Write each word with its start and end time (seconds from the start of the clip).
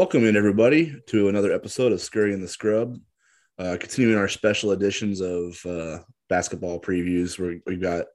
Welcome 0.00 0.24
in, 0.24 0.34
everybody, 0.34 0.98
to 1.08 1.28
another 1.28 1.52
episode 1.52 1.92
of 1.92 2.00
Scurry 2.00 2.32
and 2.32 2.42
the 2.42 2.48
Scrub. 2.48 2.98
Uh, 3.58 3.76
continuing 3.78 4.16
our 4.16 4.28
special 4.28 4.72
editions 4.72 5.20
of 5.20 5.54
uh, 5.66 5.98
basketball 6.30 6.80
previews, 6.80 7.38
where 7.38 7.58
we've 7.66 7.82
got 7.82 8.06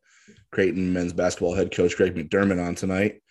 Creighton 0.51 0.92
men's 0.92 1.13
basketball 1.13 1.53
head 1.53 1.71
coach 1.71 1.96
Greg 1.96 2.15
McDermott 2.15 2.60
on 2.60 2.74
tonight. 2.74 3.21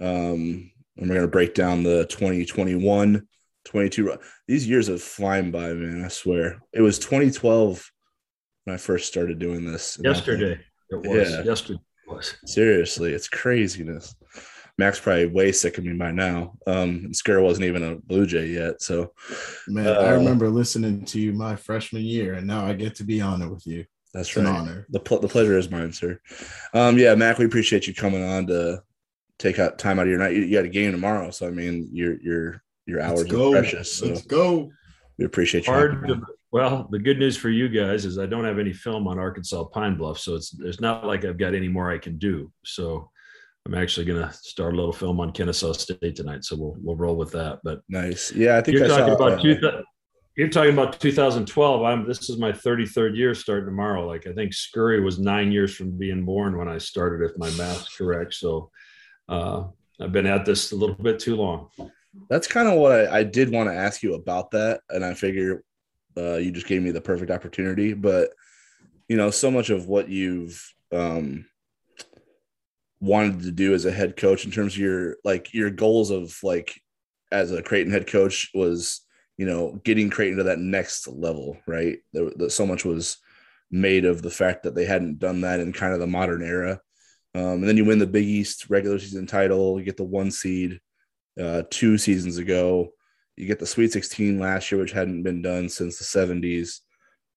Um, 0.00 0.70
and 0.96 1.08
we're 1.08 1.16
going 1.16 1.20
to 1.22 1.26
break 1.26 1.54
down 1.54 1.82
the 1.82 2.06
2021 2.06 3.26
22. 3.64 4.16
These 4.46 4.68
years 4.68 4.86
have 4.86 5.02
flown 5.02 5.50
by, 5.50 5.72
man. 5.72 6.04
I 6.04 6.08
swear. 6.08 6.60
It 6.72 6.82
was 6.82 7.00
2012 7.00 7.90
when 8.62 8.74
I 8.74 8.76
first 8.76 9.08
started 9.08 9.40
doing 9.40 9.64
this. 9.64 9.98
Yesterday. 10.00 10.60
It 10.90 11.02
was. 11.04 11.32
Yeah. 11.32 11.42
Yesterday 11.42 11.80
was. 12.06 12.36
Seriously, 12.44 13.12
it's 13.12 13.26
craziness. 13.26 14.14
Max 14.76 14.98
probably 14.98 15.26
way 15.26 15.52
sick 15.52 15.78
of 15.78 15.84
me 15.84 15.92
by 15.92 16.10
now. 16.10 16.54
Um, 16.66 17.02
and 17.04 17.14
Skur 17.14 17.42
wasn't 17.42 17.66
even 17.66 17.84
a 17.84 17.96
Blue 17.96 18.26
Jay 18.26 18.46
yet. 18.46 18.82
So, 18.82 19.12
man, 19.68 19.86
uh, 19.86 20.00
I 20.00 20.10
remember 20.10 20.48
listening 20.48 21.04
to 21.06 21.20
you 21.20 21.32
my 21.32 21.54
freshman 21.54 22.02
year, 22.02 22.34
and 22.34 22.46
now 22.46 22.66
I 22.66 22.72
get 22.72 22.96
to 22.96 23.04
be 23.04 23.20
on 23.20 23.42
it 23.42 23.48
with 23.48 23.66
you. 23.66 23.84
That's 24.12 24.28
it's 24.28 24.36
right. 24.36 24.46
An 24.46 24.54
honor. 24.54 24.86
The, 24.90 25.00
pl- 25.00 25.20
the 25.20 25.28
pleasure 25.28 25.56
is 25.58 25.70
mine, 25.70 25.92
sir. 25.92 26.20
Um, 26.72 26.98
yeah, 26.98 27.14
Mac, 27.14 27.38
we 27.38 27.44
appreciate 27.44 27.86
you 27.86 27.94
coming 27.94 28.24
on 28.24 28.46
to 28.48 28.82
take 29.38 29.58
out 29.58 29.78
time 29.78 29.98
out 29.98 30.06
of 30.06 30.08
your 30.08 30.18
night. 30.18 30.34
You, 30.34 30.42
you 30.42 30.56
got 30.56 30.64
a 30.64 30.68
game 30.68 30.92
tomorrow, 30.92 31.30
so 31.30 31.46
I 31.46 31.50
mean, 31.50 31.88
your 31.92 32.20
your 32.20 32.62
your 32.86 33.00
hours 33.00 33.32
are 33.32 33.50
precious. 33.50 33.92
So 33.92 34.06
Let's 34.06 34.22
go. 34.22 34.70
We 35.18 35.24
appreciate 35.24 35.66
you. 35.66 35.72
Hard 35.72 36.06
to, 36.08 36.20
well, 36.50 36.88
the 36.90 36.98
good 36.98 37.18
news 37.18 37.36
for 37.36 37.48
you 37.48 37.68
guys 37.68 38.04
is 38.04 38.18
I 38.18 38.26
don't 38.26 38.44
have 38.44 38.58
any 38.58 38.72
film 38.72 39.08
on 39.08 39.18
Arkansas 39.18 39.64
Pine 39.64 39.96
Bluff, 39.96 40.18
so 40.18 40.34
it's 40.34 40.56
it's 40.60 40.80
not 40.80 41.04
like 41.04 41.24
I've 41.24 41.38
got 41.38 41.54
any 41.54 41.68
more 41.68 41.90
I 41.90 41.98
can 41.98 42.18
do. 42.18 42.52
So 42.64 43.10
I'm 43.66 43.74
actually 43.74 44.04
going 44.04 44.20
to 44.20 44.32
start 44.32 44.74
a 44.74 44.76
little 44.76 44.92
film 44.92 45.20
on 45.20 45.32
Kennesaw 45.32 45.72
State 45.72 46.16
tonight, 46.16 46.44
so 46.44 46.56
we'll 46.56 46.76
we'll 46.82 46.96
roll 46.96 47.16
with 47.16 47.32
that. 47.32 47.60
But 47.64 47.80
nice, 47.88 48.30
yeah. 48.32 48.58
I 48.58 48.60
think 48.60 48.76
you're 48.76 48.86
I 48.86 48.88
talking 48.88 49.16
saw, 49.16 49.26
about 49.26 49.42
two, 49.42 49.58
you're 50.36 50.48
talking 50.48 50.72
about 50.72 51.00
2012. 51.00 51.82
I'm 51.82 52.06
this 52.06 52.28
is 52.28 52.38
my 52.38 52.52
33rd 52.52 53.16
year 53.16 53.34
starting 53.34 53.66
tomorrow. 53.66 54.06
Like 54.06 54.26
I 54.26 54.32
think 54.32 54.52
Scurry 54.52 55.00
was 55.00 55.18
nine 55.18 55.50
years 55.50 55.74
from 55.74 55.96
being 55.96 56.24
born 56.24 56.58
when 56.58 56.68
I 56.68 56.78
started, 56.78 57.24
if 57.24 57.38
my 57.38 57.50
math's 57.52 57.96
correct. 57.96 58.34
So 58.34 58.70
uh, 59.28 59.64
I've 60.00 60.12
been 60.12 60.26
at 60.26 60.44
this 60.44 60.72
a 60.72 60.76
little 60.76 60.96
bit 60.96 61.18
too 61.18 61.36
long. 61.36 61.68
That's 62.28 62.46
kind 62.46 62.68
of 62.68 62.74
what 62.74 62.92
I, 62.92 63.20
I 63.20 63.22
did 63.24 63.50
want 63.50 63.70
to 63.70 63.74
ask 63.74 64.02
you 64.02 64.14
about 64.14 64.50
that, 64.50 64.80
and 64.90 65.04
I 65.04 65.14
figure 65.14 65.64
uh, 66.16 66.36
you 66.36 66.50
just 66.50 66.66
gave 66.66 66.82
me 66.82 66.90
the 66.90 67.00
perfect 67.00 67.30
opportunity. 67.30 67.94
But 67.94 68.30
you 69.08 69.16
know, 69.16 69.30
so 69.30 69.50
much 69.50 69.70
of 69.70 69.88
what 69.88 70.08
you've 70.08 70.62
um, 70.92 71.46
wanted 73.04 73.42
to 73.42 73.50
do 73.50 73.74
as 73.74 73.84
a 73.84 73.92
head 73.92 74.16
coach 74.16 74.44
in 74.44 74.50
terms 74.50 74.74
of 74.74 74.78
your 74.78 75.16
like 75.24 75.52
your 75.52 75.70
goals 75.70 76.10
of 76.10 76.36
like 76.42 76.80
as 77.30 77.52
a 77.52 77.62
Creighton 77.62 77.92
head 77.92 78.06
coach 78.06 78.50
was 78.54 79.02
you 79.36 79.46
know 79.46 79.80
getting 79.84 80.10
Creighton 80.10 80.38
to 80.38 80.44
that 80.44 80.58
next 80.58 81.06
level, 81.08 81.58
right? 81.66 81.98
There, 82.12 82.48
so 82.48 82.66
much 82.66 82.84
was 82.84 83.18
made 83.70 84.04
of 84.04 84.22
the 84.22 84.30
fact 84.30 84.62
that 84.62 84.74
they 84.74 84.84
hadn't 84.84 85.18
done 85.18 85.42
that 85.42 85.60
in 85.60 85.72
kind 85.72 85.92
of 85.92 86.00
the 86.00 86.06
modern 86.06 86.42
era. 86.42 86.80
Um, 87.34 87.42
and 87.42 87.68
then 87.68 87.76
you 87.76 87.84
win 87.84 87.98
the 87.98 88.06
Big 88.06 88.24
East 88.24 88.70
regular 88.70 88.98
season 88.98 89.26
title, 89.26 89.78
you 89.78 89.84
get 89.84 89.96
the 89.96 90.04
one 90.04 90.30
seed 90.30 90.80
uh, 91.40 91.64
two 91.70 91.98
seasons 91.98 92.38
ago. 92.38 92.90
You 93.36 93.46
get 93.46 93.58
the 93.58 93.66
Sweet 93.66 93.92
16 93.92 94.38
last 94.38 94.70
year, 94.70 94.80
which 94.80 94.92
hadn't 94.92 95.24
been 95.24 95.42
done 95.42 95.68
since 95.68 95.98
the 95.98 96.04
70s. 96.04 96.78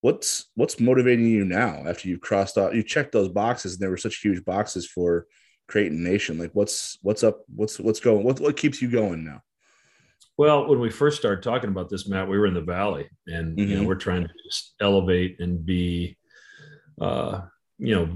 What's 0.01 0.51
what's 0.53 0.79
motivating 0.79 1.25
you 1.25 1.43
now 1.43 1.83
after 1.87 2.07
you've 2.07 2.21
crossed 2.21 2.59
off 2.59 2.75
you 2.75 2.83
checked 2.83 3.11
those 3.11 3.29
boxes 3.29 3.73
and 3.73 3.81
there 3.81 3.89
were 3.89 3.97
such 3.97 4.21
huge 4.21 4.45
boxes 4.45 4.85
for 4.85 5.25
Creighton 5.67 6.03
Nation? 6.03 6.37
Like 6.37 6.51
what's 6.53 6.97
what's 7.01 7.23
up? 7.23 7.41
What's 7.53 7.79
what's 7.79 7.99
going? 7.99 8.23
What 8.23 8.39
what 8.39 8.57
keeps 8.57 8.81
you 8.81 8.89
going 8.89 9.23
now? 9.23 9.41
Well, 10.37 10.67
when 10.67 10.79
we 10.79 10.91
first 10.91 11.17
started 11.17 11.43
talking 11.43 11.69
about 11.69 11.89
this, 11.89 12.07
Matt, 12.07 12.29
we 12.29 12.37
were 12.37 12.45
in 12.45 12.53
the 12.53 12.61
valley, 12.61 13.09
and 13.25 13.57
mm-hmm. 13.57 13.59
you 13.59 13.75
know 13.75 13.81
mm-hmm. 13.81 13.87
we're 13.87 13.95
trying 13.95 14.23
to 14.23 14.33
just 14.45 14.75
elevate 14.79 15.39
and 15.39 15.65
be, 15.65 16.17
uh, 17.01 17.41
you 17.79 17.95
know, 17.95 18.09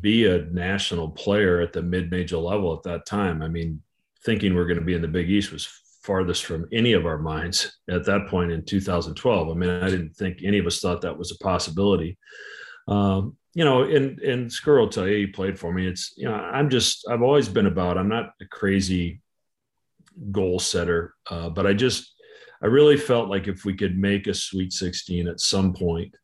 be 0.00 0.26
a 0.26 0.44
national 0.46 1.10
player 1.10 1.60
at 1.60 1.72
the 1.72 1.82
mid-major 1.82 2.38
level 2.38 2.74
at 2.74 2.82
that 2.84 3.04
time. 3.04 3.42
I 3.42 3.48
mean, 3.48 3.82
thinking 4.24 4.54
we're 4.54 4.66
going 4.66 4.78
to 4.78 4.84
be 4.84 4.94
in 4.94 5.02
the 5.02 5.08
Big 5.08 5.30
East 5.30 5.52
was 5.52 5.68
farthest 6.02 6.44
from 6.44 6.66
any 6.72 6.94
of 6.94 7.06
our 7.06 7.18
minds 7.18 7.78
at 7.88 8.04
that 8.06 8.26
point 8.28 8.50
in 8.50 8.64
2012. 8.64 9.48
I 9.48 9.54
mean, 9.54 9.70
I 9.70 9.88
didn't 9.88 10.16
think 10.16 10.38
any 10.42 10.58
of 10.58 10.66
us 10.66 10.80
thought 10.80 11.02
that 11.02 11.18
was 11.18 11.30
a 11.30 11.44
possibility. 11.44 12.18
Um, 12.88 13.36
you 13.54 13.64
know, 13.64 13.82
and 13.82 14.18
and 14.20 14.50
Skur 14.50 14.78
will 14.78 14.88
tell 14.88 15.06
you 15.06 15.16
he 15.16 15.26
played 15.26 15.58
for 15.58 15.72
me. 15.72 15.86
It's 15.86 16.14
you 16.16 16.26
know, 16.28 16.34
I'm 16.34 16.70
just 16.70 17.06
I've 17.08 17.22
always 17.22 17.48
been 17.48 17.66
about. 17.66 17.98
I'm 17.98 18.08
not 18.08 18.32
a 18.40 18.46
crazy 18.46 19.20
goal 20.30 20.58
setter, 20.58 21.14
uh, 21.30 21.50
but 21.50 21.66
I 21.66 21.72
just 21.74 22.14
I 22.62 22.66
really 22.66 22.96
felt 22.96 23.28
like 23.28 23.48
if 23.48 23.64
we 23.64 23.74
could 23.74 23.98
make 23.98 24.26
a 24.26 24.34
Sweet 24.34 24.72
16 24.72 25.28
at 25.28 25.40
some 25.40 25.74
point, 25.74 26.14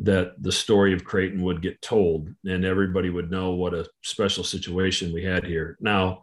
that 0.00 0.32
the 0.42 0.52
story 0.52 0.92
of 0.92 1.04
Creighton 1.04 1.42
would 1.42 1.62
get 1.62 1.80
told, 1.80 2.28
and 2.44 2.64
everybody 2.64 3.10
would 3.10 3.30
know 3.30 3.52
what 3.52 3.74
a 3.74 3.88
special 4.02 4.44
situation 4.44 5.12
we 5.12 5.24
had 5.24 5.44
here. 5.44 5.78
Now, 5.80 6.22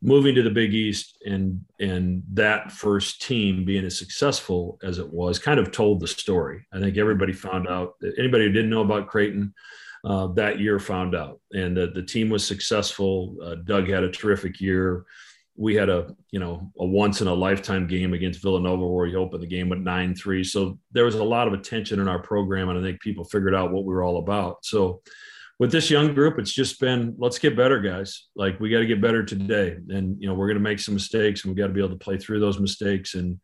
moving 0.00 0.34
to 0.34 0.42
the 0.42 0.50
Big 0.50 0.72
East 0.72 1.18
and 1.26 1.64
and 1.80 2.22
that 2.32 2.72
first 2.72 3.20
team 3.22 3.64
being 3.64 3.84
as 3.84 3.98
successful 3.98 4.78
as 4.82 4.98
it 4.98 5.12
was, 5.12 5.38
kind 5.38 5.60
of 5.60 5.70
told 5.70 6.00
the 6.00 6.08
story. 6.08 6.66
I 6.72 6.80
think 6.80 6.96
everybody 6.96 7.34
found 7.34 7.68
out. 7.68 7.94
Anybody 8.18 8.46
who 8.46 8.52
didn't 8.52 8.70
know 8.70 8.80
about 8.80 9.08
Creighton 9.08 9.52
uh, 10.04 10.26
that 10.28 10.60
year 10.60 10.78
found 10.78 11.14
out, 11.14 11.40
and 11.52 11.76
the, 11.76 11.88
the 11.88 12.02
team 12.02 12.28
was 12.28 12.46
successful. 12.46 13.36
Uh, 13.42 13.54
Doug 13.56 13.88
had 13.88 14.02
a 14.02 14.10
terrific 14.10 14.60
year. 14.60 15.04
We 15.54 15.74
had 15.74 15.88
a 15.88 16.14
you 16.30 16.40
know 16.40 16.72
a 16.78 16.84
once 16.84 17.20
in 17.20 17.28
a 17.28 17.34
lifetime 17.34 17.86
game 17.86 18.14
against 18.14 18.42
Villanova 18.42 18.86
where 18.86 19.06
he 19.06 19.14
opened 19.14 19.42
the 19.42 19.46
game 19.46 19.68
with 19.68 19.78
nine 19.78 20.14
three. 20.14 20.42
So 20.42 20.78
there 20.90 21.04
was 21.04 21.14
a 21.14 21.24
lot 21.24 21.46
of 21.46 21.52
attention 21.52 22.00
in 22.00 22.08
our 22.08 22.20
program, 22.20 22.68
and 22.68 22.78
I 22.78 22.82
think 22.82 23.00
people 23.00 23.24
figured 23.24 23.54
out 23.54 23.70
what 23.70 23.84
we 23.84 23.94
were 23.94 24.02
all 24.02 24.18
about. 24.18 24.64
So 24.64 25.02
with 25.62 25.70
this 25.70 25.90
young 25.90 26.12
group, 26.12 26.40
it's 26.40 26.52
just 26.52 26.80
been 26.80 27.14
let's 27.18 27.38
get 27.38 27.56
better, 27.56 27.78
guys. 27.78 28.26
Like 28.34 28.58
we 28.58 28.68
got 28.68 28.80
to 28.80 28.86
get 28.86 29.00
better 29.00 29.24
today, 29.24 29.76
and 29.90 30.20
you 30.20 30.26
know 30.26 30.34
we're 30.34 30.48
going 30.48 30.56
to 30.56 30.60
make 30.60 30.80
some 30.80 30.94
mistakes, 30.94 31.44
and 31.44 31.54
we 31.54 31.60
got 31.60 31.68
to 31.68 31.72
be 31.72 31.78
able 31.78 31.96
to 31.96 32.04
play 32.04 32.18
through 32.18 32.40
those 32.40 32.58
mistakes 32.58 33.14
and 33.14 33.38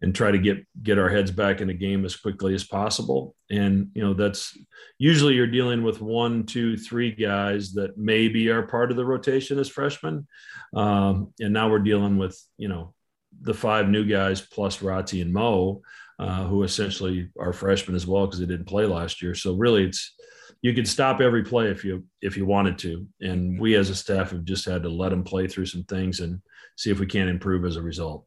and 0.00 0.14
try 0.14 0.30
to 0.30 0.38
get 0.38 0.64
get 0.80 0.96
our 0.96 1.08
heads 1.08 1.32
back 1.32 1.60
in 1.60 1.66
the 1.66 1.74
game 1.74 2.04
as 2.04 2.14
quickly 2.14 2.54
as 2.54 2.62
possible. 2.62 3.34
And 3.50 3.88
you 3.94 4.02
know 4.04 4.14
that's 4.14 4.56
usually 4.98 5.34
you're 5.34 5.48
dealing 5.48 5.82
with 5.82 6.00
one, 6.00 6.46
two, 6.46 6.76
three 6.76 7.10
guys 7.10 7.72
that 7.72 7.98
maybe 7.98 8.48
are 8.50 8.62
part 8.62 8.92
of 8.92 8.96
the 8.96 9.04
rotation 9.04 9.58
as 9.58 9.68
freshmen, 9.68 10.28
um, 10.72 11.32
and 11.40 11.52
now 11.52 11.68
we're 11.68 11.80
dealing 11.80 12.16
with 12.16 12.40
you 12.58 12.68
know 12.68 12.94
the 13.40 13.54
five 13.54 13.88
new 13.88 14.04
guys 14.04 14.40
plus 14.40 14.82
Rati 14.82 15.20
and 15.20 15.32
Mo, 15.32 15.82
uh, 16.20 16.44
who 16.44 16.62
essentially 16.62 17.28
are 17.40 17.52
freshmen 17.52 17.96
as 17.96 18.06
well 18.06 18.24
because 18.24 18.38
they 18.38 18.46
didn't 18.46 18.66
play 18.66 18.86
last 18.86 19.20
year. 19.20 19.34
So 19.34 19.56
really, 19.56 19.82
it's 19.82 20.14
you 20.62 20.74
could 20.74 20.88
stop 20.88 21.20
every 21.20 21.44
play 21.44 21.68
if 21.68 21.84
you 21.84 22.04
if 22.20 22.36
you 22.36 22.46
wanted 22.46 22.78
to. 22.78 23.06
And 23.20 23.58
we 23.58 23.74
as 23.76 23.90
a 23.90 23.94
staff 23.94 24.30
have 24.30 24.44
just 24.44 24.64
had 24.64 24.82
to 24.82 24.88
let 24.88 25.10
them 25.10 25.24
play 25.24 25.46
through 25.46 25.66
some 25.66 25.84
things 25.84 26.20
and 26.20 26.40
see 26.76 26.90
if 26.90 26.98
we 26.98 27.06
can't 27.06 27.30
improve 27.30 27.64
as 27.64 27.76
a 27.76 27.82
result. 27.82 28.24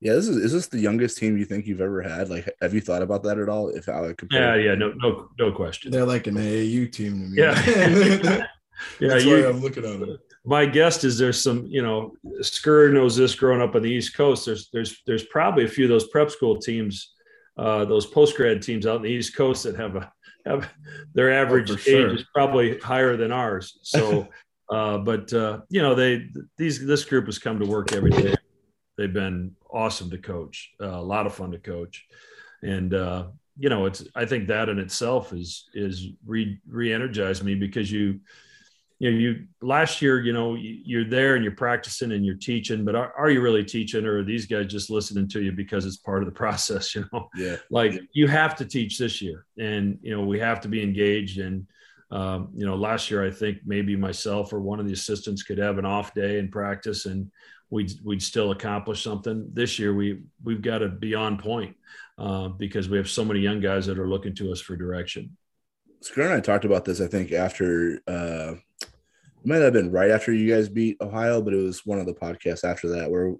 Yeah 0.00 0.14
this 0.14 0.28
is 0.28 0.36
is 0.36 0.52
this 0.52 0.68
the 0.68 0.78
youngest 0.78 1.18
team 1.18 1.36
you 1.36 1.44
think 1.44 1.66
you've 1.66 1.80
ever 1.80 2.02
had? 2.02 2.28
Like 2.28 2.48
have 2.60 2.74
you 2.74 2.80
thought 2.80 3.02
about 3.02 3.22
that 3.24 3.38
at 3.38 3.48
all? 3.48 3.68
If 3.70 3.88
i 3.88 4.00
would 4.00 4.18
compare 4.18 4.60
yeah 4.60 4.70
yeah 4.70 4.74
no 4.74 4.92
no 4.96 5.28
no 5.38 5.52
question. 5.52 5.90
They're 5.90 6.06
like 6.06 6.26
an 6.26 6.36
aau 6.36 6.92
team 6.92 7.12
to 7.12 7.28
me. 7.28 7.38
Yeah. 7.38 8.46
Yeah 9.00 9.08
That's 9.08 9.24
you, 9.24 9.48
i'm 9.48 9.62
looking 9.62 9.86
at 9.86 10.06
it 10.06 10.20
my 10.46 10.64
guess 10.64 11.02
is 11.02 11.18
there's 11.18 11.42
some, 11.42 11.66
you 11.66 11.82
know, 11.82 12.14
Skur 12.40 12.92
knows 12.92 13.16
this 13.16 13.34
growing 13.34 13.60
up 13.60 13.74
on 13.74 13.82
the 13.82 13.90
East 13.90 14.16
Coast. 14.16 14.46
There's 14.46 14.70
there's 14.72 15.02
there's 15.04 15.24
probably 15.24 15.64
a 15.64 15.68
few 15.68 15.84
of 15.84 15.90
those 15.90 16.06
prep 16.08 16.30
school 16.30 16.56
teams, 16.56 17.14
uh, 17.58 17.84
those 17.84 18.06
post 18.06 18.36
grad 18.36 18.62
teams 18.62 18.86
out 18.86 18.96
in 18.96 19.02
the 19.02 19.08
East 19.10 19.36
Coast 19.36 19.64
that 19.64 19.74
have 19.74 19.96
a 19.96 20.00
have 20.00 20.12
their 21.14 21.30
oh, 21.30 21.42
average 21.42 21.70
oh, 21.70 21.74
age 21.74 21.80
sure. 21.80 22.14
is 22.14 22.24
probably 22.34 22.78
higher 22.78 23.16
than 23.16 23.32
ours. 23.32 23.78
So, 23.82 24.28
uh, 24.70 24.98
but 24.98 25.32
uh, 25.32 25.60
you 25.68 25.82
know, 25.82 25.94
they 25.94 26.28
these 26.56 26.84
this 26.84 27.04
group 27.04 27.26
has 27.26 27.38
come 27.38 27.58
to 27.60 27.66
work 27.66 27.92
every 27.92 28.10
day. 28.10 28.34
They've 28.96 29.12
been 29.12 29.52
awesome 29.70 30.10
to 30.10 30.18
coach, 30.18 30.72
uh, 30.80 30.86
a 30.86 31.02
lot 31.02 31.26
of 31.26 31.34
fun 31.34 31.50
to 31.50 31.58
coach, 31.58 32.06
and 32.62 32.94
uh, 32.94 33.26
you 33.58 33.68
know, 33.68 33.86
it's 33.86 34.04
I 34.14 34.24
think 34.24 34.48
that 34.48 34.68
in 34.68 34.78
itself 34.78 35.32
is 35.32 35.68
is 35.74 36.08
re 36.24 36.58
re-energized 36.68 37.42
me 37.42 37.54
because 37.54 37.90
you 37.90 38.20
you 38.98 39.10
know, 39.10 39.18
you 39.18 39.46
last 39.60 40.00
year, 40.00 40.20
you 40.20 40.32
know, 40.32 40.54
you're 40.54 41.08
there 41.08 41.34
and 41.34 41.44
you're 41.44 41.54
practicing 41.54 42.12
and 42.12 42.24
you're 42.24 42.34
teaching, 42.34 42.84
but 42.84 42.94
are, 42.94 43.12
are, 43.12 43.30
you 43.30 43.42
really 43.42 43.64
teaching 43.64 44.06
or 44.06 44.18
are 44.18 44.24
these 44.24 44.46
guys 44.46 44.66
just 44.66 44.88
listening 44.88 45.28
to 45.28 45.42
you 45.42 45.52
because 45.52 45.84
it's 45.84 45.98
part 45.98 46.22
of 46.22 46.26
the 46.26 46.34
process? 46.38 46.94
You 46.94 47.04
know, 47.12 47.28
yeah, 47.36 47.56
like 47.70 48.00
you 48.12 48.26
have 48.26 48.56
to 48.56 48.64
teach 48.64 48.98
this 48.98 49.20
year 49.20 49.44
and, 49.58 49.98
you 50.00 50.16
know, 50.16 50.24
we 50.24 50.38
have 50.38 50.60
to 50.62 50.68
be 50.68 50.82
engaged. 50.82 51.38
And, 51.38 51.66
um, 52.10 52.48
you 52.54 52.64
know, 52.64 52.74
last 52.74 53.10
year, 53.10 53.22
I 53.22 53.30
think 53.30 53.58
maybe 53.66 53.96
myself 53.96 54.52
or 54.52 54.60
one 54.60 54.80
of 54.80 54.86
the 54.86 54.94
assistants 54.94 55.42
could 55.42 55.58
have 55.58 55.76
an 55.76 55.84
off 55.84 56.14
day 56.14 56.38
in 56.38 56.50
practice 56.50 57.04
and 57.04 57.30
we'd, 57.68 57.92
we'd 58.02 58.22
still 58.22 58.52
accomplish 58.52 59.02
something. 59.02 59.50
This 59.52 59.78
year, 59.78 59.92
we, 59.94 60.22
we've 60.42 60.62
got 60.62 60.78
to 60.78 60.88
be 60.88 61.14
on 61.14 61.36
point 61.36 61.76
uh, 62.16 62.48
because 62.48 62.88
we 62.88 62.96
have 62.96 63.10
so 63.10 63.26
many 63.26 63.40
young 63.40 63.60
guys 63.60 63.84
that 63.86 63.98
are 63.98 64.08
looking 64.08 64.34
to 64.36 64.52
us 64.52 64.60
for 64.60 64.74
direction. 64.74 65.36
Scott 66.00 66.26
and 66.26 66.34
I 66.34 66.40
talked 66.40 66.64
about 66.64 66.84
this, 66.84 67.00
I 67.00 67.06
think, 67.06 67.32
after 67.32 68.00
uh, 68.06 68.54
it 68.82 69.44
might 69.44 69.62
have 69.62 69.72
been 69.72 69.92
right 69.92 70.10
after 70.10 70.32
you 70.32 70.52
guys 70.52 70.68
beat 70.68 70.96
Ohio, 71.00 71.40
but 71.42 71.54
it 71.54 71.62
was 71.62 71.86
one 71.86 71.98
of 71.98 72.06
the 72.06 72.14
podcasts 72.14 72.64
after 72.64 72.88
that 72.90 73.10
where 73.10 73.34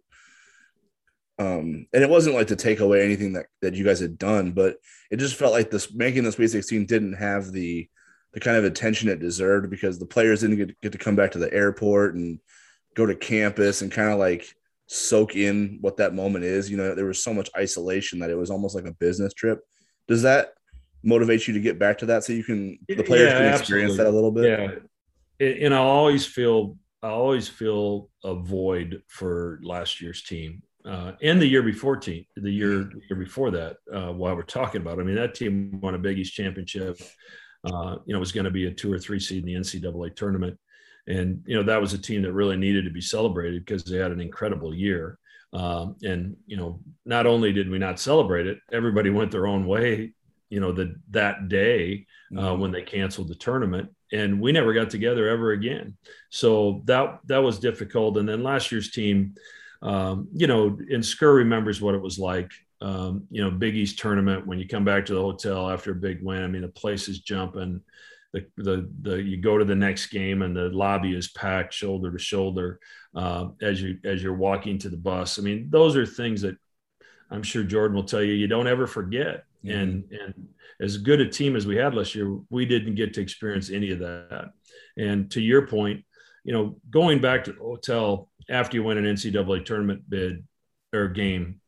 Um, 1.38 1.86
and 1.92 2.02
it 2.02 2.08
wasn't 2.08 2.36
like 2.36 2.46
to 2.48 2.56
take 2.56 2.80
away 2.80 3.04
anything 3.04 3.34
that, 3.34 3.46
that 3.60 3.74
you 3.74 3.84
guys 3.84 4.00
had 4.00 4.18
done, 4.18 4.52
but 4.52 4.76
it 5.10 5.16
just 5.18 5.36
felt 5.36 5.52
like 5.52 5.70
this 5.70 5.92
making 5.92 6.24
the 6.24 6.32
Sweet 6.32 6.48
16 6.48 6.86
didn't 6.86 7.14
have 7.14 7.52
the 7.52 7.88
the 8.32 8.40
kind 8.40 8.58
of 8.58 8.64
attention 8.64 9.08
it 9.08 9.18
deserved 9.18 9.70
because 9.70 9.98
the 9.98 10.04
players 10.04 10.42
didn't 10.42 10.58
get, 10.58 10.80
get 10.82 10.92
to 10.92 10.98
come 10.98 11.16
back 11.16 11.30
to 11.30 11.38
the 11.38 11.50
airport 11.54 12.14
and 12.16 12.38
go 12.94 13.06
to 13.06 13.14
campus 13.14 13.80
and 13.80 13.90
kind 13.90 14.10
of 14.10 14.18
like 14.18 14.46
soak 14.88 15.36
in 15.36 15.78
what 15.80 15.96
that 15.96 16.14
moment 16.14 16.44
is. 16.44 16.70
You 16.70 16.76
know, 16.76 16.94
there 16.94 17.06
was 17.06 17.24
so 17.24 17.32
much 17.32 17.48
isolation 17.56 18.18
that 18.18 18.28
it 18.28 18.36
was 18.36 18.50
almost 18.50 18.74
like 18.74 18.84
a 18.84 18.92
business 18.92 19.32
trip. 19.32 19.60
Does 20.06 20.22
that 20.22 20.50
motivate 21.06 21.46
you 21.46 21.54
to 21.54 21.60
get 21.60 21.78
back 21.78 21.98
to 21.98 22.06
that 22.06 22.24
so 22.24 22.32
you 22.32 22.44
can 22.44 22.78
the 22.88 23.02
players 23.02 23.32
yeah, 23.32 23.38
can 23.38 23.54
experience 23.54 23.92
absolutely. 23.92 24.04
that 24.04 24.10
a 24.10 24.14
little 24.14 24.32
bit? 24.32 24.82
Yeah, 25.40 25.64
and 25.64 25.74
I 25.74 25.78
always 25.78 26.26
feel 26.26 26.76
I 27.02 27.08
always 27.10 27.48
feel 27.48 28.10
a 28.24 28.34
void 28.34 29.02
for 29.06 29.60
last 29.62 30.00
year's 30.00 30.22
team. 30.22 30.62
Uh, 30.84 31.12
and 31.22 31.40
the 31.40 31.46
year 31.46 31.62
before 31.62 31.96
team, 31.96 32.24
the 32.36 32.50
year, 32.50 32.84
mm-hmm. 32.84 32.98
year 33.10 33.18
before 33.18 33.50
that, 33.50 33.76
uh, 33.92 34.12
while 34.12 34.34
we're 34.36 34.42
talking 34.42 34.80
about, 34.80 34.98
it. 34.98 35.02
I 35.02 35.04
mean, 35.04 35.16
that 35.16 35.34
team 35.34 35.80
won 35.80 35.94
a 35.94 35.98
Big 35.98 36.18
East 36.18 36.34
championship. 36.34 36.98
Uh, 37.64 37.96
you 38.06 38.14
know, 38.14 38.20
was 38.20 38.32
going 38.32 38.44
to 38.44 38.50
be 38.50 38.66
a 38.66 38.70
two 38.70 38.92
or 38.92 38.98
three 38.98 39.18
seed 39.18 39.44
in 39.44 39.46
the 39.46 39.54
NCAA 39.54 40.14
tournament. 40.14 40.56
And, 41.08 41.42
you 41.46 41.56
know, 41.56 41.64
that 41.64 41.80
was 41.80 41.92
a 41.92 41.98
team 41.98 42.22
that 42.22 42.32
really 42.32 42.56
needed 42.56 42.84
to 42.84 42.90
be 42.90 43.00
celebrated 43.00 43.64
because 43.64 43.84
they 43.84 43.98
had 43.98 44.12
an 44.12 44.20
incredible 44.20 44.74
year. 44.74 45.18
Um, 45.52 45.96
and, 46.02 46.36
you 46.46 46.56
know, 46.56 46.80
not 47.04 47.26
only 47.26 47.52
did 47.52 47.68
we 47.68 47.78
not 47.78 47.98
celebrate 47.98 48.46
it, 48.46 48.58
everybody 48.72 49.10
went 49.10 49.30
their 49.30 49.46
own 49.46 49.66
way, 49.66 50.12
you 50.48 50.60
know, 50.60 50.72
the, 50.72 50.94
that 51.10 51.48
day 51.48 52.06
uh, 52.36 52.40
mm-hmm. 52.40 52.60
when 52.60 52.72
they 52.72 52.82
canceled 52.82 53.28
the 53.28 53.34
tournament. 53.34 53.90
And 54.12 54.40
we 54.40 54.52
never 54.52 54.72
got 54.72 54.90
together 54.90 55.28
ever 55.28 55.52
again. 55.52 55.96
So 56.30 56.82
that, 56.84 57.20
that 57.26 57.42
was 57.42 57.58
difficult. 57.58 58.16
And 58.18 58.28
then 58.28 58.42
last 58.42 58.70
year's 58.70 58.90
team, 58.90 59.34
um, 59.82 60.28
you 60.32 60.46
know, 60.46 60.66
and 60.66 61.02
Skur 61.02 61.34
remembers 61.36 61.80
what 61.80 61.94
it 61.94 62.00
was 62.00 62.18
like 62.18 62.52
um, 62.80 63.26
you 63.30 63.42
know, 63.42 63.50
Big 63.50 63.74
East 63.74 63.98
tournament, 63.98 64.46
when 64.46 64.58
you 64.58 64.68
come 64.68 64.84
back 64.84 65.06
to 65.06 65.14
the 65.14 65.20
hotel 65.20 65.70
after 65.70 65.92
a 65.92 65.96
big 65.96 66.22
win, 66.22 66.42
I 66.42 66.46
mean, 66.46 66.62
the 66.62 66.68
place 66.68 67.08
is 67.08 67.20
jumping. 67.20 67.80
The, 68.32 68.46
the, 68.56 68.90
the, 69.00 69.22
you 69.22 69.38
go 69.38 69.56
to 69.56 69.64
the 69.64 69.74
next 69.74 70.08
game 70.08 70.42
and 70.42 70.54
the 70.54 70.68
lobby 70.68 71.16
is 71.16 71.28
packed 71.28 71.72
shoulder 71.72 72.12
to 72.12 72.18
shoulder 72.18 72.80
uh, 73.14 73.48
as 73.62 73.80
you 73.80 73.98
as 74.04 74.22
you're 74.22 74.34
walking 74.34 74.78
to 74.78 74.90
the 74.90 74.96
bus. 74.96 75.38
I 75.38 75.42
mean, 75.42 75.68
those 75.70 75.96
are 75.96 76.04
things 76.04 76.42
that 76.42 76.56
I'm 77.30 77.42
sure 77.42 77.62
Jordan 77.62 77.96
will 77.96 78.04
tell 78.04 78.22
you 78.22 78.34
you 78.34 78.46
don't 78.46 78.66
ever 78.66 78.86
forget. 78.86 79.44
Mm-hmm. 79.66 79.78
And 79.78 80.04
and 80.12 80.48
as 80.80 80.98
good 80.98 81.20
a 81.20 81.28
team 81.28 81.56
as 81.56 81.66
we 81.66 81.76
had 81.76 81.94
last 81.94 82.14
year, 82.14 82.38
we 82.50 82.66
didn't 82.66 82.94
get 82.94 83.14
to 83.14 83.20
experience 83.20 83.70
any 83.70 83.90
of 83.92 84.00
that. 84.00 84.50
And 84.96 85.30
to 85.32 85.40
your 85.40 85.66
point, 85.66 86.04
you 86.44 86.52
know, 86.52 86.76
going 86.90 87.20
back 87.20 87.44
to 87.44 87.52
the 87.52 87.58
hotel 87.60 88.28
after 88.48 88.76
you 88.76 88.84
win 88.84 88.98
an 88.98 89.04
NCAA 89.04 89.64
tournament 89.64 90.08
bid 90.08 90.44
or 90.92 91.08
game 91.08 91.60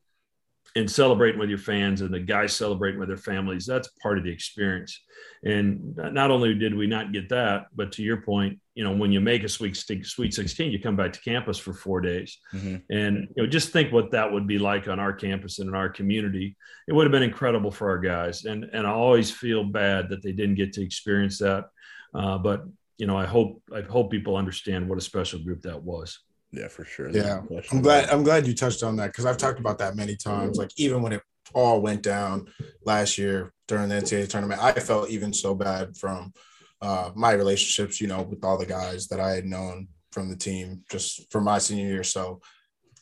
and 0.79 0.91
celebrating 0.91 1.41
with 1.41 1.49
your 1.49 1.59
fans 1.59 2.01
and 2.01 2.13
the 2.13 2.21
guys 2.21 2.55
celebrating 2.55 3.01
with 3.01 3.09
their 3.09 3.17
families 3.17 3.67
that's 3.67 3.89
part 4.03 4.17
of 4.17 4.25
the 4.25 4.31
experience. 4.31 5.01
And 5.45 5.97
not 5.97 6.31
only 6.31 6.55
did 6.55 6.75
we 6.75 6.87
not 6.87 7.13
get 7.13 7.29
that 7.31 7.67
but 7.75 7.93
to 7.93 8.03
your 8.03 8.23
point 8.23 8.59
you 8.75 8.85
know 8.85 8.93
when 8.93 9.13
you 9.13 9.21
make 9.21 9.45
a 9.45 9.49
sweet 9.49 9.77
sweet 9.77 10.33
16 10.33 10.71
you 10.71 10.81
come 10.81 10.97
back 10.97 11.13
to 11.13 11.21
campus 11.21 11.59
for 11.59 11.73
four 11.73 12.01
days. 12.01 12.39
Mm-hmm. 12.55 12.77
and 12.91 13.29
you 13.37 13.43
know 13.43 13.49
just 13.49 13.73
think 13.73 13.93
what 13.93 14.13
that 14.13 14.33
would 14.33 14.47
be 14.47 14.59
like 14.59 14.89
on 14.89 15.01
our 15.01 15.13
campus 15.13 15.59
and 15.59 15.69
in 15.69 15.75
our 15.75 15.89
community. 15.89 16.57
It 16.87 16.93
would 16.95 17.05
have 17.05 17.13
been 17.13 17.23
incredible 17.23 17.71
for 17.71 17.91
our 17.91 17.99
guys. 17.99 18.45
And 18.45 18.65
and 18.73 18.87
i 18.87 18.91
always 18.91 19.31
feel 19.31 19.65
bad 19.65 20.09
that 20.11 20.23
they 20.23 20.33
didn't 20.33 20.55
get 20.57 20.73
to 20.75 20.83
experience 20.83 21.39
that. 21.39 21.67
Uh, 22.15 22.39
but 22.39 22.65
you 22.99 23.07
know 23.07 23.17
i 23.17 23.25
hope 23.25 23.63
i 23.75 23.81
hope 23.81 24.11
people 24.11 24.37
understand 24.37 24.89
what 24.89 24.99
a 24.99 25.01
special 25.01 25.39
group 25.39 25.63
that 25.63 25.83
was 25.83 26.19
yeah, 26.51 26.69
for 26.69 26.85
sure. 26.85 27.11
Yeah, 27.11 27.43
I'm 27.71 27.83
glad. 27.83 28.09
I'm 28.11 28.23
glad 28.23 28.47
you 28.47 28.55
touched 28.55 28.83
on 28.83 28.97
that 28.97 29.09
because 29.09 29.27
I've 29.27 29.37
talked 29.37 29.61
about 29.61 29.79
that 29.79 29.97
many 29.97 30.17
times. 30.17 30.57
Like 30.57 30.71
even 30.77 31.03
when 31.03 31.13
it 31.13 31.23
all 31.53 31.81
went 31.81 32.03
down 32.03 32.49
last 32.85 33.19
year 33.19 33.53
during 33.67 33.89
the 33.89 33.97
NCAA 33.97 34.29
tournament, 34.29 34.63
I 34.63 34.73
felt 34.73 35.11
even 35.11 35.33
so 35.33 35.55
bad 35.55 35.97
from 35.97 36.33
uh, 36.81 37.11
my 37.15 37.33
relationships, 37.33 38.01
you 38.01 38.07
know, 38.07 38.23
with 38.23 38.45
all 38.45 38.57
the 38.57 38.67
guys 38.67 39.09
that 39.09 39.21
I 39.21 39.33
had 39.33 39.45
known 39.45 39.89
from 40.13 40.31
the 40.31 40.37
team 40.37 40.85
just 40.91 41.31
for 41.31 41.41
my 41.41 41.59
senior 41.59 41.87
year. 41.87 42.05
So 42.05 42.41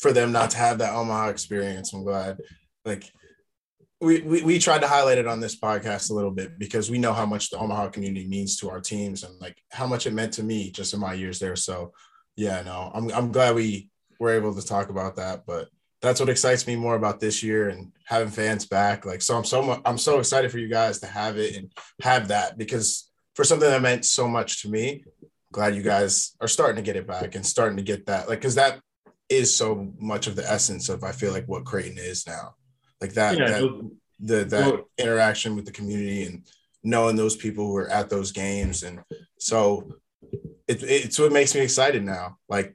for 0.00 0.12
them 0.12 0.32
not 0.32 0.50
to 0.50 0.56
have 0.56 0.78
that 0.78 0.94
Omaha 0.94 1.28
experience, 1.28 1.92
I'm 1.92 2.02
glad. 2.02 2.38
Like 2.84 3.10
we, 4.00 4.22
we, 4.22 4.42
we 4.42 4.58
tried 4.58 4.80
to 4.80 4.88
highlight 4.88 5.18
it 5.18 5.26
on 5.26 5.40
this 5.40 5.58
podcast 5.58 6.10
a 6.10 6.14
little 6.14 6.30
bit 6.30 6.58
because 6.58 6.90
we 6.90 6.98
know 6.98 7.12
how 7.12 7.26
much 7.26 7.50
the 7.50 7.58
Omaha 7.58 7.88
community 7.90 8.26
means 8.26 8.56
to 8.58 8.70
our 8.70 8.80
teams 8.80 9.22
and 9.22 9.40
like 9.40 9.56
how 9.70 9.86
much 9.86 10.06
it 10.06 10.12
meant 10.12 10.32
to 10.34 10.42
me 10.42 10.70
just 10.70 10.92
in 10.92 11.00
my 11.00 11.14
years 11.14 11.38
there. 11.38 11.56
So 11.56 11.92
yeah, 12.36 12.62
no, 12.62 12.90
I'm 12.94 13.10
I'm 13.12 13.32
glad 13.32 13.54
we 13.54 13.88
were 14.20 14.34
able 14.34 14.54
to 14.54 14.66
talk 14.66 14.90
about 14.90 15.16
that, 15.16 15.44
but 15.46 15.68
that's 16.02 16.20
what 16.20 16.28
excites 16.28 16.66
me 16.66 16.76
more 16.76 16.94
about 16.94 17.20
this 17.20 17.42
year 17.42 17.68
and 17.70 17.92
having 18.04 18.28
fans 18.28 18.66
back. 18.66 19.06
Like, 19.06 19.22
so 19.22 19.36
I'm 19.36 19.44
so 19.44 19.80
I'm 19.84 19.98
so 19.98 20.18
excited 20.18 20.50
for 20.52 20.58
you 20.58 20.68
guys 20.68 21.00
to 21.00 21.06
have 21.06 21.38
it 21.38 21.56
and 21.56 21.72
have 22.02 22.28
that 22.28 22.58
because 22.58 23.10
for 23.34 23.44
something 23.44 23.68
that 23.68 23.82
meant 23.82 24.04
so 24.04 24.28
much 24.28 24.62
to 24.62 24.68
me, 24.68 25.04
glad 25.52 25.74
you 25.74 25.82
guys 25.82 26.36
are 26.40 26.48
starting 26.48 26.76
to 26.76 26.82
get 26.82 26.96
it 26.96 27.06
back 27.06 27.34
and 27.34 27.44
starting 27.44 27.76
to 27.76 27.82
get 27.82 28.06
that. 28.06 28.28
Like, 28.28 28.40
because 28.40 28.54
that 28.56 28.80
is 29.28 29.54
so 29.54 29.92
much 29.98 30.26
of 30.26 30.36
the 30.36 30.48
essence 30.48 30.88
of 30.88 31.02
I 31.02 31.12
feel 31.12 31.32
like 31.32 31.46
what 31.46 31.64
Creighton 31.64 31.98
is 31.98 32.26
now. 32.26 32.54
Like 33.00 33.14
that, 33.14 33.36
yeah, 33.38 33.48
that 33.48 33.90
the 34.20 34.44
that 34.44 34.84
interaction 34.98 35.56
with 35.56 35.66
the 35.66 35.72
community 35.72 36.24
and 36.24 36.46
knowing 36.82 37.16
those 37.16 37.36
people 37.36 37.66
who 37.66 37.76
are 37.76 37.88
at 37.88 38.08
those 38.08 38.32
games 38.32 38.82
and 38.82 39.02
so 39.38 39.90
it, 40.68 40.82
it's 40.82 41.18
what 41.18 41.32
makes 41.32 41.54
me 41.54 41.60
excited 41.60 42.04
now. 42.04 42.38
Like 42.48 42.74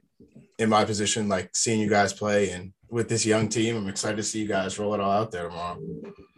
in 0.58 0.68
my 0.68 0.84
position, 0.84 1.28
like 1.28 1.54
seeing 1.54 1.80
you 1.80 1.88
guys 1.88 2.12
play 2.12 2.50
and 2.50 2.72
with 2.90 3.08
this 3.08 3.24
young 3.24 3.48
team, 3.48 3.76
I'm 3.76 3.88
excited 3.88 4.16
to 4.18 4.22
see 4.22 4.40
you 4.40 4.46
guys 4.46 4.78
roll 4.78 4.92
it 4.92 5.00
all 5.00 5.10
out 5.10 5.30
there 5.30 5.48
tomorrow. 5.48 5.80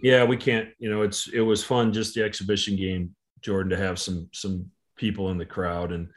Yeah, 0.01 0.23
we 0.23 0.37
can't. 0.37 0.69
You 0.79 0.89
know, 0.89 1.03
it's 1.03 1.29
it 1.29 1.41
was 1.41 1.65
fun 1.65 1.93
just 1.93 2.15
the 2.15 2.23
exhibition 2.23 2.77
game, 2.77 3.15
Jordan, 3.41 3.71
to 3.71 3.77
have 3.77 3.99
some 3.99 4.29
some 4.33 4.71
people 4.97 5.31
in 5.31 5.39
the 5.39 5.47
crowd 5.47 5.93
and. 5.93 6.09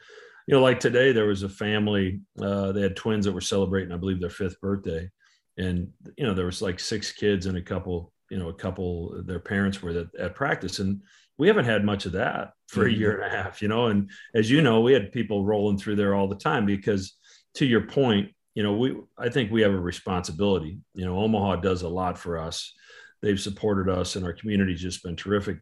You 0.46 0.54
know, 0.54 0.62
like 0.62 0.80
today, 0.80 1.12
there 1.12 1.26
was 1.26 1.42
a 1.42 1.48
family. 1.50 2.22
Uh, 2.40 2.72
they 2.72 2.80
had 2.80 2.96
twins 2.96 3.26
that 3.26 3.34
were 3.34 3.40
celebrating, 3.42 3.92
I 3.92 3.98
believe, 3.98 4.18
their 4.18 4.30
fifth 4.30 4.58
birthday, 4.62 5.10
and 5.58 5.92
you 6.16 6.24
know, 6.24 6.32
there 6.32 6.46
was 6.46 6.62
like 6.62 6.80
six 6.80 7.12
kids 7.12 7.44
and 7.44 7.58
a 7.58 7.60
couple. 7.60 8.14
You 8.30 8.38
know, 8.38 8.48
a 8.48 8.54
couple. 8.54 9.22
Their 9.26 9.40
parents 9.40 9.82
were 9.82 9.90
at, 9.90 10.06
at 10.18 10.34
practice, 10.34 10.78
and 10.78 11.02
we 11.38 11.46
haven't 11.46 11.64
had 11.64 11.84
much 11.84 12.04
of 12.04 12.12
that 12.12 12.52
for 12.66 12.86
a 12.86 12.92
year 12.92 13.12
mm-hmm. 13.12 13.22
and 13.22 13.32
a 13.32 13.36
half, 13.36 13.62
you 13.62 13.68
know. 13.68 13.86
And 13.86 14.10
as 14.34 14.50
you 14.50 14.60
know, 14.60 14.80
we 14.80 14.92
had 14.92 15.12
people 15.12 15.44
rolling 15.44 15.78
through 15.78 15.96
there 15.96 16.14
all 16.14 16.28
the 16.28 16.34
time 16.36 16.66
because, 16.66 17.16
to 17.54 17.64
your 17.64 17.82
point, 17.82 18.30
you 18.54 18.62
know, 18.62 18.76
we 18.76 18.96
I 19.16 19.28
think 19.28 19.50
we 19.50 19.62
have 19.62 19.72
a 19.72 19.80
responsibility. 19.80 20.80
You 20.94 21.06
know, 21.06 21.18
Omaha 21.18 21.56
does 21.56 21.82
a 21.82 21.88
lot 21.88 22.18
for 22.18 22.38
us. 22.38 22.74
They've 23.22 23.40
supported 23.40 23.88
us, 23.88 24.16
and 24.16 24.24
our 24.24 24.32
community's 24.32 24.82
just 24.82 25.02
been 25.02 25.16
terrific 25.16 25.58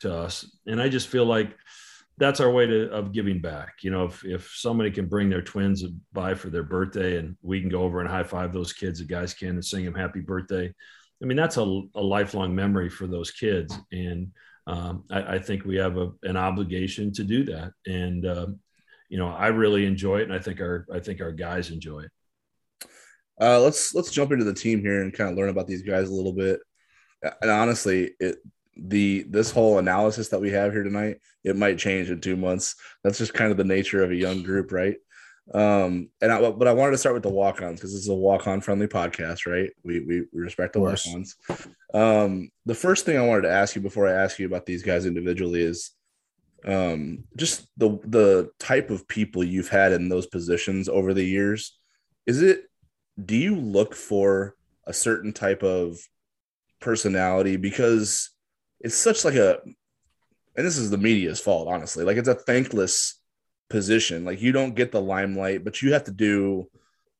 to 0.00 0.14
us. 0.14 0.50
And 0.66 0.80
I 0.82 0.88
just 0.88 1.08
feel 1.08 1.24
like 1.24 1.56
that's 2.18 2.40
our 2.40 2.50
way 2.50 2.66
to 2.66 2.90
of 2.90 3.12
giving 3.12 3.40
back. 3.40 3.74
You 3.82 3.92
know, 3.92 4.04
if 4.06 4.24
if 4.24 4.52
somebody 4.54 4.90
can 4.90 5.06
bring 5.06 5.30
their 5.30 5.42
twins 5.42 5.84
by 6.12 6.34
for 6.34 6.50
their 6.50 6.64
birthday, 6.64 7.18
and 7.18 7.36
we 7.40 7.60
can 7.60 7.70
go 7.70 7.82
over 7.82 8.00
and 8.00 8.10
high 8.10 8.24
five 8.24 8.52
those 8.52 8.72
kids, 8.72 8.98
the 8.98 9.04
guys 9.04 9.32
can, 9.32 9.50
and 9.50 9.64
sing 9.64 9.84
them 9.84 9.94
happy 9.94 10.20
birthday. 10.20 10.72
I 11.22 11.26
mean, 11.26 11.36
that's 11.36 11.58
a, 11.58 11.82
a 11.94 12.02
lifelong 12.02 12.54
memory 12.54 12.88
for 12.88 13.06
those 13.06 13.30
kids, 13.30 13.78
and 13.92 14.32
um, 14.70 15.04
I, 15.10 15.34
I, 15.34 15.38
think 15.40 15.64
we 15.64 15.76
have 15.78 15.96
a, 15.96 16.12
an 16.22 16.36
obligation 16.36 17.12
to 17.14 17.24
do 17.24 17.42
that. 17.44 17.72
And 17.86 18.24
um, 18.24 18.60
you 19.08 19.18
know, 19.18 19.26
I 19.26 19.48
really 19.48 19.84
enjoy 19.84 20.18
it, 20.20 20.24
and 20.24 20.32
I 20.32 20.38
think 20.38 20.60
our 20.60 20.86
I 20.94 21.00
think 21.00 21.20
our 21.20 21.32
guys 21.32 21.70
enjoy 21.70 22.02
it. 22.02 22.10
Uh, 23.40 23.60
let's 23.60 23.92
let's 23.94 24.12
jump 24.12 24.30
into 24.30 24.44
the 24.44 24.54
team 24.54 24.80
here 24.80 25.02
and 25.02 25.12
kind 25.12 25.28
of 25.28 25.36
learn 25.36 25.48
about 25.48 25.66
these 25.66 25.82
guys 25.82 26.08
a 26.08 26.14
little 26.14 26.32
bit. 26.32 26.60
And 27.42 27.50
honestly, 27.50 28.12
it 28.20 28.36
the 28.76 29.24
this 29.28 29.50
whole 29.50 29.78
analysis 29.78 30.28
that 30.28 30.40
we 30.40 30.50
have 30.50 30.72
here 30.72 30.84
tonight, 30.84 31.16
it 31.42 31.56
might 31.56 31.78
change 31.78 32.08
in 32.08 32.20
two 32.20 32.36
months. 32.36 32.76
That's 33.02 33.18
just 33.18 33.34
kind 33.34 33.50
of 33.50 33.56
the 33.56 33.64
nature 33.64 34.04
of 34.04 34.12
a 34.12 34.16
young 34.16 34.44
group, 34.44 34.70
right? 34.70 34.96
Um, 35.52 36.10
and 36.20 36.30
I, 36.30 36.50
but 36.50 36.68
I 36.68 36.72
wanted 36.72 36.92
to 36.92 36.98
start 36.98 37.14
with 37.14 37.24
the 37.24 37.28
walk-ons 37.28 37.80
because 37.80 37.92
this 37.92 38.02
is 38.02 38.08
a 38.08 38.14
walk-on 38.14 38.60
friendly 38.60 38.86
podcast, 38.86 39.50
right? 39.50 39.70
We 39.82 40.00
we, 40.00 40.20
we 40.32 40.40
respect 40.40 40.74
the 40.74 40.80
walk-ons. 40.80 41.36
Um, 41.92 42.50
the 42.66 42.74
first 42.74 43.04
thing 43.04 43.18
I 43.18 43.26
wanted 43.26 43.42
to 43.42 43.50
ask 43.50 43.74
you 43.74 43.82
before 43.82 44.06
I 44.08 44.12
ask 44.12 44.38
you 44.38 44.46
about 44.46 44.66
these 44.66 44.82
guys 44.82 45.06
individually 45.06 45.62
is 45.62 45.90
um 46.66 47.24
just 47.36 47.66
the 47.78 47.98
the 48.04 48.50
type 48.58 48.90
of 48.90 49.08
people 49.08 49.42
you've 49.42 49.70
had 49.70 49.92
in 49.92 50.08
those 50.08 50.26
positions 50.26 50.88
over 50.88 51.14
the 51.14 51.24
years. 51.24 51.76
Is 52.26 52.42
it 52.42 52.64
do 53.24 53.36
you 53.36 53.56
look 53.56 53.94
for 53.94 54.54
a 54.86 54.92
certain 54.92 55.32
type 55.32 55.62
of 55.62 55.98
personality 56.80 57.56
because 57.56 58.30
it's 58.80 58.96
such 58.96 59.24
like 59.24 59.34
a 59.34 59.58
and 60.56 60.66
this 60.66 60.78
is 60.78 60.90
the 60.90 60.98
media's 60.98 61.40
fault 61.40 61.68
honestly 61.68 62.04
like 62.04 62.16
it's 62.16 62.28
a 62.28 62.34
thankless 62.34 63.19
position. 63.70 64.24
Like 64.24 64.42
you 64.42 64.52
don't 64.52 64.74
get 64.74 64.92
the 64.92 65.00
limelight, 65.00 65.64
but 65.64 65.80
you 65.80 65.92
have 65.94 66.04
to 66.04 66.10
do 66.10 66.68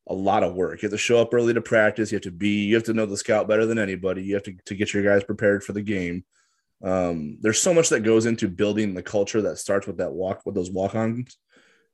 a 0.07 0.15
lot 0.15 0.43
of 0.43 0.55
work. 0.55 0.83
You 0.83 0.87
have 0.87 0.93
to 0.93 0.99
show 0.99 1.21
up 1.21 1.33
early 1.33 1.55
to 1.55 1.61
practice. 1.61 2.11
You 2.11 2.17
have 2.17 2.25
to 2.25 2.31
be, 2.31 2.65
you 2.65 2.75
have 2.75 2.85
to 2.85 2.93
know 2.93 3.07
the 3.07 3.17
scout 3.17 3.49
better 3.49 3.65
than 3.65 3.79
anybody. 3.79 4.23
You 4.23 4.35
have 4.35 4.43
to, 4.45 4.55
to 4.67 4.75
get 4.75 4.93
your 4.93 5.05
guys 5.05 5.25
prepared 5.25 5.63
for 5.63 5.73
the 5.73 5.83
game. 5.83 6.25
Um, 6.83 7.39
there's 7.41 7.63
so 7.63 7.73
much 7.73 7.91
that 7.91 8.01
goes 8.01 8.27
into 8.27 8.49
building 8.49 8.95
the 8.95 9.03
culture 9.03 9.43
that 9.43 9.59
starts 9.59 9.87
with 9.87 9.99
that 9.99 10.13
walk, 10.13 10.43
with 10.45 10.55
those 10.55 10.71
walk-ons 10.71 11.37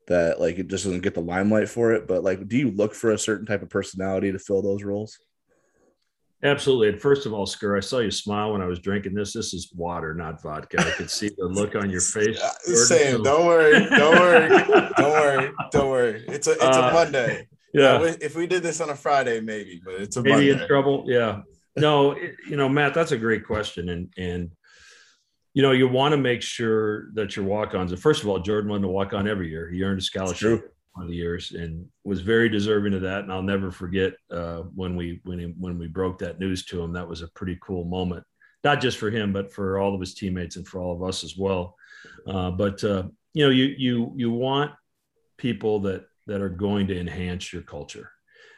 that 0.07 0.41
like 0.41 0.59
it 0.59 0.69
just 0.69 0.85
doesn't 0.85 1.03
get 1.03 1.15
the 1.15 1.21
limelight 1.21 1.69
for 1.69 1.93
it. 1.93 2.07
But 2.07 2.23
like, 2.23 2.47
do 2.49 2.57
you 2.57 2.71
look 2.71 2.95
for 2.95 3.11
a 3.11 3.19
certain 3.19 3.47
type 3.47 3.63
of 3.63 3.69
personality 3.69 4.33
to 4.33 4.39
fill 4.39 4.63
those 4.63 4.83
roles? 4.83 5.19
Absolutely. 6.43 6.91
And 6.91 7.01
first 7.01 7.25
of 7.25 7.33
all, 7.33 7.47
Skur, 7.47 7.77
I 7.77 7.81
saw 7.81 7.99
you 7.99 8.11
smile 8.11 8.53
when 8.53 8.61
I 8.61 8.67
was 8.67 8.79
drinking 8.79 9.15
this. 9.15 9.33
This 9.33 9.55
is 9.55 9.73
water, 9.75 10.15
not 10.15 10.43
vodka. 10.43 10.81
I 10.81 10.91
could 10.91 11.11
see 11.11 11.31
the 11.37 11.47
look 11.47 11.75
on 11.75 11.91
your 11.91 12.03
face. 12.03 12.39
Same. 12.61 13.23
Don't 13.23 13.47
worry. 13.47 13.89
Don't 13.89 14.19
worry. 14.19 14.49
don't 14.97 15.11
worry. 15.11 15.53
Don't 15.73 15.91
worry. 15.91 16.25
It's 16.29 16.47
a 16.47 16.53
it's 16.53 16.63
a 16.63 16.89
uh, 16.89 16.93
Monday. 16.93 17.49
Yeah. 17.73 18.15
if 18.21 18.37
we 18.37 18.47
did 18.47 18.63
this 18.63 18.81
on 18.81 18.91
a 18.91 18.95
Friday, 18.95 19.41
maybe, 19.41 19.81
but 19.85 19.95
it's 19.95 20.17
a 20.17 20.23
maybe 20.23 20.49
Monday. 20.49 20.63
in 20.63 20.69
trouble. 20.69 21.05
Yeah. 21.07 21.41
No, 21.77 22.13
it, 22.13 22.37
you 22.49 22.57
know, 22.57 22.69
Matt, 22.69 22.95
that's 22.95 23.13
a 23.13 23.19
great 23.19 23.47
question, 23.47 23.89
and 23.89 24.13
and 24.17 24.51
you 25.55 25.63
know, 25.63 25.73
you 25.73 25.89
want 25.89 26.13
to 26.13 26.19
make 26.19 26.43
sure 26.43 27.11
that 27.15 27.35
your 27.35 27.47
walk-ons. 27.47 27.99
First 27.99 28.23
of 28.23 28.29
all, 28.29 28.39
Jordan 28.39 28.71
wanted 28.71 28.83
to 28.83 28.89
walk 28.89 29.15
on 29.15 29.27
every 29.27 29.49
year. 29.49 29.71
He 29.71 29.83
earned 29.83 29.99
a 29.99 30.03
scholarship 30.03 30.76
one 30.97 31.05
of 31.05 31.11
the 31.11 31.17
years 31.17 31.53
and 31.53 31.87
was 32.05 32.23
very 32.23 32.49
deserving 32.49 32.95
of 32.95 33.03
that. 33.03 33.21
And 33.21 33.33
I'll 33.33 33.43
never 33.43 33.71
forget 33.71 34.15
uh, 34.31 34.63
when 34.75 34.97
we 34.97 35.21
when 35.25 35.39
he, 35.39 35.55
when 35.59 35.79
we 35.79 35.89
broke 35.89 36.19
that 36.21 36.41
news 36.41 36.65
to 36.67 36.83
him. 36.83 36.95
That 36.95 37.09
was 37.09 37.21
a 37.21 37.29
pretty 37.29 37.59
cool 37.61 37.85
moment, 37.85 38.25
not 38.65 38.81
just 38.81 38.97
for 38.97 39.11
him, 39.11 39.31
but 39.33 39.53
for 39.53 39.79
all 39.79 39.95
of 39.95 40.01
his 40.01 40.15
teammates 40.15 40.57
and 40.57 40.67
for 40.67 40.81
all 40.81 40.95
of 40.95 41.07
us 41.07 41.23
as 41.23 41.37
well. 41.37 41.77
Uh, 42.27 42.51
but 42.51 42.83
uh, 42.83 43.05
you 43.35 43.45
know, 43.45 43.51
you 43.51 43.75
you 43.77 44.13
you 44.17 44.31
want 44.31 44.73
people 45.37 45.81
that 45.81 46.07
that 46.27 46.41
are 46.41 46.49
going 46.49 46.87
to 46.87 46.99
enhance 46.99 47.53
your 47.53 47.63
culture, 47.63 48.11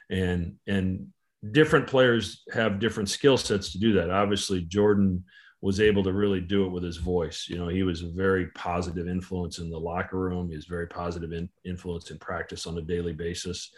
and 0.08 0.54
and 0.68 1.08
different 1.50 1.88
players 1.88 2.44
have 2.52 2.78
different 2.78 3.08
skill 3.08 3.36
sets 3.36 3.72
to 3.72 3.78
do 3.78 3.94
that. 3.94 4.10
Obviously, 4.10 4.60
Jordan 4.62 5.24
was 5.60 5.80
able 5.80 6.04
to 6.04 6.12
really 6.12 6.40
do 6.40 6.64
it 6.64 6.70
with 6.70 6.84
his 6.84 6.98
voice. 6.98 7.46
You 7.48 7.56
know, 7.56 7.68
he 7.68 7.82
was 7.82 8.02
a 8.02 8.08
very 8.08 8.46
positive 8.48 9.08
influence 9.08 9.58
in 9.58 9.70
the 9.70 9.78
locker 9.78 10.18
room. 10.18 10.48
He 10.48 10.56
was 10.56 10.66
very 10.66 10.86
positive 10.86 11.32
in, 11.32 11.48
influence 11.64 12.10
in 12.10 12.18
practice 12.18 12.66
on 12.66 12.78
a 12.78 12.82
daily 12.82 13.12
basis. 13.12 13.70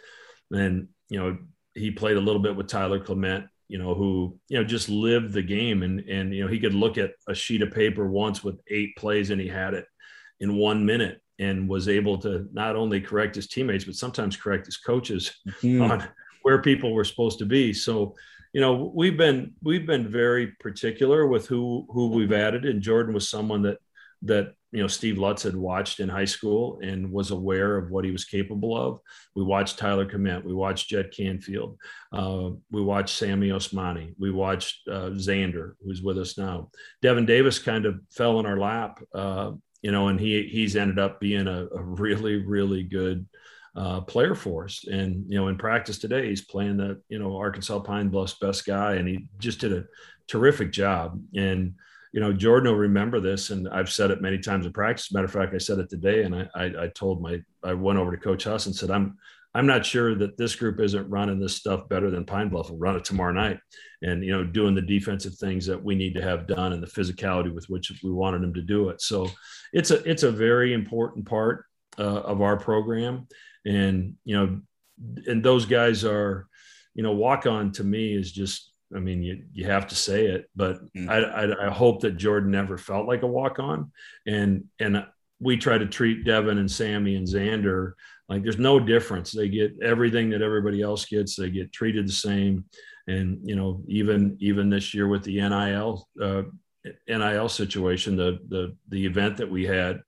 And, 0.51 0.87
you 1.09 1.19
know, 1.19 1.37
he 1.73 1.89
played 1.89 2.17
a 2.17 2.21
little 2.21 2.41
bit 2.41 2.55
with 2.55 2.67
Tyler 2.67 2.99
Clement, 2.99 3.45
you 3.67 3.79
know, 3.79 3.95
who, 3.95 4.37
you 4.47 4.57
know, 4.57 4.63
just 4.63 4.89
lived 4.89 5.33
the 5.33 5.41
game. 5.41 5.81
And, 5.81 6.01
and, 6.01 6.35
you 6.35 6.43
know, 6.43 6.49
he 6.49 6.59
could 6.59 6.75
look 6.75 6.99
at 6.99 7.13
a 7.27 7.33
sheet 7.33 7.63
of 7.63 7.71
paper 7.71 8.07
once 8.07 8.43
with 8.43 8.59
eight 8.67 8.95
plays 8.95 9.31
and 9.31 9.41
he 9.41 9.47
had 9.47 9.73
it 9.73 9.85
in 10.39 10.57
one 10.57 10.85
minute 10.85 11.19
and 11.39 11.67
was 11.67 11.89
able 11.89 12.19
to 12.19 12.47
not 12.53 12.75
only 12.75 13.01
correct 13.01 13.35
his 13.35 13.47
teammates, 13.47 13.85
but 13.85 13.95
sometimes 13.95 14.37
correct 14.37 14.67
his 14.67 14.77
coaches 14.77 15.31
mm-hmm. 15.63 15.81
on 15.81 16.07
where 16.43 16.61
people 16.61 16.93
were 16.93 17.03
supposed 17.03 17.39
to 17.39 17.45
be. 17.45 17.73
So, 17.73 18.15
you 18.53 18.61
know 18.61 18.91
we've 18.93 19.17
been 19.17 19.53
we've 19.63 19.85
been 19.85 20.11
very 20.11 20.47
particular 20.59 21.27
with 21.27 21.47
who 21.47 21.87
who 21.89 22.09
we've 22.09 22.33
added. 22.33 22.65
And 22.65 22.81
jordan 22.81 23.13
was 23.13 23.29
someone 23.29 23.61
that 23.63 23.77
that 24.23 24.53
you 24.71 24.81
know 24.81 24.87
steve 24.87 25.17
lutz 25.17 25.43
had 25.43 25.55
watched 25.55 25.99
in 25.99 26.09
high 26.09 26.25
school 26.25 26.79
and 26.83 27.11
was 27.11 27.31
aware 27.31 27.77
of 27.77 27.91
what 27.91 28.05
he 28.05 28.11
was 28.11 28.25
capable 28.25 28.77
of. 28.77 28.99
We 29.35 29.43
watched 29.43 29.77
tyler 29.77 30.05
Clement, 30.05 30.45
we 30.45 30.53
watched 30.53 30.89
jed 30.89 31.11
canfield. 31.11 31.77
Uh, 32.11 32.51
we 32.71 32.81
watched 32.81 33.17
sammy 33.17 33.49
osmani. 33.49 34.13
We 34.19 34.31
watched 34.31 34.87
uh, 34.87 35.11
xander 35.11 35.73
who's 35.83 36.01
with 36.01 36.17
us 36.17 36.37
now. 36.37 36.69
Devin 37.01 37.25
davis 37.25 37.59
kind 37.59 37.85
of 37.85 37.99
fell 38.11 38.39
in 38.39 38.45
our 38.45 38.57
lap 38.57 39.01
uh, 39.13 39.51
you 39.81 39.91
know 39.91 40.09
and 40.09 40.19
he 40.19 40.43
he's 40.43 40.75
ended 40.75 40.99
up 40.99 41.19
being 41.19 41.47
a, 41.47 41.67
a 41.75 41.81
really 41.81 42.35
really 42.35 42.83
good 42.83 43.25
uh, 43.75 44.01
player 44.01 44.35
for 44.35 44.65
us. 44.65 44.85
And 44.87 45.25
you 45.27 45.37
know, 45.37 45.47
in 45.47 45.57
practice 45.57 45.97
today, 45.97 46.29
he's 46.29 46.45
playing 46.45 46.77
the 46.77 47.01
you 47.09 47.19
know 47.19 47.37
Arkansas 47.37 47.79
Pine 47.79 48.09
Bluffs 48.09 48.37
best 48.39 48.65
guy, 48.65 48.95
and 48.95 49.07
he 49.07 49.27
just 49.39 49.59
did 49.59 49.73
a 49.73 49.85
terrific 50.27 50.71
job. 50.71 51.21
And 51.35 51.75
you 52.11 52.19
know, 52.19 52.33
Jordan 52.33 52.71
will 52.71 52.79
remember 52.79 53.19
this, 53.19 53.51
and 53.51 53.69
I've 53.69 53.91
said 53.91 54.11
it 54.11 54.21
many 54.21 54.39
times 54.39 54.65
in 54.65 54.73
practice. 54.73 55.13
Matter 55.13 55.25
of 55.25 55.31
fact, 55.31 55.53
I 55.53 55.59
said 55.59 55.79
it 55.79 55.89
today, 55.89 56.23
and 56.23 56.35
I, 56.35 56.49
I, 56.53 56.65
I 56.65 56.87
told 56.89 57.21
my 57.21 57.41
I 57.63 57.73
went 57.73 57.99
over 57.99 58.11
to 58.11 58.21
Coach 58.21 58.43
Huss 58.43 58.65
and 58.65 58.75
said, 58.75 58.91
I'm 58.91 59.17
I'm 59.53 59.65
not 59.65 59.85
sure 59.85 60.15
that 60.15 60.37
this 60.37 60.55
group 60.55 60.79
isn't 60.79 61.09
running 61.09 61.39
this 61.39 61.55
stuff 61.55 61.89
better 61.89 62.09
than 62.09 62.25
Pine 62.25 62.49
Bluff 62.49 62.69
will 62.69 62.77
run 62.77 62.95
it 62.95 63.05
tomorrow 63.05 63.33
night, 63.33 63.59
and 64.01 64.25
you 64.25 64.31
know, 64.31 64.43
doing 64.43 64.75
the 64.75 64.81
defensive 64.81 65.35
things 65.35 65.65
that 65.67 65.81
we 65.81 65.95
need 65.95 66.13
to 66.15 66.21
have 66.21 66.47
done 66.47 66.73
and 66.73 66.83
the 66.83 66.87
physicality 66.87 67.53
with 67.53 67.69
which 67.69 67.91
we 68.03 68.11
wanted 68.11 68.41
them 68.41 68.53
to 68.53 68.61
do 68.61 68.89
it. 68.89 69.01
So, 69.01 69.29
it's 69.71 69.91
a 69.91 70.03
it's 70.09 70.23
a 70.23 70.31
very 70.31 70.73
important 70.73 71.25
part 71.25 71.65
uh, 71.97 72.21
of 72.21 72.41
our 72.41 72.57
program. 72.57 73.27
And 73.65 74.15
you 74.25 74.35
know 74.35 74.61
and 75.27 75.43
those 75.43 75.65
guys 75.65 76.03
are 76.03 76.47
you 76.93 77.03
know 77.03 77.11
walk 77.11 77.45
on 77.45 77.71
to 77.71 77.83
me 77.83 78.13
is 78.13 78.31
just 78.31 78.71
i 78.95 78.99
mean 78.99 79.23
you, 79.23 79.43
you 79.51 79.65
have 79.65 79.87
to 79.87 79.95
say 79.95 80.27
it 80.27 80.47
but 80.55 80.79
mm. 80.93 81.09
I, 81.09 81.21
I, 81.21 81.67
I 81.67 81.69
hope 81.71 82.01
that 82.01 82.17
jordan 82.17 82.51
never 82.51 82.77
felt 82.77 83.07
like 83.07 83.23
a 83.23 83.27
walk 83.27 83.57
on 83.57 83.91
and 84.27 84.65
and 84.79 85.03
we 85.39 85.57
try 85.57 85.79
to 85.79 85.87
treat 85.87 86.23
devin 86.23 86.59
and 86.59 86.69
sammy 86.69 87.15
and 87.15 87.27
xander 87.27 87.93
like 88.31 88.43
there's 88.43 88.57
no 88.57 88.79
difference. 88.79 89.33
They 89.33 89.49
get 89.49 89.73
everything 89.83 90.29
that 90.29 90.41
everybody 90.41 90.81
else 90.81 91.03
gets. 91.03 91.35
They 91.35 91.49
get 91.49 91.73
treated 91.73 92.07
the 92.07 92.13
same. 92.13 92.63
And 93.07 93.39
you 93.43 93.57
know 93.57 93.83
even 93.87 94.37
even 94.39 94.69
this 94.69 94.93
year 94.93 95.09
with 95.09 95.23
the 95.23 95.41
nil 95.41 96.07
uh, 96.21 96.43
nil 97.09 97.49
situation 97.49 98.15
the 98.15 98.39
the 98.47 98.77
the 98.87 99.05
event 99.05 99.35
that 99.37 99.49
we 99.49 99.65
had 99.65 100.01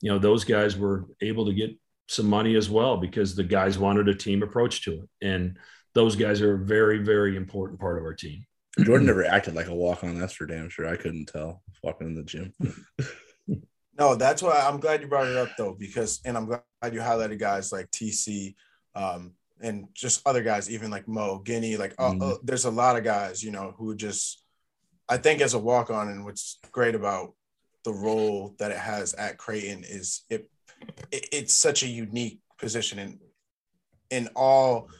you 0.00 0.10
know 0.10 0.18
those 0.18 0.44
guys 0.44 0.76
were 0.76 1.06
able 1.20 1.46
to 1.46 1.52
get 1.52 1.76
some 2.08 2.26
money 2.26 2.56
as 2.56 2.68
well 2.68 2.96
because 2.96 3.36
the 3.36 3.44
guys 3.44 3.78
wanted 3.78 4.08
a 4.08 4.14
team 4.14 4.42
approach 4.42 4.82
to 4.82 4.94
it. 4.94 5.08
And 5.20 5.58
those 5.94 6.16
guys 6.16 6.40
are 6.40 6.54
a 6.54 6.64
very, 6.64 6.98
very 6.98 7.36
important 7.36 7.78
part 7.80 7.98
of 7.98 8.04
our 8.04 8.14
team. 8.14 8.44
Jordan 8.80 9.06
never 9.06 9.24
acted 9.24 9.54
like 9.54 9.68
a 9.68 9.74
walk 9.74 10.04
on. 10.04 10.18
That's 10.18 10.32
for 10.32 10.46
damn 10.46 10.70
sure. 10.70 10.88
I 10.88 10.96
couldn't 10.96 11.26
tell 11.26 11.62
walking 11.82 12.08
in 12.08 12.14
the 12.14 12.22
gym. 12.22 12.52
no, 13.98 14.14
that's 14.14 14.42
why 14.42 14.58
I'm 14.58 14.80
glad 14.80 15.00
you 15.00 15.08
brought 15.08 15.26
it 15.26 15.36
up 15.36 15.50
though, 15.58 15.74
because 15.78 16.20
and 16.24 16.36
I'm 16.36 16.46
glad 16.46 16.62
you 16.92 17.00
highlighted 17.00 17.40
guys 17.40 17.72
like 17.72 17.90
TC 17.90 18.54
um, 18.94 19.32
and 19.60 19.88
just 19.94 20.26
other 20.26 20.42
guys, 20.42 20.70
even 20.70 20.90
like 20.90 21.08
Mo 21.08 21.40
Guinea. 21.40 21.76
Like, 21.76 21.94
uh, 21.98 22.10
mm-hmm. 22.10 22.22
uh, 22.22 22.34
there's 22.44 22.66
a 22.66 22.70
lot 22.70 22.96
of 22.96 23.02
guys, 23.02 23.42
you 23.42 23.50
know, 23.50 23.74
who 23.76 23.96
just 23.96 24.44
I 25.08 25.16
think 25.16 25.40
as 25.40 25.54
a 25.54 25.58
walk 25.58 25.90
on, 25.90 26.08
and 26.08 26.24
what's 26.24 26.58
great 26.70 26.94
about 26.94 27.34
the 27.88 27.94
role 27.94 28.54
that 28.58 28.70
it 28.70 28.76
has 28.76 29.14
at 29.14 29.38
Creighton 29.38 29.82
is 29.82 30.22
it 30.28 30.50
it, 31.10 31.26
it's 31.32 31.54
such 31.54 31.82
a 31.82 31.88
unique 31.88 32.38
position 32.58 32.98
in 32.98 33.18
in 34.10 34.28
all 34.36 34.90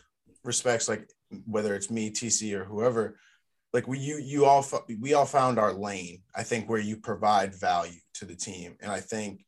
respects 0.42 0.88
like 0.88 1.06
whether 1.44 1.74
it's 1.74 1.90
me 1.90 2.10
tc 2.10 2.50
or 2.54 2.64
whoever 2.64 3.18
like 3.74 3.86
we 3.86 3.98
you 3.98 4.16
you 4.16 4.46
all 4.46 4.64
we 5.00 5.12
all 5.12 5.26
found 5.26 5.58
our 5.58 5.74
lane 5.74 6.22
i 6.34 6.42
think 6.42 6.66
where 6.66 6.80
you 6.80 6.96
provide 6.96 7.54
value 7.54 8.00
to 8.14 8.24
the 8.24 8.34
team. 8.34 8.74
And 8.80 8.90
i 8.90 9.00
think 9.00 9.44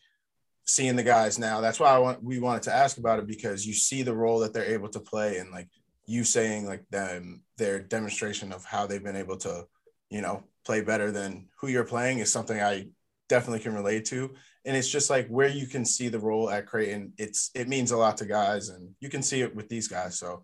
seeing 0.66 0.96
the 0.96 1.02
guys 1.02 1.38
now 1.38 1.62
that's 1.62 1.80
why 1.80 1.88
i 1.88 1.98
want 1.98 2.22
we 2.22 2.40
wanted 2.40 2.64
to 2.64 2.74
ask 2.74 2.98
about 2.98 3.20
it 3.20 3.26
because 3.26 3.66
you 3.66 3.72
see 3.72 4.02
the 4.02 4.14
role 4.14 4.40
that 4.40 4.52
they're 4.52 4.74
able 4.74 4.90
to 4.90 5.00
play 5.00 5.38
and 5.38 5.50
like 5.50 5.68
you 6.04 6.24
saying 6.24 6.66
like 6.66 6.86
them 6.90 7.42
their 7.56 7.80
demonstration 7.80 8.52
of 8.52 8.66
how 8.66 8.86
they've 8.86 9.02
been 9.02 9.16
able 9.16 9.38
to 9.38 9.64
you 10.10 10.20
know 10.20 10.42
play 10.66 10.82
better 10.82 11.10
than 11.10 11.48
who 11.58 11.68
you're 11.68 11.84
playing 11.84 12.18
is 12.18 12.30
something 12.30 12.60
i 12.60 12.86
definitely 13.30 13.60
can 13.60 13.74
relate 13.74 14.04
to 14.04 14.30
and 14.64 14.76
it's 14.76 14.88
just 14.88 15.10
like 15.10 15.26
where 15.28 15.48
you 15.48 15.66
can 15.66 15.84
see 15.84 16.08
the 16.08 16.18
role 16.18 16.50
at 16.50 16.66
Creighton. 16.66 17.12
It's 17.16 17.50
it 17.54 17.68
means 17.68 17.92
a 17.92 17.96
lot 17.96 18.16
to 18.18 18.26
guys, 18.26 18.68
and 18.68 18.94
you 19.00 19.08
can 19.08 19.22
see 19.22 19.40
it 19.40 19.54
with 19.54 19.68
these 19.68 19.88
guys. 19.88 20.18
So 20.18 20.42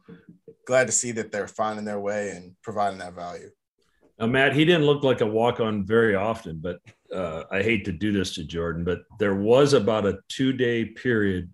glad 0.67 0.87
to 0.87 0.93
see 0.93 1.13
that 1.13 1.31
they're 1.31 1.49
finding 1.49 1.85
their 1.85 2.01
way 2.01 2.31
and 2.31 2.55
providing 2.63 2.99
that 3.01 3.15
value. 3.15 3.51
Now, 4.19 4.27
Matt, 4.27 4.55
he 4.55 4.65
didn't 4.65 4.87
look 4.87 5.05
like 5.05 5.21
a 5.21 5.27
walk 5.27 5.61
on 5.61 5.85
very 5.85 6.15
often, 6.15 6.59
but 6.63 6.79
uh, 7.15 7.45
I 7.51 7.63
hate 7.63 7.85
to 7.85 7.93
do 7.93 8.13
this 8.13 8.35
to 8.37 8.45
Jordan, 8.45 8.83
but 8.83 9.01
there 9.19 9.35
was 9.35 9.75
about 9.75 10.07
a 10.07 10.19
two 10.29 10.55
day 10.55 10.87
period 10.87 11.51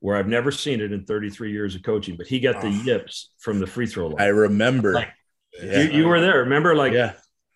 where 0.00 0.16
I've 0.16 0.26
never 0.26 0.50
seen 0.50 0.80
it 0.80 0.90
in 0.90 1.04
33 1.04 1.52
years 1.52 1.76
of 1.76 1.84
coaching, 1.84 2.16
but 2.16 2.26
he 2.26 2.40
got 2.40 2.60
the 2.60 2.66
oh. 2.66 2.82
yips 2.84 3.32
from 3.38 3.60
the 3.60 3.68
free 3.68 3.86
throw 3.86 4.08
line. 4.08 4.20
I 4.20 4.26
remember. 4.26 4.94
Like, 4.94 5.10
yeah. 5.62 5.82
you, 5.82 5.90
you, 5.90 6.08
were 6.08 6.20
there. 6.20 6.40
Remember, 6.40 6.74
like, 6.74 6.92
yeah. 6.92 7.12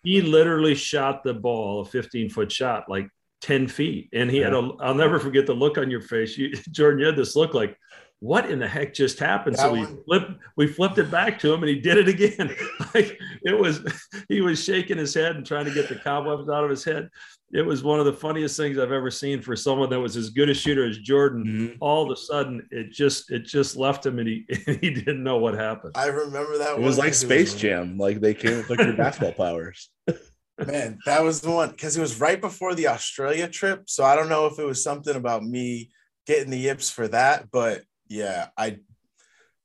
He 0.07 0.21
literally 0.21 0.73
shot 0.73 1.21
the 1.21 1.33
ball, 1.33 1.81
a 1.81 1.85
15 1.85 2.29
foot 2.29 2.49
shot, 2.49 2.85
like 2.87 3.09
10 3.41 3.67
feet. 3.67 4.07
And 4.13 4.31
he 4.31 4.37
yeah. 4.39 4.45
had 4.45 4.53
a, 4.53 4.69
I'll 4.79 4.95
never 4.95 5.19
forget 5.19 5.45
the 5.45 5.53
look 5.53 5.77
on 5.77 5.91
your 5.91 5.99
face. 5.99 6.37
You, 6.37 6.55
Jordan, 6.71 7.01
you 7.01 7.07
had 7.07 7.17
this 7.17 7.35
look 7.35 7.53
like, 7.53 7.77
what 8.19 8.49
in 8.49 8.59
the 8.59 8.67
heck 8.67 8.93
just 8.93 9.19
happened? 9.19 9.55
That 9.57 9.61
so 9.61 9.73
we 9.73 9.85
flipped, 10.05 10.31
we 10.55 10.67
flipped 10.67 10.97
it 10.97 11.11
back 11.11 11.37
to 11.39 11.53
him 11.53 11.61
and 11.61 11.69
he 11.69 11.79
did 11.79 11.97
it 11.97 12.07
again. 12.07 12.55
like 12.95 13.19
it 13.43 13.57
was, 13.57 13.81
he 14.27 14.41
was 14.41 14.63
shaking 14.63 14.97
his 14.97 15.13
head 15.13 15.35
and 15.35 15.45
trying 15.45 15.65
to 15.65 15.73
get 15.73 15.87
the 15.87 15.95
cobwebs 15.95 16.49
out 16.49 16.63
of 16.63 16.69
his 16.69 16.83
head. 16.83 17.09
It 17.53 17.61
was 17.65 17.81
one 17.81 17.99
of 17.99 18.05
the 18.05 18.13
funniest 18.13 18.57
things 18.57 18.77
I've 18.77 18.91
ever 18.91 19.09
seen 19.09 19.41
for 19.41 19.55
someone 19.55 19.89
that 19.91 19.99
was 19.99 20.17
as 20.17 20.31
good 20.31 20.49
a 20.49 20.53
shooter 20.53 20.85
as 20.85 20.97
Jordan. 20.97 21.45
Mm-hmm. 21.45 21.75
All 21.79 22.03
of 22.03 22.11
a 22.11 22.19
sudden, 22.19 22.67
it 22.71 22.91
just 22.91 23.31
it 23.31 23.45
just 23.45 23.77
left 23.77 24.05
him, 24.05 24.19
and 24.19 24.27
he 24.27 24.45
he 24.81 24.89
didn't 24.89 25.23
know 25.23 25.37
what 25.37 25.53
happened. 25.53 25.93
I 25.95 26.07
remember 26.07 26.57
that. 26.57 26.77
It 26.77 26.81
was 26.81 26.97
like 26.97 27.13
Space 27.13 27.53
was 27.53 27.61
Jam. 27.61 27.97
Like 27.97 28.19
they 28.19 28.33
came 28.33 28.57
with 28.57 28.69
like 28.69 28.79
your 28.79 28.97
basketball 28.97 29.31
powers. 29.31 29.89
Man, 30.65 30.99
that 31.05 31.23
was 31.23 31.39
the 31.39 31.51
one 31.51 31.69
because 31.69 31.95
it 31.95 32.01
was 32.01 32.19
right 32.19 32.41
before 32.41 32.75
the 32.75 32.87
Australia 32.87 33.47
trip. 33.47 33.89
So 33.89 34.03
I 34.03 34.15
don't 34.15 34.27
know 34.27 34.47
if 34.47 34.59
it 34.59 34.65
was 34.65 34.83
something 34.83 35.15
about 35.15 35.43
me 35.43 35.91
getting 36.25 36.49
the 36.49 36.57
yips 36.57 36.89
for 36.89 37.07
that, 37.07 37.49
but 37.51 37.83
yeah, 38.09 38.47
I 38.57 38.79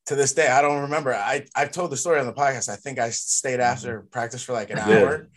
to 0.06 0.16
this 0.16 0.34
day 0.34 0.48
I 0.48 0.62
don't 0.62 0.82
remember. 0.82 1.14
I 1.14 1.46
I've 1.54 1.72
told 1.72 1.90
the 1.90 1.96
story 1.96 2.20
on 2.20 2.26
the 2.26 2.32
podcast. 2.32 2.68
I 2.68 2.76
think 2.76 2.98
I 2.98 3.10
stayed 3.10 3.60
after 3.60 4.02
practice 4.10 4.42
for 4.42 4.52
like 4.52 4.70
an 4.70 4.78
hour 4.78 5.28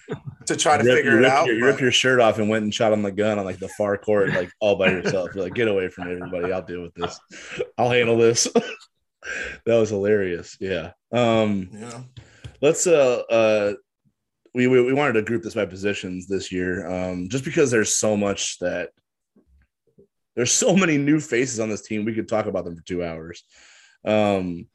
to 0.45 0.55
try 0.55 0.77
to 0.77 0.83
rip, 0.83 0.97
figure 0.97 1.19
it 1.19 1.25
out. 1.25 1.47
You 1.47 1.59
but... 1.61 1.79
your 1.79 1.91
shirt 1.91 2.19
off 2.19 2.39
and 2.39 2.49
went 2.49 2.63
and 2.63 2.73
shot 2.73 2.91
on 2.91 3.01
the 3.01 3.11
gun 3.11 3.39
on 3.39 3.45
like 3.45 3.59
the 3.59 3.69
far 3.69 3.97
court, 3.97 4.29
like 4.29 4.51
all 4.59 4.75
by 4.75 4.89
yourself. 4.89 5.29
You're 5.35 5.43
like, 5.43 5.53
get 5.53 5.67
away 5.67 5.89
from 5.89 6.11
everybody. 6.11 6.51
I'll 6.51 6.61
deal 6.61 6.81
with 6.81 6.93
this. 6.95 7.19
I'll 7.77 7.91
handle 7.91 8.17
this. 8.17 8.47
that 9.65 9.77
was 9.77 9.89
hilarious. 9.89 10.57
Yeah. 10.59 10.91
Um, 11.11 11.69
yeah 11.71 12.01
let's 12.61 12.87
uh 12.87 13.21
uh 13.29 13.73
we, 14.53 14.67
we, 14.67 14.81
we 14.81 14.93
wanted 14.93 15.13
to 15.13 15.21
group 15.21 15.43
this 15.43 15.53
by 15.53 15.65
positions 15.65 16.27
this 16.27 16.49
year, 16.49 16.89
um, 16.89 17.27
just 17.27 17.43
because 17.43 17.69
there's 17.69 17.93
so 17.93 18.15
much 18.15 18.57
that 18.59 18.91
there's 20.35 20.51
so 20.51 20.75
many 20.75 20.97
new 20.97 21.19
faces 21.19 21.59
on 21.59 21.69
this 21.69 21.81
team. 21.81 22.05
We 22.05 22.13
could 22.13 22.27
talk 22.27 22.45
about 22.45 22.65
them 22.65 22.75
for 22.75 22.83
two 22.83 23.03
hours. 23.03 23.43
Um, 24.03 24.67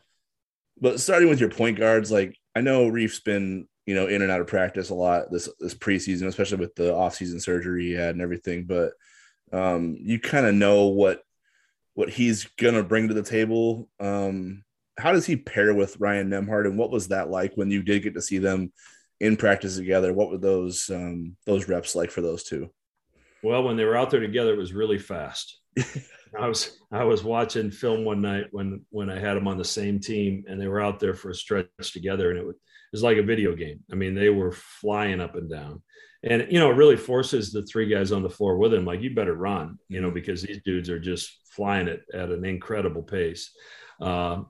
but 0.81 1.01
starting 1.01 1.29
with 1.29 1.41
your 1.41 1.51
point 1.51 1.79
guards, 1.79 2.11
like 2.11 2.37
I 2.55 2.61
know 2.63 2.89
Reef's 2.89 3.21
been 3.21 3.67
you 3.87 3.95
know 3.95 4.07
in 4.07 4.23
and 4.23 4.31
out 4.31 4.41
of 4.41 4.47
practice 4.47 4.91
a 4.91 4.95
lot 4.95 5.31
this 5.31 5.49
this 5.59 5.75
preseason, 5.75 6.27
especially 6.27 6.59
with 6.59 6.75
the 6.75 6.93
offseason 6.93 7.41
surgery 7.41 7.87
he 7.87 7.93
had 7.93 8.15
and 8.15 8.23
everything. 8.23 8.65
But 8.65 8.93
um, 9.53 9.97
you 10.01 10.19
kind 10.19 10.47
of 10.47 10.55
know 10.55 10.87
what 10.87 11.23
what 11.95 12.09
he's 12.09 12.47
gonna 12.59 12.83
bring 12.83 13.09
to 13.09 13.15
the 13.15 13.23
table. 13.23 13.89
Um, 13.99 14.65
how 14.99 15.13
does 15.13 15.27
he 15.27 15.37
pair 15.37 15.75
with 15.75 15.99
Ryan 15.99 16.31
Nembhard, 16.31 16.67
and 16.67 16.79
what 16.79 16.91
was 16.91 17.09
that 17.09 17.31
like 17.31 17.55
when 17.55 17.71
you 17.71 17.83
did 17.83 18.03
get 18.03 18.15
to 18.15 18.23
see 18.23 18.39
them 18.39 18.73
in 19.19 19.37
practice 19.37 19.77
together? 19.77 20.13
What 20.13 20.31
were 20.31 20.39
those 20.39 20.89
um, 20.91 21.37
those 21.45 21.69
reps 21.69 21.95
like 21.95 22.11
for 22.11 22.23
those 22.23 22.45
two? 22.45 22.71
Well, 23.43 23.63
when 23.63 23.77
they 23.77 23.85
were 23.85 23.97
out 23.97 24.11
there 24.11 24.21
together, 24.21 24.53
it 24.53 24.59
was 24.59 24.73
really 24.73 24.99
fast. 24.99 25.61
I 26.39 26.47
was 26.47 26.79
I 26.93 27.05
was 27.05 27.25
watching 27.25 27.71
film 27.71 28.05
one 28.05 28.21
night 28.21 28.47
when 28.53 28.85
when 28.91 29.11
I 29.11 29.19
had 29.19 29.35
them 29.35 29.49
on 29.49 29.57
the 29.57 29.65
same 29.65 29.99
team, 29.99 30.45
and 30.47 30.61
they 30.61 30.69
were 30.69 30.81
out 30.81 31.01
there 31.01 31.15
for 31.15 31.31
a 31.31 31.35
stretch 31.35 31.93
together, 31.93 32.31
and 32.31 32.39
it 32.39 32.47
was, 32.47 32.55
it 32.55 32.93
was 32.93 33.03
like 33.03 33.17
a 33.19 33.23
video 33.23 33.55
game. 33.55 33.81
I 33.91 33.95
mean, 33.95 34.15
they 34.15 34.31
were 34.31 34.53
flying 34.53 35.21
up 35.21 35.35
and 35.35 35.51
down, 35.51 35.83
and 36.23 36.47
you 36.51 36.59
know, 36.59 36.71
it 36.71 36.77
really 36.77 36.97
forces 36.97 37.51
the 37.51 37.63
three 37.63 37.89
guys 37.89 38.13
on 38.13 38.23
the 38.23 38.31
floor 38.31 38.59
with 38.59 38.75
him, 38.75 38.85
like 38.85 39.01
you 39.01 39.15
better 39.15 39.35
run, 39.35 39.79
you 39.89 40.01
know, 40.01 40.11
because 40.11 40.43
these 40.43 40.61
dudes 40.65 40.91
are 40.91 41.01
just 41.01 41.41
flying 41.51 41.89
it 41.89 42.03
at 42.15 42.31
an 42.31 42.45
incredible 42.45 43.03
pace. 43.03 43.51
Uh, 44.01 44.43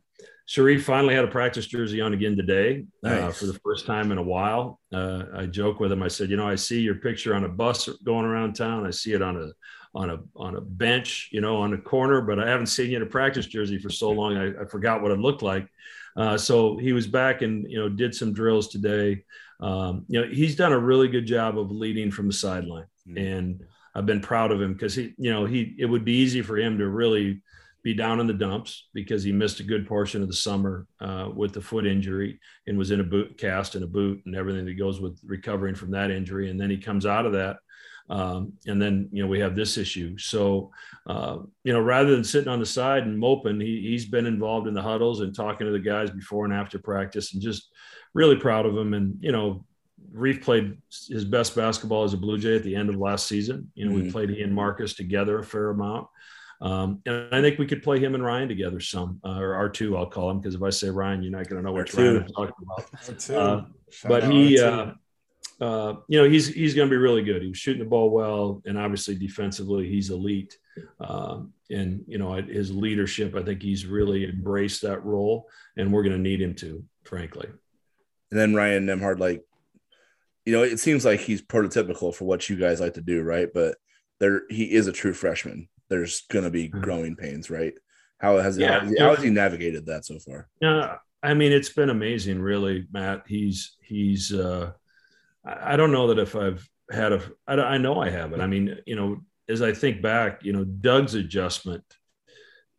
Shereef 0.50 0.82
finally 0.82 1.14
had 1.14 1.24
a 1.24 1.28
practice 1.28 1.64
jersey 1.66 2.00
on 2.00 2.12
again 2.12 2.36
today 2.36 2.84
uh, 3.04 3.08
nice. 3.08 3.22
uh, 3.22 3.30
for 3.30 3.46
the 3.46 3.58
first 3.64 3.86
time 3.86 4.10
in 4.10 4.18
a 4.18 4.22
while. 4.22 4.80
Uh, 4.92 5.22
I 5.32 5.46
joke 5.46 5.78
with 5.78 5.92
him. 5.92 6.02
I 6.02 6.08
said, 6.08 6.28
you 6.28 6.36
know, 6.36 6.48
I 6.48 6.56
see 6.56 6.80
your 6.80 6.96
picture 6.96 7.36
on 7.36 7.44
a 7.44 7.48
bus 7.48 7.88
going 8.04 8.26
around 8.26 8.54
town. 8.54 8.84
I 8.84 8.90
see 8.90 9.12
it 9.12 9.22
on 9.22 9.36
a 9.36 9.52
on 9.94 10.10
a 10.10 10.18
on 10.34 10.56
a 10.56 10.60
bench, 10.60 11.28
you 11.30 11.40
know, 11.40 11.58
on 11.58 11.72
a 11.72 11.78
corner, 11.78 12.20
but 12.20 12.40
I 12.40 12.48
haven't 12.48 12.66
seen 12.66 12.90
you 12.90 12.96
in 12.96 13.02
a 13.04 13.06
practice 13.06 13.46
jersey 13.46 13.78
for 13.78 13.90
so 13.90 14.10
long. 14.10 14.36
I, 14.36 14.62
I 14.62 14.64
forgot 14.64 15.02
what 15.02 15.12
it 15.12 15.20
looked 15.20 15.42
like. 15.42 15.68
Uh, 16.16 16.36
so 16.36 16.76
he 16.76 16.92
was 16.92 17.06
back 17.06 17.42
and 17.42 17.70
you 17.70 17.78
know 17.78 17.88
did 17.88 18.12
some 18.12 18.32
drills 18.32 18.68
today. 18.68 19.22
Um, 19.60 20.04
you 20.08 20.20
know, 20.20 20.26
he's 20.26 20.56
done 20.56 20.72
a 20.72 20.78
really 20.78 21.06
good 21.06 21.26
job 21.26 21.60
of 21.60 21.70
leading 21.70 22.10
from 22.10 22.26
the 22.26 22.32
sideline, 22.32 22.86
mm-hmm. 23.06 23.18
and 23.18 23.64
I've 23.94 24.06
been 24.06 24.20
proud 24.20 24.50
of 24.50 24.60
him 24.60 24.72
because 24.72 24.96
he, 24.96 25.14
you 25.16 25.32
know, 25.32 25.44
he 25.44 25.76
it 25.78 25.86
would 25.86 26.04
be 26.04 26.14
easy 26.14 26.42
for 26.42 26.58
him 26.58 26.78
to 26.78 26.88
really 26.88 27.40
be 27.82 27.94
down 27.94 28.20
in 28.20 28.26
the 28.26 28.34
dumps 28.34 28.88
because 28.92 29.22
he 29.22 29.32
missed 29.32 29.60
a 29.60 29.64
good 29.64 29.86
portion 29.86 30.22
of 30.22 30.28
the 30.28 30.34
summer 30.34 30.86
uh, 31.00 31.28
with 31.34 31.52
the 31.52 31.60
foot 31.60 31.86
injury 31.86 32.38
and 32.66 32.76
was 32.76 32.90
in 32.90 33.00
a 33.00 33.04
boot 33.04 33.38
cast 33.38 33.74
and 33.74 33.84
a 33.84 33.88
boot 33.88 34.20
and 34.26 34.36
everything 34.36 34.66
that 34.66 34.78
goes 34.78 35.00
with 35.00 35.18
recovering 35.24 35.74
from 35.74 35.90
that 35.90 36.10
injury. 36.10 36.50
And 36.50 36.60
then 36.60 36.70
he 36.70 36.76
comes 36.76 37.06
out 37.06 37.26
of 37.26 37.32
that. 37.32 37.56
Um, 38.10 38.54
and 38.66 38.82
then, 38.82 39.08
you 39.12 39.22
know, 39.22 39.28
we 39.28 39.38
have 39.38 39.54
this 39.54 39.78
issue. 39.78 40.18
So, 40.18 40.72
uh, 41.06 41.38
you 41.62 41.72
know, 41.72 41.80
rather 41.80 42.10
than 42.10 42.24
sitting 42.24 42.48
on 42.48 42.58
the 42.58 42.66
side 42.66 43.04
and 43.04 43.16
moping, 43.16 43.60
he, 43.60 43.82
he's 43.82 44.04
been 44.04 44.26
involved 44.26 44.66
in 44.66 44.74
the 44.74 44.82
huddles 44.82 45.20
and 45.20 45.34
talking 45.34 45.66
to 45.66 45.72
the 45.72 45.78
guys 45.78 46.10
before 46.10 46.44
and 46.44 46.52
after 46.52 46.78
practice 46.78 47.32
and 47.32 47.40
just 47.40 47.70
really 48.12 48.36
proud 48.36 48.66
of 48.66 48.76
him. 48.76 48.94
And, 48.94 49.16
you 49.20 49.30
know, 49.30 49.64
Reef 50.12 50.42
played 50.42 50.76
his 51.08 51.24
best 51.24 51.54
basketball 51.54 52.02
as 52.02 52.12
a 52.12 52.16
Blue 52.18 52.36
Jay 52.36 52.56
at 52.56 52.64
the 52.64 52.74
end 52.74 52.88
of 52.88 52.96
last 52.96 53.26
season. 53.26 53.70
You 53.74 53.86
know, 53.86 53.94
mm-hmm. 53.94 54.06
we 54.06 54.10
played 54.10 54.30
he 54.30 54.42
and 54.42 54.54
Marcus 54.54 54.94
together 54.94 55.38
a 55.38 55.44
fair 55.44 55.70
amount. 55.70 56.08
Um, 56.60 57.00
and 57.06 57.28
I 57.32 57.40
think 57.40 57.58
we 57.58 57.66
could 57.66 57.82
play 57.82 57.98
him 57.98 58.14
and 58.14 58.24
Ryan 58.24 58.48
together 58.48 58.80
some, 58.80 59.20
uh, 59.24 59.38
or 59.38 59.70
R2, 59.70 59.96
I'll 59.96 60.06
call 60.06 60.30
him, 60.30 60.40
because 60.40 60.54
if 60.54 60.62
I 60.62 60.70
say 60.70 60.90
Ryan, 60.90 61.22
you're 61.22 61.32
not 61.32 61.48
going 61.48 61.62
to 61.62 61.66
know 61.66 61.72
which 61.72 61.94
Ryan 61.94 62.18
I'm 62.18 62.28
talking 62.28 62.54
about. 62.62 63.30
Uh, 63.30 63.64
but 64.06 64.30
he, 64.30 64.60
uh, 64.60 64.92
uh, 65.60 65.96
you 66.08 66.20
know, 66.22 66.28
he's 66.28 66.48
he's 66.48 66.74
going 66.74 66.88
to 66.88 66.90
be 66.90 66.96
really 66.96 67.22
good. 67.22 67.42
He 67.42 67.48
was 67.48 67.58
shooting 67.58 67.82
the 67.82 67.88
ball 67.88 68.10
well, 68.10 68.62
and 68.66 68.78
obviously 68.78 69.14
defensively, 69.14 69.88
he's 69.88 70.10
elite. 70.10 70.58
Um, 71.00 71.52
and 71.70 72.04
you 72.06 72.18
know, 72.18 72.32
his 72.32 72.72
leadership, 72.72 73.34
I 73.34 73.42
think 73.42 73.62
he's 73.62 73.86
really 73.86 74.24
embraced 74.24 74.82
that 74.82 75.04
role, 75.04 75.48
and 75.76 75.92
we're 75.92 76.02
going 76.02 76.16
to 76.16 76.22
need 76.22 76.40
him 76.40 76.54
to, 76.56 76.82
frankly. 77.04 77.48
And 78.30 78.38
then 78.38 78.54
Ryan 78.54 78.86
Nembhard, 78.86 79.18
like, 79.18 79.44
you 80.46 80.52
know, 80.52 80.62
it 80.62 80.78
seems 80.78 81.04
like 81.04 81.20
he's 81.20 81.42
prototypical 81.42 82.14
for 82.14 82.24
what 82.24 82.48
you 82.48 82.56
guys 82.56 82.80
like 82.80 82.94
to 82.94 83.00
do, 83.00 83.22
right? 83.22 83.48
But 83.52 83.76
there, 84.18 84.42
he 84.48 84.72
is 84.72 84.86
a 84.86 84.92
true 84.92 85.12
freshman 85.12 85.68
there's 85.90 86.22
going 86.30 86.44
to 86.44 86.50
be 86.50 86.68
mm-hmm. 86.68 86.80
growing 86.80 87.16
pains, 87.16 87.50
right? 87.50 87.74
How 88.18 88.38
has 88.38 88.56
yeah, 88.56 88.80
how, 88.80 88.90
how 88.98 89.14
has 89.14 89.22
he 89.22 89.30
navigated 89.30 89.86
that 89.86 90.06
so 90.06 90.18
far? 90.18 90.48
Yeah, 90.60 90.96
I 91.22 91.34
mean, 91.34 91.52
it's 91.52 91.70
been 91.70 91.90
amazing, 91.90 92.40
really, 92.40 92.86
Matt. 92.92 93.24
He's 93.26 93.76
he's. 93.82 94.32
uh 94.32 94.72
I 95.42 95.76
don't 95.76 95.92
know 95.92 96.08
that 96.08 96.18
if 96.18 96.36
I've 96.36 96.66
had 96.90 97.12
a. 97.12 97.22
I, 97.46 97.54
I 97.54 97.78
know 97.78 98.00
I 98.00 98.10
haven't. 98.10 98.40
I 98.40 98.46
mean, 98.46 98.76
you 98.86 98.94
know, 98.94 99.20
as 99.48 99.62
I 99.62 99.72
think 99.72 100.02
back, 100.02 100.44
you 100.44 100.52
know, 100.52 100.64
Doug's 100.64 101.14
adjustment 101.14 101.84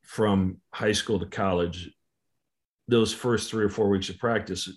from 0.03 0.57
high 0.71 0.91
school 0.91 1.19
to 1.19 1.25
college, 1.25 1.89
those 2.87 3.13
first 3.13 3.49
three 3.49 3.65
or 3.65 3.69
four 3.69 3.89
weeks 3.89 4.09
of 4.09 4.19
practice, 4.19 4.69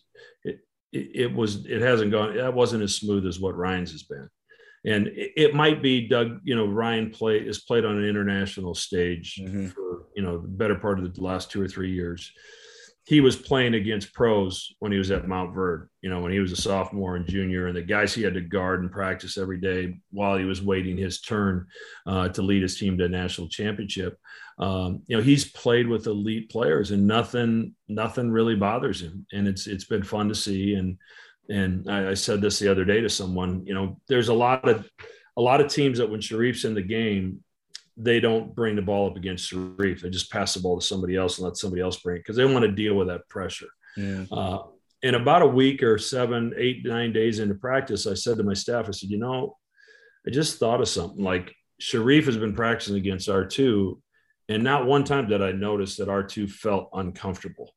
it, 0.44 0.60
it, 0.92 1.10
it 1.14 1.34
was 1.34 1.66
it 1.66 1.82
hasn't 1.82 2.10
gone. 2.10 2.36
That 2.36 2.54
wasn't 2.54 2.82
as 2.82 2.94
smooth 2.94 3.26
as 3.26 3.38
what 3.38 3.56
Ryan's 3.56 3.92
has 3.92 4.02
been 4.02 4.30
and 4.84 5.10
it, 5.14 5.54
might 5.54 5.82
be 5.82 6.06
Doug. 6.06 6.40
You 6.44 6.54
know, 6.54 6.66
Ryan 6.66 7.10
play 7.10 7.38
is 7.38 7.60
played 7.60 7.84
on 7.84 7.96
an 7.96 8.04
international 8.04 8.74
stage 8.74 9.40
mm-hmm. 9.40 9.68
for 9.68 10.06
you 10.14 10.22
know 10.22 10.38
the 10.38 10.48
better 10.48 10.74
part 10.74 10.98
of 10.98 11.14
the 11.14 11.22
last 11.22 11.50
two 11.50 11.62
or 11.62 11.68
three 11.68 11.90
years. 11.90 12.30
He 13.06 13.20
was 13.20 13.36
playing 13.36 13.74
against 13.74 14.14
pros 14.14 14.74
when 14.78 14.90
he 14.90 14.96
was 14.96 15.10
at 15.10 15.26
Montverde. 15.26 15.88
You 16.00 16.10
know, 16.10 16.20
when 16.20 16.32
he 16.32 16.38
was 16.38 16.52
a 16.52 16.56
sophomore 16.56 17.16
and 17.16 17.26
junior, 17.26 17.66
and 17.66 17.76
the 17.76 17.82
guys 17.82 18.14
he 18.14 18.22
had 18.22 18.34
to 18.34 18.40
guard 18.40 18.80
and 18.80 18.92
practice 18.92 19.38
every 19.38 19.58
day 19.58 19.94
while 20.10 20.36
he 20.36 20.44
was 20.44 20.62
waiting 20.62 20.96
his 20.96 21.20
turn 21.20 21.66
uh, 22.06 22.28
to 22.30 22.42
lead 22.42 22.62
his 22.62 22.78
team 22.78 22.98
to 22.98 23.04
a 23.04 23.08
national 23.08 23.48
championship. 23.48 24.18
Um, 24.58 25.02
you 25.06 25.16
know, 25.16 25.22
he's 25.22 25.50
played 25.50 25.88
with 25.88 26.06
elite 26.06 26.50
players, 26.50 26.90
and 26.90 27.06
nothing, 27.06 27.74
nothing 27.88 28.30
really 28.30 28.54
bothers 28.54 29.00
him, 29.00 29.26
and 29.32 29.48
it's 29.48 29.66
it's 29.66 29.84
been 29.84 30.04
fun 30.04 30.28
to 30.28 30.34
see. 30.34 30.74
And 30.74 30.98
and 31.48 31.90
I, 31.90 32.10
I, 32.10 32.14
said 32.14 32.40
this 32.40 32.58
the 32.58 32.70
other 32.70 32.84
day 32.84 33.00
to 33.00 33.08
someone, 33.08 33.66
you 33.66 33.74
know, 33.74 34.00
there's 34.08 34.28
a 34.28 34.34
lot 34.34 34.68
of 34.68 34.88
a 35.36 35.42
lot 35.42 35.60
of 35.60 35.70
teams 35.70 35.98
that 35.98 36.10
when 36.10 36.20
Shereef's 36.20 36.64
in 36.64 36.74
the 36.74 36.82
game, 36.82 37.42
they 37.96 38.20
don't 38.20 38.54
bring 38.54 38.76
the 38.76 38.82
ball 38.82 39.10
up 39.10 39.16
against 39.16 39.52
Shereef. 39.52 40.00
They 40.00 40.10
just 40.10 40.30
pass 40.30 40.54
the 40.54 40.60
ball 40.60 40.78
to 40.78 40.84
somebody 40.84 41.16
else 41.16 41.38
and 41.38 41.44
let 41.44 41.56
somebody 41.56 41.82
else 41.82 41.98
bring 41.98 42.16
it 42.16 42.20
because 42.20 42.36
they 42.36 42.44
want 42.44 42.64
to 42.64 42.72
deal 42.72 42.94
with 42.94 43.08
that 43.08 43.28
pressure. 43.28 43.68
Yeah. 43.96 44.24
Uh, 44.30 44.62
in 45.02 45.14
about 45.14 45.42
a 45.42 45.46
week 45.46 45.82
or 45.82 45.98
seven, 45.98 46.54
eight, 46.56 46.84
nine 46.84 47.12
days 47.12 47.38
into 47.38 47.54
practice, 47.54 48.06
I 48.06 48.14
said 48.14 48.38
to 48.38 48.42
my 48.42 48.54
staff, 48.54 48.88
I 48.88 48.92
said, 48.92 49.10
you 49.10 49.18
know, 49.18 49.56
I 50.26 50.30
just 50.30 50.58
thought 50.58 50.80
of 50.80 50.88
something 50.88 51.22
like 51.22 51.54
Shereef 51.80 52.24
has 52.24 52.38
been 52.38 52.54
practicing 52.54 52.96
against 52.96 53.28
R2, 53.28 54.00
and 54.48 54.64
not 54.64 54.86
one 54.86 55.04
time 55.04 55.28
did 55.28 55.42
I 55.42 55.52
notice 55.52 55.96
that 55.96 56.08
R2 56.08 56.50
felt 56.50 56.88
uncomfortable 56.94 57.74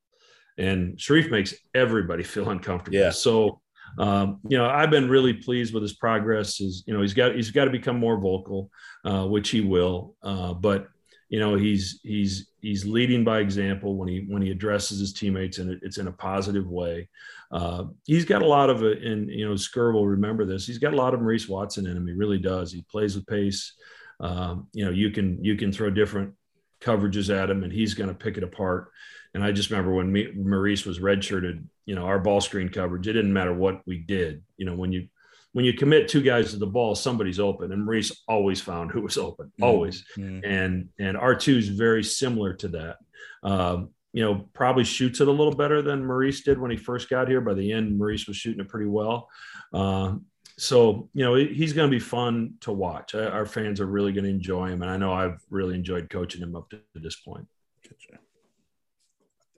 and 0.58 0.98
Shereef 0.98 1.30
makes 1.30 1.54
everybody 1.74 2.24
feel 2.24 2.50
uncomfortable. 2.50 2.98
Yeah. 2.98 3.12
So, 3.12 3.62
um, 4.00 4.40
you 4.48 4.58
know, 4.58 4.66
I've 4.66 4.90
been 4.90 5.10
really 5.10 5.34
pleased 5.34 5.74
with 5.74 5.84
his 5.84 5.94
progress. 5.94 6.60
Is 6.60 6.84
you 6.88 6.94
know 6.94 7.02
he's 7.02 7.14
got 7.14 7.36
he's 7.36 7.52
got 7.52 7.66
to 7.66 7.72
become 7.72 7.98
more 7.98 8.20
vocal, 8.20 8.70
uh, 9.06 9.26
which 9.26 9.50
he 9.50 9.62
will. 9.62 10.16
Uh, 10.22 10.54
but 10.54 10.88
you 11.30 11.40
know 11.40 11.56
he's 11.56 12.00
he's 12.04 12.52
he's 12.62 12.86
leading 12.86 13.24
by 13.24 13.40
example 13.40 13.96
when 13.96 14.08
he 14.08 14.26
when 14.28 14.42
he 14.42 14.52
addresses 14.52 15.00
his 15.00 15.14
teammates 15.14 15.58
and 15.58 15.70
it, 15.72 15.80
it's 15.82 15.98
in 15.98 16.08
a 16.08 16.12
positive 16.12 16.68
way. 16.68 17.10
Uh, 17.52 17.86
he's 18.06 18.26
got 18.26 18.42
a 18.42 18.48
lot 18.48 18.70
of 18.70 18.84
it, 18.84 19.04
and 19.04 19.30
you 19.30 19.48
know 19.48 19.56
Skur 19.56 19.94
will 19.94 20.08
remember 20.08 20.46
this. 20.46 20.68
He's 20.68 20.80
got 20.80 20.94
a 20.94 20.98
lot 20.98 21.14
of 21.14 21.22
Maurice 21.22 21.48
Watson 21.48 21.88
in 21.88 21.96
him. 21.96 22.08
He 22.08 22.14
really 22.14 22.40
does. 22.40 22.72
He 22.72 22.84
plays 22.90 23.16
with 23.16 23.28
pace. 23.28 23.74
Um, 24.20 24.68
you 24.74 24.86
know, 24.86 24.92
you 24.92 25.12
can 25.12 25.44
you 25.44 25.56
can 25.56 25.72
throw 25.72 25.90
different 25.90 26.34
coverages 26.82 27.36
at 27.36 27.50
him, 27.50 27.64
and 27.64 27.72
he's 27.72 27.94
going 27.94 28.10
to 28.10 28.16
pick 28.16 28.38
it 28.38 28.44
apart. 28.44 28.92
And 29.38 29.46
I 29.46 29.52
just 29.52 29.70
remember 29.70 29.94
when 29.94 30.12
me, 30.12 30.32
Maurice 30.34 30.84
was 30.84 30.98
redshirted, 30.98 31.64
you 31.86 31.94
know, 31.94 32.06
our 32.06 32.18
ball 32.18 32.42
screen 32.42 32.70
coverage, 32.70 33.08
it 33.08 33.14
didn't 33.14 33.32
matter 33.32 33.54
what 33.54 33.84
we 33.86 34.00
did. 34.00 34.42
You 34.58 34.66
know, 34.66 34.74
when 34.74 34.92
you 34.92 35.10
when 35.52 35.64
you 35.64 35.74
commit 35.74 36.08
two 36.08 36.24
guys 36.24 36.50
to 36.50 36.58
the 36.58 36.66
ball, 36.66 36.96
somebody's 36.96 37.40
open, 37.40 37.72
and 37.72 37.86
Maurice 37.86 38.24
always 38.28 38.62
found 38.62 38.90
who 38.90 39.02
was 39.02 39.16
open, 39.16 39.46
mm-hmm. 39.46 39.64
always. 39.64 40.04
Mm-hmm. 40.18 40.44
And 40.44 40.90
and 40.98 41.16
R 41.16 41.36
two 41.36 41.56
is 41.56 41.70
very 41.70 42.04
similar 42.04 42.56
to 42.56 42.68
that. 42.70 42.98
Um, 43.44 43.90
you 44.12 44.24
know, 44.24 44.50
probably 44.54 44.84
shoots 44.84 45.22
it 45.22 45.28
a 45.28 45.32
little 45.32 45.54
better 45.54 45.84
than 45.84 46.04
Maurice 46.04 46.42
did 46.42 46.58
when 46.58 46.72
he 46.72 46.78
first 46.78 47.08
got 47.08 47.28
here. 47.28 47.40
By 47.40 47.54
the 47.54 47.72
end, 47.72 47.96
Maurice 47.96 48.26
was 48.26 48.38
shooting 48.38 48.62
it 48.62 48.70
pretty 48.70 48.90
well. 48.90 49.30
Uh, 49.72 50.16
so 50.58 51.10
you 51.14 51.24
know, 51.24 51.36
he's 51.36 51.74
going 51.74 51.92
to 51.92 51.96
be 51.96 52.04
fun 52.04 52.56
to 52.62 52.72
watch. 52.72 53.14
Our 53.14 53.46
fans 53.46 53.80
are 53.82 53.86
really 53.86 54.14
going 54.14 54.24
to 54.24 54.32
enjoy 54.32 54.70
him, 54.70 54.82
and 54.82 54.90
I 54.90 54.98
know 54.98 55.14
I've 55.14 55.40
really 55.52 55.76
enjoyed 55.76 56.10
coaching 56.10 56.42
him 56.42 56.56
up 56.56 56.72
to 56.72 56.80
this 56.96 57.18
point. 57.18 57.46
Gotcha 57.88 58.18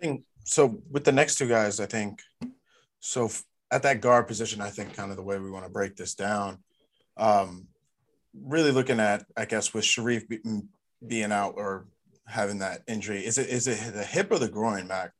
think 0.01 0.23
so. 0.45 0.81
With 0.89 1.03
the 1.03 1.11
next 1.11 1.37
two 1.37 1.47
guys, 1.47 1.79
I 1.79 1.85
think 1.85 2.21
so. 2.99 3.29
At 3.71 3.83
that 3.83 4.01
guard 4.01 4.27
position, 4.27 4.61
I 4.61 4.69
think 4.69 4.95
kind 4.95 5.11
of 5.11 5.17
the 5.17 5.23
way 5.23 5.37
we 5.37 5.51
want 5.51 5.65
to 5.65 5.71
break 5.71 5.95
this 5.95 6.15
down. 6.15 6.57
Um, 7.17 7.67
really 8.33 8.71
looking 8.71 8.99
at, 8.99 9.25
I 9.37 9.45
guess, 9.45 9.73
with 9.73 9.83
Shereef 9.83 10.27
be, 10.27 10.39
being 11.05 11.31
out 11.31 11.53
or 11.55 11.85
having 12.25 12.59
that 12.59 12.81
injury, 12.87 13.25
is 13.25 13.37
it 13.37 13.49
is 13.49 13.67
it 13.67 13.93
the 13.93 14.03
hip 14.03 14.31
or 14.31 14.39
the 14.39 14.49
groin, 14.49 14.87
Mac? 14.87 15.11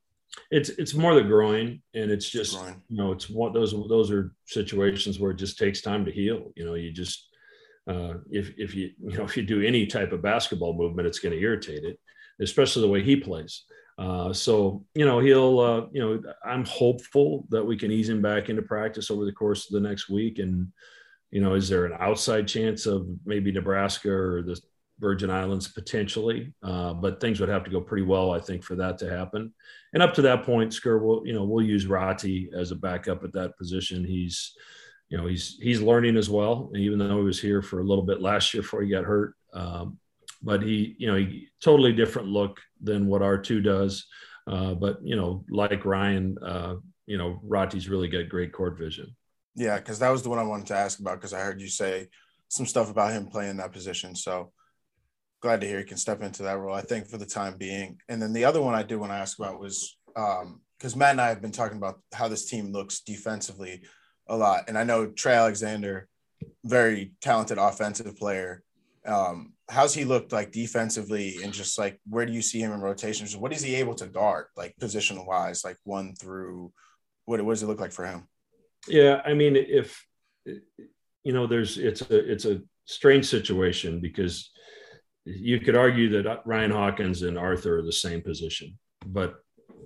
it's 0.52 0.70
it's 0.70 0.94
more 0.94 1.15
the 1.15 1.24
groin, 1.24 1.82
and 1.94 2.12
it's 2.12 2.30
just 2.30 2.58
groin. 2.58 2.82
you 2.89 2.98
know 2.98 3.12
it's 3.12 3.30
one 3.30 3.54
those 3.54 3.72
those 3.72 4.12
are 4.12 4.34
situations 4.46 5.20
where 5.20 5.32
it 5.32 5.38
just 5.38 5.58
takes 5.58 5.82
time 5.82 6.06
to 6.06 6.12
heal. 6.12 6.52
You 6.56 6.65
know, 6.65 6.76
you 6.76 6.92
just 6.92 7.28
uh, 7.88 8.15
if 8.30 8.54
if 8.58 8.76
you 8.76 8.92
you 9.02 9.18
know 9.18 9.24
if 9.24 9.36
you 9.36 9.44
do 9.44 9.62
any 9.62 9.86
type 9.86 10.12
of 10.12 10.22
basketball 10.22 10.74
movement, 10.74 11.08
it's 11.08 11.20
going 11.20 11.34
to 11.34 11.42
irritate 11.42 11.84
it, 11.84 12.00
especially 12.42 12.82
the 12.82 12.89
way 12.89 13.04
he 13.04 13.15
plays. 13.15 13.63
Uh, 13.99 14.31
so 14.31 14.85
you 14.95 15.05
know 15.05 15.19
he'll 15.19 15.59
uh, 15.59 15.85
you 15.91 15.99
know 15.99 16.21
I'm 16.45 16.63
hopeful 16.63 17.45
that 17.49 17.63
we 17.63 17.75
can 17.75 17.91
ease 17.91 18.07
him 18.07 18.21
back 18.21 18.49
into 18.49 18.62
practice 18.62 19.12
over 19.12 19.25
the 19.25 19.33
course 19.33 19.65
of 19.65 19.73
the 19.73 19.88
next 19.88 20.09
week. 20.09 20.39
And 20.39 20.71
you 21.31 21.41
know, 21.41 21.53
is 21.53 21.67
there 21.67 21.85
an 21.85 21.97
outside 21.99 22.47
chance 22.47 22.85
of 22.85 23.07
maybe 23.25 23.51
Nebraska 23.51 24.09
or 24.09 24.41
the 24.41 24.59
Virgin 24.99 25.29
Islands 25.29 25.67
potentially? 25.67 26.53
Uh, 26.63 26.93
but 26.93 27.19
things 27.19 27.41
would 27.41 27.49
have 27.49 27.65
to 27.65 27.69
go 27.69 27.81
pretty 27.81 28.05
well, 28.05 28.31
I 28.31 28.39
think, 28.39 28.63
for 28.63 28.75
that 28.75 28.97
to 28.99 29.09
happen. 29.09 29.53
And 29.93 30.01
up 30.01 30.13
to 30.13 30.21
that 30.21 30.43
point, 30.43 30.71
Skur 30.71 31.01
will 31.01 31.27
you 31.27 31.33
know 31.33 31.43
we'll 31.43 31.65
use 31.65 31.85
Rati 31.85 32.49
as 32.55 32.71
a 32.71 32.77
backup 32.77 33.25
at 33.25 33.33
that 33.33 33.57
position. 33.57 34.05
He's 34.05 34.55
you 35.09 35.17
know 35.17 35.27
he's 35.27 35.57
he's 35.62 35.81
learning 35.81 36.15
as 36.15 36.29
well 36.29 36.71
even 36.75 36.99
though 36.99 37.17
he 37.17 37.23
was 37.23 37.41
here 37.41 37.62
for 37.62 37.81
a 37.81 37.83
little 37.83 38.03
bit 38.03 38.21
last 38.21 38.53
year 38.53 38.62
before 38.62 38.83
he 38.83 38.89
got 38.91 39.03
hurt 39.03 39.33
um, 39.53 39.97
but 40.41 40.62
he 40.62 40.95
you 40.97 41.08
know 41.08 41.17
he 41.17 41.47
totally 41.62 41.93
different 41.93 42.28
look 42.28 42.60
than 42.82 43.08
what 43.08 43.21
r2 43.21 43.63
does 43.63 44.06
uh, 44.47 44.73
but 44.73 44.97
you 45.04 45.15
know 45.15 45.43
like 45.49 45.86
ryan 45.86 46.38
uh, 46.45 46.75
you 47.06 47.17
know 47.17 47.39
rati's 47.43 47.89
really 47.89 48.08
got 48.08 48.30
great 48.30 48.54
court 48.54 48.78
vision 48.78 49.15
yeah 49.56 49.78
because 49.78 49.99
that 49.99 50.10
was 50.10 50.23
the 50.23 50.30
one 50.30 50.39
i 50.39 50.43
wanted 50.43 50.67
to 50.67 50.75
ask 50.75 50.99
about 50.99 51.15
because 51.15 51.34
i 51.34 51.39
heard 51.39 51.62
you 51.62 51.67
say 51.67 52.08
some 52.47 52.65
stuff 52.65 52.89
about 52.89 53.12
him 53.12 53.28
playing 53.28 53.58
that 53.58 53.73
position 53.73 54.15
so 54.15 54.52
glad 55.41 55.62
to 55.62 55.67
hear 55.67 55.80
he 55.80 55.86
can 55.86 55.97
step 55.97 56.21
into 56.21 56.43
that 56.43 56.58
role 56.58 56.75
i 56.75 56.82
think 56.82 57.08
for 57.08 57.17
the 57.17 57.25
time 57.25 57.56
being 57.58 57.97
and 58.10 58.21
then 58.21 58.34
the 58.34 58.45
other 58.45 58.62
one 58.62 58.75
i 58.75 58.84
did 58.84 58.97
want 58.97 59.12
to 59.12 59.17
ask 59.17 59.39
about 59.39 59.60
was 59.60 59.97
because 60.08 60.93
um, 60.93 60.99
matt 60.99 61.12
and 61.12 61.21
i 61.21 61.30
have 61.30 61.41
been 61.41 61.52
talking 61.52 61.78
about 61.78 61.99
how 62.13 62.28
this 62.28 62.49
team 62.49 62.71
looks 62.71 63.02
defensively 63.02 63.82
a 64.30 64.38
lot. 64.38 64.65
And 64.67 64.78
I 64.78 64.84
know 64.84 65.08
Trey 65.08 65.34
Alexander, 65.34 66.08
very 66.63 67.12
talented 67.21 67.58
offensive 67.58 68.15
player. 68.15 68.63
Um, 69.06 69.54
how's 69.69 69.93
he 69.93 70.03
looked 70.03 70.32
like 70.32 70.51
defensively 70.51 71.38
and 71.43 71.53
just 71.53 71.77
like 71.77 71.99
where 72.10 72.25
do 72.25 72.34
you 72.34 72.41
see 72.41 72.60
him 72.60 72.73
in 72.73 72.82
rotations? 72.82 73.38
What 73.38 73.53
is 73.53 73.62
he 73.62 73.75
able 73.75 73.95
to 73.95 74.08
guard, 74.08 74.47
like 74.58 74.75
position 74.79 75.25
wise, 75.25 75.63
like 75.63 75.77
one 75.84 76.15
through 76.15 76.71
what, 77.25 77.41
what 77.43 77.53
does 77.53 77.63
it 77.63 77.67
look 77.67 77.79
like 77.79 77.91
for 77.91 78.05
him? 78.05 78.27
Yeah, 78.88 79.21
I 79.23 79.34
mean, 79.34 79.55
if 79.55 80.03
you 81.23 81.34
know, 81.34 81.45
there's 81.47 81.77
it's 81.77 82.01
a 82.01 82.32
it's 82.32 82.45
a 82.45 82.62
strange 82.86 83.25
situation 83.27 84.01
because 84.01 84.51
you 85.25 85.60
could 85.60 85.75
argue 85.75 86.10
that 86.10 86.41
Ryan 86.45 86.71
Hawkins 86.71 87.21
and 87.21 87.38
Arthur 87.38 87.79
are 87.79 87.84
the 87.84 87.91
same 87.91 88.21
position, 88.21 88.79
but 89.05 89.36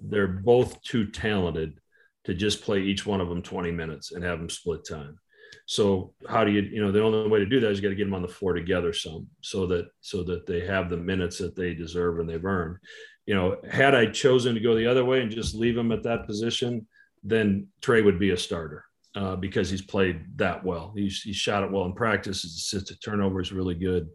they're 0.02 0.28
both 0.28 0.82
too 0.84 1.08
talented 1.08 1.80
to 2.26 2.34
just 2.34 2.62
play 2.62 2.80
each 2.80 3.06
one 3.06 3.20
of 3.20 3.28
them 3.28 3.42
20 3.42 3.72
minutes 3.72 4.14
and 4.14 4.24
have 4.24 4.40
them 4.40 4.50
split 4.50 4.86
time. 4.88 5.18
So 5.66 6.14
how 6.28 6.44
do 6.44 6.52
you, 6.52 6.62
you 6.62 6.82
know, 6.82 6.92
the 6.92 7.02
only 7.02 7.30
way 7.30 7.40
to 7.40 7.46
do 7.46 7.60
that 7.62 7.72
is 7.72 7.78
you 7.78 7.84
got 7.84 7.90
to 7.90 7.96
get 7.96 8.06
them 8.06 8.14
on 8.14 8.22
the 8.22 8.28
floor 8.28 8.54
together 8.54 8.92
some 8.92 9.28
so 9.42 9.66
that, 9.68 9.88
so 10.02 10.24
that 10.24 10.46
they 10.46 10.66
have 10.66 10.90
the 10.90 10.98
minutes 10.98 11.38
that 11.38 11.56
they 11.56 11.74
deserve 11.74 12.20
and 12.20 12.30
they've 12.30 12.44
earned. 12.44 12.78
You 13.26 13.36
know, 13.36 13.58
had 13.70 13.96
I 13.96 14.08
chosen 14.08 14.56
to 14.56 14.60
go 14.60 14.76
the 14.76 14.88
other 14.88 15.06
way 15.06 15.22
and 15.22 15.32
just 15.32 15.56
leave 15.56 15.76
them 15.76 15.94
at 15.94 16.04
that 16.04 16.28
position, 16.28 16.86
then 17.24 17.68
Trey 17.82 18.02
would 18.02 18.20
be 18.20 18.32
a 18.32 18.38
starter 18.38 18.84
uh, 19.16 19.38
because 19.38 19.70
he's 19.70 19.82
played 19.82 20.26
that 20.36 20.66
well. 20.66 20.92
He's, 20.96 21.22
he's 21.22 21.38
shot 21.38 21.64
it 21.64 21.72
well 21.72 21.86
in 21.86 21.94
practice. 21.94 22.42
His 22.42 22.56
assisted 22.56 22.98
turnover 23.02 23.40
is 23.40 23.54
really 23.54 23.76
good. 23.76 24.10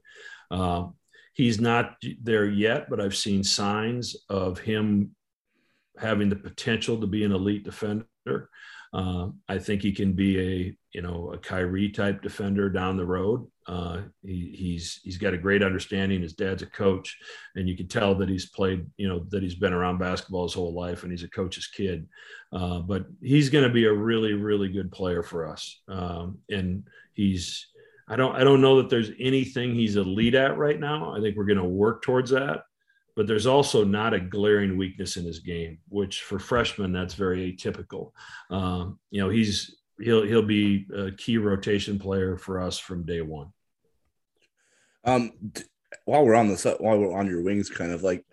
Uh, 0.51 0.89
he's 1.33 1.59
not 1.61 1.97
there 2.23 2.47
yet, 2.47 2.91
but 2.91 3.01
I've 3.01 3.17
seen 3.17 3.43
signs 3.43 4.17
of 4.29 4.59
him 4.59 5.15
having 5.99 6.29
the 6.29 6.37
potential 6.37 7.01
to 7.01 7.07
be 7.07 7.25
an 7.25 7.33
elite 7.33 7.65
defender. 7.65 8.07
Uh, 8.93 9.29
I 9.49 9.59
think 9.59 9.83
he 9.83 9.93
can 9.93 10.13
be 10.13 10.39
a 10.39 10.77
you 10.93 11.03
know 11.03 11.33
a 11.33 11.39
Kyrie 11.39 11.91
type 11.91 12.23
defender 12.23 12.71
down 12.71 12.97
the 12.97 13.07
road. 13.07 13.47
Uh, 13.67 14.03
he, 14.25 14.55
he's 14.57 15.01
he's 15.05 15.19
got 15.19 15.35
a 15.35 15.39
great 15.39 15.63
understanding. 15.63 16.23
His 16.23 16.33
dad's 16.33 16.63
a 16.63 16.67
coach, 16.67 17.17
and 17.55 17.69
you 17.69 17.77
can 17.77 17.89
tell 17.89 18.15
that 18.17 18.29
he's 18.29 18.49
played 18.49 18.87
you 18.97 19.09
know 19.09 19.27
that 19.29 19.43
he's 19.43 19.55
been 19.55 19.75
around 19.75 19.99
basketball 19.99 20.45
his 20.45 20.55
whole 20.55 20.73
life, 20.73 21.03
and 21.03 21.13
he's 21.13 21.25
a 21.25 21.29
coach's 21.29 21.67
kid. 21.67 22.09
Uh, 22.53 22.79
but 22.79 23.05
he's 23.21 23.51
going 23.51 23.65
to 23.65 23.73
be 23.73 23.85
a 23.85 23.93
really 23.93 24.33
really 24.33 24.69
good 24.69 24.91
player 24.91 25.23
for 25.23 25.47
us, 25.47 25.81
um, 25.89 26.39
and 26.51 26.85
he's. 27.15 27.67
I 28.11 28.17
don't. 28.17 28.35
I 28.35 28.43
don't 28.43 28.63
know 28.63 28.79
that 28.79 28.89
there's 28.89 29.11
anything 29.21 29.75
he's 29.75 29.97
elite 29.97 30.35
at 30.35 30.57
right 30.57 30.81
now. 30.81 31.15
I 31.15 31.21
think 31.21 31.37
we're 31.37 31.45
going 31.45 31.59
to 31.59 31.65
work 31.65 32.01
towards 32.01 32.31
that 32.31 32.63
but 33.19 33.27
there's 33.27 33.49
also 33.49 33.83
not 33.83 34.15
a 34.15 34.21
glaring 34.21 34.79
weakness 34.79 35.17
in 35.17 35.25
his 35.25 35.41
game, 35.41 35.79
which 35.89 36.23
for 36.23 36.39
freshmen 36.39 36.93
that's 36.93 37.15
very 37.15 37.53
atypical. 37.53 38.13
Um, 38.49 39.01
you 39.11 39.21
know, 39.21 39.29
he's 39.29 39.75
he'll 40.01 40.23
he'll 40.23 40.47
be 40.47 40.87
a 40.95 41.11
key 41.11 41.37
rotation 41.37 41.99
player 41.99 42.37
for 42.37 42.61
us 42.61 42.79
from 42.79 43.05
day 43.05 43.21
one. 43.21 43.49
Um, 45.05 45.33
while 46.05 46.25
we're 46.25 46.37
on 46.37 46.47
this, 46.47 46.63
while 46.63 46.97
we're 46.97 47.19
on 47.19 47.27
your 47.27 47.43
wings, 47.43 47.69
kind 47.69 47.91
of 47.91 48.05
like 48.05 48.25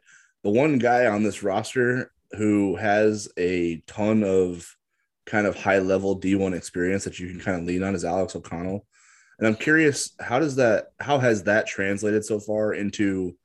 the 0.43 0.52
one 0.52 0.78
guy 0.78 1.08
on 1.08 1.24
this 1.24 1.41
roster 1.41 2.12
who 2.34 2.76
has 2.76 3.28
a 3.39 3.78
ton 3.88 4.24
of 4.24 4.71
kind 5.26 5.48
of 5.48 5.56
high 5.56 5.80
level 5.80 6.19
D1 6.19 6.56
experience 6.56 7.06
that 7.06 7.19
you 7.19 7.28
can 7.30 7.39
kind 7.39 7.60
of 7.60 7.65
lean 7.65 7.82
on 7.82 7.95
is 7.95 8.06
Alex 8.06 8.36
O'Connell. 8.36 8.86
And 9.39 9.48
I'm 9.48 9.56
curious, 9.56 10.12
how 10.19 10.38
does 10.38 10.58
that, 10.58 10.89
how 11.00 11.17
has 11.17 11.41
that 11.45 11.65
translated 11.65 12.24
so 12.24 12.39
far 12.39 12.76
into 12.76 13.36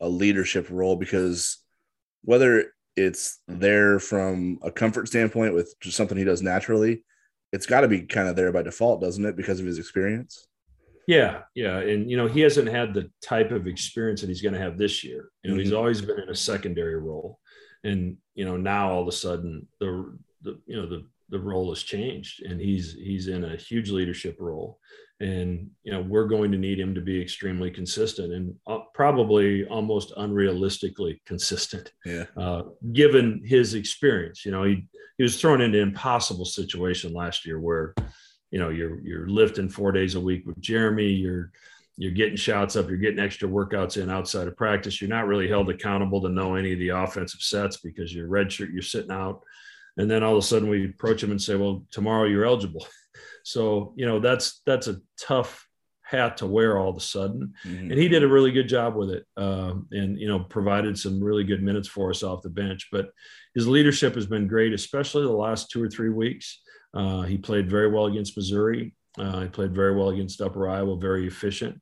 a 0.00 0.08
leadership 0.08 0.66
role 0.70 0.96
because 0.96 1.58
whether 2.22 2.72
it's 2.96 3.40
there 3.48 3.98
from 3.98 4.58
a 4.62 4.70
comfort 4.70 5.08
standpoint 5.08 5.54
with 5.54 5.74
just 5.80 5.96
something 5.96 6.18
he 6.18 6.24
does 6.24 6.42
naturally, 6.42 7.04
it's 7.52 7.66
got 7.66 7.80
to 7.80 7.88
be 7.88 8.02
kind 8.02 8.28
of 8.28 8.36
there 8.36 8.52
by 8.52 8.62
default, 8.62 9.00
doesn't 9.00 9.24
it, 9.24 9.36
because 9.36 9.60
of 9.60 9.66
his 9.66 9.78
experience? 9.78 10.46
Yeah, 11.06 11.42
yeah, 11.54 11.78
and 11.78 12.08
you 12.08 12.16
know 12.16 12.28
he 12.28 12.40
hasn't 12.40 12.68
had 12.68 12.94
the 12.94 13.10
type 13.22 13.50
of 13.50 13.66
experience 13.66 14.20
that 14.20 14.28
he's 14.28 14.42
going 14.42 14.54
to 14.54 14.60
have 14.60 14.78
this 14.78 15.02
year. 15.02 15.30
You 15.42 15.50
know, 15.50 15.56
mm-hmm. 15.56 15.64
he's 15.64 15.72
always 15.72 16.00
been 16.00 16.20
in 16.20 16.28
a 16.28 16.36
secondary 16.36 16.96
role, 16.96 17.40
and 17.82 18.16
you 18.34 18.44
know 18.44 18.56
now 18.56 18.90
all 18.90 19.02
of 19.02 19.08
a 19.08 19.12
sudden 19.12 19.66
the 19.80 20.16
the 20.42 20.60
you 20.66 20.76
know 20.76 20.88
the 20.88 21.06
the 21.30 21.38
role 21.38 21.70
has 21.70 21.82
changed, 21.82 22.42
and 22.42 22.60
he's 22.60 22.94
he's 22.94 23.28
in 23.28 23.44
a 23.44 23.56
huge 23.56 23.90
leadership 23.90 24.36
role, 24.38 24.78
and 25.20 25.70
you 25.82 25.92
know 25.92 26.02
we're 26.02 26.26
going 26.26 26.50
to 26.52 26.58
need 26.58 26.78
him 26.78 26.94
to 26.94 27.00
be 27.00 27.20
extremely 27.20 27.70
consistent 27.70 28.32
and 28.32 28.54
uh, 28.66 28.80
probably 28.94 29.66
almost 29.66 30.14
unrealistically 30.16 31.20
consistent. 31.26 31.92
Yeah. 32.04 32.24
Uh, 32.36 32.62
given 32.92 33.42
his 33.44 33.74
experience 33.74 34.44
you 34.44 34.50
know 34.50 34.64
he 34.64 34.86
he 35.18 35.22
was 35.22 35.40
thrown 35.40 35.60
into 35.60 35.80
an 35.80 35.88
impossible 35.88 36.46
situation 36.46 37.12
last 37.12 37.44
year 37.44 37.60
where 37.60 37.94
you 38.50 38.58
know 38.58 38.70
you're 38.70 39.00
you're 39.00 39.28
lifting 39.28 39.68
four 39.68 39.92
days 39.92 40.14
a 40.14 40.20
week 40.20 40.46
with 40.46 40.58
jeremy 40.60 41.08
you're 41.08 41.52
you're 42.00 42.10
getting 42.10 42.36
shots 42.36 42.76
up 42.76 42.88
you're 42.88 42.96
getting 42.96 43.18
extra 43.18 43.46
workouts 43.46 44.02
in 44.02 44.08
outside 44.08 44.48
of 44.48 44.56
practice. 44.56 45.02
You're 45.02 45.10
not 45.10 45.26
really 45.26 45.46
held 45.46 45.68
accountable 45.68 46.22
to 46.22 46.30
know 46.30 46.54
any 46.54 46.72
of 46.72 46.78
the 46.78 46.88
offensive 46.88 47.42
sets 47.42 47.76
because 47.76 48.14
you're 48.14 48.26
redshirt 48.26 48.72
you're 48.72 48.80
sitting 48.80 49.10
out 49.10 49.42
and 49.96 50.10
then 50.10 50.22
all 50.22 50.32
of 50.32 50.38
a 50.38 50.46
sudden 50.46 50.68
we 50.68 50.86
approach 50.86 51.22
him 51.22 51.30
and 51.30 51.40
say 51.40 51.56
well 51.56 51.84
tomorrow 51.90 52.24
you're 52.24 52.44
eligible 52.44 52.86
so, 53.44 53.92
you 53.96 54.06
know, 54.06 54.20
that's 54.20 54.62
that's 54.66 54.88
a 54.88 55.00
tough 55.18 55.66
hat 56.02 56.38
to 56.38 56.46
wear 56.46 56.76
all 56.78 56.90
of 56.90 56.96
a 56.96 57.00
sudden. 57.00 57.54
Mm-hmm. 57.64 57.90
And 57.90 57.98
he 57.98 58.08
did 58.08 58.24
a 58.24 58.28
really 58.28 58.50
good 58.50 58.68
job 58.68 58.96
with 58.96 59.10
it 59.10 59.24
um, 59.36 59.86
and, 59.92 60.18
you 60.18 60.26
know, 60.26 60.40
provided 60.40 60.98
some 60.98 61.22
really 61.22 61.44
good 61.44 61.62
minutes 61.62 61.88
for 61.88 62.10
us 62.10 62.22
off 62.22 62.42
the 62.42 62.50
bench. 62.50 62.88
But 62.90 63.10
his 63.54 63.68
leadership 63.68 64.14
has 64.16 64.26
been 64.26 64.48
great, 64.48 64.72
especially 64.72 65.22
the 65.22 65.32
last 65.32 65.70
two 65.70 65.82
or 65.82 65.88
three 65.88 66.10
weeks. 66.10 66.60
Uh, 66.92 67.22
he 67.22 67.38
played 67.38 67.70
very 67.70 67.88
well 67.88 68.06
against 68.06 68.36
Missouri. 68.36 68.94
Uh, 69.18 69.42
he 69.42 69.48
played 69.48 69.74
very 69.74 69.94
well 69.94 70.10
against 70.10 70.40
Upper 70.40 70.68
Iowa, 70.68 70.96
very 70.96 71.26
efficient. 71.26 71.80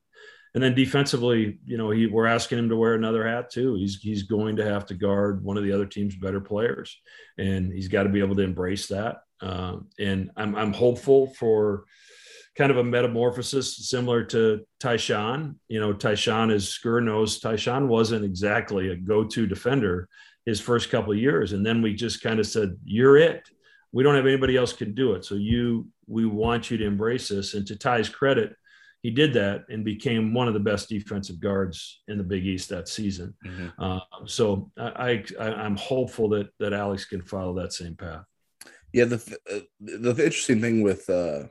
And 0.55 0.63
then 0.63 0.73
defensively, 0.73 1.59
you 1.65 1.77
know, 1.77 1.91
he, 1.91 2.07
we're 2.07 2.25
asking 2.25 2.59
him 2.59 2.69
to 2.69 2.75
wear 2.75 2.95
another 2.95 3.27
hat 3.27 3.51
too. 3.51 3.75
He's 3.75 3.97
he's 3.97 4.23
going 4.23 4.55
to 4.55 4.65
have 4.65 4.85
to 4.87 4.95
guard 4.95 5.43
one 5.43 5.57
of 5.57 5.63
the 5.63 5.71
other 5.71 5.85
team's 5.85 6.15
better 6.15 6.41
players, 6.41 6.99
and 7.37 7.71
he's 7.71 7.87
got 7.87 8.03
to 8.03 8.09
be 8.09 8.19
able 8.19 8.35
to 8.35 8.41
embrace 8.43 8.87
that. 8.87 9.17
Um, 9.41 9.87
and 9.99 10.31
I'm, 10.35 10.55
I'm 10.55 10.73
hopeful 10.73 11.27
for 11.39 11.85
kind 12.57 12.71
of 12.71 12.77
a 12.77 12.83
metamorphosis 12.83 13.87
similar 13.87 14.23
to 14.25 14.65
Ty-Shon. 14.79 15.57
You 15.69 15.79
know, 15.79 15.93
Ty-Shon, 15.93 16.51
as 16.51 16.65
Skur 16.65 17.01
knows, 17.01 17.39
Ty-Shon 17.39 17.87
wasn't 17.87 18.25
exactly 18.25 18.89
a 18.89 18.97
go-to 18.97 19.47
defender 19.47 20.09
his 20.45 20.59
first 20.59 20.89
couple 20.89 21.13
of 21.13 21.19
years. 21.19 21.53
And 21.53 21.65
then 21.65 21.81
we 21.81 21.93
just 21.93 22.21
kind 22.21 22.39
of 22.39 22.47
said, 22.47 22.75
you're 22.83 23.17
it. 23.17 23.47
We 23.93 24.03
don't 24.03 24.15
have 24.15 24.25
anybody 24.25 24.57
else 24.57 24.73
can 24.73 24.93
do 24.93 25.13
it. 25.13 25.23
So 25.23 25.35
you, 25.35 25.87
we 26.07 26.25
want 26.25 26.69
you 26.69 26.77
to 26.77 26.85
embrace 26.85 27.29
this. 27.29 27.53
And 27.53 27.65
to 27.67 27.77
Ty's 27.77 28.09
credit, 28.09 28.55
he 29.01 29.11
did 29.11 29.33
that 29.33 29.65
and 29.69 29.85
became 29.85 30.33
one 30.33 30.47
of 30.47 30.53
the 30.53 30.59
best 30.59 30.89
defensive 30.89 31.39
guards 31.39 32.01
in 32.07 32.17
the 32.17 32.23
Big 32.23 32.45
East 32.45 32.69
that 32.69 32.89
season. 32.89 33.33
Mm-hmm. 33.45 33.81
Uh, 33.81 33.99
so 34.25 34.71
I, 34.77 35.23
I, 35.39 35.65
am 35.65 35.77
hopeful 35.77 36.29
that 36.29 36.49
that 36.59 36.73
Alex 36.73 37.05
can 37.05 37.21
follow 37.21 37.53
that 37.55 37.71
same 37.71 37.95
path. 37.95 38.25
Yeah, 38.91 39.05
the 39.05 39.37
uh, 39.51 39.59
the 39.79 40.09
interesting 40.09 40.59
thing 40.59 40.81
with 40.81 41.09
uh 41.09 41.43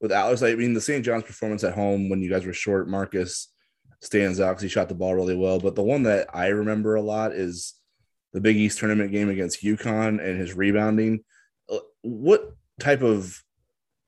with 0.00 0.12
Alex, 0.12 0.42
I 0.42 0.54
mean, 0.54 0.72
the 0.72 0.80
St. 0.80 1.04
John's 1.04 1.24
performance 1.24 1.62
at 1.62 1.74
home 1.74 2.08
when 2.08 2.22
you 2.22 2.30
guys 2.30 2.46
were 2.46 2.54
short, 2.54 2.88
Marcus 2.88 3.52
stands 4.00 4.40
out 4.40 4.52
because 4.52 4.62
he 4.62 4.68
shot 4.68 4.88
the 4.88 4.94
ball 4.94 5.14
really 5.14 5.36
well. 5.36 5.60
But 5.60 5.74
the 5.74 5.82
one 5.82 6.04
that 6.04 6.28
I 6.34 6.48
remember 6.48 6.94
a 6.94 7.02
lot 7.02 7.32
is 7.32 7.74
the 8.32 8.40
Big 8.40 8.56
East 8.56 8.78
tournament 8.78 9.12
game 9.12 9.28
against 9.28 9.62
UConn 9.62 10.24
and 10.24 10.40
his 10.40 10.54
rebounding. 10.54 11.22
Uh, 11.70 11.78
what 12.00 12.54
type 12.80 13.02
of 13.02 13.42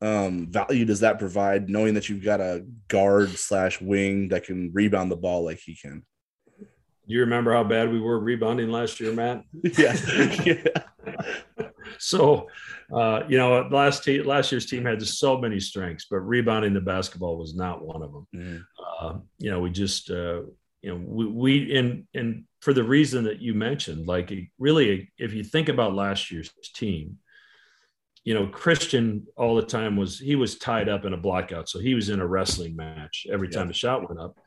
um, 0.03 0.49
value 0.51 0.85
does 0.85 1.01
that 1.01 1.19
provide, 1.19 1.71
knowing 1.71 1.95
that 1.95 2.09
you've 2.09 2.25
got 2.25 2.41
a 2.41 2.67
guard 2.89 3.31
slash 3.31 3.81
wing 3.81 4.29
that 4.29 4.45
can 4.45 4.73
rebound 4.73 5.11
the 5.11 5.17
ball 5.17 5.45
like 5.45 5.61
he 5.65 5.77
can? 5.77 6.05
Do 6.59 7.15
you 7.15 7.21
remember 7.21 7.53
how 7.53 7.65
bad 7.65 7.91
we 7.91 8.01
were 8.01 8.19
rebounding 8.19 8.69
last 8.71 8.99
year, 8.99 9.13
Matt? 9.13 9.45
yeah. 9.79 9.97
yeah. 10.45 11.69
so, 11.99 12.49
uh, 12.93 13.23
you 13.29 13.39
know, 13.39 13.69
last 13.71 14.03
te- 14.03 14.23
last 14.23 14.51
year's 14.51 14.67
team 14.67 14.85
had 14.85 14.99
just 14.99 15.19
so 15.19 15.39
many 15.39 15.61
strengths, 15.61 16.07
but 16.11 16.19
rebounding 16.19 16.75
the 16.75 16.81
basketball 16.81 17.39
was 17.39 17.55
not 17.55 17.85
one 17.85 18.03
of 18.03 18.13
them. 18.13 18.27
Mm. 18.35 18.65
Uh, 19.01 19.19
you 19.39 19.51
know, 19.51 19.61
we 19.61 19.71
just, 19.71 20.11
uh, 20.11 20.43
you 20.83 20.91
know, 20.91 20.97
we, 20.97 21.27
we 21.27 21.77
and 21.77 22.07
and 22.15 22.45
for 22.61 22.73
the 22.73 22.85
reason 22.85 23.25
that 23.25 23.41
you 23.41 23.55
mentioned, 23.55 24.07
like 24.09 24.33
really, 24.59 25.13
if 25.19 25.33
you 25.33 25.45
think 25.45 25.69
about 25.69 25.95
last 25.95 26.31
year's 26.31 26.51
team, 26.75 27.19
you 28.25 28.35
know, 28.35 28.47
Christian 28.47 29.27
all 29.37 29.57
the 29.57 29.63
time 29.63 29.97
was 29.97 30.19
he 30.19 30.37
was 30.37 30.59
tied 30.59 30.89
up 30.89 31.05
in 31.05 31.13
a 31.13 31.17
blackout, 31.17 31.69
so 31.69 31.79
he 31.79 31.95
was 31.95 32.09
in 32.09 32.21
a 32.21 32.27
wrestling 32.27 32.77
match 32.77 33.27
every 33.31 33.49
time 33.49 33.65
yeah. 33.65 33.69
the 33.69 33.75
shot 33.75 34.09
went 34.09 34.21
up. 34.21 34.39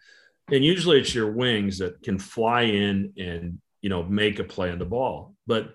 And 0.52 0.64
usually, 0.64 1.00
it's 1.00 1.14
your 1.14 1.32
wings 1.32 1.80
that 1.80 2.02
can 2.02 2.20
fly 2.20 2.64
in 2.64 3.14
and 3.18 3.60
you 3.82 3.90
know 3.90 4.04
make 4.04 4.40
a 4.40 4.44
play 4.44 4.72
on 4.72 4.80
the 4.80 4.86
ball, 4.86 5.36
but 5.46 5.74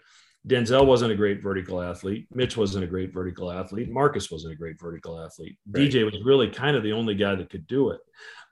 Denzel 0.49 0.87
wasn't 0.87 1.13
a 1.13 1.17
great 1.17 1.43
vertical 1.43 1.83
athlete. 1.83 2.27
Mitch 2.33 2.57
wasn't 2.57 2.85
a 2.85 2.87
great 2.87 3.13
vertical 3.13 3.51
athlete. 3.51 3.91
Marcus 3.91 4.31
wasn't 4.31 4.55
a 4.55 4.57
great 4.57 4.81
vertical 4.81 5.23
athlete. 5.23 5.59
Right. 5.71 5.91
DJ 5.91 6.05
was 6.05 6.17
really 6.25 6.49
kind 6.49 6.77
of 6.77 6.83
the 6.83 6.93
only 6.93 7.15
guy 7.15 7.35
that 7.35 7.51
could 7.51 7.67
do 7.67 7.91
it. 7.91 8.01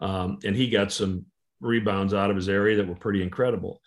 Um, 0.01 0.39
and 0.45 0.55
he 0.55 0.69
got 0.69 0.93
some 0.93 1.25
rebounds 1.61 2.13
out 2.13 2.31
of 2.31 2.37
his 2.37 2.49
area 2.49 2.77
that 2.77 2.87
were 2.87 2.95
pretty 2.95 3.23
incredible. 3.23 3.81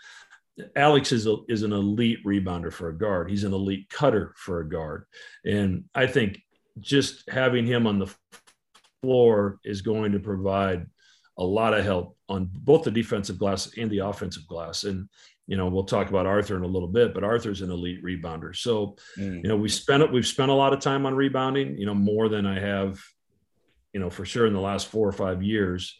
Alex 0.76 1.12
is, 1.12 1.28
a, 1.28 1.38
is 1.48 1.64
an 1.64 1.74
elite 1.74 2.24
rebounder 2.26 2.72
for 2.72 2.90
a 2.90 2.98
guard. 2.98 3.30
He's 3.30 3.44
an 3.44 3.54
elite 3.54 3.90
cutter 3.90 4.34
for 4.38 4.60
a 4.60 4.68
guard. 4.68 5.06
And 5.46 5.86
I 5.96 6.08
think 6.08 6.42
just 6.80 7.30
having 7.30 7.66
him 7.66 7.88
on 7.88 8.00
the 8.00 8.14
floor 9.02 9.60
is 9.64 9.82
going 9.82 10.12
to 10.12 10.20
provide 10.20 10.88
a 11.38 11.44
lot 11.44 11.74
of 11.74 11.84
help 11.84 12.18
on 12.30 12.50
both 12.54 12.84
the 12.84 12.92
defensive 12.92 13.40
glass 13.40 13.72
and 13.78 13.90
the 13.90 14.00
offensive 14.00 14.46
glass. 14.48 14.84
And 14.84 15.08
you 15.48 15.58
know, 15.58 15.68
we'll 15.68 15.84
talk 15.84 16.10
about 16.10 16.26
Arthur 16.26 16.56
in 16.56 16.64
a 16.64 16.68
little 16.68 16.88
bit, 16.88 17.14
but 17.14 17.26
Arthur's 17.26 17.62
an 17.62 17.72
elite 17.72 18.02
rebounder. 18.02 18.56
So, 18.56 18.96
mm. 19.18 19.44
you 19.44 19.50
know, 19.50 19.58
we 19.58 19.68
spent 19.68 20.10
we've 20.12 20.26
spent 20.26 20.50
a 20.50 20.54
lot 20.54 20.72
of 20.72 20.80
time 20.80 21.06
on 21.06 21.14
rebounding, 21.14 21.78
you 21.78 21.86
know, 21.86 21.94
more 21.94 22.30
than 22.30 22.46
I 22.46 22.60
have, 22.60 23.02
you 23.92 24.00
know, 24.00 24.10
for 24.10 24.24
sure 24.24 24.48
in 24.48 24.54
the 24.54 24.62
last 24.62 24.88
four 24.88 25.06
or 25.06 25.12
five 25.12 25.44
years 25.44 25.98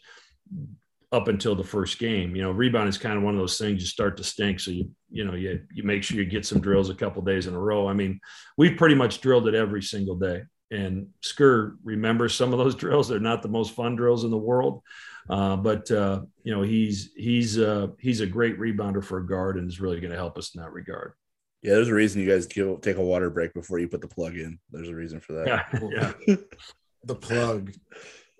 up 1.12 1.28
until 1.28 1.54
the 1.54 1.62
first 1.62 1.98
game. 1.98 2.34
You 2.34 2.42
know, 2.42 2.50
rebound 2.50 2.88
is 2.88 2.98
kind 2.98 3.18
of 3.18 3.22
one 3.22 3.34
of 3.34 3.40
those 3.40 3.58
things 3.58 3.82
you 3.82 3.86
start 3.86 4.16
to 4.16 4.24
stink. 4.24 4.58
So 4.58 4.70
you, 4.70 4.90
you 5.10 5.24
know, 5.24 5.34
you, 5.34 5.60
you 5.72 5.82
make 5.82 6.02
sure 6.02 6.16
you 6.16 6.24
get 6.24 6.46
some 6.46 6.60
drills 6.60 6.88
a 6.88 6.94
couple 6.94 7.22
days 7.22 7.46
in 7.46 7.54
a 7.54 7.60
row. 7.60 7.86
I 7.86 7.92
mean, 7.92 8.18
we've 8.56 8.78
pretty 8.78 8.94
much 8.94 9.20
drilled 9.20 9.46
it 9.46 9.54
every 9.54 9.82
single 9.82 10.16
day. 10.16 10.42
And 10.70 11.08
Skur 11.22 11.76
remembers 11.84 12.34
some 12.34 12.52
of 12.52 12.58
those 12.58 12.74
drills. 12.82 13.08
They're 13.08 13.20
not 13.20 13.42
the 13.42 13.48
most 13.48 13.74
fun 13.74 13.94
drills 13.94 14.24
in 14.24 14.30
the 14.30 14.38
world, 14.38 14.82
uh, 15.28 15.56
but 15.56 15.90
uh, 15.90 16.22
you 16.44 16.54
know 16.54 16.62
he's 16.62 17.10
he's 17.14 17.58
uh, 17.58 17.88
he's 18.00 18.20
a 18.20 18.26
great 18.26 18.58
rebounder 18.58 19.04
for 19.04 19.18
a 19.18 19.26
guard 19.26 19.58
and 19.58 19.68
is 19.68 19.82
really 19.82 20.00
going 20.00 20.12
to 20.12 20.16
help 20.16 20.38
us 20.38 20.54
in 20.54 20.62
that 20.62 20.72
regard. 20.72 21.12
Yeah, 21.60 21.74
there's 21.74 21.88
a 21.88 21.94
reason 21.94 22.22
you 22.22 22.28
guys 22.28 22.46
give, 22.46 22.80
take 22.80 22.96
a 22.96 23.02
water 23.02 23.30
break 23.30 23.54
before 23.54 23.78
you 23.78 23.86
put 23.86 24.00
the 24.00 24.08
plug 24.08 24.36
in. 24.36 24.58
There's 24.72 24.88
a 24.88 24.94
reason 24.94 25.20
for 25.20 25.34
that. 25.34 25.66
Yeah, 25.92 26.12
yeah. 26.26 26.36
the 27.04 27.14
plug. 27.14 27.72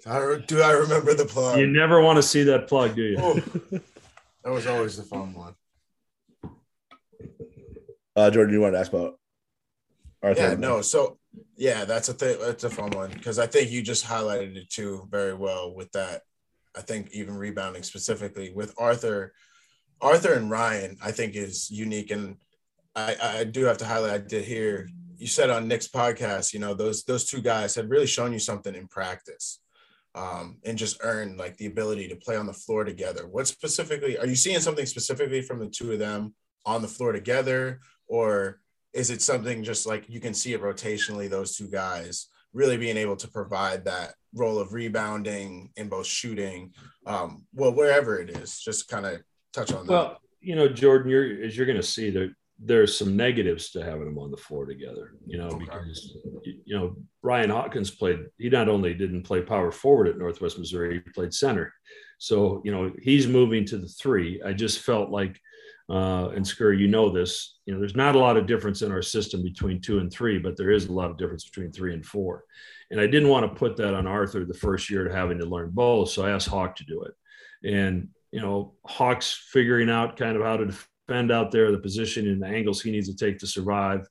I, 0.06 0.38
do 0.46 0.60
I 0.60 0.72
remember 0.72 1.14
the 1.14 1.24
plug? 1.24 1.58
You 1.58 1.66
never 1.66 2.00
want 2.00 2.16
to 2.16 2.22
see 2.22 2.42
that 2.44 2.68
plug, 2.68 2.96
do 2.96 3.02
you? 3.02 3.16
Oh, 3.18 3.34
that 4.44 4.52
was 4.52 4.66
always 4.66 4.96
the 4.96 5.04
fun 5.04 5.34
one. 5.34 5.54
Uh, 8.14 8.30
Jordan, 8.30 8.52
you 8.52 8.60
want 8.60 8.74
to 8.74 8.80
ask 8.80 8.92
about 8.92 9.18
Arthur? 10.22 10.40
Yeah, 10.40 10.54
no. 10.54 10.82
So, 10.82 11.18
yeah, 11.56 11.84
that's 11.84 12.08
a 12.08 12.14
thing. 12.14 12.36
That's 12.40 12.64
a 12.64 12.70
fun 12.70 12.90
one 12.90 13.10
because 13.10 13.38
I 13.38 13.46
think 13.46 13.70
you 13.70 13.82
just 13.82 14.04
highlighted 14.04 14.56
it 14.56 14.70
too 14.70 15.08
very 15.10 15.34
well 15.34 15.74
with 15.74 15.90
that 15.92 16.22
I 16.76 16.80
think 16.80 17.10
even 17.12 17.36
rebounding 17.36 17.82
specifically 17.82 18.52
with 18.52 18.74
Arthur, 18.78 19.32
Arthur 20.00 20.34
and 20.34 20.50
Ryan, 20.50 20.96
I 21.02 21.12
think 21.12 21.36
is 21.36 21.70
unique. 21.70 22.10
And 22.10 22.36
I, 22.96 23.16
I 23.20 23.44
do 23.44 23.64
have 23.64 23.78
to 23.78 23.84
highlight, 23.84 24.12
I 24.12 24.18
did 24.18 24.44
hear 24.44 24.88
you 25.16 25.26
said 25.28 25.50
on 25.50 25.68
Nick's 25.68 25.86
podcast, 25.86 26.52
you 26.52 26.58
know, 26.58 26.74
those 26.74 27.04
those 27.04 27.24
two 27.24 27.40
guys 27.40 27.76
had 27.76 27.88
really 27.88 28.08
shown 28.08 28.32
you 28.32 28.40
something 28.40 28.74
in 28.74 28.88
practice. 28.88 29.60
Um, 30.14 30.58
and 30.66 30.76
just 30.76 30.98
earn 31.00 31.38
like 31.38 31.56
the 31.56 31.64
ability 31.66 32.06
to 32.08 32.16
play 32.16 32.36
on 32.36 32.44
the 32.44 32.52
floor 32.52 32.84
together. 32.84 33.26
What 33.26 33.46
specifically 33.46 34.18
are 34.18 34.26
you 34.26 34.36
seeing 34.36 34.60
something 34.60 34.84
specifically 34.84 35.40
from 35.40 35.58
the 35.58 35.68
two 35.68 35.92
of 35.92 35.98
them 35.98 36.34
on 36.66 36.82
the 36.82 36.88
floor 36.88 37.12
together, 37.12 37.80
or 38.08 38.60
is 38.92 39.08
it 39.08 39.22
something 39.22 39.64
just 39.64 39.86
like 39.86 40.10
you 40.10 40.20
can 40.20 40.34
see 40.34 40.52
it 40.52 40.60
rotationally, 40.60 41.30
those 41.30 41.56
two 41.56 41.66
guys 41.66 42.28
really 42.52 42.76
being 42.76 42.96
able 42.96 43.16
to 43.16 43.28
provide 43.28 43.84
that 43.84 44.14
role 44.34 44.58
of 44.58 44.72
rebounding 44.72 45.70
in 45.76 45.88
both 45.88 46.06
shooting, 46.06 46.72
um, 47.06 47.44
well, 47.54 47.72
wherever 47.72 48.18
it 48.18 48.30
is, 48.30 48.60
just 48.60 48.88
kind 48.88 49.06
of 49.06 49.22
touch 49.52 49.72
on 49.72 49.86
that. 49.86 49.92
Well, 49.92 50.18
you 50.40 50.56
know, 50.56 50.68
Jordan, 50.68 51.10
you're 51.10 51.42
as 51.42 51.56
you're 51.56 51.66
going 51.66 51.80
to 51.80 51.82
see 51.82 52.10
there, 52.10 52.36
there's 52.64 52.96
some 52.96 53.16
negatives 53.16 53.70
to 53.70 53.84
having 53.84 54.04
them 54.04 54.18
on 54.18 54.30
the 54.30 54.36
floor 54.36 54.66
together. 54.66 55.14
You 55.26 55.38
know, 55.38 55.50
because 55.50 56.16
you 56.44 56.76
know 56.76 56.96
Ryan 57.22 57.50
Hawkins 57.50 57.90
played. 57.90 58.20
He 58.38 58.48
not 58.48 58.68
only 58.68 58.94
didn't 58.94 59.24
play 59.24 59.42
power 59.42 59.72
forward 59.72 60.08
at 60.08 60.18
Northwest 60.18 60.58
Missouri, 60.58 61.02
he 61.04 61.10
played 61.12 61.34
center. 61.34 61.72
So 62.18 62.62
you 62.64 62.72
know 62.72 62.92
he's 63.02 63.26
moving 63.26 63.64
to 63.66 63.78
the 63.78 63.88
three. 63.88 64.40
I 64.42 64.52
just 64.52 64.80
felt 64.80 65.10
like, 65.10 65.40
uh, 65.90 66.28
and 66.30 66.44
Skur, 66.44 66.78
you 66.78 66.86
know 66.86 67.10
this. 67.10 67.58
You 67.66 67.74
know, 67.74 67.80
there's 67.80 67.96
not 67.96 68.14
a 68.14 68.20
lot 68.20 68.36
of 68.36 68.46
difference 68.46 68.82
in 68.82 68.92
our 68.92 69.02
system 69.02 69.42
between 69.42 69.80
two 69.80 69.98
and 69.98 70.12
three, 70.12 70.38
but 70.38 70.56
there 70.56 70.70
is 70.70 70.86
a 70.86 70.92
lot 70.92 71.10
of 71.10 71.18
difference 71.18 71.44
between 71.44 71.72
three 71.72 71.94
and 71.94 72.06
four. 72.06 72.44
And 72.90 73.00
I 73.00 73.06
didn't 73.06 73.30
want 73.30 73.50
to 73.50 73.58
put 73.58 73.76
that 73.78 73.94
on 73.94 74.06
Arthur 74.06 74.44
the 74.44 74.54
first 74.54 74.90
year 74.90 75.04
to 75.04 75.14
having 75.14 75.38
to 75.38 75.46
learn 75.46 75.70
both. 75.72 76.10
So 76.10 76.24
I 76.24 76.30
asked 76.30 76.48
Hawk 76.48 76.76
to 76.76 76.84
do 76.84 77.02
it. 77.04 77.14
And, 77.64 78.08
you 78.30 78.40
know, 78.40 78.74
Hawk's 78.84 79.32
figuring 79.32 79.88
out 79.88 80.18
kind 80.18 80.36
of 80.36 80.42
how 80.42 80.58
to 80.58 80.74
defend 81.06 81.32
out 81.32 81.50
there, 81.50 81.70
the 81.70 81.78
position 81.78 82.28
and 82.28 82.42
the 82.42 82.46
angles 82.46 82.80
he 82.80 82.90
needs 82.90 83.08
to 83.08 83.16
take 83.16 83.38
to 83.38 83.46
survive. 83.46 84.06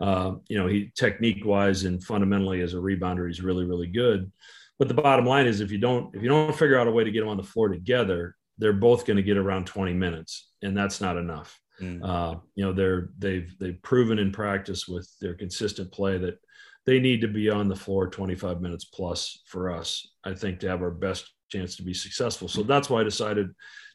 Uh, 0.00 0.34
you 0.48 0.58
know, 0.58 0.66
he 0.66 0.92
technique 0.96 1.44
wise 1.44 1.84
and 1.84 2.02
fundamentally 2.02 2.60
as 2.60 2.74
a 2.74 2.78
rebounder, 2.78 3.26
he's 3.26 3.42
really, 3.42 3.64
really 3.64 3.86
good. 3.86 4.30
But 4.78 4.88
the 4.88 4.94
bottom 4.94 5.24
line 5.24 5.46
is 5.46 5.60
if 5.60 5.70
you 5.70 5.78
don't, 5.78 6.14
if 6.14 6.22
you 6.22 6.28
don't 6.28 6.56
figure 6.56 6.78
out 6.78 6.86
a 6.86 6.90
way 6.90 7.04
to 7.04 7.10
get 7.10 7.20
them 7.20 7.28
on 7.28 7.36
the 7.36 7.42
floor 7.42 7.68
together, 7.68 8.36
they're 8.58 8.72
both 8.72 9.06
going 9.06 9.16
to 9.16 9.22
get 9.22 9.36
around 9.36 9.66
20 9.66 9.92
minutes 9.92 10.50
and 10.62 10.76
that's 10.76 11.00
not 11.00 11.16
enough. 11.16 11.58
Mm. 11.80 12.00
Uh, 12.02 12.38
you 12.54 12.64
know, 12.64 12.72
they're, 12.72 13.10
they've, 13.18 13.54
they've 13.58 13.80
proven 13.82 14.18
in 14.18 14.32
practice 14.32 14.88
with 14.88 15.10
their 15.20 15.34
consistent 15.34 15.92
play 15.92 16.18
that 16.18 16.38
they 16.86 17.00
need 17.00 17.20
to 17.20 17.28
be 17.28 17.50
on 17.50 17.68
the 17.68 17.76
floor 17.76 18.08
25 18.08 18.60
minutes 18.60 18.84
plus 18.84 19.42
for 19.46 19.70
us, 19.70 20.08
I 20.24 20.34
think, 20.34 20.60
to 20.60 20.68
have 20.68 20.82
our 20.82 20.90
best 20.90 21.30
chance 21.50 21.76
to 21.76 21.82
be 21.82 21.92
successful. 21.92 22.48
So 22.48 22.62
that's 22.62 22.88
why 22.88 23.00
I 23.00 23.04
decided 23.04 23.50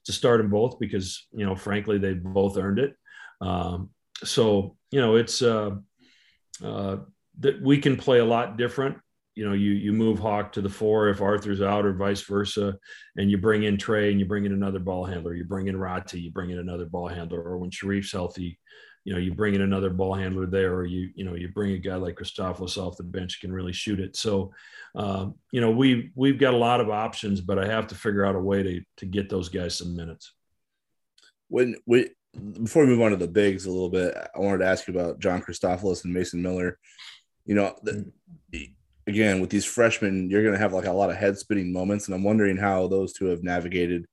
to 0.05 0.11
start 0.11 0.39
them 0.39 0.49
both 0.49 0.79
because, 0.79 1.27
you 1.31 1.45
know, 1.45 1.55
frankly, 1.55 1.97
they 1.97 2.13
both 2.13 2.57
earned 2.57 2.79
it. 2.79 2.95
Um, 3.39 3.89
so, 4.23 4.75
you 4.91 5.01
know, 5.01 5.15
it's 5.15 5.41
uh, 5.41 5.71
uh, 6.63 6.97
that 7.39 7.61
we 7.61 7.77
can 7.77 7.97
play 7.97 8.19
a 8.19 8.25
lot 8.25 8.57
different. 8.57 8.97
You 9.35 9.47
know, 9.47 9.53
you 9.53 9.71
you 9.71 9.93
move 9.93 10.19
Hawk 10.19 10.51
to 10.53 10.61
the 10.61 10.69
four 10.69 11.07
if 11.09 11.21
Arthur's 11.21 11.61
out 11.61 11.85
or 11.85 11.93
vice 11.93 12.21
versa, 12.21 12.77
and 13.15 13.31
you 13.31 13.37
bring 13.37 13.63
in 13.63 13.77
Trey 13.77 14.11
and 14.11 14.19
you 14.19 14.25
bring 14.25 14.45
in 14.45 14.51
another 14.51 14.79
ball 14.79 15.05
handler. 15.05 15.33
You 15.33 15.45
bring 15.45 15.67
in 15.67 15.77
Rati, 15.77 16.19
you 16.19 16.31
bring 16.31 16.49
in 16.49 16.59
another 16.59 16.85
ball 16.85 17.07
handler, 17.07 17.41
or 17.41 17.57
when 17.57 17.71
Shereef's 17.71 18.11
healthy, 18.11 18.59
you 19.03 19.13
know, 19.13 19.19
you 19.19 19.33
bring 19.33 19.55
in 19.55 19.61
another 19.61 19.89
ball 19.89 20.13
handler 20.13 20.45
there, 20.45 20.73
or 20.73 20.85
you, 20.85 21.09
you 21.15 21.23
know, 21.23 21.33
you 21.33 21.47
bring 21.47 21.73
a 21.73 21.77
guy 21.77 21.95
like 21.95 22.15
Christofilis 22.15 22.77
off 22.77 22.97
the 22.97 23.03
bench 23.03 23.41
can 23.41 23.51
really 23.51 23.73
shoot 23.73 23.99
it. 23.99 24.15
So, 24.15 24.51
um, 24.95 25.35
you 25.51 25.61
know, 25.61 25.71
we 25.71 26.11
we've 26.15 26.39
got 26.39 26.53
a 26.53 26.57
lot 26.57 26.81
of 26.81 26.89
options, 26.89 27.41
but 27.41 27.57
I 27.57 27.67
have 27.67 27.87
to 27.87 27.95
figure 27.95 28.25
out 28.25 28.35
a 28.35 28.39
way 28.39 28.63
to 28.63 28.81
to 28.97 29.05
get 29.05 29.29
those 29.29 29.49
guys 29.49 29.77
some 29.77 29.95
minutes. 29.95 30.33
When 31.47 31.75
we 31.85 32.09
before 32.63 32.83
we 32.85 32.89
move 32.89 33.01
on 33.01 33.11
to 33.11 33.17
the 33.17 33.27
bigs 33.27 33.65
a 33.65 33.71
little 33.71 33.89
bit, 33.89 34.15
I 34.35 34.39
wanted 34.39 34.59
to 34.59 34.67
ask 34.67 34.87
you 34.87 34.93
about 34.93 35.19
John 35.19 35.41
Christofilis 35.41 36.05
and 36.05 36.13
Mason 36.13 36.41
Miller. 36.41 36.77
You 37.45 37.55
know, 37.55 37.75
the, 37.83 38.11
again 39.07 39.41
with 39.41 39.49
these 39.49 39.65
freshmen, 39.65 40.29
you're 40.29 40.43
going 40.43 40.53
to 40.53 40.59
have 40.59 40.73
like 40.73 40.85
a 40.85 40.91
lot 40.91 41.09
of 41.09 41.17
head 41.17 41.37
spinning 41.37 41.73
moments, 41.73 42.05
and 42.05 42.13
I'm 42.13 42.23
wondering 42.23 42.57
how 42.57 42.87
those 42.87 43.13
two 43.13 43.25
have 43.25 43.43
navigated 43.43 44.05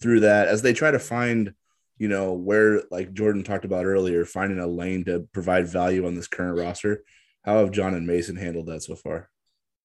through 0.00 0.20
that 0.20 0.46
as 0.46 0.62
they 0.62 0.72
try 0.72 0.92
to 0.92 0.98
find 0.98 1.52
you 1.98 2.08
know, 2.08 2.32
where 2.32 2.82
like 2.90 3.12
Jordan 3.12 3.42
talked 3.42 3.64
about 3.64 3.84
earlier, 3.84 4.24
finding 4.24 4.58
a 4.58 4.66
lane 4.66 5.04
to 5.04 5.28
provide 5.32 5.68
value 5.68 6.06
on 6.06 6.14
this 6.14 6.28
current 6.28 6.58
roster. 6.58 7.02
How 7.44 7.58
have 7.58 7.70
John 7.70 7.94
and 7.94 8.06
Mason 8.06 8.36
handled 8.36 8.66
that 8.66 8.82
so 8.82 8.94
far? 8.94 9.30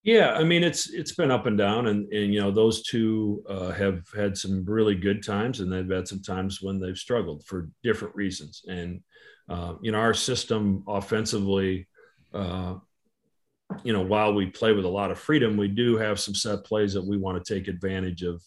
Yeah, 0.04 0.34
I 0.34 0.44
mean 0.44 0.64
it's 0.64 0.90
it's 0.90 1.16
been 1.16 1.32
up 1.32 1.46
and 1.46 1.58
down, 1.58 1.88
and 1.88 2.12
and 2.12 2.34
you 2.34 2.42
know 2.42 2.52
those 2.52 2.84
two 2.84 3.44
uh, 3.48 3.72
have 3.72 4.02
had 4.16 4.38
some 4.38 4.66
really 4.66 4.96
good 4.96 5.24
times, 5.24 5.60
and 5.60 5.72
they've 5.72 5.90
had 5.90 6.08
some 6.08 6.22
times 6.22 6.62
when 6.62 6.80
they've 6.80 6.98
struggled 6.98 7.46
for 7.46 7.70
different 7.84 8.14
reasons. 8.14 8.64
And 8.68 9.02
uh, 9.50 9.76
you 9.82 9.92
know 9.94 10.00
our 10.00 10.14
system 10.14 10.84
offensively, 10.88 11.88
uh, 12.34 12.76
you 13.84 13.94
know, 13.94 14.02
while 14.02 14.34
we 14.34 14.48
play 14.48 14.74
with 14.74 14.86
a 14.86 14.90
lot 14.90 15.10
of 15.10 15.20
freedom, 15.20 15.56
we 15.56 15.70
do 15.70 15.98
have 15.98 16.20
some 16.20 16.36
set 16.36 16.66
plays 16.66 16.94
that 16.94 17.06
we 17.06 17.18
want 17.18 17.44
to 17.44 17.54
take 17.54 17.70
advantage 17.70 18.24
of 18.24 18.44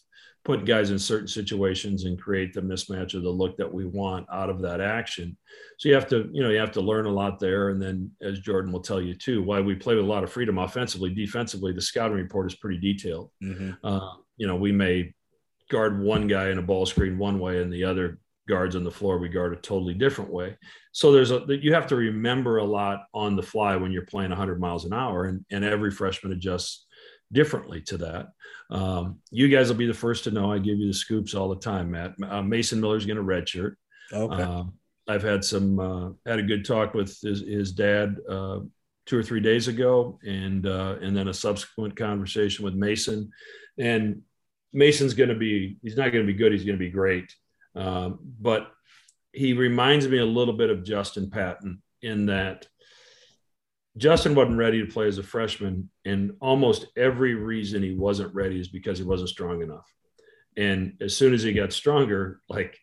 put 0.47 0.65
guys 0.65 0.93
in 0.93 0.99
certain 0.99 1.27
situations 1.27 2.05
and 2.05 2.23
create 2.23 2.55
the 2.55 2.61
mismatch 2.61 3.15
or 3.15 3.21
the 3.21 3.29
look 3.29 3.57
that 3.57 3.73
we 3.73 3.85
want 3.85 4.25
out 4.33 4.49
of 4.49 4.63
that 4.63 4.81
action. 4.81 5.37
So 5.77 5.89
you 5.89 5.95
have 5.97 6.07
to, 6.11 6.31
you 6.33 6.41
know, 6.41 6.51
you 6.51 6.59
have 6.61 6.71
to 6.73 6.81
learn 6.81 7.07
a 7.07 7.13
lot 7.13 7.41
there. 7.41 7.71
And 7.71 7.83
then, 7.83 8.13
as 8.23 8.39
Jordan 8.39 8.71
will 8.71 8.81
tell 8.81 9.01
you 9.01 9.13
too, 9.13 9.43
why 9.43 9.61
we 9.61 9.75
play 9.75 9.97
with 9.97 10.05
a 10.05 10.09
lot 10.09 10.23
of 10.23 10.31
freedom 10.31 10.59
offensively, 10.59 11.13
defensively, 11.13 11.73
the 11.73 11.81
scouting 11.81 12.17
report 12.17 12.47
is 12.47 12.55
pretty 12.55 12.79
detailed. 12.79 13.33
Mm-hmm. 13.43 13.73
Uh, 13.85 14.13
you 14.37 14.47
know, 14.47 14.55
we 14.55 14.71
may 14.71 15.13
guard 15.69 16.01
one 16.01 16.29
guy 16.29 16.51
in 16.51 16.59
a 16.59 16.63
ball 16.63 16.87
screen 16.87 17.19
one 17.19 17.41
way 17.41 17.61
and 17.61 17.73
the 17.73 17.83
other 17.83 18.21
guards 18.49 18.77
on 18.77 18.85
the 18.85 18.91
floor 18.91 19.19
we 19.19 19.29
guard 19.29 19.53
a 19.53 19.57
totally 19.57 19.93
different 19.93 20.33
way 20.33 20.57
so 20.93 21.11
there's 21.11 21.33
a 21.33 21.45
you 21.49 21.75
have 21.75 21.89
to 21.89 21.97
remember 21.97 22.59
a 22.59 22.65
lot 22.65 23.07
on 23.13 23.35
the 23.35 23.43
fly 23.43 23.75
when 23.75 23.91
you're 23.91 24.07
playing 24.07 24.31
100 24.31 24.61
miles 24.61 24.85
an 24.85 24.93
hour 24.93 25.25
and, 25.25 25.45
and 25.51 25.65
every 25.65 25.91
freshman 25.91 26.33
adjusts 26.33 26.86
differently 27.33 27.81
to 27.83 27.99
that 27.99 28.29
um, 28.71 29.21
you 29.31 29.49
guys 29.49 29.69
will 29.69 29.77
be 29.77 29.87
the 29.87 29.95
first 29.95 30.25
to 30.25 30.31
know. 30.31 30.53
I 30.53 30.59
give 30.59 30.79
you 30.79 30.89
the 30.89 30.95
scoops 30.95 31.35
all 31.35 31.49
the 31.49 31.61
time, 31.61 31.93
Matt. 31.93 32.15
Uh, 32.23 32.43
Mason 32.43 32.81
Miller's 32.81 33.07
going 33.07 33.17
to 33.17 33.23
redshirt. 33.23 33.77
Okay. 34.13 34.43
Uh, 34.43 34.65
I've 35.09 35.23
had 35.23 35.45
some 35.45 35.79
uh, 35.79 36.11
had 36.27 36.41
a 36.41 36.45
good 36.45 36.65
talk 36.65 36.95
with 36.95 37.17
his, 37.21 37.41
his 37.41 37.73
dad 37.73 38.17
uh, 38.29 38.61
two 39.07 39.19
or 39.19 39.23
three 39.23 39.41
days 39.41 39.69
ago, 39.69 40.19
and 40.27 40.67
uh, 40.67 40.97
and 41.01 41.17
then 41.17 41.29
a 41.29 41.35
subsequent 41.35 41.97
conversation 41.97 42.65
with 42.65 42.75
Mason. 42.75 43.31
And 43.79 44.23
Mason's 44.73 45.15
going 45.15 45.29
to 45.29 45.37
be 45.37 45.77
he's 45.83 45.97
not 45.97 46.13
going 46.13 46.27
to 46.27 46.33
be 46.33 46.37
good. 46.37 46.53
He's 46.53 46.65
going 46.65 46.79
to 46.79 46.85
be 46.85 46.91
great. 46.91 47.33
Um, 47.77 48.19
but 48.41 48.73
he 49.33 49.53
reminds 49.53 50.09
me 50.09 50.19
a 50.19 50.27
little 50.27 50.55
bit 50.55 50.71
of 50.71 50.83
Justin 50.83 51.31
Patton 51.31 51.83
in 52.03 52.27
that 52.27 52.67
Justin 53.97 54.35
wasn't 54.35 54.59
ready 54.59 54.85
to 54.85 54.93
play 54.93 55.09
as 55.09 55.19
a 55.19 55.23
freshman, 55.23 55.91
and 56.05 56.33
almost 56.41 56.87
every 56.97 57.35
reason 57.35 57.83
he 57.83 57.95
wasn't 57.95 58.35
ready 58.35 58.61
is 58.61 58.69
because 58.69 58.99
he 58.99 59.05
wasn't 59.05 59.31
strong 59.31 59.63
enough. 59.63 59.91
And 60.57 60.95
as 61.01 61.17
soon 61.17 61.35
as 61.35 61.43
he 61.43 61.53
got 61.53 61.73
stronger, 61.73 62.41
like 62.49 62.79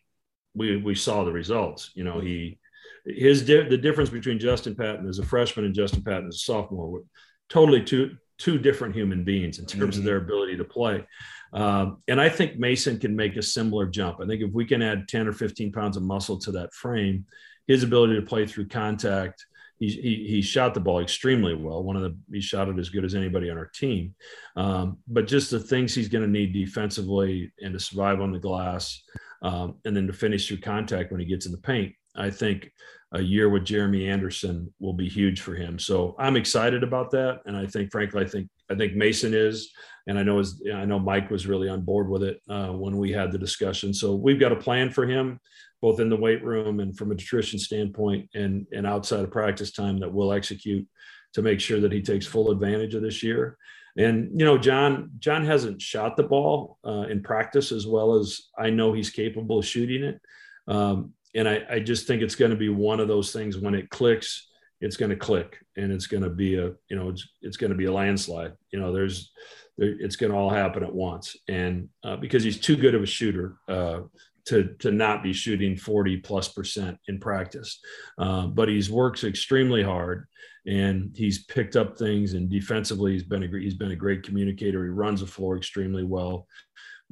we 0.54 0.76
we 0.76 0.94
saw 0.94 1.24
the 1.24 1.32
results. 1.32 1.90
You 1.94 2.04
know, 2.04 2.20
he 2.20 2.58
his 3.04 3.44
the 3.44 3.78
difference 3.78 4.10
between 4.10 4.38
Justin 4.38 4.74
Patton 4.74 5.08
as 5.08 5.18
a 5.18 5.24
freshman 5.24 5.66
and 5.66 5.74
Justin 5.74 6.02
Patton 6.02 6.28
as 6.28 6.36
a 6.36 6.38
sophomore 6.38 6.90
were 6.90 7.04
totally 7.48 7.82
two 7.82 8.16
two 8.38 8.58
different 8.58 8.94
human 8.94 9.24
beings 9.24 9.58
in 9.58 9.66
terms 9.66 9.94
mm-hmm. 9.94 10.00
of 10.00 10.04
their 10.04 10.16
ability 10.16 10.56
to 10.56 10.64
play. 10.64 11.06
Um, 11.52 11.98
and 12.08 12.20
I 12.20 12.28
think 12.28 12.58
Mason 12.58 12.98
can 12.98 13.14
make 13.14 13.36
a 13.36 13.42
similar 13.42 13.86
jump. 13.86 14.18
I 14.20 14.26
think 14.26 14.42
if 14.42 14.50
we 14.52 14.64
can 14.64 14.82
add 14.82 15.06
10 15.06 15.28
or 15.28 15.32
15 15.32 15.70
pounds 15.70 15.96
of 15.96 16.02
muscle 16.02 16.36
to 16.40 16.52
that 16.52 16.74
frame, 16.74 17.26
his 17.68 17.84
ability 17.84 18.16
to 18.16 18.22
play 18.22 18.44
through 18.44 18.66
contact, 18.66 19.46
he, 19.88 20.26
he, 20.28 20.42
shot 20.42 20.74
the 20.74 20.80
ball 20.80 21.00
extremely 21.00 21.54
well. 21.54 21.82
One 21.82 21.96
of 21.96 22.02
the 22.02 22.16
he 22.32 22.40
shot 22.40 22.68
it 22.68 22.78
as 22.78 22.88
good 22.88 23.04
as 23.04 23.14
anybody 23.14 23.50
on 23.50 23.58
our 23.58 23.70
team. 23.74 24.14
Um, 24.56 24.98
but 25.08 25.26
just 25.26 25.50
the 25.50 25.60
things 25.60 25.94
he's 25.94 26.08
going 26.08 26.24
to 26.24 26.30
need 26.30 26.52
defensively 26.52 27.52
and 27.60 27.72
to 27.72 27.80
survive 27.80 28.20
on 28.20 28.32
the 28.32 28.38
glass, 28.38 29.02
um, 29.42 29.76
and 29.84 29.96
then 29.96 30.06
to 30.06 30.12
finish 30.12 30.46
through 30.48 30.58
contact 30.58 31.10
when 31.10 31.20
he 31.20 31.26
gets 31.26 31.46
in 31.46 31.52
the 31.52 31.58
paint. 31.58 31.94
I 32.16 32.30
think 32.30 32.70
a 33.12 33.20
year 33.20 33.48
with 33.48 33.64
Jeremy 33.64 34.08
Anderson 34.08 34.72
will 34.80 34.92
be 34.92 35.08
huge 35.08 35.40
for 35.40 35.54
him. 35.54 35.78
So 35.78 36.14
I'm 36.18 36.36
excited 36.36 36.82
about 36.82 37.10
that, 37.12 37.40
and 37.46 37.56
I 37.56 37.66
think, 37.66 37.90
frankly, 37.90 38.24
I 38.24 38.28
think 38.28 38.48
I 38.70 38.74
think 38.74 38.94
Mason 38.94 39.34
is, 39.34 39.70
and 40.06 40.18
I 40.18 40.22
know 40.22 40.38
as 40.38 40.60
I 40.74 40.84
know 40.84 40.98
Mike 40.98 41.30
was 41.30 41.46
really 41.46 41.68
on 41.68 41.82
board 41.82 42.08
with 42.08 42.22
it 42.22 42.40
uh, 42.48 42.68
when 42.68 42.96
we 42.96 43.12
had 43.12 43.32
the 43.32 43.38
discussion. 43.38 43.94
So 43.94 44.14
we've 44.14 44.40
got 44.40 44.52
a 44.52 44.56
plan 44.56 44.90
for 44.90 45.06
him 45.06 45.40
both 45.84 46.00
in 46.00 46.08
the 46.08 46.16
weight 46.16 46.42
room 46.42 46.80
and 46.80 46.96
from 46.96 47.10
a 47.10 47.14
nutrition 47.14 47.58
standpoint 47.58 48.26
and, 48.32 48.66
and 48.72 48.86
outside 48.86 49.20
of 49.20 49.30
practice 49.30 49.70
time 49.70 49.98
that 49.98 50.10
we'll 50.10 50.32
execute 50.32 50.88
to 51.34 51.42
make 51.42 51.60
sure 51.60 51.78
that 51.78 51.92
he 51.92 52.00
takes 52.00 52.26
full 52.26 52.50
advantage 52.50 52.94
of 52.94 53.02
this 53.02 53.22
year. 53.22 53.58
And, 53.98 54.30
you 54.40 54.46
know, 54.46 54.56
John, 54.56 55.10
John 55.18 55.44
hasn't 55.44 55.82
shot 55.82 56.16
the 56.16 56.22
ball 56.22 56.78
uh, 56.86 57.04
in 57.10 57.22
practice 57.22 57.70
as 57.70 57.86
well 57.86 58.14
as 58.14 58.48
I 58.58 58.70
know 58.70 58.94
he's 58.94 59.10
capable 59.10 59.58
of 59.58 59.66
shooting 59.66 60.04
it. 60.04 60.22
Um, 60.66 61.12
and 61.34 61.46
I, 61.46 61.60
I 61.70 61.80
just 61.80 62.06
think 62.06 62.22
it's 62.22 62.34
going 62.34 62.50
to 62.50 62.56
be 62.56 62.70
one 62.70 62.98
of 62.98 63.08
those 63.08 63.30
things 63.30 63.58
when 63.58 63.74
it 63.74 63.90
clicks, 63.90 64.48
it's 64.80 64.96
going 64.96 65.10
to 65.10 65.16
click 65.16 65.58
and 65.76 65.92
it's 65.92 66.06
going 66.06 66.22
to 66.22 66.30
be 66.30 66.54
a, 66.54 66.72
you 66.88 66.96
know, 66.96 67.10
it's, 67.10 67.28
it's 67.42 67.58
going 67.58 67.72
to 67.72 67.76
be 67.76 67.84
a 67.84 67.92
landslide. 67.92 68.54
You 68.72 68.80
know, 68.80 68.90
there's, 68.90 69.32
there, 69.76 69.94
it's 70.00 70.16
going 70.16 70.32
to 70.32 70.38
all 70.38 70.48
happen 70.48 70.82
at 70.82 70.94
once. 70.94 71.36
And 71.46 71.90
uh, 72.02 72.16
because 72.16 72.42
he's 72.42 72.58
too 72.58 72.76
good 72.76 72.94
of 72.94 73.02
a 73.02 73.06
shooter, 73.06 73.56
uh, 73.68 74.00
to 74.46 74.74
to 74.78 74.90
not 74.90 75.22
be 75.22 75.32
shooting 75.32 75.76
40 75.76 76.18
plus 76.18 76.48
percent 76.48 76.98
in 77.08 77.18
practice. 77.18 77.80
Uh, 78.18 78.46
but 78.46 78.68
he's 78.68 78.90
works 78.90 79.24
extremely 79.24 79.82
hard 79.82 80.26
and 80.66 81.14
he's 81.16 81.44
picked 81.44 81.76
up 81.76 81.98
things 81.98 82.34
and 82.34 82.48
defensively 82.48 83.12
he's 83.12 83.22
been 83.22 83.42
a 83.42 83.48
great, 83.48 83.64
he's 83.64 83.74
been 83.74 83.92
a 83.92 83.96
great 83.96 84.22
communicator. 84.22 84.84
He 84.84 84.90
runs 84.90 85.20
the 85.20 85.26
floor 85.26 85.56
extremely 85.56 86.04
well. 86.04 86.46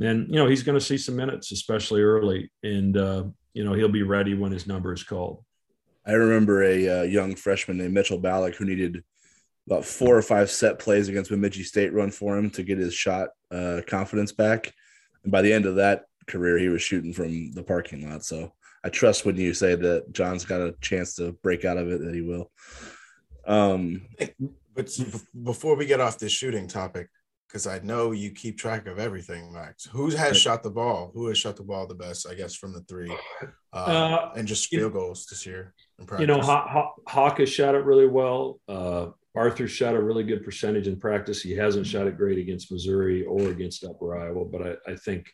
And 0.00 0.28
you 0.28 0.36
know 0.36 0.46
he's 0.46 0.62
going 0.62 0.78
to 0.78 0.84
see 0.84 0.98
some 0.98 1.16
minutes, 1.16 1.52
especially 1.52 2.02
early, 2.02 2.50
and 2.62 2.96
uh, 2.96 3.24
you 3.52 3.64
know 3.64 3.74
he'll 3.74 3.88
be 3.88 4.02
ready 4.02 4.34
when 4.34 4.52
his 4.52 4.66
number 4.66 4.92
is 4.92 5.04
called. 5.04 5.44
I 6.06 6.12
remember 6.12 6.64
a 6.64 7.00
uh, 7.00 7.02
young 7.02 7.36
freshman 7.36 7.76
named 7.76 7.94
Mitchell 7.94 8.18
Ballock 8.18 8.54
who 8.54 8.64
needed 8.64 9.04
about 9.66 9.84
four 9.84 10.16
or 10.16 10.22
five 10.22 10.50
set 10.50 10.78
plays 10.78 11.08
against 11.08 11.30
Bemidji 11.30 11.62
State 11.62 11.92
run 11.92 12.10
for 12.10 12.36
him 12.36 12.50
to 12.50 12.62
get 12.62 12.78
his 12.78 12.94
shot 12.94 13.28
uh, 13.50 13.82
confidence 13.86 14.32
back. 14.32 14.72
And 15.22 15.32
by 15.32 15.42
the 15.42 15.52
end 15.52 15.66
of 15.66 15.76
that 15.76 16.04
career 16.26 16.58
he 16.58 16.68
was 16.68 16.82
shooting 16.82 17.12
from 17.12 17.52
the 17.52 17.62
parking 17.62 18.08
lot. 18.08 18.24
So 18.24 18.52
I 18.84 18.88
trust 18.88 19.24
when 19.24 19.36
you 19.36 19.54
say 19.54 19.74
that 19.74 20.12
John's 20.12 20.44
got 20.44 20.60
a 20.60 20.74
chance 20.80 21.14
to 21.16 21.32
break 21.42 21.64
out 21.64 21.78
of 21.78 21.90
it 21.90 22.00
that 22.00 22.14
he 22.14 22.20
will. 22.20 22.50
Um, 23.46 24.02
but 24.74 24.90
before 25.42 25.76
we 25.76 25.86
get 25.86 26.00
off 26.00 26.18
this 26.18 26.32
shooting 26.32 26.68
topic, 26.68 27.08
because 27.52 27.66
I 27.66 27.80
know 27.80 28.12
you 28.12 28.30
keep 28.30 28.56
track 28.56 28.86
of 28.86 28.98
everything, 28.98 29.52
Max. 29.52 29.84
Who 29.84 30.08
has 30.10 30.40
shot 30.40 30.62
the 30.62 30.70
ball? 30.70 31.10
Who 31.12 31.26
has 31.26 31.36
shot 31.36 31.56
the 31.56 31.62
ball 31.62 31.86
the 31.86 31.94
best? 31.94 32.26
I 32.26 32.34
guess 32.34 32.54
from 32.54 32.72
the 32.72 32.80
three, 32.80 33.14
uh, 33.74 33.76
uh, 33.76 34.32
and 34.34 34.48
just 34.48 34.68
field 34.68 34.94
goals 34.94 35.26
this 35.26 35.44
year. 35.44 35.74
You 36.18 36.26
know, 36.26 36.40
Hawk, 36.40 36.94
Hawk 37.06 37.38
has 37.38 37.50
shot 37.50 37.74
it 37.74 37.84
really 37.84 38.06
well. 38.06 38.58
Uh, 38.66 39.08
Arthur 39.34 39.66
shot 39.66 39.94
a 39.94 40.02
really 40.02 40.24
good 40.24 40.44
percentage 40.44 40.88
in 40.88 40.98
practice. 40.98 41.40
He 41.40 41.52
hasn't 41.52 41.86
shot 41.86 42.06
it 42.06 42.18
great 42.18 42.38
against 42.38 42.70
Missouri 42.70 43.24
or 43.24 43.48
against 43.48 43.84
Upper 43.84 44.16
Iowa, 44.18 44.44
but 44.44 44.62
I, 44.62 44.92
I 44.92 44.96
think 44.96 45.26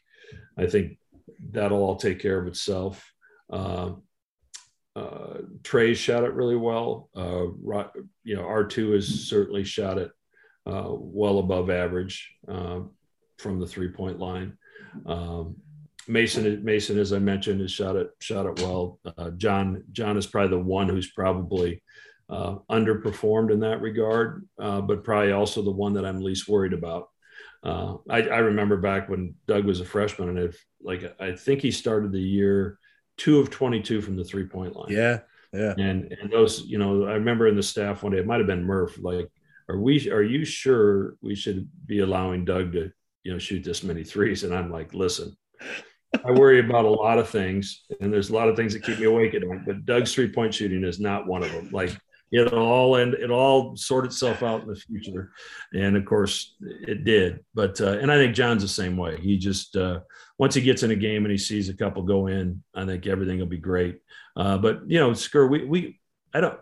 I 0.56 0.66
think 0.66 0.98
that'll 1.50 1.82
all 1.82 1.96
take 1.96 2.20
care 2.20 2.38
of 2.38 2.46
itself. 2.46 3.12
Uh, 3.50 3.92
uh, 4.94 5.38
Trey 5.62 5.94
shot 5.94 6.24
it 6.24 6.32
really 6.32 6.56
well. 6.56 7.08
Uh, 7.14 7.46
you 8.24 8.36
know, 8.36 8.42
R2 8.42 8.94
has 8.94 9.28
certainly 9.28 9.64
shot 9.64 9.98
it 9.98 10.10
uh, 10.66 10.88
well 10.90 11.38
above 11.38 11.70
average 11.70 12.30
uh, 12.48 12.80
from 13.38 13.60
the 13.60 13.66
three 13.66 13.88
point 13.88 14.18
line. 14.18 14.58
Um, 15.06 15.56
Mason, 16.08 16.64
Mason, 16.64 16.98
as 16.98 17.12
I 17.12 17.18
mentioned, 17.18 17.60
has 17.60 17.70
shot 17.70 17.96
it 17.96 18.10
shot 18.20 18.46
it 18.46 18.60
well. 18.60 18.98
Uh, 19.04 19.30
John, 19.30 19.84
John 19.92 20.16
is 20.16 20.26
probably 20.26 20.56
the 20.56 20.64
one 20.64 20.88
who's 20.88 21.10
probably 21.10 21.82
uh, 22.28 22.56
underperformed 22.70 23.52
in 23.52 23.60
that 23.60 23.80
regard, 23.80 24.46
but 24.58 25.04
probably 25.04 25.32
also 25.32 25.62
the 25.62 25.70
one 25.70 25.94
that 25.94 26.04
I'm 26.04 26.20
least 26.20 26.48
worried 26.48 26.72
about. 26.72 27.08
Uh, 27.62 27.96
I, 28.08 28.22
I, 28.22 28.38
remember 28.38 28.76
back 28.76 29.08
when 29.08 29.34
Doug 29.48 29.64
was 29.64 29.80
a 29.80 29.84
freshman, 29.84 30.28
and 30.28 30.38
if 30.38 30.64
like 30.80 31.14
I 31.20 31.32
think 31.32 31.60
he 31.60 31.72
started 31.72 32.12
the 32.12 32.20
year 32.20 32.78
two 33.16 33.40
of 33.40 33.50
twenty 33.50 33.82
two 33.82 34.00
from 34.00 34.16
the 34.16 34.24
three 34.24 34.44
point 34.44 34.76
line. 34.76 34.90
Yeah, 34.90 35.20
yeah. 35.52 35.74
And 35.76 36.16
and 36.20 36.30
those, 36.30 36.62
you 36.66 36.78
know, 36.78 37.04
I 37.04 37.14
remember 37.14 37.48
in 37.48 37.56
the 37.56 37.62
staff 37.62 38.02
one 38.02 38.12
day, 38.12 38.18
it 38.18 38.26
might 38.26 38.38
have 38.38 38.46
been 38.46 38.64
Murph. 38.64 38.96
Like, 39.02 39.28
are 39.68 39.78
we? 39.78 40.08
Are 40.10 40.22
you 40.22 40.44
sure 40.44 41.16
we 41.20 41.34
should 41.34 41.68
be 41.84 41.98
allowing 41.98 42.44
Doug 42.44 42.72
to, 42.72 42.92
you 43.24 43.32
know, 43.32 43.38
shoot 43.38 43.64
this 43.64 43.82
many 43.82 44.04
threes? 44.04 44.44
And 44.44 44.54
I'm 44.54 44.70
like, 44.70 44.94
listen, 44.94 45.36
I 46.24 46.30
worry 46.30 46.60
about 46.60 46.84
a 46.84 46.90
lot 46.90 47.18
of 47.18 47.28
things, 47.28 47.84
and 48.00 48.12
there's 48.12 48.30
a 48.30 48.34
lot 48.34 48.48
of 48.48 48.54
things 48.54 48.72
that 48.72 48.84
keep 48.84 49.00
me 49.00 49.06
awake 49.06 49.34
at 49.34 49.42
night. 49.42 49.66
But 49.66 49.84
Doug's 49.84 50.14
three 50.14 50.30
point 50.30 50.54
shooting 50.54 50.84
is 50.84 51.00
not 51.00 51.26
one 51.26 51.42
of 51.42 51.50
them. 51.50 51.70
Like 51.72 51.98
it'll 52.32 52.58
all 52.58 52.96
end 52.96 53.14
it'll 53.14 53.38
all 53.38 53.76
sort 53.76 54.04
itself 54.04 54.42
out 54.42 54.62
in 54.62 54.68
the 54.68 54.76
future. 54.76 55.32
And 55.72 55.96
of 55.96 56.04
course 56.04 56.56
it 56.60 57.04
did. 57.04 57.44
But 57.54 57.80
uh, 57.80 57.98
and 57.98 58.10
i 58.12 58.16
think 58.16 58.34
john's 58.34 58.62
the 58.62 58.68
same 58.68 58.96
way. 58.96 59.18
He 59.20 59.38
just 59.38 59.76
uh, 59.76 60.00
once 60.38 60.54
he 60.54 60.60
gets 60.60 60.82
in 60.82 60.90
a 60.90 60.96
game 60.96 61.24
and 61.24 61.32
he 61.32 61.38
sees 61.38 61.68
a 61.68 61.74
couple 61.74 62.02
go 62.02 62.26
in 62.26 62.62
i 62.74 62.84
think 62.84 63.06
everything 63.06 63.38
will 63.38 63.46
be 63.46 63.58
great. 63.58 64.00
Uh, 64.36 64.58
but 64.58 64.82
you 64.86 64.98
know 64.98 65.10
Skur, 65.10 65.48
we 65.48 65.64
we 65.64 66.00
i 66.34 66.40
don't 66.40 66.58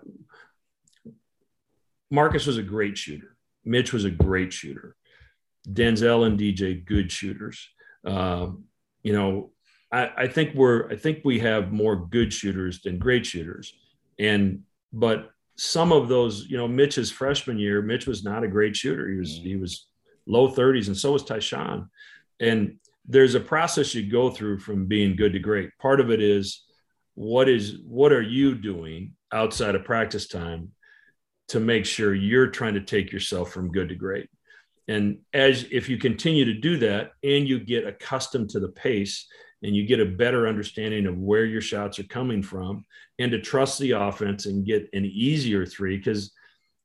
marcus 2.10 2.46
was 2.46 2.56
a 2.56 2.62
great 2.62 2.96
shooter. 2.96 3.36
Mitch 3.64 3.92
was 3.92 4.04
a 4.04 4.10
great 4.10 4.52
shooter. 4.52 4.96
Denzel 5.68 6.26
and 6.26 6.38
dj 6.38 6.84
good 6.84 7.10
shooters. 7.10 7.68
Um, 8.04 8.64
you 9.02 9.12
know 9.12 9.50
I, 9.92 10.10
I 10.16 10.26
think 10.28 10.54
we're 10.54 10.88
i 10.90 10.96
think 10.96 11.20
we 11.24 11.40
have 11.40 11.72
more 11.72 11.96
good 11.96 12.32
shooters 12.32 12.82
than 12.82 12.98
great 12.98 13.26
shooters. 13.26 13.74
And 14.18 14.62
but 14.92 15.30
some 15.56 15.92
of 15.92 16.08
those, 16.08 16.46
you 16.48 16.56
know, 16.56 16.68
Mitch's 16.68 17.10
freshman 17.10 17.58
year, 17.58 17.82
Mitch 17.82 18.06
was 18.06 18.22
not 18.22 18.44
a 18.44 18.48
great 18.48 18.76
shooter. 18.76 19.10
He 19.10 19.18
was 19.18 19.30
mm-hmm. 19.30 19.48
he 19.48 19.56
was 19.56 19.86
low 20.26 20.50
30s, 20.50 20.88
and 20.88 20.96
so 20.96 21.12
was 21.12 21.24
Ty-Shon. 21.24 21.88
And 22.40 22.78
there's 23.06 23.34
a 23.34 23.40
process 23.40 23.94
you 23.94 24.10
go 24.10 24.30
through 24.30 24.58
from 24.58 24.86
being 24.86 25.16
good 25.16 25.32
to 25.32 25.38
great. 25.38 25.70
Part 25.78 26.00
of 26.00 26.10
it 26.10 26.20
is 26.20 26.64
what 27.14 27.48
is 27.48 27.78
what 27.86 28.12
are 28.12 28.22
you 28.22 28.54
doing 28.54 29.12
outside 29.32 29.74
of 29.74 29.84
practice 29.84 30.28
time 30.28 30.72
to 31.48 31.60
make 31.60 31.86
sure 31.86 32.14
you're 32.14 32.48
trying 32.48 32.74
to 32.74 32.80
take 32.80 33.12
yourself 33.12 33.52
from 33.52 33.72
good 33.72 33.88
to 33.88 33.94
great. 33.94 34.28
And 34.88 35.18
as 35.32 35.66
if 35.70 35.88
you 35.88 35.96
continue 35.96 36.44
to 36.44 36.54
do 36.54 36.76
that 36.78 37.12
and 37.22 37.48
you 37.48 37.58
get 37.60 37.86
accustomed 37.86 38.50
to 38.50 38.60
the 38.60 38.68
pace 38.68 39.26
and 39.62 39.74
you 39.74 39.86
get 39.86 40.00
a 40.00 40.06
better 40.06 40.46
understanding 40.46 41.06
of 41.06 41.18
where 41.18 41.44
your 41.44 41.60
shots 41.60 41.98
are 41.98 42.04
coming 42.04 42.42
from 42.42 42.84
and 43.18 43.32
to 43.32 43.40
trust 43.40 43.78
the 43.78 43.92
offense 43.92 44.46
and 44.46 44.66
get 44.66 44.88
an 44.92 45.04
easier 45.04 45.64
three 45.64 45.96
because 45.96 46.32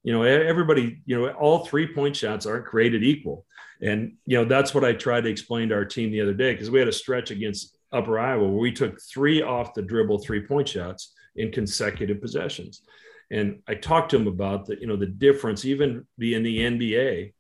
you 0.03 0.13
know 0.13 0.24
everybody 0.24 1.01
you 1.05 1.19
know 1.19 1.30
all 1.34 1.65
three 1.65 1.93
point 1.93 2.15
shots 2.15 2.45
aren't 2.45 2.65
created 2.65 3.03
equal. 3.03 3.45
And 3.82 4.13
you 4.26 4.38
know 4.38 4.45
that's 4.45 4.74
what 4.74 4.86
i 4.86 4.93
tried 4.93 5.22
to 5.22 5.30
explain 5.30 5.69
to 5.69 5.76
our 5.76 5.86
team 5.86 6.11
the 6.11 6.22
other 6.22 6.34
day 6.34 6.53
because 6.53 6.69
we 6.69 6.80
had 6.80 6.88
a 6.88 6.93
stretch 6.93 7.32
against 7.32 7.76
upper 7.91 8.19
iowa 8.19 8.47
where 8.47 8.59
we 8.59 8.72
took 8.72 9.01
three 9.01 9.41
off 9.41 9.74
the 9.74 9.82
dribble 9.82 10.19
three 10.19 10.45
point 10.45 10.69
shots 10.69 11.13
in 11.36 11.51
consecutive 11.51 12.22
possessions. 12.22 12.84
And 13.32 13.61
i 13.67 13.76
talked 13.76 14.11
to 14.11 14.17
him 14.17 14.28
about 14.28 14.65
the 14.65 14.80
you 14.80 14.88
know 14.88 14.97
the 14.97 15.07
difference 15.07 15.65
even 15.65 16.05
in 16.19 16.43
the 16.43 16.59
nba 16.59 17.34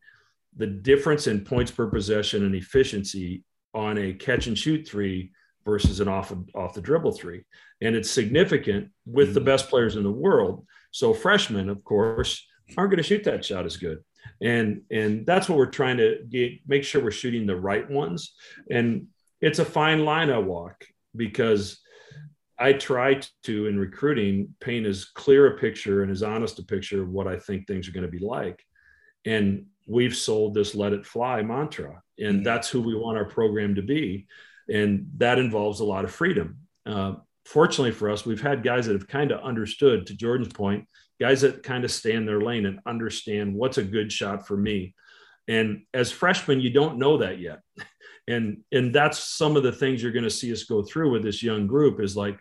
the 0.57 0.67
difference 0.67 1.27
in 1.27 1.45
points 1.45 1.71
per 1.71 1.87
possession 1.87 2.43
and 2.43 2.55
efficiency 2.55 3.43
on 3.73 3.97
a 3.97 4.13
catch 4.13 4.47
and 4.47 4.57
shoot 4.57 4.87
three 4.87 5.31
versus 5.65 5.99
an 5.99 6.07
off 6.07 6.33
off 6.55 6.73
the 6.73 6.81
dribble 6.81 7.13
three, 7.13 7.43
and 7.81 7.95
it's 7.95 8.09
significant 8.09 8.89
with 9.05 9.29
mm-hmm. 9.29 9.33
the 9.35 9.41
best 9.41 9.69
players 9.69 9.95
in 9.95 10.03
the 10.03 10.11
world. 10.11 10.65
So 10.91 11.13
freshmen, 11.13 11.69
of 11.69 11.83
course, 11.83 12.45
aren't 12.77 12.91
going 12.91 12.97
to 12.97 13.03
shoot 13.03 13.23
that 13.25 13.45
shot 13.45 13.65
as 13.65 13.77
good, 13.77 13.99
and 14.41 14.81
and 14.91 15.25
that's 15.25 15.47
what 15.47 15.57
we're 15.57 15.65
trying 15.67 15.97
to 15.97 16.19
get, 16.29 16.53
make 16.67 16.83
sure 16.83 17.03
we're 17.03 17.11
shooting 17.11 17.45
the 17.45 17.55
right 17.55 17.89
ones. 17.89 18.33
And 18.69 19.07
it's 19.39 19.59
a 19.59 19.65
fine 19.65 20.05
line 20.05 20.29
I 20.29 20.37
walk 20.37 20.85
because 21.15 21.81
I 22.61 22.73
try 22.73 23.19
to 23.43 23.65
in 23.65 23.79
recruiting 23.79 24.53
paint 24.59 24.85
as 24.85 25.05
clear 25.05 25.47
a 25.47 25.57
picture 25.57 26.03
and 26.03 26.11
as 26.11 26.21
honest 26.21 26.59
a 26.59 26.63
picture 26.63 27.01
of 27.01 27.09
what 27.09 27.27
I 27.27 27.39
think 27.39 27.65
things 27.65 27.87
are 27.87 27.91
going 27.91 28.05
to 28.05 28.11
be 28.11 28.23
like. 28.23 28.63
And 29.25 29.65
we've 29.87 30.15
sold 30.15 30.53
this 30.53 30.75
let 30.75 30.93
it 30.93 31.05
fly 31.05 31.41
mantra 31.41 32.01
and 32.19 32.35
mm-hmm. 32.35 32.43
that's 32.43 32.69
who 32.69 32.81
we 32.81 32.95
want 32.95 33.17
our 33.17 33.25
program 33.25 33.75
to 33.75 33.81
be 33.81 34.27
and 34.69 35.07
that 35.17 35.39
involves 35.39 35.79
a 35.79 35.85
lot 35.85 36.05
of 36.05 36.11
freedom. 36.11 36.57
Uh, 36.85 37.13
fortunately 37.45 37.91
for 37.91 38.09
us 38.09 38.25
we've 38.25 38.41
had 38.41 38.63
guys 38.63 38.85
that 38.85 38.93
have 38.93 39.07
kind 39.07 39.31
of 39.31 39.41
understood 39.41 40.05
to 40.05 40.15
jordan's 40.15 40.53
point 40.53 40.87
guys 41.21 41.41
that 41.41 41.61
kind 41.61 41.85
of 41.85 41.91
stay 41.91 42.13
in 42.13 42.25
their 42.25 42.41
lane 42.41 42.65
and 42.65 42.79
understand 42.87 43.53
what's 43.53 43.77
a 43.77 43.83
good 43.83 44.11
shot 44.11 44.47
for 44.47 44.57
me. 44.57 44.95
And 45.47 45.83
as 45.93 46.11
freshmen 46.11 46.59
you 46.59 46.71
don't 46.71 46.97
know 46.97 47.19
that 47.19 47.39
yet. 47.39 47.59
And 48.27 48.59
and 48.71 48.93
that's 48.93 49.17
some 49.17 49.57
of 49.57 49.63
the 49.63 49.71
things 49.71 50.01
you're 50.01 50.11
going 50.11 50.23
to 50.23 50.29
see 50.29 50.53
us 50.53 50.63
go 50.63 50.83
through 50.83 51.11
with 51.11 51.23
this 51.23 51.41
young 51.41 51.65
group 51.65 51.99
is 51.99 52.15
like 52.15 52.39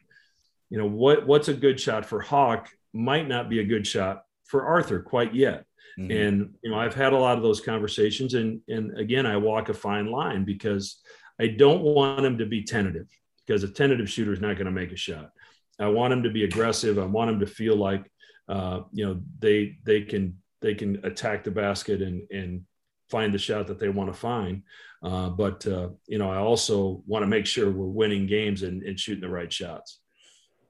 you 0.68 0.76
know 0.76 0.86
what 0.86 1.26
what's 1.26 1.48
a 1.48 1.54
good 1.54 1.80
shot 1.80 2.04
for 2.04 2.20
hawk 2.20 2.68
might 2.92 3.26
not 3.26 3.48
be 3.48 3.60
a 3.60 3.64
good 3.64 3.86
shot 3.86 4.24
for 4.44 4.66
arthur 4.66 5.00
quite 5.00 5.34
yet 5.34 5.64
Mm-hmm. 5.98 6.10
And 6.10 6.54
you 6.62 6.70
know, 6.70 6.78
I've 6.78 6.94
had 6.94 7.12
a 7.12 7.18
lot 7.18 7.36
of 7.36 7.42
those 7.42 7.60
conversations, 7.60 8.34
and 8.34 8.60
and 8.68 8.96
again, 8.98 9.26
I 9.26 9.36
walk 9.36 9.68
a 9.68 9.74
fine 9.74 10.10
line 10.10 10.44
because 10.44 11.00
I 11.40 11.48
don't 11.48 11.82
want 11.82 12.24
him 12.24 12.38
to 12.38 12.46
be 12.46 12.62
tentative 12.62 13.08
because 13.46 13.62
a 13.64 13.68
tentative 13.68 14.10
shooter 14.10 14.32
is 14.32 14.40
not 14.40 14.56
going 14.56 14.66
to 14.66 14.72
make 14.72 14.92
a 14.92 14.96
shot. 14.96 15.30
I 15.78 15.88
want 15.88 16.12
him 16.12 16.22
to 16.22 16.30
be 16.30 16.44
aggressive. 16.44 16.98
I 16.98 17.06
want 17.06 17.30
him 17.30 17.40
to 17.40 17.46
feel 17.46 17.76
like 17.76 18.10
uh, 18.48 18.82
you 18.92 19.06
know 19.06 19.20
they 19.38 19.78
they 19.84 20.02
can 20.02 20.38
they 20.60 20.74
can 20.74 21.04
attack 21.04 21.44
the 21.44 21.50
basket 21.50 22.02
and 22.02 22.22
and 22.30 22.62
find 23.08 23.34
the 23.34 23.38
shot 23.38 23.66
that 23.66 23.78
they 23.78 23.88
want 23.88 24.12
to 24.12 24.18
find. 24.18 24.62
Uh, 25.02 25.30
but 25.30 25.66
uh, 25.66 25.88
you 26.06 26.18
know, 26.18 26.30
I 26.30 26.36
also 26.36 27.02
want 27.06 27.22
to 27.22 27.26
make 27.26 27.46
sure 27.46 27.70
we're 27.70 27.86
winning 27.86 28.26
games 28.26 28.62
and, 28.62 28.82
and 28.82 28.98
shooting 28.98 29.22
the 29.22 29.28
right 29.28 29.52
shots. 29.52 29.98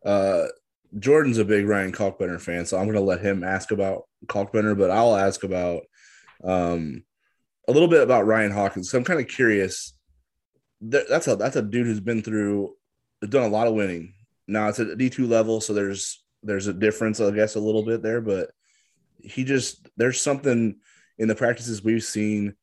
Uh, 0.04 0.46
Jordan's 0.98 1.38
a 1.38 1.44
big 1.44 1.66
Ryan 1.66 1.92
Kalkbrenner 1.92 2.40
fan, 2.40 2.64
so 2.66 2.78
I'm 2.78 2.84
going 2.84 2.94
to 2.94 3.00
let 3.00 3.20
him 3.20 3.44
ask 3.44 3.70
about 3.70 4.04
Kalkbrenner, 4.26 4.76
but 4.76 4.90
I'll 4.90 5.16
ask 5.16 5.44
about 5.44 5.82
um, 6.44 7.04
a 7.68 7.72
little 7.72 7.88
bit 7.88 8.02
about 8.02 8.26
Ryan 8.26 8.50
Hawkins. 8.50 8.90
So 8.90 8.98
I'm 8.98 9.04
kind 9.04 9.20
of 9.20 9.28
curious. 9.28 9.94
That's 10.80 11.28
a 11.28 11.36
that's 11.36 11.56
a 11.56 11.62
dude 11.62 11.86
who's 11.86 12.00
been 12.00 12.22
through, 12.22 12.74
done 13.22 13.44
a 13.44 13.48
lot 13.48 13.66
of 13.66 13.74
winning. 13.74 14.14
Now 14.48 14.68
it's 14.68 14.80
at 14.80 14.90
a 14.90 14.96
D2 14.96 15.28
level, 15.28 15.60
so 15.60 15.74
there's 15.74 16.22
there's 16.42 16.66
a 16.66 16.72
difference, 16.72 17.20
I 17.20 17.30
guess, 17.30 17.54
a 17.54 17.60
little 17.60 17.84
bit 17.84 18.02
there. 18.02 18.20
But 18.20 18.50
he 19.18 19.44
just 19.44 19.88
there's 19.96 20.20
something 20.20 20.76
in 21.18 21.28
the 21.28 21.34
practices 21.34 21.84
we've 21.84 22.02
seen 22.02 22.54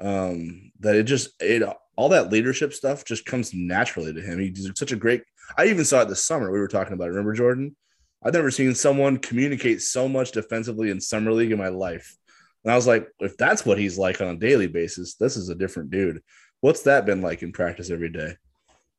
um, 0.00 0.72
that 0.80 0.96
it 0.96 1.04
just 1.04 1.30
it 1.40 1.62
all 1.96 2.08
that 2.08 2.32
leadership 2.32 2.72
stuff 2.72 3.04
just 3.04 3.26
comes 3.26 3.52
naturally 3.54 4.12
to 4.12 4.20
him. 4.20 4.38
He's 4.38 4.68
such 4.74 4.92
a 4.92 4.96
great. 4.96 5.22
I 5.56 5.66
even 5.66 5.84
saw 5.84 6.02
it 6.02 6.08
this 6.08 6.24
summer. 6.24 6.50
We 6.50 6.58
were 6.58 6.68
talking 6.68 6.92
about. 6.92 7.06
It. 7.06 7.10
Remember 7.10 7.34
Jordan? 7.34 7.76
I've 8.22 8.34
never 8.34 8.50
seen 8.50 8.74
someone 8.74 9.18
communicate 9.18 9.80
so 9.80 10.08
much 10.08 10.32
defensively 10.32 10.90
in 10.90 11.00
summer 11.00 11.32
league 11.32 11.52
in 11.52 11.58
my 11.58 11.68
life. 11.68 12.16
And 12.64 12.72
I 12.72 12.76
was 12.76 12.86
like, 12.86 13.08
if 13.20 13.36
that's 13.36 13.64
what 13.64 13.78
he's 13.78 13.98
like 13.98 14.20
on 14.20 14.28
a 14.28 14.36
daily 14.36 14.66
basis, 14.66 15.14
this 15.14 15.36
is 15.36 15.48
a 15.48 15.54
different 15.54 15.90
dude. 15.90 16.20
What's 16.60 16.82
that 16.82 17.06
been 17.06 17.22
like 17.22 17.42
in 17.42 17.52
practice 17.52 17.90
every 17.90 18.10
day? 18.10 18.36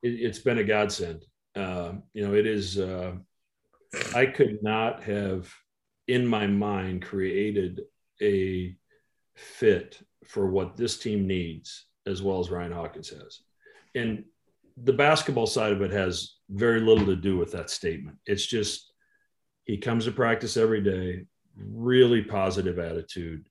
It, 0.02 0.26
has 0.26 0.40
been 0.40 0.58
a 0.58 0.64
godsend. 0.64 1.26
Uh, 1.56 1.94
you 2.14 2.28
know, 2.28 2.34
it 2.34 2.48
is. 2.48 2.80
Uh, 2.80 3.14
I 4.16 4.26
could 4.26 4.64
not 4.64 5.04
have, 5.04 5.54
in 6.08 6.26
my 6.26 6.48
mind, 6.48 7.04
created 7.04 7.82
a 8.22 8.76
fit 9.36 10.00
for 10.26 10.48
what 10.48 10.78
this 10.78 10.98
team 10.98 11.28
needs 11.28 11.86
as 12.08 12.24
well 12.24 12.40
as 12.40 12.50
Ryan 12.50 12.72
Hawkins 12.72 13.10
has. 13.10 13.42
And 13.94 14.24
the 14.78 14.94
basketball 14.94 15.46
side 15.46 15.72
of 15.72 15.82
it 15.82 15.92
has 15.92 16.38
very 16.50 16.80
little 16.80 17.06
to 17.06 17.16
do 17.16 17.38
with 17.38 17.52
that 17.52 17.70
statement. 17.70 18.18
It's 18.26 18.46
just 18.46 18.91
he 19.66 19.78
comes 19.78 20.06
to 20.06 20.12
practice 20.12 20.58
every 20.58 20.82
day, 20.82 21.26
really 21.56 22.24
positive 22.24 22.80
attitude, 22.80 23.48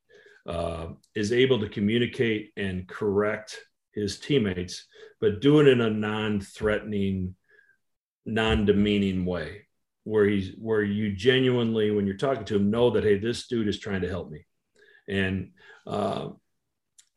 uh, 0.48 0.88
is 1.14 1.32
able 1.32 1.60
to 1.60 1.68
communicate 1.68 2.52
and 2.56 2.88
correct 2.88 3.58
his 3.92 4.18
teammates, 4.18 4.86
but 5.20 5.40
do 5.40 5.60
it 5.60 5.68
in 5.68 5.80
a 5.80 5.90
non-threatening, 5.90 7.34
non-demeaning 8.26 9.24
way, 9.24 9.66
where 10.04 10.26
he's 10.26 10.54
where 10.58 10.82
you 10.82 11.12
genuinely, 11.12 11.90
when 11.90 12.06
you're 12.06 12.16
talking 12.16 12.44
to 12.44 12.56
him, 12.56 12.70
know 12.70 12.90
that 12.90 13.04
hey, 13.04 13.18
this 13.18 13.46
dude 13.48 13.68
is 13.68 13.78
trying 13.78 14.00
to 14.02 14.08
help 14.08 14.30
me, 14.30 14.46
and 15.08 15.50
uh, 15.86 16.28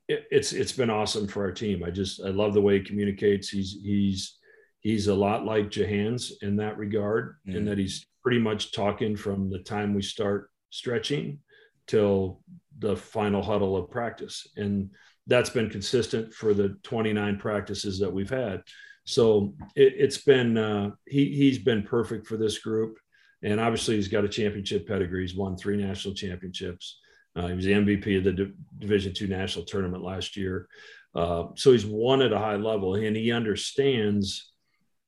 it, 0.08 0.26
it's 0.32 0.54
it's 0.54 0.74
been 0.74 0.90
awesome 0.90 1.28
for 1.28 1.44
our 1.44 1.52
team. 1.52 1.84
I 1.84 1.92
just 1.92 2.22
I 2.22 2.30
love 2.30 2.54
the 2.54 2.62
way 2.62 2.80
he 2.80 2.86
communicates. 2.86 3.50
He's 3.50 3.78
he's 3.82 4.38
he's 4.82 5.08
a 5.08 5.16
lot 5.16 5.46
like 5.46 5.70
Jahans 5.70 6.32
in 6.42 6.58
that 6.58 6.78
regard, 6.78 7.38
mm. 7.48 7.56
in 7.56 7.66
that 7.66 7.78
he's 7.78 8.06
pretty 8.24 8.40
much 8.40 8.72
talking 8.72 9.16
from 9.16 9.50
the 9.50 9.60
time 9.60 9.94
we 9.94 10.02
start 10.02 10.50
stretching 10.70 11.40
till 11.88 12.42
the 12.80 12.96
final 12.96 13.42
huddle 13.42 13.78
of 13.78 13.92
practice, 13.92 14.48
and 14.56 14.90
that's 15.28 15.50
been 15.50 15.70
consistent 15.70 16.34
for 16.34 16.54
the 16.54 16.78
29 16.84 17.38
practices 17.38 18.00
that 18.00 18.12
we've 18.12 18.30
had. 18.30 18.62
So 19.06 19.54
it, 19.76 20.00
has 20.00 20.18
been 20.20 20.58
uh, 20.58 20.92
he 21.06 21.36
he's 21.36 21.60
been 21.60 21.84
perfect 21.84 22.26
for 22.26 22.38
this 22.38 22.60
group, 22.60 22.98
and 23.42 23.60
obviously 23.60 23.96
he's 23.96 24.08
got 24.08 24.24
a 24.24 24.30
championship 24.30 24.88
pedigree. 24.88 25.22
He's 25.22 25.36
won 25.36 25.58
three 25.58 25.78
national 25.78 26.16
championships. 26.16 27.00
Uh, 27.36 27.48
he 27.48 27.56
was 27.56 27.66
the 27.66 27.74
MVP 27.74 28.18
of 28.18 28.24
the 28.24 28.32
D- 28.32 28.54
Division 28.80 29.14
two 29.14 29.28
national 29.28 29.66
tournament 29.66 30.04
last 30.04 30.38
year. 30.38 30.68
Uh, 31.16 31.48
so 31.56 31.72
he's 31.72 31.86
won 31.86 32.22
at 32.22 32.34
a 32.34 32.40
high 32.40 32.56
level, 32.56 32.96
and 32.96 33.16
he 33.16 33.32
understands, 33.32 34.53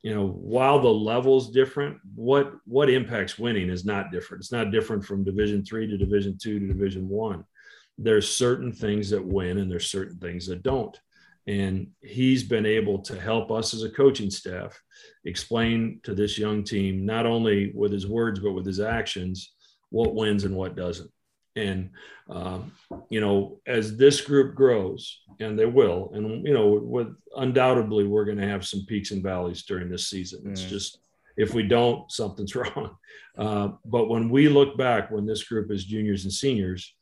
you 0.06 0.14
know, 0.14 0.28
while 0.28 0.80
the 0.80 0.88
level's 0.88 1.50
different, 1.50 1.98
what 2.14 2.54
what 2.66 2.92
impacts 2.92 3.40
winning 3.40 3.72
is 3.72 3.86
not 3.86 4.12
different. 4.12 4.44
It's 4.44 4.52
not 4.52 4.70
different 4.70 5.04
from 5.04 5.24
Division 5.24 5.66
three 5.66 5.88
to 5.88 5.98
Division 5.98 6.38
two 6.40 6.60
to 6.60 6.68
Division 6.68 7.10
one. 7.10 7.44
There's 7.98 8.30
certain 8.30 8.72
things 8.72 9.10
that 9.10 9.26
win, 9.26 9.58
and 9.58 9.72
there's 9.72 9.90
certain 9.90 10.20
things 10.20 10.46
that 10.46 10.62
don't. 10.62 10.96
And 11.48 11.88
he's 12.04 12.44
been 12.44 12.68
able 12.68 13.00
to 13.00 13.20
help 13.20 13.50
us 13.50 13.74
as 13.74 13.82
a 13.82 13.90
coaching 13.90 14.30
staff 14.30 14.80
explain 15.26 16.02
to 16.04 16.14
this 16.14 16.38
young 16.38 16.64
team, 16.64 17.04
not 17.04 17.26
only 17.26 17.72
with 17.74 17.92
his 17.92 18.06
words, 18.06 18.40
but 18.40 18.52
with 18.52 18.68
his 18.68 18.80
actions, 18.80 19.56
what 19.90 20.14
wins 20.14 20.44
and 20.44 20.56
what 20.56 20.76
doesn't. 20.76 21.10
And, 21.56 21.92
um, 22.30 22.74
you 23.10 23.22
know, 23.22 23.60
as 23.66 23.96
this 23.96 24.22
group 24.22 24.56
grows, 24.56 25.22
and 25.40 25.58
they 25.58 25.66
will, 25.66 26.12
and, 26.14 26.46
you 26.46 26.54
know, 26.54 26.80
with 26.82 27.16
undoubtedly, 27.36 28.06
we're 28.06 28.26
going 28.26 28.38
to 28.38 28.48
have 28.48 28.66
some 28.66 28.86
peaks 28.86 29.12
and 29.12 29.24
valleys 29.24 29.64
during 29.64 29.90
this 29.90 30.08
season. 30.08 30.44
It's 30.52 30.64
mm. 30.64 30.70
just, 30.70 31.00
if 31.38 31.54
we 31.54 31.64
don't, 31.64 32.12
something's 32.12 32.56
wrong. 32.56 32.98
Uh, 33.38 33.70
but 33.86 34.10
when 34.10 34.30
we 34.30 34.50
look 34.50 34.78
back, 34.78 35.12
when 35.12 35.26
this 35.26 35.44
group 35.44 35.72
is 35.72 35.86
juniors 35.86 36.24
and 36.24 36.34
seniors, 36.34 36.94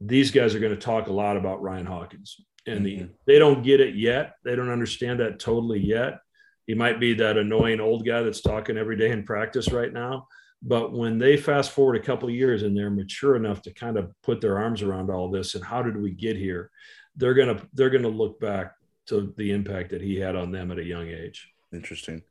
these 0.00 0.30
guys 0.30 0.54
are 0.54 0.60
going 0.60 0.74
to 0.74 0.80
talk 0.80 1.08
a 1.08 1.12
lot 1.12 1.36
about 1.36 1.62
Ryan 1.62 1.86
Hawkins. 1.86 2.36
And 2.66 2.84
mm-hmm. 2.84 3.04
the, 3.04 3.10
they 3.26 3.38
don't 3.38 3.62
get 3.62 3.80
it 3.80 3.94
yet. 3.94 4.34
They 4.44 4.56
don't 4.56 4.70
understand 4.70 5.20
that 5.20 5.38
totally 5.38 5.80
yet. 5.80 6.18
He 6.66 6.74
might 6.74 7.00
be 7.00 7.14
that 7.14 7.36
annoying 7.36 7.80
old 7.80 8.06
guy 8.06 8.22
that's 8.22 8.40
talking 8.40 8.78
every 8.78 8.96
day 8.96 9.10
in 9.10 9.24
practice 9.24 9.72
right 9.72 9.92
now 9.92 10.26
but 10.62 10.92
when 10.92 11.18
they 11.18 11.36
fast 11.36 11.72
forward 11.72 11.96
a 11.96 12.04
couple 12.04 12.28
years 12.28 12.62
and 12.62 12.76
they're 12.76 12.90
mature 12.90 13.36
enough 13.36 13.62
to 13.62 13.72
kind 13.72 13.96
of 13.96 14.12
put 14.22 14.40
their 14.40 14.58
arms 14.58 14.82
around 14.82 15.10
all 15.10 15.30
this 15.30 15.54
and 15.54 15.64
how 15.64 15.82
did 15.82 15.96
we 15.96 16.10
get 16.10 16.36
here, 16.36 16.70
they're 17.16 17.34
gonna 17.34 17.60
they're 17.74 17.90
gonna 17.90 18.08
look 18.08 18.38
back 18.40 18.74
to 19.06 19.32
the 19.36 19.50
impact 19.50 19.90
that 19.90 20.02
he 20.02 20.16
had 20.16 20.36
on 20.36 20.52
them 20.52 20.70
at 20.70 20.78
a 20.78 20.84
young 20.84 21.08
age. 21.08 21.48
Interesting. 21.72 22.22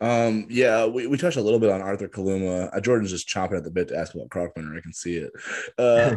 Um, 0.00 0.46
yeah, 0.48 0.86
we, 0.86 1.06
we 1.06 1.18
touched 1.18 1.36
a 1.36 1.42
little 1.42 1.58
bit 1.58 1.70
on 1.70 1.82
Arthur 1.82 2.08
Kaluma. 2.08 2.74
Uh, 2.74 2.80
Jordan's 2.80 3.10
just 3.10 3.28
chomping 3.28 3.58
at 3.58 3.64
the 3.64 3.70
bit 3.70 3.88
to 3.88 3.98
ask 3.98 4.14
about 4.14 4.30
Kalkbrenner. 4.30 4.76
I 4.76 4.80
can 4.80 4.94
see 4.94 5.16
it. 5.16 5.30
Uh, 5.78 6.16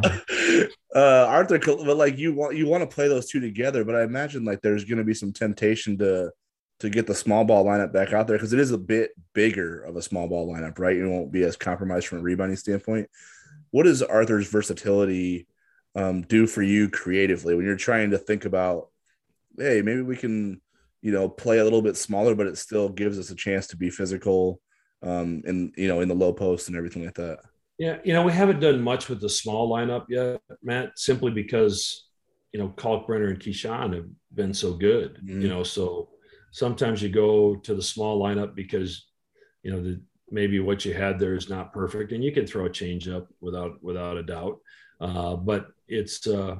uh, 0.96 1.26
Arthur, 1.28 1.60
but 1.60 1.98
like 1.98 2.18
you 2.18 2.34
want 2.34 2.56
you 2.56 2.66
want 2.66 2.90
to 2.90 2.96
play 2.96 3.10
those 3.10 3.30
two 3.30 3.42
together, 3.42 3.84
but 3.84 3.96
I 3.96 4.04
imagine 4.04 4.46
like 4.46 4.62
there's 4.62 4.86
going 4.86 5.00
to 5.00 5.04
be 5.04 5.14
some 5.14 5.34
temptation 5.34 5.98
to 5.98 6.32
to 6.84 6.90
get 6.90 7.08
the 7.08 7.16
small 7.16 7.44
ball 7.46 7.66
lineup 7.66 7.92
back 7.92 8.14
out 8.14 8.28
there 8.28 8.38
because 8.38 8.54
it 8.54 8.60
is 8.60 8.72
a 8.72 8.78
bit 8.78 9.12
bigger 9.34 9.82
of 9.84 9.96
a 9.96 10.02
small 10.02 10.28
ball 10.28 10.48
lineup, 10.48 10.78
right? 10.80 10.96
You 10.96 11.10
won't 11.10 11.32
be 11.32 11.44
as 11.44 11.56
compromised 11.56 12.08
from 12.08 12.20
a 12.20 12.22
rebounding 12.22 12.58
standpoint. 12.58 13.10
What 13.72 13.84
does 13.84 14.04
Arthur's 14.04 14.50
versatility 14.50 15.48
um, 15.96 16.24
do 16.24 16.46
for 16.46 16.62
you 16.62 16.90
creatively 16.90 17.56
when 17.56 17.66
you're 17.66 17.78
trying 17.78 18.12
to 18.12 18.18
think 18.18 18.46
about, 18.46 18.90
hey, 19.58 19.82
maybe 19.82 20.02
we 20.02 20.18
can 20.18 20.62
you 21.02 21.12
know, 21.12 21.28
play 21.28 21.60
a 21.60 21.64
little 21.64 21.82
bit 21.82 21.98
smaller, 21.98 22.34
but 22.34 22.48
it 22.48 22.58
still 22.58 22.88
gives 22.90 23.20
us 23.20 23.30
a 23.30 23.36
chance 23.36 23.68
to 23.68 23.78
be 23.78 23.90
physical 23.90 24.62
um, 25.04 25.42
in, 25.46 25.72
you 25.76 25.90
know, 25.90 26.00
in 26.00 26.08
the 26.08 26.16
low 26.16 26.32
post 26.32 26.70
and 26.70 26.78
everything 26.78 27.04
like 27.04 27.16
that. 27.16 27.40
Yeah. 27.78 27.98
You 28.06 28.14
know, 28.14 28.24
we 28.24 28.32
haven't 28.32 28.62
done 28.62 28.82
much 28.82 29.10
with 29.10 29.20
the 29.20 29.30
small 29.30 29.70
lineup 29.70 30.06
yet, 30.08 30.42
Matt, 30.62 30.98
simply 30.98 31.32
because, 31.32 32.08
you 32.54 32.60
know, 32.60 32.70
Kalkbrenner 32.70 33.30
and 33.30 33.40
Keyshawn 33.40 33.94
have 33.94 34.06
been 34.34 34.54
so 34.54 34.74
good, 34.74 35.16
mm-hmm. 35.16 35.42
you 35.42 35.50
know, 35.50 35.64
so 35.64 36.10
sometimes 36.54 37.02
you 37.02 37.10
go 37.10 37.56
to 37.56 37.76
the 37.76 37.82
small 37.82 38.22
lineup 38.22 38.56
because, 38.56 39.08
you 39.64 39.72
know, 39.72 39.84
the, 39.84 40.00
maybe 40.30 40.60
what 40.60 40.86
you 40.86 40.94
had 40.94 41.20
there 41.20 41.36
is 41.36 41.50
not 41.50 41.74
perfect 41.74 42.12
and 42.12 42.24
you 42.24 42.32
can 42.32 42.48
throw 42.48 42.66
a 42.66 42.70
change 42.70 43.10
up 43.10 43.28
without, 43.42 43.84
without 43.84 44.18
a 44.18 44.24
doubt. 44.24 44.60
Uh, 45.02 45.36
but 45.36 45.68
it's, 45.88 46.26
uh, 46.28 46.56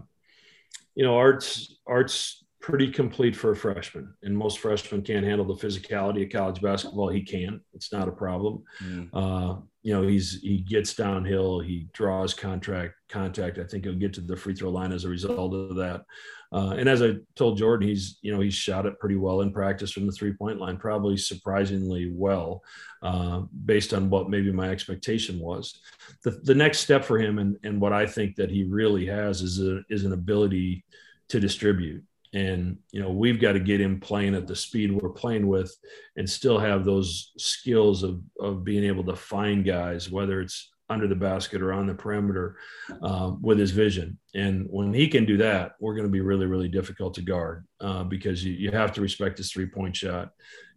you 0.96 1.06
know, 1.06 1.16
arts, 1.16 1.78
arts 1.88 2.44
pretty 2.64 2.90
complete 2.90 3.36
for 3.36 3.52
a 3.52 3.56
freshman. 3.56 4.14
And 4.24 4.36
most 4.36 4.60
freshmen 4.60 5.02
can't 5.02 5.26
handle 5.26 5.46
the 5.46 5.68
physicality 5.68 6.26
of 6.26 6.32
college 6.32 6.62
basketball. 6.62 7.10
He 7.10 7.22
can. 7.22 7.60
It's 7.74 7.92
not 7.92 8.08
a 8.08 8.12
problem. 8.12 8.64
Mm. 8.82 9.10
Uh, 9.14 9.60
you 9.82 9.94
know, 9.94 10.08
he's 10.08 10.40
he 10.42 10.60
gets 10.60 10.96
downhill. 10.96 11.60
He 11.60 11.90
draws 11.92 12.34
contract 12.34 12.94
contact. 13.10 13.60
I 13.60 13.66
think 13.66 13.84
he'll 13.84 13.96
get 13.96 14.14
to 14.14 14.22
the 14.22 14.38
free 14.38 14.56
throw 14.56 14.70
line 14.70 14.94
as 14.94 15.04
a 15.04 15.10
result 15.10 15.54
of 15.54 15.76
that. 15.76 16.06
Uh, 16.54 16.76
and 16.78 16.88
as 16.88 17.02
I 17.02 17.16
told 17.36 17.58
Jordan, 17.58 17.88
he's 17.88 18.20
you 18.22 18.32
know 18.32 18.40
he's 18.40 18.54
shot 18.54 18.86
it 18.86 19.00
pretty 19.00 19.16
well 19.16 19.42
in 19.42 19.52
practice 19.52 19.92
from 19.92 20.06
the 20.06 20.12
three 20.12 20.34
point 20.34 20.60
line, 20.60 20.78
probably 20.78 21.18
surprisingly 21.18 22.12
well, 22.14 22.62
uh, 23.02 23.42
based 23.66 23.94
on 23.94 24.10
what 24.10 24.30
maybe 24.30 24.52
my 24.52 24.70
expectation 24.70 25.40
was. 25.40 25.80
The, 26.24 26.32
the 26.44 26.56
next 26.56 26.80
step 26.80 27.04
for 27.04 27.18
him, 27.18 27.40
and, 27.40 27.58
and 27.64 27.82
what 27.82 27.92
I 27.92 28.06
think 28.06 28.36
that 28.36 28.52
he 28.52 28.66
really 28.66 29.06
has, 29.08 29.42
is 29.42 29.60
a, 29.60 29.82
is 29.90 30.06
an 30.06 30.14
ability 30.14 30.86
to 31.30 31.40
distribute 31.40 32.04
and 32.34 32.78
you 32.92 33.00
know 33.00 33.12
we've 33.12 33.40
got 33.40 33.54
to 33.54 33.60
get 33.60 33.80
him 33.80 34.00
playing 34.00 34.36
at 34.36 34.48
the 34.48 34.56
speed 34.56 34.92
we're 34.92 35.10
playing 35.10 35.48
with 35.48 35.76
and 36.18 36.30
still 36.30 36.60
have 36.60 36.84
those 36.84 37.32
skills 37.38 38.04
of 38.04 38.22
of 38.40 38.64
being 38.64 38.84
able 38.84 39.04
to 39.04 39.16
find 39.16 39.64
guys 39.64 40.10
whether 40.10 40.42
it's 40.42 40.73
under 40.90 41.08
the 41.08 41.16
basket 41.16 41.62
or 41.62 41.74
on 41.74 41.88
the 41.88 41.94
perimeter 41.94 42.58
um, 43.02 43.42
with 43.42 43.58
his 43.58 43.72
vision 43.72 44.18
and 44.36 44.68
when 44.70 44.94
he 44.94 45.08
can 45.08 45.26
do 45.26 45.38
that 45.38 45.74
we're 45.80 45.96
going 45.96 46.06
to 46.06 46.12
be 46.12 46.22
really 46.22 46.46
really 46.46 46.68
difficult 46.68 47.14
to 47.14 47.22
guard 47.22 47.66
uh, 47.82 48.04
because 48.04 48.44
you, 48.44 48.54
you 48.54 48.72
have 48.72 48.92
to 48.92 49.02
respect 49.02 49.38
his 49.38 49.52
three 49.52 49.66
point 49.66 49.96
shot 49.96 50.30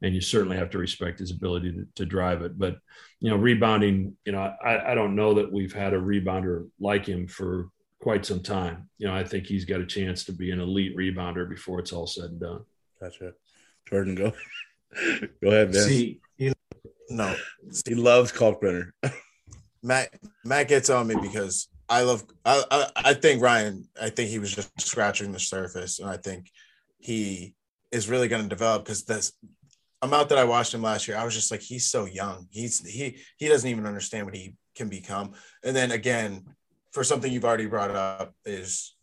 and 0.02 0.14
you 0.14 0.20
certainly 0.20 0.56
have 0.56 0.70
to 0.70 0.78
respect 0.78 1.18
his 1.18 1.32
ability 1.32 1.72
to, 1.72 1.86
to 1.94 2.06
drive 2.06 2.42
it 2.42 2.58
but 2.58 2.78
you 3.20 3.30
know 3.30 3.36
rebounding 3.36 4.16
you 4.24 4.32
know 4.32 4.54
I, 4.64 4.92
I 4.92 4.94
don't 4.94 5.16
know 5.16 5.34
that 5.34 5.52
we've 5.52 5.74
had 5.74 5.92
a 5.92 6.00
rebounder 6.00 6.68
like 6.78 7.06
him 7.06 7.26
for 7.26 7.70
quite 8.06 8.24
some 8.24 8.40
time. 8.40 8.88
You 8.98 9.08
know, 9.08 9.14
I 9.14 9.24
think 9.24 9.46
he's 9.46 9.64
got 9.64 9.80
a 9.80 9.86
chance 9.86 10.24
to 10.24 10.32
be 10.32 10.50
an 10.52 10.60
elite 10.60 10.96
rebounder 10.96 11.48
before 11.48 11.80
it's 11.80 11.92
all 11.92 12.06
said 12.06 12.30
and 12.30 12.40
done. 12.40 12.64
Gotcha. 13.00 13.32
Jordan, 13.88 14.14
go. 14.14 14.32
go 15.42 15.48
ahead, 15.48 15.72
man. 15.72 15.82
See, 15.82 16.20
you 16.36 16.52
no, 17.08 17.34
he 17.86 17.94
loves 17.94 18.32
Kalkbrenner. 18.32 18.90
Matt 19.86 20.10
Matt 20.44 20.68
gets 20.68 20.90
on 20.90 21.06
me 21.06 21.14
because 21.22 21.68
I 21.88 22.02
love. 22.02 22.24
I, 22.44 22.64
I 22.70 22.90
I 22.96 23.14
think 23.14 23.40
Ryan. 23.40 23.88
I 24.00 24.10
think 24.10 24.30
he 24.30 24.40
was 24.40 24.54
just 24.54 24.80
scratching 24.80 25.30
the 25.30 25.38
surface, 25.38 26.00
and 26.00 26.10
I 26.10 26.16
think 26.16 26.50
he 26.98 27.54
is 27.92 28.08
really 28.08 28.26
going 28.26 28.42
to 28.42 28.48
develop 28.48 28.84
because 28.84 29.04
this 29.04 29.32
amount 30.02 30.28
that 30.30 30.38
I 30.38 30.44
watched 30.44 30.74
him 30.74 30.82
last 30.82 31.06
year, 31.06 31.16
I 31.16 31.24
was 31.24 31.34
just 31.34 31.52
like, 31.52 31.60
he's 31.60 31.86
so 31.86 32.04
young. 32.04 32.48
He's 32.50 32.84
he 32.84 33.18
he 33.36 33.48
doesn't 33.48 33.70
even 33.70 33.86
understand 33.86 34.26
what 34.26 34.34
he 34.34 34.56
can 34.74 34.88
become. 34.88 35.34
And 35.62 35.74
then 35.74 35.92
again, 35.92 36.44
for 36.90 37.04
something 37.04 37.32
you've 37.32 37.44
already 37.44 37.66
brought 37.66 37.92
up 37.92 38.34
is, 38.44 38.96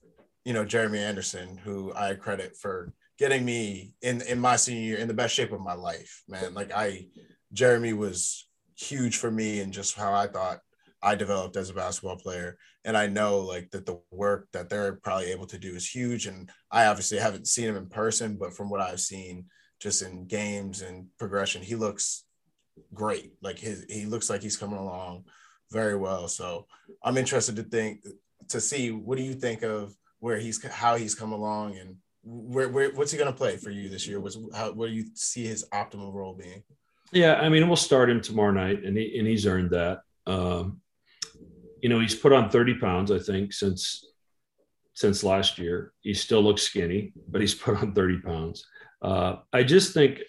you 0.44 0.52
know, 0.52 0.66
Jeremy 0.66 1.00
Anderson, 1.00 1.58
who 1.58 1.94
I 1.96 2.16
credit 2.16 2.58
for 2.58 2.92
getting 3.18 3.46
me 3.46 3.94
in 4.02 4.22
in 4.24 4.38
my 4.38 4.58
senior 4.58 4.82
year 4.82 4.98
in 4.98 5.08
the 5.08 5.14
best 5.14 5.34
shape 5.34 5.54
of 5.54 5.62
my 5.62 5.76
life, 5.76 6.24
man. 6.28 6.54
Like 6.54 6.74
I, 6.74 7.08
Jeremy 7.54 7.94
was 7.94 8.50
huge 8.76 9.18
for 9.18 9.32
me 9.32 9.62
and 9.62 9.72
just 9.72 9.96
how 9.96 10.14
I 10.14 10.28
thought 10.28 10.60
I 11.04 11.16
developed 11.16 11.58
as 11.58 11.70
a 11.70 11.74
basketball 11.74 12.16
player. 12.16 12.58
And 12.86 12.98
I 12.98 13.08
know 13.08 13.40
like 13.40 13.70
that 13.72 13.86
the 13.86 14.00
work 14.10 14.48
that 14.54 14.70
they're 14.70 14.94
probably 14.94 15.32
able 15.32 15.46
to 15.48 15.60
do 15.60 15.76
is 15.76 15.88
huge. 15.88 16.28
And 16.28 16.50
I 16.72 16.86
obviously 16.86 17.18
haven't 17.18 17.48
seen 17.48 17.66
him 17.66 17.76
in 17.76 17.88
person, 17.88 18.38
but 18.38 18.56
from 18.56 18.70
what 18.70 18.82
I've 18.82 19.02
seen 19.02 19.46
just 19.80 20.02
in 20.02 20.26
games 20.26 20.82
and 20.82 21.08
progression, 21.20 21.62
he 21.62 21.76
looks 21.76 22.24
great. 22.94 23.34
Like 23.42 23.60
his 23.60 23.86
he 23.90 24.06
looks 24.06 24.30
like 24.30 24.42
he's 24.42 24.58
coming 24.58 24.80
along 24.80 25.26
very 25.72 25.96
well. 25.96 26.28
So 26.28 26.68
I'm 27.04 27.18
interested 27.18 27.58
to 27.58 27.64
think 27.64 28.06
to 28.50 28.62
see 28.62 28.92
what 28.92 29.18
do 29.18 29.24
you 29.24 29.34
think 29.34 29.62
of 29.62 29.94
where 30.20 30.38
he's 30.38 30.66
how 30.66 30.96
he's 30.96 31.16
come 31.16 31.34
along 31.34 31.78
and 31.78 31.98
where, 32.24 32.70
where 32.70 32.92
what's 32.94 33.12
he 33.12 33.18
going 33.18 33.32
to 33.32 33.38
play 33.38 33.58
for 33.58 33.70
you 33.70 33.90
this 33.90 34.08
year? 34.08 34.22
What's 34.22 34.38
how 34.56 34.72
what 34.72 34.88
do 34.88 34.94
you 34.94 35.06
see 35.16 35.46
his 35.46 35.66
optimal 35.74 36.14
role 36.14 36.34
being? 36.34 36.64
Yeah, 37.12 37.36
I 37.36 37.50
mean, 37.50 37.68
we'll 37.68 37.76
start 37.76 38.10
him 38.10 38.22
tomorrow 38.22 38.52
night, 38.52 38.84
and 38.84 38.98
he 38.98 39.20
and 39.20 39.28
he's 39.28 39.46
earned 39.46 39.72
that. 39.72 40.02
Um, 40.26 40.82
you 41.84 41.90
know, 41.90 42.00
he's 42.00 42.16
put 42.16 42.32
on 42.32 42.50
30 42.50 42.76
pounds, 42.76 43.12
I 43.12 43.20
think, 43.20 43.52
since 43.52 44.06
since 44.94 45.22
last 45.22 45.60
year. 45.60 45.92
He 46.00 46.14
still 46.14 46.42
looks 46.42 46.62
skinny, 46.62 47.12
but 47.28 47.42
he's 47.42 47.54
put 47.56 47.76
on 47.76 47.94
30 47.94 48.22
pounds. 48.22 48.66
Uh, 49.02 49.36
I 49.52 49.64
just 49.64 49.94
think 49.94 50.20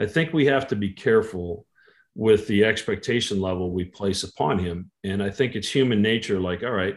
I 0.00 0.06
think 0.06 0.32
we 0.32 0.46
have 0.46 0.66
to 0.68 0.76
be 0.76 0.94
careful 0.94 1.66
with 2.14 2.46
the 2.46 2.64
expectation 2.64 3.38
level 3.38 3.70
we 3.70 3.84
place 3.84 4.22
upon 4.22 4.58
him. 4.58 4.90
And 5.02 5.22
I 5.22 5.28
think 5.28 5.54
it's 5.54 5.68
human 5.68 6.00
nature 6.00 6.40
like, 6.40 6.62
all 6.62 6.70
right, 6.70 6.96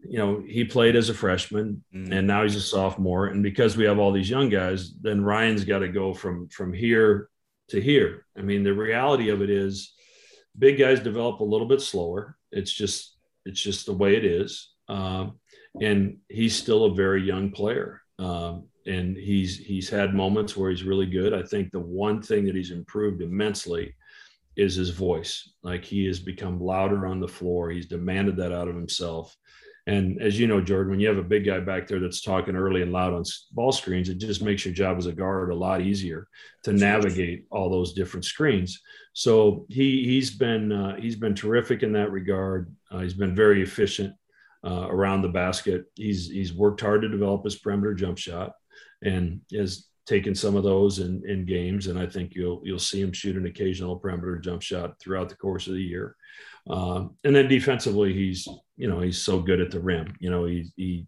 you 0.00 0.18
know, 0.18 0.42
he 0.46 0.64
played 0.64 0.94
as 0.94 1.08
a 1.08 1.14
freshman 1.14 1.82
mm. 1.94 2.12
and 2.12 2.26
now 2.26 2.42
he's 2.42 2.56
a 2.56 2.60
sophomore. 2.60 3.28
And 3.28 3.42
because 3.42 3.78
we 3.78 3.84
have 3.84 3.98
all 3.98 4.12
these 4.12 4.28
young 4.28 4.50
guys, 4.50 4.92
then 5.00 5.24
Ryan's 5.24 5.64
got 5.64 5.78
to 5.78 5.88
go 5.88 6.12
from 6.12 6.48
from 6.48 6.74
here 6.74 7.30
to 7.70 7.80
here. 7.80 8.26
I 8.36 8.42
mean, 8.42 8.62
the 8.62 8.74
reality 8.74 9.30
of 9.30 9.40
it 9.40 9.48
is 9.48 9.94
big 10.58 10.78
guys 10.78 11.00
develop 11.00 11.40
a 11.40 11.44
little 11.44 11.66
bit 11.66 11.80
slower. 11.80 12.36
It's 12.50 12.72
just 12.72 13.11
it's 13.44 13.60
just 13.60 13.86
the 13.86 13.92
way 13.92 14.16
it 14.16 14.24
is. 14.24 14.70
Um, 14.88 15.38
and 15.80 16.18
he's 16.28 16.54
still 16.54 16.84
a 16.84 16.94
very 16.94 17.22
young 17.22 17.50
player. 17.50 18.02
Um, 18.18 18.64
and 18.86 19.16
he's 19.16 19.58
he's 19.58 19.88
had 19.88 20.14
moments 20.14 20.56
where 20.56 20.70
he's 20.70 20.82
really 20.82 21.06
good. 21.06 21.32
I 21.32 21.42
think 21.42 21.70
the 21.70 21.80
one 21.80 22.20
thing 22.20 22.44
that 22.46 22.56
he's 22.56 22.72
improved 22.72 23.22
immensely 23.22 23.94
is 24.56 24.74
his 24.74 24.90
voice. 24.90 25.50
Like 25.62 25.84
he 25.84 26.06
has 26.06 26.18
become 26.20 26.60
louder 26.60 27.06
on 27.06 27.20
the 27.20 27.28
floor. 27.28 27.70
He's 27.70 27.86
demanded 27.86 28.36
that 28.36 28.52
out 28.52 28.68
of 28.68 28.74
himself. 28.74 29.36
And 29.86 30.22
as 30.22 30.38
you 30.38 30.46
know, 30.46 30.60
Jordan, 30.60 30.90
when 30.90 31.00
you 31.00 31.08
have 31.08 31.18
a 31.18 31.24
big 31.24 31.44
guy 31.44 31.58
back 31.58 31.88
there 31.88 31.98
that's 31.98 32.22
talking 32.22 32.54
early 32.54 32.82
and 32.82 32.92
loud 32.92 33.14
on 33.14 33.24
ball 33.50 33.72
screens, 33.72 34.08
it 34.08 34.18
just 34.18 34.42
makes 34.42 34.64
your 34.64 34.74
job 34.74 34.96
as 34.96 35.06
a 35.06 35.12
guard 35.12 35.50
a 35.50 35.54
lot 35.54 35.80
easier 35.80 36.28
to 36.62 36.72
navigate 36.72 37.46
all 37.50 37.68
those 37.68 37.92
different 37.92 38.24
screens. 38.24 38.80
So 39.12 39.66
he 39.68 40.04
he's 40.04 40.30
been 40.30 40.70
uh, 40.70 40.96
he's 40.96 41.16
been 41.16 41.34
terrific 41.34 41.82
in 41.82 41.92
that 41.92 42.12
regard. 42.12 42.74
Uh, 42.90 43.00
he's 43.00 43.14
been 43.14 43.34
very 43.34 43.60
efficient 43.62 44.14
uh, 44.64 44.86
around 44.88 45.22
the 45.22 45.28
basket. 45.28 45.86
He's 45.94 46.28
he's 46.28 46.54
worked 46.54 46.80
hard 46.80 47.02
to 47.02 47.08
develop 47.08 47.44
his 47.44 47.56
perimeter 47.56 47.94
jump 47.94 48.18
shot, 48.18 48.52
and 49.02 49.40
has 49.52 49.88
taken 50.06 50.34
some 50.34 50.56
of 50.56 50.64
those 50.64 50.98
in, 50.98 51.22
in 51.26 51.44
games, 51.44 51.86
and 51.86 51.98
I 51.98 52.06
think 52.06 52.34
you'll 52.34 52.60
you'll 52.64 52.78
see 52.78 53.00
him 53.00 53.12
shoot 53.12 53.36
an 53.36 53.46
occasional 53.46 53.96
perimeter 53.96 54.38
jump 54.38 54.62
shot 54.62 54.98
throughout 54.98 55.28
the 55.28 55.36
course 55.36 55.66
of 55.66 55.74
the 55.74 55.82
year. 55.82 56.16
Um, 56.68 57.16
and 57.24 57.34
then 57.34 57.48
defensively, 57.48 58.12
he's 58.12 58.48
you 58.76 58.88
know 58.88 59.00
he's 59.00 59.20
so 59.20 59.40
good 59.40 59.60
at 59.60 59.70
the 59.70 59.80
rim. 59.80 60.14
You 60.20 60.30
know 60.30 60.44
he 60.44 60.66
he 60.76 61.06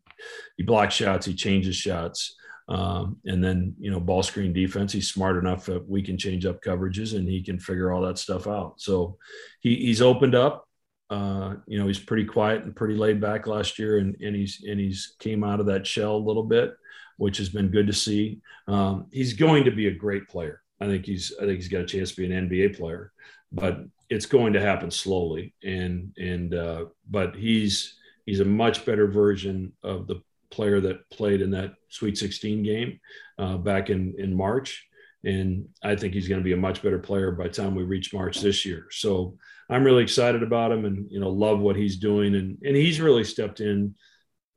he 0.56 0.62
blocks 0.62 0.94
shots, 0.94 1.26
he 1.26 1.34
changes 1.34 1.76
shots, 1.76 2.36
um, 2.68 3.18
and 3.24 3.42
then 3.42 3.74
you 3.78 3.90
know 3.90 4.00
ball 4.00 4.22
screen 4.22 4.52
defense. 4.52 4.92
He's 4.92 5.10
smart 5.10 5.36
enough 5.36 5.66
that 5.66 5.88
we 5.88 6.02
can 6.02 6.16
change 6.16 6.46
up 6.46 6.62
coverages, 6.62 7.16
and 7.16 7.28
he 7.28 7.42
can 7.42 7.58
figure 7.58 7.92
all 7.92 8.02
that 8.02 8.18
stuff 8.18 8.46
out. 8.46 8.74
So 8.78 9.18
he, 9.60 9.76
he's 9.76 10.02
opened 10.02 10.34
up. 10.34 10.68
Uh, 11.10 11.56
you 11.66 11.78
know 11.78 11.86
he's 11.86 11.98
pretty 11.98 12.24
quiet 12.24 12.64
and 12.64 12.74
pretty 12.74 12.94
laid 12.94 13.20
back 13.20 13.46
last 13.46 13.78
year, 13.78 13.98
and 13.98 14.16
and 14.20 14.36
he's 14.36 14.64
and 14.66 14.78
he's 14.78 15.16
came 15.18 15.42
out 15.42 15.60
of 15.60 15.66
that 15.66 15.86
shell 15.86 16.16
a 16.16 16.16
little 16.16 16.44
bit 16.44 16.74
which 17.16 17.38
has 17.38 17.48
been 17.48 17.68
good 17.68 17.86
to 17.86 17.92
see. 17.92 18.40
Um, 18.66 19.06
he's 19.12 19.34
going 19.34 19.64
to 19.64 19.70
be 19.70 19.88
a 19.88 19.94
great 19.94 20.28
player. 20.28 20.60
I 20.80 20.86
think 20.86 21.06
he's 21.06 21.32
I 21.40 21.44
think 21.44 21.56
he's 21.56 21.68
got 21.68 21.82
a 21.82 21.86
chance 21.86 22.10
to 22.10 22.16
be 22.16 22.32
an 22.32 22.48
NBA 22.48 22.76
player, 22.76 23.12
but 23.52 23.80
it's 24.10 24.26
going 24.26 24.52
to 24.54 24.60
happen 24.60 24.90
slowly. 24.90 25.54
And 25.62 26.12
and 26.18 26.54
uh, 26.54 26.86
but 27.08 27.36
he's 27.36 27.96
he's 28.26 28.40
a 28.40 28.44
much 28.44 28.84
better 28.84 29.06
version 29.06 29.72
of 29.82 30.06
the 30.06 30.22
player 30.50 30.80
that 30.80 31.08
played 31.10 31.40
in 31.40 31.50
that 31.50 31.74
Sweet 31.88 32.16
16 32.16 32.62
game 32.62 33.00
uh, 33.38 33.56
back 33.56 33.90
in 33.90 34.14
in 34.18 34.34
March. 34.34 34.86
and 35.24 35.68
I 35.82 35.96
think 35.96 36.12
he's 36.12 36.28
going 36.28 36.40
to 36.40 36.44
be 36.44 36.52
a 36.52 36.56
much 36.56 36.82
better 36.82 36.98
player 36.98 37.32
by 37.32 37.44
the 37.44 37.54
time 37.54 37.74
we 37.74 37.82
reach 37.82 38.12
March 38.12 38.40
this 38.40 38.64
year. 38.64 38.86
So 38.90 39.36
I'm 39.70 39.84
really 39.84 40.02
excited 40.02 40.42
about 40.42 40.72
him, 40.72 40.84
and 40.84 41.10
you 41.10 41.20
know, 41.20 41.30
love 41.30 41.60
what 41.60 41.76
he's 41.76 41.96
doing, 41.96 42.34
and 42.34 42.58
and 42.62 42.76
he's 42.76 43.00
really 43.00 43.24
stepped 43.24 43.60
in 43.60 43.94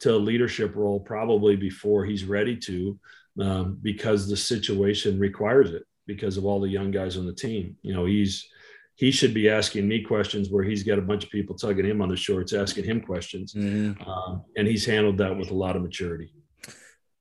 to 0.02 0.16
a 0.16 0.18
leadership 0.18 0.76
role 0.76 1.00
probably 1.00 1.56
before 1.56 2.06
he's 2.06 2.24
ready 2.24 2.56
to, 2.56 3.00
um, 3.39 3.78
because 3.82 4.28
the 4.28 4.38
situation 4.38 5.20
requires 5.20 5.72
it 5.72 5.84
because 6.06 6.38
of 6.38 6.45
all 6.45 6.60
the 6.60 6.70
young 6.70 6.91
guys 6.91 7.18
on 7.18 7.26
the 7.26 7.34
team. 7.34 7.76
You 7.82 7.93
know, 7.93 8.06
he's 8.06 8.48
he 8.95 9.12
should 9.12 9.34
be 9.34 9.48
asking 9.48 9.88
me 9.88 10.02
questions 10.02 10.50
where 10.50 10.64
he's 10.64 10.82
got 10.82 10.98
a 10.98 11.04
bunch 11.04 11.24
of 11.24 11.30
people 11.30 11.56
tugging 11.56 11.86
him 11.86 12.02
on 12.02 12.10
the 12.10 12.18
shorts, 12.18 12.52
asking 12.52 12.84
him 12.84 13.02
questions, 13.02 13.54
mm-hmm. 13.54 14.02
um, 14.10 14.43
and 14.56 14.68
he's 14.68 14.86
handled 14.86 15.20
that 15.20 15.38
with 15.38 15.52
a 15.52 15.56
lot 15.56 15.76
of 15.76 15.84
maturity. 15.84 16.34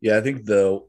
Yeah, 0.01 0.17
I 0.17 0.23
think 0.23 0.45
though, 0.45 0.89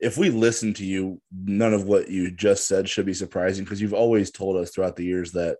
if 0.00 0.16
we 0.16 0.30
listen 0.30 0.74
to 0.74 0.84
you, 0.84 1.20
none 1.32 1.72
of 1.72 1.84
what 1.84 2.08
you 2.08 2.32
just 2.32 2.66
said 2.66 2.88
should 2.88 3.06
be 3.06 3.14
surprising 3.14 3.64
because 3.64 3.80
you've 3.80 3.94
always 3.94 4.30
told 4.30 4.56
us 4.56 4.70
throughout 4.70 4.96
the 4.96 5.04
years 5.04 5.32
that 5.32 5.58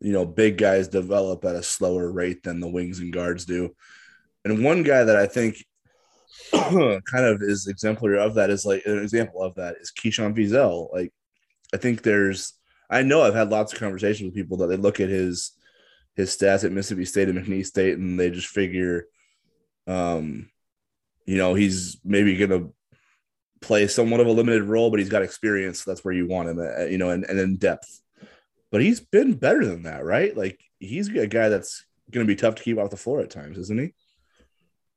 you 0.00 0.12
know 0.12 0.26
big 0.26 0.58
guys 0.58 0.88
develop 0.88 1.44
at 1.44 1.54
a 1.54 1.62
slower 1.62 2.10
rate 2.10 2.42
than 2.42 2.60
the 2.60 2.68
wings 2.68 2.98
and 2.98 3.12
guards 3.12 3.44
do. 3.44 3.74
And 4.44 4.64
one 4.64 4.82
guy 4.82 5.04
that 5.04 5.16
I 5.16 5.26
think 5.26 5.64
kind 6.52 7.24
of 7.24 7.42
is 7.42 7.66
exemplary 7.66 8.18
of 8.18 8.34
that 8.34 8.50
is 8.50 8.66
like 8.66 8.82
an 8.86 8.98
example 8.98 9.42
of 9.42 9.54
that 9.54 9.76
is 9.80 9.92
Keyshawn 9.92 10.36
Feazell. 10.36 10.92
Like, 10.92 11.12
I 11.72 11.78
think 11.78 12.02
there's, 12.02 12.54
I 12.90 13.02
know 13.02 13.22
I've 13.22 13.34
had 13.34 13.50
lots 13.50 13.72
of 13.72 13.78
conversations 13.78 14.26
with 14.26 14.34
people 14.34 14.58
that 14.58 14.66
they 14.66 14.76
look 14.76 15.00
at 15.00 15.08
his 15.08 15.52
his 16.16 16.36
stats 16.36 16.62
at 16.62 16.70
Mississippi 16.70 17.04
State 17.04 17.28
and 17.28 17.38
McNeese 17.38 17.66
State, 17.66 17.98
and 17.98 18.20
they 18.20 18.30
just 18.30 18.46
figure, 18.46 19.06
um, 19.88 20.48
you 21.26 21.36
know, 21.36 21.54
he's 21.54 21.98
maybe 22.04 22.36
gonna 22.36 22.68
play 23.60 23.88
somewhat 23.88 24.20
of 24.20 24.28
a 24.28 24.30
limited 24.30 24.62
role, 24.62 24.90
but 24.90 25.00
he's 25.00 25.08
got 25.08 25.22
experience. 25.22 25.82
So 25.82 25.90
that's 25.90 26.04
where 26.04 26.14
you 26.14 26.28
want 26.28 26.50
him, 26.50 26.60
at, 26.60 26.82
uh, 26.82 26.84
you 26.84 26.98
know, 26.98 27.10
and, 27.10 27.24
and 27.24 27.40
in 27.40 27.56
depth. 27.56 28.00
But 28.70 28.82
he's 28.82 29.00
been 29.00 29.34
better 29.34 29.64
than 29.64 29.84
that, 29.84 30.04
right? 30.04 30.36
Like 30.36 30.60
he's 30.78 31.08
a 31.08 31.26
guy 31.26 31.48
that's 31.48 31.84
going 32.10 32.26
to 32.26 32.30
be 32.30 32.36
tough 32.36 32.56
to 32.56 32.62
keep 32.62 32.78
off 32.78 32.90
the 32.90 32.96
floor 32.96 33.20
at 33.20 33.30
times, 33.30 33.58
isn't 33.58 33.80
he? 33.80 33.94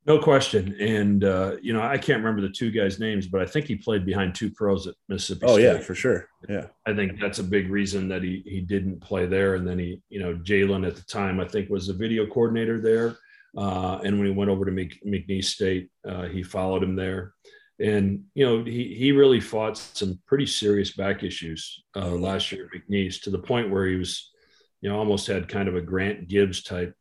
No 0.08 0.18
question. 0.18 0.74
And, 0.80 1.26
uh, 1.26 1.58
you 1.62 1.74
know, 1.74 1.82
I 1.82 1.98
can't 1.98 2.24
remember 2.24 2.42
the 2.42 2.54
two 2.54 2.72
guys' 2.72 2.98
names, 2.98 3.28
but 3.28 3.42
I 3.42 3.46
think 3.46 3.66
he 3.66 3.76
played 3.76 4.06
behind 4.06 4.34
two 4.34 4.50
pros 4.50 4.88
at 4.88 4.96
Mississippi 5.10 5.42
oh, 5.46 5.56
State. 5.56 5.64
yeah, 5.64 5.80
for 5.80 5.96
sure. 5.96 6.30
Yeah. 6.48 6.68
I 6.86 6.94
think 6.94 7.20
that's 7.20 7.40
a 7.40 7.44
big 7.44 7.70
reason 7.70 8.08
that 8.08 8.24
he, 8.24 8.42
he 8.46 8.62
didn't 8.62 9.02
play 9.02 9.26
there. 9.26 9.56
And 9.56 9.68
then 9.68 9.78
he, 9.78 10.02
you 10.08 10.22
know, 10.22 10.34
Jalen 10.36 10.88
at 10.88 10.96
the 10.96 11.02
time, 11.04 11.42
I 11.42 11.46
think 11.46 11.70
was 11.70 11.88
the 11.88 11.94
video 11.94 12.26
coordinator 12.26 12.80
there. 12.80 13.18
Uh, 13.58 14.00
and 14.06 14.18
when 14.18 14.28
he 14.28 14.34
went 14.34 14.50
over 14.50 14.64
to 14.64 14.72
McNeese 14.72 15.46
State, 15.46 15.90
uh, 16.08 16.24
he 16.28 16.42
followed 16.42 16.84
him 16.84 16.96
there. 16.96 17.34
And, 17.80 18.24
you 18.34 18.46
know, 18.46 18.64
he, 18.64 18.96
he 18.96 19.12
really 19.12 19.42
fought 19.42 19.78
some 19.78 20.20
pretty 20.26 20.46
serious 20.46 20.94
back 20.96 21.22
issues 21.22 21.84
uh, 21.98 22.12
last 22.12 22.52
year 22.54 22.70
at 22.74 22.82
McNeese 22.82 23.22
to 23.24 23.30
the 23.30 23.40
point 23.40 23.70
where 23.70 23.86
he 23.86 23.96
was, 23.96 24.32
you 24.80 24.90
know, 24.90 24.98
almost 24.98 25.28
had 25.28 25.50
kind 25.50 25.68
of 25.68 25.76
a 25.76 25.82
Grant 25.82 26.30
Gibbs 26.30 26.64
type 26.64 26.96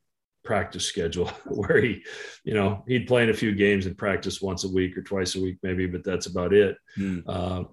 practice 0.46 0.86
schedule 0.86 1.26
where 1.46 1.80
he, 1.80 2.02
you 2.44 2.54
know, 2.54 2.84
he'd 2.86 3.06
play 3.06 3.22
in 3.22 3.30
a 3.30 3.34
few 3.34 3.54
games 3.54 3.86
and 3.86 3.98
practice 3.98 4.40
once 4.40 4.64
a 4.64 4.68
week 4.68 4.96
or 4.96 5.02
twice 5.02 5.34
a 5.34 5.40
week, 5.40 5.58
maybe, 5.62 5.86
but 5.86 6.04
that's 6.04 6.26
about 6.26 6.54
it. 6.54 6.78
Mm. 6.96 7.22
Uh, 7.26 7.64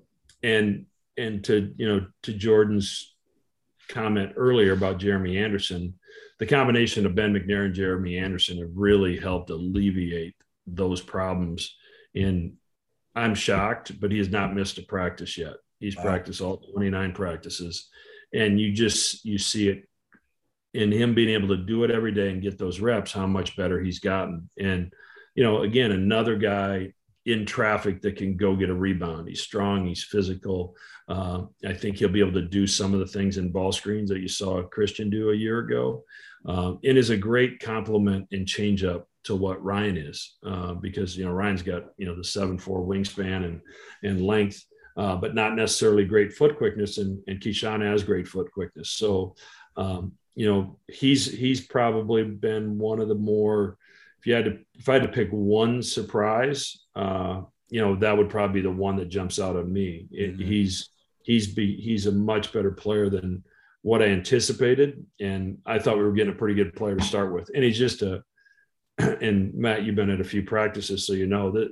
and 0.42 0.86
and 1.18 1.44
to 1.46 1.74
you 1.78 1.88
know 1.88 2.06
to 2.24 2.34
Jordan's 2.34 3.16
comment 3.88 4.34
earlier 4.36 4.74
about 4.74 4.98
Jeremy 4.98 5.38
Anderson, 5.38 5.94
the 6.40 6.46
combination 6.46 7.06
of 7.06 7.16
Ben 7.16 7.34
McNair 7.34 7.66
and 7.66 7.74
Jeremy 7.74 8.18
Anderson 8.18 8.58
have 8.58 8.72
really 8.76 9.18
helped 9.18 9.50
alleviate 9.50 10.36
those 10.66 11.02
problems. 11.02 11.76
And 12.16 12.54
I'm 13.16 13.36
shocked, 13.36 14.00
but 14.00 14.12
he 14.12 14.18
has 14.18 14.30
not 14.30 14.56
missed 14.56 14.78
a 14.78 14.84
practice 14.84 15.38
yet. 15.38 15.56
He's 15.80 15.96
wow. 15.98 16.04
practiced 16.04 16.42
all 16.42 16.58
29 16.58 17.14
practices, 17.14 17.90
and 18.34 18.60
you 18.60 18.72
just 18.72 19.26
you 19.26 19.38
see 19.38 19.70
it 19.70 19.88
in 20.74 20.92
him 20.92 21.14
being 21.14 21.30
able 21.30 21.48
to 21.50 21.58
do 21.58 21.84
it 21.84 21.92
every 21.92 22.12
day 22.12 22.30
and 22.30 22.42
get 22.42 22.58
those 22.58 22.80
reps, 22.80 23.12
how 23.12 23.28
much 23.28 23.56
better 23.56 23.80
he's 23.80 24.00
gotten. 24.00 24.50
And, 24.60 24.92
you 25.36 25.44
know, 25.44 25.62
again, 25.62 25.92
another 25.92 26.36
guy 26.36 26.94
in 27.26 27.46
traffic 27.46 28.02
that 28.02 28.18
can 28.18 28.36
go 28.36 28.56
get 28.56 28.70
a 28.70 28.74
rebound. 28.74 29.28
He's 29.28 29.42
strong, 29.42 29.86
he's 29.86 30.04
physical. 30.04 30.76
Uh, 31.08 31.44
I 31.66 31.74
think 31.74 31.98
he'll 31.98 32.10
be 32.10 32.20
able 32.20 32.34
to 32.34 32.42
do 32.42 32.68
some 32.68 32.94
of 32.94 33.00
the 33.00 33.08
things 33.08 33.38
in 33.38 33.52
ball 33.52 33.72
screens 33.72 34.10
that 34.10 34.20
you 34.20 34.28
saw 34.28 34.64
Christian 34.64 35.10
do 35.10 35.32
a 35.32 35.36
year 35.36 35.60
ago. 35.60 36.04
Um, 36.46 36.80
and 36.84 36.98
is 36.98 37.10
a 37.10 37.18
great 37.18 37.62
complement 37.62 38.28
and 38.34 38.46
change 38.46 38.84
up 38.84 39.08
to 39.24 39.36
what 39.36 39.64
Ryan 39.64 39.96
is, 39.96 40.36
uh, 40.46 40.74
because 40.74 41.18
you 41.18 41.24
know 41.24 41.32
Ryan's 41.32 41.62
got 41.62 41.84
you 41.98 42.06
know 42.06 42.16
the 42.16 42.24
seven 42.24 42.58
four 42.58 42.86
wingspan 42.86 43.46
and 43.46 43.62
and 44.04 44.26
length, 44.26 44.66
uh, 44.98 45.16
but 45.16 45.36
not 45.36 45.56
necessarily 45.56 46.04
great 46.04 46.34
foot 46.34 46.58
quickness. 46.58 46.98
And 46.98 47.24
and 47.28 47.40
Keyshawn 47.40 47.82
has 47.82 48.04
great 48.04 48.28
foot 48.28 48.52
quickness. 48.52 48.90
So 48.90 49.36
um, 49.78 50.12
you 50.36 50.52
know, 50.52 50.80
he's 50.88 51.32
he's 51.32 51.62
probably 51.62 52.24
been 52.24 52.78
one 52.78 53.00
of 53.00 53.08
the 53.08 53.16
more. 53.16 53.78
If 54.20 54.28
you 54.28 54.34
had 54.34 54.46
to, 54.46 54.60
if 54.76 54.88
I 54.90 54.94
had 54.94 55.04
to 55.04 55.10
pick 55.10 55.30
one 55.32 55.84
surprise, 55.84 56.80
uh, 56.96 57.42
you 57.70 57.82
know, 57.82 57.96
that 57.98 58.18
would 58.18 58.30
probably 58.30 58.62
be 58.62 58.68
the 58.68 58.74
one 58.74 58.96
that 58.98 59.10
jumps 59.10 59.40
out 59.40 59.58
at 59.58 59.68
me. 59.68 60.08
It, 60.12 60.34
mm-hmm. 60.34 60.44
He's 60.44 60.90
he's 61.24 61.54
be, 61.54 61.76
he's 61.76 62.08
a 62.08 62.12
much 62.12 62.52
better 62.54 62.72
player 62.72 63.10
than 63.10 63.44
what 63.82 64.02
I 64.02 64.06
anticipated, 64.06 65.06
and 65.20 65.58
I 65.66 65.80
thought 65.80 65.98
we 65.98 66.04
were 66.04 66.14
getting 66.14 66.34
a 66.34 66.38
pretty 66.38 66.56
good 66.56 66.76
player 66.76 66.96
to 66.96 67.04
start 67.04 67.34
with. 67.34 67.50
And 67.54 67.64
he's 67.64 67.78
just 67.78 68.02
a. 68.02 68.24
And 69.00 69.56
Matt, 69.56 69.84
you've 69.84 69.96
been 69.96 70.12
at 70.12 70.22
a 70.22 70.24
few 70.24 70.44
practices, 70.44 71.08
so 71.08 71.14
you 71.14 71.26
know 71.26 71.50
that 71.52 71.72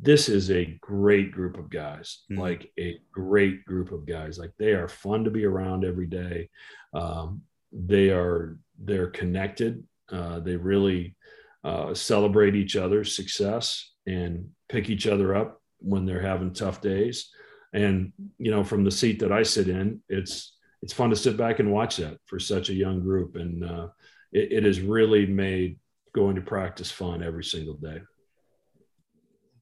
this 0.00 0.28
is 0.28 0.50
a 0.50 0.76
great 0.80 1.32
group 1.32 1.56
of 1.56 1.70
guys 1.70 2.24
mm-hmm. 2.30 2.40
like 2.40 2.70
a 2.78 2.98
great 3.12 3.64
group 3.64 3.92
of 3.92 4.06
guys 4.06 4.38
like 4.38 4.52
they 4.58 4.72
are 4.72 4.88
fun 4.88 5.24
to 5.24 5.30
be 5.30 5.44
around 5.44 5.84
every 5.84 6.06
day 6.06 6.48
um, 6.92 7.40
they 7.72 8.10
are 8.10 8.58
they're 8.78 9.08
connected. 9.08 9.84
Uh, 10.10 10.40
they 10.40 10.56
really 10.56 11.16
uh, 11.64 11.94
celebrate 11.94 12.54
each 12.54 12.76
other's 12.76 13.16
success 13.16 13.90
and 14.06 14.50
pick 14.68 14.88
each 14.88 15.06
other 15.06 15.34
up 15.34 15.60
when 15.78 16.06
they're 16.06 16.20
having 16.22 16.52
tough 16.52 16.80
days. 16.80 17.30
And 17.72 18.12
you 18.38 18.50
know, 18.50 18.64
from 18.64 18.84
the 18.84 18.90
seat 18.90 19.18
that 19.20 19.32
I 19.32 19.42
sit 19.42 19.68
in, 19.68 20.00
it's 20.08 20.56
it's 20.82 20.92
fun 20.92 21.10
to 21.10 21.16
sit 21.16 21.36
back 21.36 21.58
and 21.58 21.72
watch 21.72 21.96
that 21.96 22.18
for 22.26 22.38
such 22.38 22.70
a 22.70 22.74
young 22.74 23.00
group, 23.00 23.36
and 23.36 23.64
uh, 23.64 23.88
it, 24.32 24.52
it 24.52 24.64
has 24.64 24.80
really 24.80 25.26
made 25.26 25.78
going 26.14 26.36
to 26.36 26.42
practice 26.42 26.90
fun 26.90 27.22
every 27.22 27.44
single 27.44 27.74
day. 27.74 28.00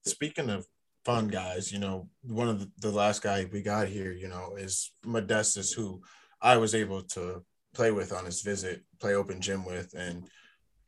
Speaking 0.04 0.50
of 0.50 0.66
fun 1.04 1.28
guys, 1.28 1.72
you 1.72 1.78
know, 1.78 2.08
one 2.22 2.48
of 2.48 2.60
the, 2.60 2.70
the 2.78 2.90
last 2.90 3.22
guy 3.22 3.46
we 3.52 3.62
got 3.62 3.88
here, 3.88 4.12
you 4.12 4.28
know, 4.28 4.56
is 4.56 4.92
Modestus, 5.04 5.72
who 5.72 6.02
I 6.40 6.56
was 6.58 6.74
able 6.74 7.02
to 7.02 7.42
play 7.74 7.90
with 7.90 8.12
on 8.12 8.24
his 8.24 8.42
visit, 8.42 8.82
play 9.00 9.14
open 9.14 9.40
gym 9.40 9.64
with. 9.64 9.94
And 9.94 10.28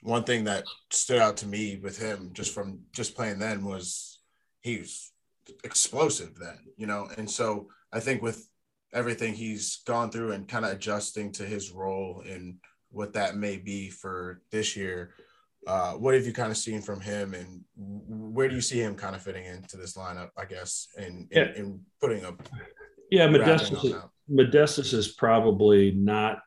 one 0.03 0.25
thing 0.25 0.45
that 0.45 0.65
stood 0.91 1.19
out 1.19 1.37
to 1.39 1.47
me 1.47 1.81
with 1.83 1.99
him 1.99 2.31
just 2.33 2.55
from 2.55 2.81
just 2.93 3.15
playing 3.15 3.39
then 3.39 3.65
was 3.65 4.21
he 4.61 4.79
was 4.79 5.13
explosive 5.65 6.39
then, 6.39 6.59
you 6.77 6.87
know. 6.87 7.09
And 7.19 7.31
so 7.31 7.69
I 7.93 8.01
think 8.01 8.23
with 8.23 8.49
everything 8.93 9.35
he's 9.35 9.79
gone 9.87 10.11
through 10.11 10.33
and 10.33 10.49
kind 10.49 10.65
of 10.65 10.73
adjusting 10.73 11.33
to 11.33 11.45
his 11.45 11.71
role 11.71 12.23
and 12.27 12.57
what 12.91 13.13
that 13.13 13.37
may 13.37 13.57
be 13.57 13.91
for 13.91 14.41
this 14.51 14.77
year, 14.77 15.15
uh, 15.67 15.93
what 15.93 16.15
have 16.15 16.25
you 16.25 16.33
kind 16.33 16.51
of 16.53 16.57
seen 16.57 16.81
from 16.81 17.01
him 17.01 17.35
and 17.35 17.65
where 17.77 18.49
do 18.49 18.55
you 18.55 18.61
see 18.61 18.79
him 18.79 18.95
kind 18.95 19.17
of 19.17 19.23
fitting 19.23 19.45
into 19.45 19.77
this 19.77 19.97
lineup, 19.97 20.31
I 20.37 20.45
guess, 20.45 20.89
and, 20.97 21.29
yeah. 21.31 21.49
and, 21.57 21.81
putting 22.01 22.25
up? 22.25 22.41
Yeah, 23.11 23.27
Modestus, 23.27 23.95
Modestus 24.29 24.93
is 24.93 25.09
probably 25.09 25.91
not 25.91 26.39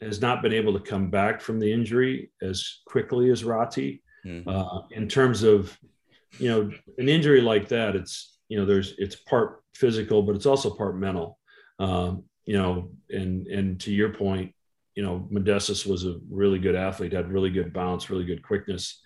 has 0.00 0.20
not 0.20 0.42
been 0.42 0.52
able 0.52 0.72
to 0.72 0.80
come 0.80 1.10
back 1.10 1.40
from 1.40 1.58
the 1.58 1.72
injury 1.72 2.30
as 2.42 2.80
quickly 2.86 3.30
as 3.30 3.44
Rati. 3.44 4.02
Mm-hmm. 4.26 4.48
Uh, 4.48 4.82
in 4.90 5.08
terms 5.08 5.42
of, 5.42 5.76
you 6.38 6.48
know, 6.48 6.70
an 6.98 7.08
injury 7.08 7.40
like 7.40 7.68
that, 7.68 7.96
it's 7.96 8.38
you 8.48 8.58
know, 8.58 8.66
there's 8.66 8.94
it's 8.98 9.16
part 9.16 9.62
physical, 9.74 10.22
but 10.22 10.36
it's 10.36 10.46
also 10.46 10.70
part 10.70 10.96
mental. 10.96 11.38
Um, 11.78 12.24
you 12.44 12.56
know, 12.56 12.90
and 13.10 13.46
and 13.46 13.80
to 13.80 13.92
your 13.92 14.10
point, 14.10 14.54
you 14.94 15.02
know, 15.02 15.26
Modestus 15.30 15.86
was 15.86 16.04
a 16.04 16.18
really 16.30 16.58
good 16.58 16.74
athlete, 16.74 17.12
had 17.12 17.32
really 17.32 17.50
good 17.50 17.72
bounce, 17.72 18.10
really 18.10 18.24
good 18.24 18.42
quickness. 18.42 19.00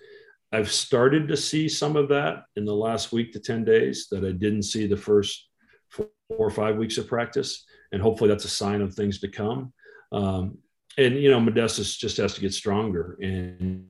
I've 0.53 0.71
started 0.71 1.29
to 1.29 1.37
see 1.37 1.69
some 1.69 1.97
of 1.97 2.09
that 2.09 2.45
in 2.57 2.65
the 2.65 2.75
last 2.75 3.13
week 3.13 3.33
to 3.33 3.41
10 3.41 3.65
days 3.65 4.09
that 4.11 4.25
I 4.25 4.33
didn't 4.33 4.63
see 4.63 4.87
the 4.87 4.97
first 4.97 5.47
four 5.91 6.09
or 6.29 6.51
five 6.51 6.77
weeks 6.77 6.97
of 6.97 7.07
practice. 7.07 7.65
And 7.93 8.01
hopefully 8.01 8.29
that's 8.29 8.47
a 8.47 8.51
sign 8.51 8.81
of 8.81 8.95
things 8.95 9.21
to 9.21 9.29
come. 9.29 9.73
Um, 10.13 10.59
and 10.97 11.15
you 11.17 11.31
know, 11.31 11.41
Modestus 11.41 11.97
just 11.97 12.17
has 12.17 12.35
to 12.35 12.41
get 12.41 12.53
stronger. 12.53 13.17
And 13.23 13.87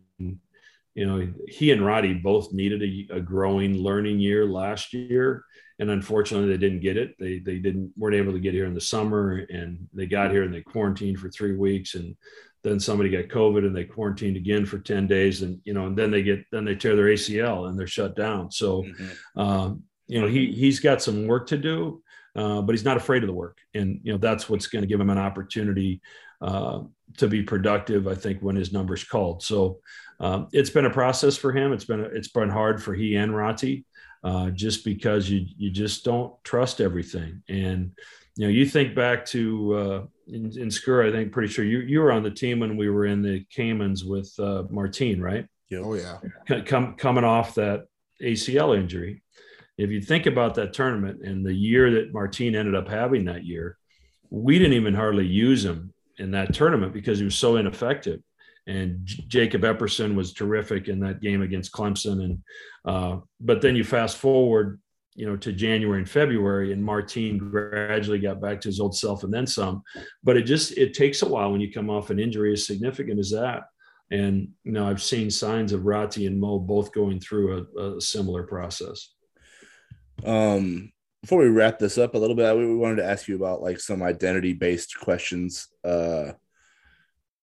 you 0.98 1.06
know, 1.06 1.32
he 1.46 1.70
and 1.70 1.86
Rati 1.86 2.12
both 2.12 2.52
needed 2.52 2.82
a, 2.82 3.18
a, 3.18 3.20
growing 3.20 3.74
learning 3.74 4.18
year 4.18 4.46
last 4.46 4.92
year, 4.92 5.44
and 5.78 5.90
unfortunately, 5.90 6.48
they 6.48 6.56
didn't 6.56 6.80
get 6.80 6.96
it. 6.96 7.14
They 7.20 7.38
they 7.38 7.60
didn't 7.60 7.92
weren't 7.96 8.16
able 8.16 8.32
to 8.32 8.40
get 8.40 8.52
here 8.52 8.66
in 8.66 8.74
the 8.74 8.80
summer, 8.80 9.46
and 9.48 9.86
they 9.94 10.06
got 10.06 10.32
here 10.32 10.42
and 10.42 10.52
they 10.52 10.60
quarantined 10.60 11.20
for 11.20 11.30
three 11.30 11.54
weeks, 11.54 11.94
and 11.94 12.16
then 12.64 12.80
somebody 12.80 13.10
got 13.10 13.28
COVID 13.28 13.64
and 13.64 13.76
they 13.76 13.84
quarantined 13.84 14.36
again 14.36 14.66
for 14.66 14.80
ten 14.80 15.06
days, 15.06 15.42
and 15.42 15.60
you 15.64 15.72
know, 15.72 15.86
and 15.86 15.96
then 15.96 16.10
they 16.10 16.24
get 16.24 16.44
then 16.50 16.64
they 16.64 16.74
tear 16.74 16.96
their 16.96 17.06
ACL 17.06 17.68
and 17.68 17.78
they're 17.78 17.86
shut 17.86 18.16
down. 18.16 18.50
So, 18.50 18.82
mm-hmm. 18.82 19.40
um, 19.40 19.84
you 20.08 20.20
know, 20.20 20.26
he 20.26 20.50
he's 20.50 20.80
got 20.80 21.00
some 21.00 21.28
work 21.28 21.46
to 21.48 21.58
do. 21.58 22.02
Uh, 22.38 22.62
but 22.62 22.72
he's 22.72 22.84
not 22.84 22.96
afraid 22.96 23.24
of 23.24 23.26
the 23.26 23.32
work. 23.34 23.58
And, 23.74 24.00
you 24.04 24.12
know, 24.12 24.18
that's 24.18 24.48
what's 24.48 24.68
going 24.68 24.82
to 24.82 24.86
give 24.86 25.00
him 25.00 25.10
an 25.10 25.18
opportunity 25.18 26.00
uh, 26.40 26.82
to 27.16 27.26
be 27.26 27.42
productive, 27.42 28.06
I 28.06 28.14
think, 28.14 28.40
when 28.40 28.54
his 28.54 28.72
number's 28.72 29.02
called. 29.02 29.42
So 29.42 29.80
um, 30.20 30.46
it's 30.52 30.70
been 30.70 30.84
a 30.84 30.90
process 30.90 31.36
for 31.36 31.50
him. 31.50 31.72
It's 31.72 31.84
been, 31.84 31.98
a, 31.98 32.04
it's 32.04 32.28
been 32.28 32.48
hard 32.48 32.80
for 32.80 32.94
he 32.94 33.16
and 33.16 33.34
Rati 33.34 33.84
uh, 34.22 34.50
just 34.50 34.84
because 34.84 35.28
you, 35.28 35.46
you 35.56 35.72
just 35.72 36.04
don't 36.04 36.32
trust 36.44 36.80
everything. 36.80 37.42
And, 37.48 37.90
you 38.36 38.46
know, 38.46 38.52
you 38.52 38.66
think 38.66 38.94
back 38.94 39.26
to 39.26 39.74
uh, 39.74 40.02
in, 40.28 40.44
in 40.56 40.68
Skur, 40.68 41.08
I 41.08 41.10
think 41.10 41.32
pretty 41.32 41.52
sure 41.52 41.64
you, 41.64 41.80
you 41.80 41.98
were 41.98 42.12
on 42.12 42.22
the 42.22 42.30
team 42.30 42.60
when 42.60 42.76
we 42.76 42.88
were 42.88 43.06
in 43.06 43.20
the 43.20 43.44
Caymans 43.50 44.04
with 44.04 44.32
uh, 44.38 44.62
Martine, 44.70 45.20
right? 45.20 45.44
Yeah. 45.70 45.80
Oh 45.80 45.94
yeah. 45.94 46.18
Come, 46.66 46.94
coming 46.94 47.24
off 47.24 47.56
that 47.56 47.86
ACL 48.22 48.78
injury 48.78 49.22
if 49.78 49.90
you 49.90 50.02
think 50.02 50.26
about 50.26 50.56
that 50.56 50.72
tournament 50.72 51.22
and 51.22 51.46
the 51.46 51.54
year 51.54 51.90
that 51.92 52.12
Martine 52.12 52.56
ended 52.56 52.74
up 52.74 52.88
having 52.88 53.24
that 53.26 53.46
year, 53.46 53.78
we 54.28 54.58
didn't 54.58 54.74
even 54.74 54.92
hardly 54.92 55.26
use 55.26 55.64
him 55.64 55.94
in 56.18 56.32
that 56.32 56.52
tournament 56.52 56.92
because 56.92 57.20
he 57.20 57.24
was 57.24 57.36
so 57.36 57.56
ineffective. 57.56 58.20
And 58.66 59.00
J- 59.04 59.24
Jacob 59.28 59.62
Epperson 59.62 60.14
was 60.14 60.34
terrific 60.34 60.88
in 60.88 60.98
that 61.00 61.20
game 61.20 61.42
against 61.42 61.72
Clemson. 61.72 62.24
And 62.24 62.42
uh, 62.84 63.20
but 63.40 63.62
then 63.62 63.76
you 63.76 63.84
fast 63.84 64.18
forward, 64.18 64.80
you 65.14 65.26
know, 65.26 65.36
to 65.36 65.52
January 65.52 66.00
and 66.00 66.10
February, 66.10 66.72
and 66.72 66.84
Martine 66.84 67.38
gradually 67.38 68.18
got 68.18 68.40
back 68.40 68.60
to 68.60 68.68
his 68.68 68.80
old 68.80 68.96
self 68.96 69.22
and 69.22 69.32
then 69.32 69.46
some. 69.46 69.82
But 70.24 70.36
it 70.36 70.42
just 70.42 70.76
it 70.76 70.92
takes 70.92 71.22
a 71.22 71.28
while 71.28 71.52
when 71.52 71.60
you 71.60 71.72
come 71.72 71.88
off 71.88 72.10
an 72.10 72.18
injury 72.18 72.52
as 72.52 72.66
significant 72.66 73.20
as 73.20 73.30
that. 73.30 73.62
And 74.10 74.48
you 74.64 74.72
know, 74.72 74.88
I've 74.88 75.02
seen 75.02 75.30
signs 75.30 75.72
of 75.72 75.86
Rati 75.86 76.26
and 76.26 76.40
Mo 76.40 76.58
both 76.58 76.92
going 76.92 77.20
through 77.20 77.68
a, 77.78 77.96
a 77.96 78.00
similar 78.00 78.42
process. 78.42 79.14
Um, 80.24 80.92
before 81.22 81.40
we 81.40 81.48
wrap 81.48 81.78
this 81.78 81.98
up 81.98 82.14
a 82.14 82.18
little 82.18 82.36
bit, 82.36 82.56
we 82.56 82.74
wanted 82.74 82.96
to 82.96 83.04
ask 83.04 83.28
you 83.28 83.36
about 83.36 83.62
like 83.62 83.80
some 83.80 84.02
identity 84.02 84.52
based 84.52 84.98
questions. 84.98 85.68
Uh, 85.84 86.32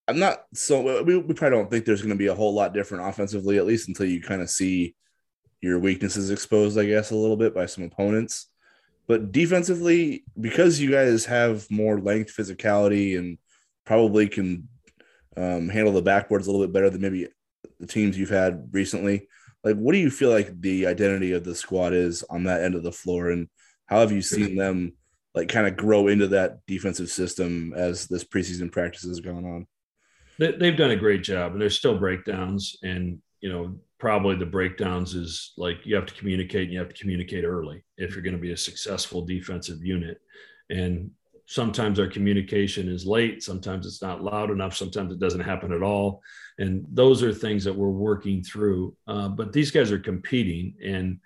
I'm 0.08 0.20
not 0.20 0.44
so 0.54 1.04
we, 1.04 1.18
we 1.18 1.34
probably 1.34 1.58
don't 1.58 1.70
think 1.70 1.86
there's 1.86 2.02
going 2.02 2.10
to 2.10 2.16
be 2.16 2.28
a 2.28 2.36
whole 2.36 2.54
lot 2.54 2.74
different 2.74 3.08
offensively, 3.08 3.58
at 3.58 3.66
least 3.66 3.88
until 3.88 4.06
you 4.06 4.22
kind 4.22 4.42
of 4.42 4.50
see 4.50 4.96
your 5.62 5.80
weaknesses 5.80 6.30
exposed, 6.30 6.78
I 6.78 6.86
guess, 6.86 7.12
a 7.12 7.16
little 7.16 7.38
bit 7.38 7.56
by 7.56 7.66
some 7.66 7.84
opponents. 7.84 8.48
But 9.08 9.32
defensively, 9.32 10.24
because 10.40 10.80
you 10.80 10.92
guys 10.92 11.26
have 11.26 11.70
more 11.70 12.00
length, 12.00 12.36
physicality, 12.36 13.18
and 13.18 13.38
probably 13.86 14.28
can 14.28 14.68
um, 15.38 15.70
handle 15.70 15.94
the 15.94 16.02
backboards 16.02 16.48
a 16.48 16.52
little 16.52 16.66
bit 16.66 16.74
better 16.74 16.90
than 16.90 17.02
maybe 17.02 17.28
the 17.80 17.88
teams 17.88 18.18
you've 18.18 18.30
had 18.30 18.70
recently 18.72 19.28
like 19.66 19.76
what 19.76 19.94
do 19.94 19.98
you 19.98 20.12
feel 20.12 20.30
like 20.30 20.62
the 20.62 20.86
identity 20.86 21.32
of 21.34 21.44
the 21.44 21.56
squad 21.56 21.92
is 21.92 22.24
on 22.30 22.44
that 22.44 22.64
end 22.64 22.76
of 22.76 22.84
the 22.84 22.92
floor? 22.92 23.32
And 23.32 23.50
how 23.88 24.00
have 24.00 24.12
you 24.12 24.22
seen 24.22 24.56
them 24.56 24.94
like 25.34 25.50
kind 25.50 25.68
of 25.68 25.76
grow 25.76 26.08
into 26.08 26.28
that 26.28 26.60
defensive 26.68 27.10
system 27.10 27.74
as 27.76 28.08
this 28.08 28.24
preseason 28.24 28.72
practice 28.72 29.04
has 29.04 29.20
gone 29.20 29.44
on? 29.44 29.68
They, 30.38 30.68
have 30.68 30.78
done 30.78 30.92
a 30.92 30.96
great 30.96 31.24
job 31.24 31.54
and 31.54 31.62
there's 31.62 31.78
still 31.78 31.98
breakdowns 31.98 32.78
and 32.84 33.20
you 33.42 33.52
know 33.52 33.76
probably 33.98 34.36
the 34.36 34.46
breakdowns 34.46 35.16
is 35.16 35.54
like 35.58 35.78
you 35.84 35.96
have 35.96 36.06
to 36.06 36.14
communicate 36.14 36.64
and 36.64 36.74
you 36.74 36.80
have 36.80 36.90
to 36.90 37.02
communicate 37.02 37.44
early 37.44 37.84
if 37.98 38.14
you're 38.14 38.22
going 38.22 38.36
to 38.36 38.42
be 38.42 38.52
a 38.52 38.58
successful 38.58 39.26
defensive 39.26 39.84
unit. 39.84 40.20
And 40.70 41.10
sometimes 41.48 42.00
our 42.00 42.08
communication 42.08 42.88
is 42.90 43.06
late 43.06 43.44
sometimes 43.44 43.86
it's 43.86 44.02
not 44.02 44.24
loud 44.24 44.50
enough 44.50 44.76
sometimes 44.76 45.12
it 45.12 45.20
doesn't 45.20 45.42
happen 45.42 45.72
at 45.72 45.84
all 45.84 46.22
and 46.58 46.86
those 46.92 47.22
are 47.22 47.34
things 47.34 47.64
that 47.66 47.76
we're 47.76 47.90
working 47.90 48.44
through. 48.44 48.96
Uh, 49.08 49.28
but 49.28 49.52
these 49.52 49.72
guys 49.72 49.92
are 49.92 50.00
competing. 50.00 50.76
And 50.84 51.20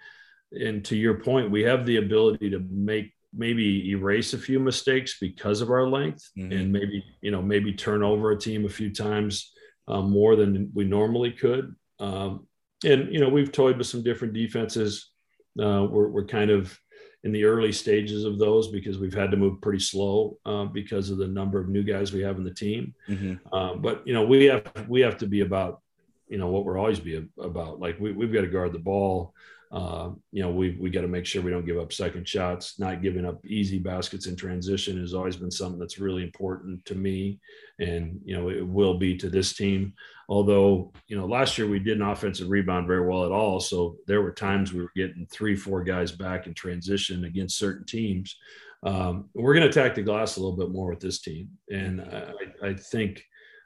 and 0.51 0.83
to 0.85 0.95
your 0.95 1.19
point 1.19 1.51
we 1.51 1.61
have 1.61 1.85
the 1.85 1.97
ability 1.97 2.49
to 2.49 2.59
make 2.71 3.13
maybe 3.31 3.91
erase 3.91 4.33
a 4.33 4.37
few 4.37 4.59
mistakes 4.59 5.17
because 5.21 5.61
of 5.61 5.69
our 5.69 5.87
length 5.87 6.27
mm-hmm. 6.35 6.51
and 6.51 6.71
maybe 6.71 7.03
you 7.21 7.29
know 7.29 7.41
maybe 7.41 7.71
turn 7.73 8.01
over 8.01 8.31
a 8.31 8.39
team 8.39 8.65
a 8.65 8.69
few 8.69 8.91
times 8.91 9.53
um, 9.87 10.09
more 10.09 10.35
than 10.35 10.71
we 10.73 10.85
normally 10.85 11.31
could. 11.31 11.75
Um, 11.99 12.47
and 12.83 13.13
you 13.13 13.19
know 13.19 13.29
we've 13.29 13.51
toyed 13.51 13.77
with 13.77 13.87
some 13.87 14.03
different 14.03 14.33
defenses. 14.33 15.11
Uh, 15.59 15.85
we're, 15.89 16.07
we're 16.07 16.25
kind 16.25 16.51
of 16.51 16.77
in 17.23 17.31
the 17.31 17.43
early 17.43 17.71
stages 17.71 18.23
of 18.23 18.39
those 18.39 18.69
because 18.69 18.97
we've 18.97 19.13
had 19.13 19.31
to 19.31 19.37
move 19.37 19.61
pretty 19.61 19.79
slow 19.79 20.37
uh, 20.45 20.65
because 20.65 21.09
of 21.09 21.17
the 21.17 21.27
number 21.27 21.59
of 21.59 21.67
new 21.67 21.83
guys 21.83 22.13
we 22.13 22.21
have 22.21 22.37
in 22.37 22.43
the 22.43 22.53
team. 22.53 22.93
Mm-hmm. 23.09 23.53
Uh, 23.53 23.75
but 23.75 24.07
you 24.07 24.13
know, 24.13 24.25
we 24.25 24.45
have 24.45 24.63
we 24.87 25.01
have 25.01 25.17
to 25.17 25.27
be 25.27 25.41
about 25.41 25.81
you 26.27 26.37
know 26.37 26.47
what 26.47 26.63
we're 26.63 26.77
always 26.77 26.99
be 26.99 27.27
about. 27.39 27.79
Like 27.79 27.99
we, 27.99 28.13
we've 28.13 28.33
got 28.33 28.41
to 28.41 28.47
guard 28.47 28.73
the 28.73 28.79
ball. 28.79 29.33
Uh, 29.71 30.09
you 30.31 30.41
know, 30.41 30.49
we 30.49 30.75
we 30.79 30.89
got 30.89 31.01
to 31.01 31.07
make 31.07 31.27
sure 31.27 31.43
we 31.43 31.51
don't 31.51 31.65
give 31.65 31.77
up 31.77 31.93
second 31.93 32.27
shots. 32.27 32.79
Not 32.79 33.03
giving 33.03 33.25
up 33.25 33.45
easy 33.45 33.77
baskets 33.77 34.25
in 34.25 34.35
transition 34.35 34.99
has 34.99 35.13
always 35.13 35.35
been 35.35 35.51
something 35.51 35.79
that's 35.79 35.99
really 35.99 36.23
important 36.23 36.83
to 36.85 36.95
me, 36.95 37.39
and 37.79 38.19
you 38.25 38.35
know, 38.35 38.49
it 38.49 38.65
will 38.65 38.97
be 38.97 39.15
to 39.17 39.29
this 39.29 39.53
team. 39.53 39.93
Although, 40.27 40.91
you 41.07 41.15
know, 41.15 41.25
last 41.25 41.57
year 41.57 41.67
we 41.67 41.79
didn't 41.79 42.07
offensive 42.07 42.49
rebound 42.49 42.87
very 42.87 43.07
well 43.07 43.25
at 43.25 43.31
all, 43.31 43.59
so 43.59 43.97
there 44.07 44.23
were 44.23 44.31
times 44.31 44.73
we 44.73 44.81
were 44.81 44.91
getting 44.95 45.27
three, 45.31 45.55
four 45.55 45.83
guys 45.83 46.11
back 46.11 46.47
in 46.47 46.53
transition 46.55 47.25
against 47.25 47.57
certain 47.57 47.85
teams. 47.85 48.37
Um, 48.81 49.29
we're 49.35 49.53
going 49.53 49.69
to 49.69 49.69
attack 49.69 49.93
the 49.93 50.01
glass 50.01 50.37
a 50.37 50.39
little 50.39 50.57
bit 50.57 50.71
more 50.71 50.89
with 50.89 50.99
this 50.99 51.19
team, 51.19 51.49
and 51.69 52.01
I, 52.01 52.69
I 52.69 52.73
think 52.73 53.23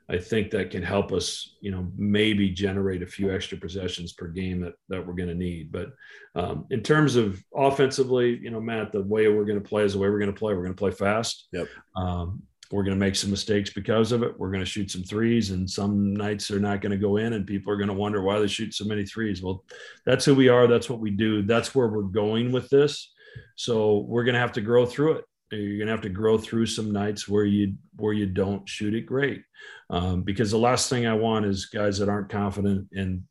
I 0.10 0.18
think 0.18 0.52
that 0.52 0.70
can 0.70 0.84
help 0.84 1.12
us, 1.12 1.56
you 1.62 1.72
know, 1.72 1.90
maybe 1.96 2.50
generate 2.50 3.02
a 3.02 3.08
few 3.08 3.34
extra 3.34 3.58
possessions 3.58 4.12
per 4.14 4.28
game 4.28 4.60
that 4.62 4.74
that 4.90 5.06
we're 5.06 5.14
going 5.14 5.30
to 5.30 5.36
need. 5.36 5.72
But 5.72 5.94
um, 6.36 6.66
in 6.72 6.82
terms 6.82 7.16
of 7.16 7.42
offensively, 7.56 8.38
you 8.42 8.50
know, 8.50 8.60
Matt, 8.60 8.92
the 8.92 9.02
way 9.02 9.28
we're 9.30 9.46
going 9.46 9.62
to 9.62 9.68
play 9.68 9.84
is 9.84 9.94
the 9.94 10.00
way 10.00 10.10
we're 10.10 10.20
going 10.20 10.34
to 10.34 10.38
play. 10.38 10.54
We're 10.54 10.64
going 10.64 10.76
to 10.76 10.80
play 10.80 10.92
fast. 10.92 11.48
Yep. 11.54 11.68
Um, 11.96 12.44
we're 12.72 12.84
going 12.84 12.98
to 12.98 13.06
make 13.06 13.16
some 13.16 13.30
mistakes 13.30 13.70
because 13.70 14.12
of 14.12 14.24
it. 14.24 14.38
We're 14.38 14.50
going 14.50 14.60
to 14.60 14.66
shoot 14.66 14.92
some 14.92 15.04
threes, 15.04 15.52
and 15.52 15.70
some 15.70 16.14
nights 16.14 16.48
they're 16.48 16.60
not 16.60 16.82
going 16.82 16.92
to 16.92 16.98
go 16.98 17.18
in, 17.18 17.34
and 17.34 17.48
people 17.48 17.72
are 17.72 17.78
going 17.78 17.88
to 17.88 17.94
wonder 17.94 18.22
why 18.22 18.40
they 18.40 18.48
shoot 18.48 18.74
so 18.74 18.86
many 18.86 19.06
threes. 19.06 19.42
Well, 19.42 19.64
that's 20.06 20.26
who 20.26 20.36
we 20.36 20.50
are. 20.50 20.68
That's 20.68 20.90
what 20.90 21.00
we 21.00 21.12
do. 21.12 21.44
That's 21.44 21.74
where 21.74 21.88
we're 21.88 22.04
going 22.04 22.52
with 22.52 22.70
this. 22.70 23.12
So 23.56 24.00
we're 24.00 24.24
going 24.24 24.34
to 24.34 24.40
have 24.40 24.54
to 24.54 24.62
grow 24.62 24.86
through 24.86 25.14
it 25.14 25.26
you're 25.56 25.78
going 25.78 25.88
to 25.88 25.94
have 25.94 26.02
to 26.02 26.10
grow 26.10 26.38
through 26.38 26.66
some 26.66 26.92
nights 26.92 27.28
where 27.28 27.46
you 27.46 27.74
where 27.96 28.14
you 28.14 28.26
don't 28.26 28.68
shoot 28.68 28.94
it 28.94 29.06
great. 29.06 29.44
Um, 29.90 30.24
because 30.24 30.52
the 30.52 30.58
last 30.58 30.90
thing 30.90 31.06
i 31.06 31.14
want 31.14 31.46
is 31.46 31.66
guys 31.66 31.98
that 32.00 32.10
aren't 32.10 32.30
confident 32.30 32.88
and 32.94 33.24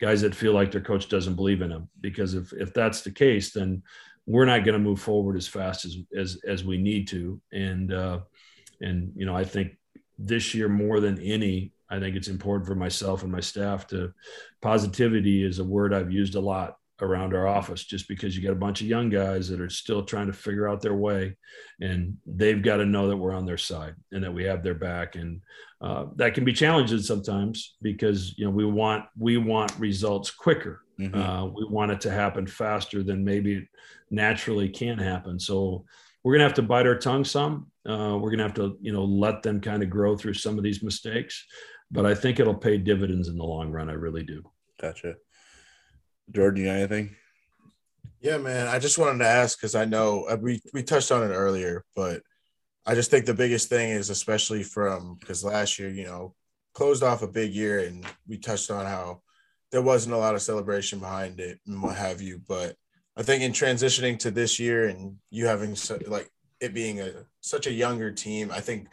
guys 0.00 0.20
that 0.22 0.34
feel 0.34 0.52
like 0.52 0.70
their 0.70 0.80
coach 0.80 1.08
doesn't 1.08 1.34
believe 1.34 1.62
in 1.62 1.70
them. 1.70 1.88
Because 2.00 2.34
if 2.34 2.52
if 2.52 2.72
that's 2.74 3.02
the 3.02 3.10
case 3.10 3.52
then 3.52 3.82
we're 4.26 4.44
not 4.44 4.64
going 4.64 4.74
to 4.74 4.78
move 4.78 5.00
forward 5.00 5.36
as 5.36 5.48
fast 5.48 5.84
as 5.84 5.96
as 6.16 6.40
as 6.46 6.64
we 6.64 6.78
need 6.78 7.08
to. 7.08 7.40
And 7.52 7.92
uh 7.92 8.20
and 8.80 9.12
you 9.16 9.26
know 9.26 9.36
i 9.36 9.44
think 9.44 9.76
this 10.18 10.54
year 10.54 10.68
more 10.68 11.00
than 11.00 11.18
any 11.20 11.72
i 11.90 11.98
think 11.98 12.16
it's 12.16 12.28
important 12.28 12.66
for 12.66 12.74
myself 12.74 13.22
and 13.22 13.32
my 13.32 13.40
staff 13.40 13.86
to 13.86 14.12
positivity 14.60 15.44
is 15.44 15.58
a 15.58 15.64
word 15.64 15.94
i've 15.94 16.12
used 16.12 16.34
a 16.34 16.40
lot 16.40 16.76
around 17.00 17.34
our 17.34 17.46
office 17.46 17.84
just 17.84 18.08
because 18.08 18.36
you 18.36 18.42
got 18.42 18.52
a 18.52 18.56
bunch 18.56 18.80
of 18.80 18.86
young 18.86 19.08
guys 19.08 19.48
that 19.48 19.60
are 19.60 19.70
still 19.70 20.02
trying 20.02 20.26
to 20.26 20.32
figure 20.32 20.68
out 20.68 20.80
their 20.80 20.94
way 20.94 21.36
and 21.80 22.16
they've 22.26 22.62
got 22.62 22.78
to 22.78 22.86
know 22.86 23.08
that 23.08 23.16
we're 23.16 23.34
on 23.34 23.46
their 23.46 23.58
side 23.58 23.94
and 24.12 24.24
that 24.24 24.32
we 24.32 24.44
have 24.44 24.62
their 24.62 24.74
back 24.74 25.14
and 25.14 25.40
uh, 25.80 26.06
that 26.16 26.34
can 26.34 26.44
be 26.44 26.52
challenging 26.52 26.98
sometimes 26.98 27.76
because 27.82 28.36
you 28.36 28.44
know 28.44 28.50
we 28.50 28.64
want 28.64 29.04
we 29.16 29.36
want 29.36 29.72
results 29.78 30.30
quicker. 30.30 30.82
Mm-hmm. 30.98 31.20
uh, 31.20 31.44
we 31.44 31.64
want 31.70 31.92
it 31.92 32.00
to 32.00 32.10
happen 32.10 32.44
faster 32.44 33.04
than 33.04 33.24
maybe 33.24 33.54
it 33.54 33.64
naturally 34.10 34.68
can 34.68 34.98
happen. 34.98 35.38
So 35.38 35.84
we're 36.24 36.32
going 36.32 36.40
to 36.40 36.46
have 36.46 36.56
to 36.56 36.62
bite 36.62 36.88
our 36.88 36.98
tongue 36.98 37.24
some. 37.24 37.70
Uh, 37.88 38.18
we're 38.20 38.30
going 38.30 38.38
to 38.38 38.44
have 38.44 38.54
to 38.54 38.76
you 38.80 38.92
know 38.92 39.04
let 39.04 39.44
them 39.44 39.60
kind 39.60 39.84
of 39.84 39.90
grow 39.90 40.16
through 40.16 40.34
some 40.34 40.58
of 40.58 40.64
these 40.64 40.82
mistakes 40.82 41.44
but 41.90 42.04
i 42.04 42.14
think 42.14 42.38
it'll 42.38 42.54
pay 42.54 42.76
dividends 42.76 43.28
in 43.28 43.36
the 43.38 43.44
long 43.44 43.70
run. 43.70 43.88
I 43.88 43.94
really 43.94 44.22
do. 44.22 44.42
Gotcha 44.80 45.14
Jordan, 46.30 46.60
you 46.60 46.66
got 46.66 46.76
anything? 46.76 47.16
Yeah, 48.20 48.38
man. 48.38 48.66
I 48.66 48.78
just 48.78 48.98
wanted 48.98 49.18
to 49.18 49.28
ask 49.28 49.58
because 49.58 49.74
I 49.74 49.84
know 49.84 50.24
uh, 50.24 50.36
we 50.40 50.60
we 50.72 50.82
touched 50.82 51.12
on 51.12 51.22
it 51.22 51.34
earlier, 51.34 51.84
but 51.94 52.22
I 52.84 52.94
just 52.94 53.10
think 53.10 53.26
the 53.26 53.34
biggest 53.34 53.68
thing 53.68 53.90
is 53.90 54.10
especially 54.10 54.62
from 54.62 55.16
because 55.20 55.44
last 55.44 55.78
year, 55.78 55.88
you 55.88 56.04
know, 56.04 56.34
closed 56.74 57.02
off 57.02 57.22
a 57.22 57.28
big 57.28 57.52
year, 57.52 57.80
and 57.80 58.04
we 58.26 58.38
touched 58.38 58.70
on 58.70 58.86
how 58.86 59.22
there 59.70 59.82
wasn't 59.82 60.14
a 60.14 60.18
lot 60.18 60.34
of 60.34 60.42
celebration 60.42 60.98
behind 60.98 61.38
it 61.38 61.60
and 61.66 61.82
what 61.82 61.96
have 61.96 62.20
you. 62.20 62.40
But 62.48 62.74
I 63.16 63.22
think 63.22 63.42
in 63.42 63.52
transitioning 63.52 64.18
to 64.20 64.30
this 64.30 64.58
year 64.58 64.88
and 64.88 65.16
you 65.30 65.46
having 65.46 65.76
so, 65.76 65.98
like 66.06 66.30
it 66.60 66.74
being 66.74 67.00
a 67.00 67.12
such 67.40 67.66
a 67.66 67.72
younger 67.72 68.10
team, 68.10 68.50
I 68.50 68.60
think 68.60 68.88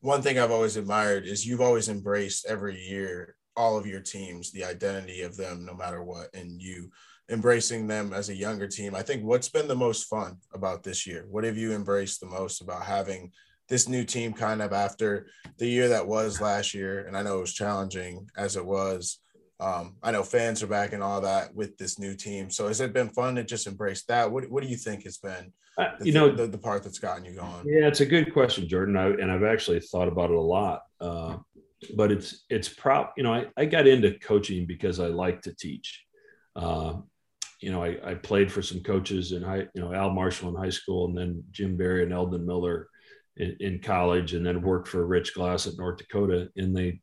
one 0.00 0.20
thing 0.20 0.38
I've 0.38 0.50
always 0.50 0.76
admired 0.76 1.26
is 1.26 1.46
you've 1.46 1.60
always 1.60 1.88
embraced 1.88 2.46
every 2.46 2.78
year 2.78 3.36
all 3.56 3.76
of 3.78 3.86
your 3.86 4.00
teams, 4.00 4.50
the 4.50 4.64
identity 4.64 5.22
of 5.22 5.36
them, 5.36 5.64
no 5.64 5.74
matter 5.74 6.02
what, 6.02 6.34
and 6.34 6.60
you 6.60 6.90
embracing 7.30 7.86
them 7.86 8.12
as 8.12 8.28
a 8.28 8.34
younger 8.34 8.66
team. 8.66 8.94
I 8.94 9.02
think 9.02 9.24
what's 9.24 9.48
been 9.48 9.68
the 9.68 9.74
most 9.74 10.04
fun 10.04 10.38
about 10.52 10.82
this 10.82 11.06
year? 11.06 11.26
What 11.30 11.44
have 11.44 11.56
you 11.56 11.72
embraced 11.72 12.20
the 12.20 12.26
most 12.26 12.60
about 12.60 12.84
having 12.84 13.32
this 13.68 13.88
new 13.88 14.04
team 14.04 14.32
kind 14.34 14.60
of 14.60 14.72
after 14.72 15.28
the 15.58 15.66
year 15.66 15.88
that 15.88 16.06
was 16.06 16.40
last 16.40 16.74
year? 16.74 17.06
And 17.06 17.16
I 17.16 17.22
know 17.22 17.38
it 17.38 17.42
was 17.42 17.54
challenging 17.54 18.28
as 18.36 18.56
it 18.56 18.64
was. 18.64 19.20
Um, 19.60 19.96
I 20.02 20.10
know 20.10 20.22
fans 20.22 20.62
are 20.62 20.66
back 20.66 20.92
and 20.92 21.02
all 21.02 21.20
that 21.22 21.54
with 21.54 21.78
this 21.78 21.98
new 21.98 22.14
team. 22.14 22.50
So 22.50 22.68
has 22.68 22.80
it 22.80 22.92
been 22.92 23.08
fun 23.08 23.36
to 23.36 23.44
just 23.44 23.66
embrace 23.66 24.02
that? 24.04 24.30
What 24.30 24.50
What 24.50 24.62
do 24.62 24.68
you 24.68 24.76
think 24.76 25.04
has 25.04 25.16
been, 25.18 25.52
uh, 25.78 25.90
you 26.02 26.12
know, 26.12 26.34
the, 26.34 26.46
the, 26.46 26.58
part 26.58 26.82
that's 26.82 26.98
gotten 26.98 27.24
you 27.24 27.34
going? 27.34 27.64
Yeah, 27.64 27.86
it's 27.86 28.00
a 28.00 28.06
good 28.06 28.32
question, 28.32 28.68
Jordan. 28.68 28.96
I, 28.96 29.10
and 29.10 29.30
I've 29.30 29.44
actually 29.44 29.80
thought 29.80 30.08
about 30.08 30.30
it 30.30 30.36
a 30.36 30.40
lot. 30.40 30.82
Uh, 31.00 31.36
but 31.96 32.10
it's 32.10 32.44
it's 32.50 32.68
prop. 32.68 33.14
You 33.16 33.24
know, 33.24 33.34
I, 33.34 33.46
I 33.56 33.64
got 33.64 33.86
into 33.86 34.18
coaching 34.18 34.66
because 34.66 35.00
I 35.00 35.06
like 35.06 35.42
to 35.42 35.54
teach. 35.54 36.04
Uh, 36.56 36.94
you 37.60 37.72
know, 37.72 37.82
I, 37.82 37.96
I 38.04 38.14
played 38.14 38.52
for 38.52 38.62
some 38.62 38.80
coaches 38.80 39.32
in 39.32 39.42
high, 39.42 39.66
you 39.74 39.80
know, 39.80 39.92
Al 39.92 40.10
Marshall 40.10 40.50
in 40.50 40.62
high 40.62 40.70
school, 40.70 41.06
and 41.06 41.16
then 41.16 41.44
Jim 41.50 41.76
Berry 41.76 42.02
and 42.02 42.12
Eldon 42.12 42.44
Miller 42.46 42.88
in, 43.36 43.56
in 43.60 43.78
college, 43.80 44.34
and 44.34 44.44
then 44.44 44.60
worked 44.60 44.88
for 44.88 45.06
Rich 45.06 45.34
Glas 45.34 45.66
at 45.66 45.78
North 45.78 45.96
Dakota. 45.98 46.50
And 46.56 46.76
they 46.76 47.00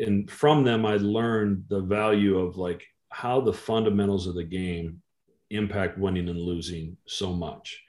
and 0.00 0.30
from 0.30 0.64
them 0.64 0.84
i 0.84 0.96
learned 0.96 1.64
the 1.68 1.80
value 1.80 2.38
of 2.38 2.56
like 2.56 2.84
how 3.10 3.40
the 3.40 3.52
fundamentals 3.52 4.26
of 4.26 4.34
the 4.34 4.44
game 4.44 5.00
impact 5.50 5.98
winning 5.98 6.28
and 6.28 6.38
losing 6.38 6.96
so 7.06 7.32
much 7.32 7.82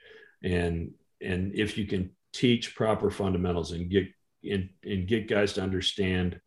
and 0.44 0.92
and 1.20 1.54
if 1.54 1.78
you 1.78 1.86
can 1.86 2.10
teach 2.32 2.74
proper 2.74 3.10
fundamentals 3.10 3.72
and 3.72 3.90
get 3.90 4.06
and, 4.44 4.68
and 4.84 5.08
get 5.08 5.28
guys 5.28 5.52
to 5.54 5.62
understand 5.62 6.40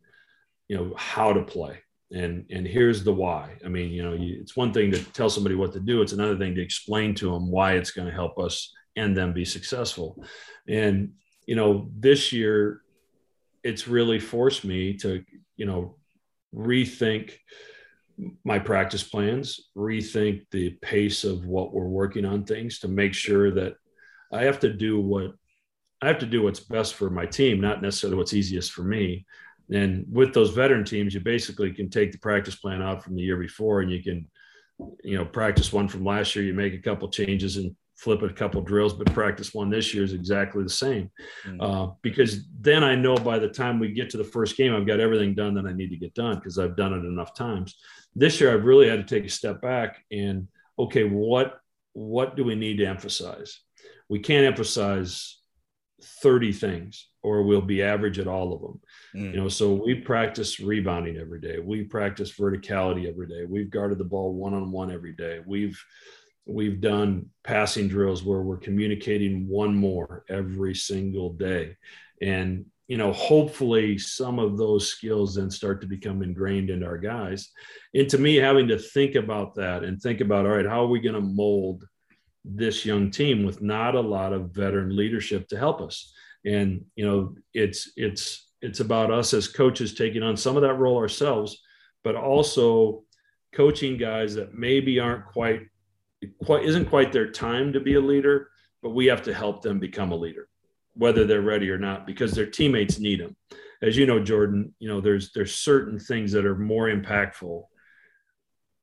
you 0.68 0.78
know 0.78 0.94
how 0.98 1.34
to 1.34 1.44
play. 1.44 1.80
And 2.12 2.46
and 2.50 2.66
here's 2.66 3.04
the 3.04 3.14
why. 3.14 3.58
I 3.64 3.68
mean 3.68 3.92
you 3.92 4.04
know 4.04 4.14
you, 4.14 4.38
it's 4.42 4.56
one 4.56 4.74
thing 4.74 4.92
to 4.92 5.04
tell 5.12 5.30
somebody 5.30 5.56
what 5.56 5.74
to 5.74 5.80
do. 5.80 6.02
It's 6.02 6.14
another 6.14 6.38
thing 6.38 6.56
to 6.56 6.62
explain 6.62 7.16
to 7.16 7.32
them 7.32 7.52
why 7.52 7.74
it's 7.74 7.92
going 7.92 8.08
to 8.08 8.14
help 8.14 8.40
us 8.40 8.74
and 8.96 9.16
them 9.16 9.34
be 9.34 9.46
successful. 9.46 10.24
And 10.68 11.14
you 11.46 11.56
know 11.56 11.90
this 11.98 12.34
year 12.34 12.82
it's 13.64 13.88
really 13.88 14.20
forced 14.20 14.64
me 14.64 14.94
to 14.94 15.24
you 15.58 15.66
know, 15.66 15.96
rethink 16.54 17.34
my 18.44 18.60
practice 18.60 19.04
plans, 19.04 19.70
rethink 19.76 20.46
the 20.52 20.72
pace 20.82 21.24
of 21.24 21.46
what 21.46 21.74
we're 21.74 21.88
working 21.88 22.26
on 22.26 22.46
things 22.46 22.80
to 22.80 22.88
make 22.88 23.14
sure 23.14 23.52
that 23.52 23.74
I 24.32 24.44
have 24.44 24.60
to 24.62 24.72
do 24.72 25.00
what 25.00 25.32
I 26.02 26.08
have 26.08 26.20
to 26.20 26.26
do 26.26 26.44
what's 26.44 26.60
best 26.60 26.96
for 26.96 27.10
my 27.10 27.26
team, 27.26 27.62
not 27.62 27.82
necessarily 27.82 28.18
what's 28.18 28.34
easiest 28.34 28.72
for 28.72 28.84
me. 28.84 29.26
And 29.72 30.06
with 30.12 30.34
those 30.34 30.52
veteran 30.52 30.84
teams, 30.84 31.14
you 31.14 31.20
basically 31.20 31.72
can 31.72 31.90
take 31.90 32.12
the 32.12 32.20
practice 32.20 32.56
plan 32.56 32.82
out 32.82 33.04
from 33.04 33.16
the 33.16 33.22
year 33.22 33.38
before 33.38 33.82
and 33.82 33.92
you 33.92 34.04
can, 34.04 34.28
you 35.04 35.18
know, 35.18 35.26
practice 35.26 35.74
one 35.74 35.88
from 35.88 36.04
last 36.04 36.36
year. 36.36 36.46
You 36.46 36.54
make 36.54 36.74
a 36.74 36.82
couple 36.82 37.10
changes 37.10 37.58
and 37.58 37.76
flip 37.96 38.22
a 38.22 38.30
couple 38.30 38.62
drills, 38.62 38.94
but 38.94 39.12
practice 39.14 39.54
one 39.54 39.70
this 39.70 39.94
year 39.94 40.04
is 40.04 40.14
exactly 40.14 40.64
the 40.64 40.70
same. 40.70 41.10
Mm-hmm. 41.46 41.62
Uh, 41.62 41.88
because 42.02 42.46
then 42.60 42.84
I 42.84 42.96
know 42.96 43.16
by 43.16 43.40
the 43.40 43.48
time 43.48 43.80
we 43.80 43.92
get 43.92 44.10
to 44.12 44.18
the 44.18 44.24
first 44.24 44.58
game, 44.58 44.76
I've 44.76 44.88
got 44.88 45.00
everything 45.00 45.34
done 45.34 45.56
that 45.56 45.66
I 45.66 45.74
need 45.74 45.90
to 45.90 45.98
get 45.98 46.14
done 46.14 46.36
because 46.36 46.60
I've 46.60 46.76
done 46.76 46.94
it 46.94 47.06
enough 47.06 47.34
times. 47.34 47.76
This 48.14 48.40
year, 48.40 48.54
I've 48.54 48.66
really 48.66 48.90
had 48.90 49.06
to 49.06 49.16
take 49.16 49.26
a 49.26 49.34
step 49.34 49.62
back 49.62 50.04
and 50.12 50.48
okay, 50.78 51.04
what 51.04 51.60
what 51.94 52.36
do 52.36 52.44
we 52.44 52.56
need 52.56 52.78
to 52.78 52.86
emphasize? 52.86 53.62
We 54.10 54.20
can't 54.20 54.46
emphasize 54.46 55.38
30 56.22 56.54
things 56.54 57.08
or 57.24 57.44
we'll 57.44 57.62
be 57.62 57.82
average 57.82 58.20
at 58.20 58.28
all 58.28 58.54
of 58.54 58.62
them. 58.62 58.82
Mm. 59.16 59.34
You 59.34 59.42
know, 59.42 59.50
so 59.50 59.74
we 59.74 59.96
practice 59.96 60.60
rebounding 60.60 61.18
every 61.18 61.40
day. 61.40 61.60
We 61.60 61.84
practice 61.84 62.32
verticality 62.32 63.10
every 63.10 63.28
day. 63.28 63.46
We've 63.48 63.70
guarded 63.70 63.98
the 63.98 64.04
ball 64.06 64.34
one 64.34 64.54
on 64.54 64.72
one 64.72 64.92
every 64.92 65.14
day. 65.14 65.42
We've 65.46 65.82
we've 66.46 66.80
done 66.80 67.28
passing 67.44 67.88
drills 67.88 68.24
where 68.24 68.42
we're 68.42 68.58
communicating 68.58 69.48
one 69.48 69.76
more 69.76 70.24
every 70.30 70.76
single 70.76 71.34
day 71.34 71.76
and 72.22 72.66
you 72.88 72.98
know 72.98 73.12
hopefully 73.12 73.98
some 73.98 74.38
of 74.38 74.58
those 74.58 74.88
skills 74.88 75.36
then 75.36 75.50
start 75.50 75.82
to 75.82 75.88
become 75.88 76.22
ingrained 76.22 76.70
in 76.70 76.84
our 76.84 76.98
guys 76.98 77.50
and 77.94 78.10
to 78.10 78.18
me 78.18 78.36
having 78.36 78.68
to 78.68 78.78
think 78.78 79.16
about 79.16 79.56
that 79.56 79.84
and 79.84 80.00
think 80.00 80.22
about 80.22 80.46
all 80.46 80.52
right 80.52 80.68
how 80.68 80.84
are 80.84 80.88
we 80.88 81.00
going 81.00 81.16
to 81.16 81.22
mold 81.22 81.84
this 82.48 82.86
young 82.86 83.10
team 83.10 83.44
with 83.44 83.62
not 83.62 83.96
a 83.96 84.00
lot 84.00 84.34
of 84.34 84.52
veteran 84.52 84.96
leadership 84.96 85.48
to 85.48 85.58
help 85.58 85.82
us 85.82 86.14
and 86.46 86.86
you 86.96 87.06
know 87.06 87.36
it's 87.54 87.92
it's 87.96 88.52
it's 88.62 88.80
about 88.80 89.12
us 89.12 89.34
as 89.34 89.48
coaches 89.48 89.94
taking 89.94 90.24
on 90.24 90.38
some 90.38 90.56
of 90.56 90.62
that 90.62 90.76
role 90.76 90.98
ourselves 90.98 91.62
but 92.04 92.16
also 92.16 93.04
coaching 93.54 93.98
guys 93.98 94.36
that 94.36 94.54
maybe 94.54 95.00
aren't 95.00 95.26
quite 95.26 95.62
quite 96.44 96.66
isn't 96.66 96.86
quite 96.90 97.12
their 97.12 97.32
time 97.32 97.74
to 97.74 97.80
be 97.80 97.96
a 97.96 98.02
leader, 98.02 98.50
but 98.82 98.92
we 98.92 99.06
have 99.08 99.24
to 99.24 99.34
help 99.34 99.62
them 99.62 99.80
become 99.80 100.12
a 100.12 100.16
leader, 100.16 100.48
whether 100.94 101.26
they're 101.26 101.42
ready 101.42 101.70
or 101.70 101.78
not, 101.78 102.06
because 102.06 102.34
their 102.34 102.46
teammates 102.46 103.00
need 103.00 103.20
them. 103.20 103.36
As 103.82 103.98
you 103.98 104.06
know, 104.06 104.24
Jordan, 104.24 104.74
you 104.80 104.88
know 104.88 105.02
there's 105.02 105.32
there's 105.34 105.56
certain 105.56 106.00
things 106.00 106.32
that 106.32 106.46
are 106.46 106.58
more 106.58 106.88
impactful. 106.88 107.64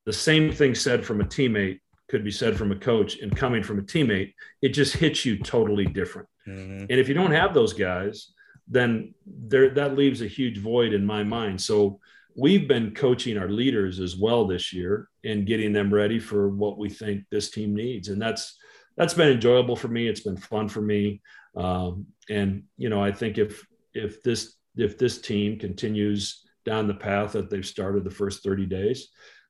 The 0.05 0.13
same 0.13 0.53
thing 0.53 0.75
said 0.75 1.05
from 1.05 1.21
a 1.21 1.25
teammate 1.25 1.81
could 2.13 2.23
be 2.23 2.31
said 2.31 2.57
from 2.57 2.71
a 2.71 2.77
coach, 2.77 3.19
and 3.21 3.35
coming 3.35 3.63
from 3.63 3.79
a 3.79 3.83
teammate, 3.83 4.35
it 4.61 4.69
just 4.69 4.95
hits 4.95 5.25
you 5.25 5.39
totally 5.39 5.87
different. 5.87 6.29
Mm-hmm. 6.47 6.81
And 6.91 6.93
if 6.93 7.09
you 7.09 7.15
don't 7.15 7.33
have 7.33 7.55
those 7.55 7.73
guys, 7.73 8.33
then 8.69 9.15
there 9.27 9.71
that 9.71 9.97
leaves 9.97 10.21
a 10.21 10.27
huge 10.27 10.59
void 10.59 10.93
in 10.93 11.07
my 11.07 11.25
mind. 11.25 11.61
So 11.61 12.01
we've 12.37 12.69
been 12.69 12.95
coaching 12.95 13.39
our 13.39 13.49
leaders 13.49 13.99
as 13.99 14.15
well 14.17 14.47
this 14.47 14.75
year 14.75 15.09
and 15.25 15.47
getting 15.47 15.73
them 15.73 15.93
ready 15.93 16.21
for 16.21 16.51
what 16.51 16.79
we 16.79 16.91
think 16.91 17.25
this 17.31 17.51
team 17.51 17.75
needs 17.75 18.09
and 18.09 18.21
that's 18.21 18.57
that's 18.97 19.13
been 19.13 19.29
enjoyable 19.29 19.77
for 19.77 19.89
me 19.89 20.09
it's 20.09 20.23
been 20.23 20.37
fun 20.37 20.67
for 20.67 20.81
me 20.81 21.21
um, 21.57 22.07
and 22.31 22.63
you 22.79 22.89
know 22.89 23.05
i 23.05 23.13
think 23.13 23.37
if 23.37 23.63
if 23.93 24.23
this 24.23 24.55
if 24.77 24.97
this 24.97 25.21
team 25.21 25.59
continues 25.59 26.43
down 26.65 26.87
the 26.87 26.95
path 26.95 27.33
that 27.33 27.51
they've 27.51 27.67
started 27.67 28.03
the 28.03 28.11
first 28.11 28.43
30 28.43 28.65
days 28.65 29.09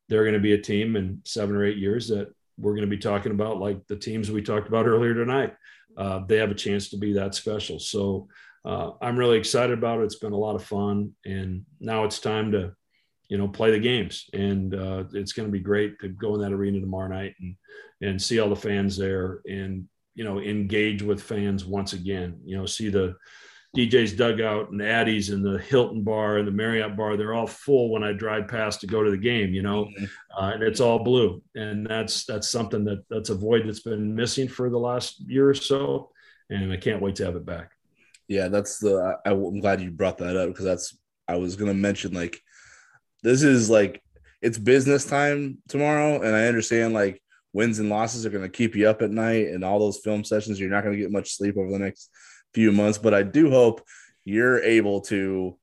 they're 0.09 0.25
going 0.25 0.35
to 0.35 0.41
be 0.41 0.55
a 0.55 0.61
team 0.61 0.97
in 0.97 1.21
seven 1.25 1.55
or 1.55 1.65
eight 1.65 1.79
years 1.79 2.09
that 2.09 2.33
we're 2.63 2.75
going 2.75 2.89
to 2.89 2.97
be 2.97 3.03
talking 3.03 3.33
about 3.33 3.59
like 3.59 3.87
the 3.89 3.97
teams 3.97 4.31
we 4.31 4.41
talked 4.43 4.69
about 4.69 4.87
earlier 4.87 5.15
tonight 5.15 5.55
uh, 5.99 6.21
they 6.27 6.39
have 6.39 6.51
a 6.51 6.55
chance 6.55 6.89
to 6.89 6.97
be 6.97 7.13
that 7.13 7.35
special 7.35 7.79
so 7.79 8.29
uh, 8.65 8.93
I'm 9.01 9.19
really 9.19 9.39
excited 9.39 9.77
about 9.77 10.01
it. 10.01 10.05
It's 10.05 10.17
been 10.17 10.33
a 10.33 10.39
lot 10.39 10.55
of 10.55 10.65
fun, 10.65 11.13
and 11.25 11.65
now 11.81 12.05
it's 12.05 12.21
time 12.21 12.53
to, 12.53 12.73
you 13.29 13.37
know, 13.37 13.49
play 13.49 13.73
the 13.73 13.79
games. 13.79 14.31
And 14.33 14.75
uh, 14.75 15.05
it's 15.13 15.33
going 15.33 15.49
to 15.49 15.53
be 15.53 15.61
great 15.61 15.99
to 16.01 16.09
go 16.09 16.35
in 16.35 16.41
that 16.43 16.53
arena 16.53 16.81
tomorrow 16.81 17.09
night 17.09 17.35
and 17.41 17.57
and 18.01 18.21
see 18.21 18.41
all 18.41 18.49
the 18.49 18.57
fans 18.57 18.97
there, 18.97 19.41
and 19.49 19.89
you 20.15 20.25
know, 20.25 20.41
engage 20.41 21.03
with 21.03 21.23
fans 21.23 21.65
once 21.65 21.93
again. 21.93 22.41
You 22.45 22.57
know, 22.57 22.67
see 22.67 22.89
the 22.89 23.17
DJ's 23.77 24.13
dugout 24.13 24.71
and 24.71 24.83
Addie's 24.83 25.31
and 25.31 25.43
the 25.43 25.59
Hilton 25.59 26.03
bar 26.03 26.37
and 26.37 26.47
the 26.47 26.53
Marriott 26.53 26.95
bar. 26.95 27.17
They're 27.17 27.33
all 27.33 27.47
full 27.47 27.91
when 27.91 28.05
I 28.05 28.13
drive 28.13 28.49
past 28.49 28.83
to 28.83 28.87
go 28.87 29.03
to 29.03 29.11
the 29.11 29.17
game. 29.17 29.55
You 29.55 29.63
know, 29.63 29.85
mm-hmm. 29.87 30.05
uh, 30.37 30.51
and 30.53 30.63
it's 30.63 30.81
all 30.81 31.03
blue, 31.03 31.43
and 31.55 31.87
that's 31.87 32.25
that's 32.27 32.51
something 32.51 32.85
that 32.85 33.05
that's 33.09 33.31
a 33.31 33.35
void 33.35 33.67
that's 33.67 33.81
been 33.81 34.15
missing 34.15 34.49
for 34.49 34.69
the 34.69 34.79
last 34.79 35.21
year 35.21 35.49
or 35.49 35.55
so, 35.55 36.11
and 36.51 36.71
I 36.71 36.77
can't 36.77 37.01
wait 37.01 37.17
to 37.17 37.25
have 37.25 37.37
it 37.37 37.47
back. 37.47 37.71
Yeah, 38.29 38.49
that's 38.49 38.79
the. 38.79 39.19
I, 39.25 39.31
I'm 39.31 39.61
glad 39.61 39.81
you 39.81 39.91
brought 39.91 40.19
that 40.19 40.37
up 40.37 40.49
because 40.49 40.65
that's. 40.65 40.99
I 41.27 41.37
was 41.37 41.57
gonna 41.57 41.73
mention 41.73 42.13
like, 42.13 42.41
this 43.23 43.43
is 43.43 43.71
like 43.71 44.03
it's 44.43 44.59
business 44.59 45.07
time 45.07 45.59
tomorrow, 45.69 46.21
and 46.21 46.37
I 46.37 46.47
understand 46.47 46.93
like 46.93 47.23
wins 47.55 47.79
and 47.79 47.89
losses 47.89 48.27
are 48.27 48.31
gonna 48.31 48.51
keep 48.51 48.77
you 48.77 48.87
up 48.87 49.01
at 49.01 49.11
night, 49.11 49.47
and 49.47 49.65
all 49.65 49.79
those 49.79 50.01
film 50.05 50.25
sessions 50.25 50.61
you're 50.61 50.69
not 50.69 50.85
gonna 50.85 50.97
get 50.97 51.11
much 51.11 51.37
sleep 51.37 51.57
over 51.57 51.71
the 51.71 51.79
next 51.79 52.11
few 52.55 52.73
months. 52.73 52.99
But 52.99 53.15
I 53.15 53.23
do 53.23 53.51
hope 53.51 53.87
you're 54.25 54.63
able 54.63 55.01
to 55.03 55.57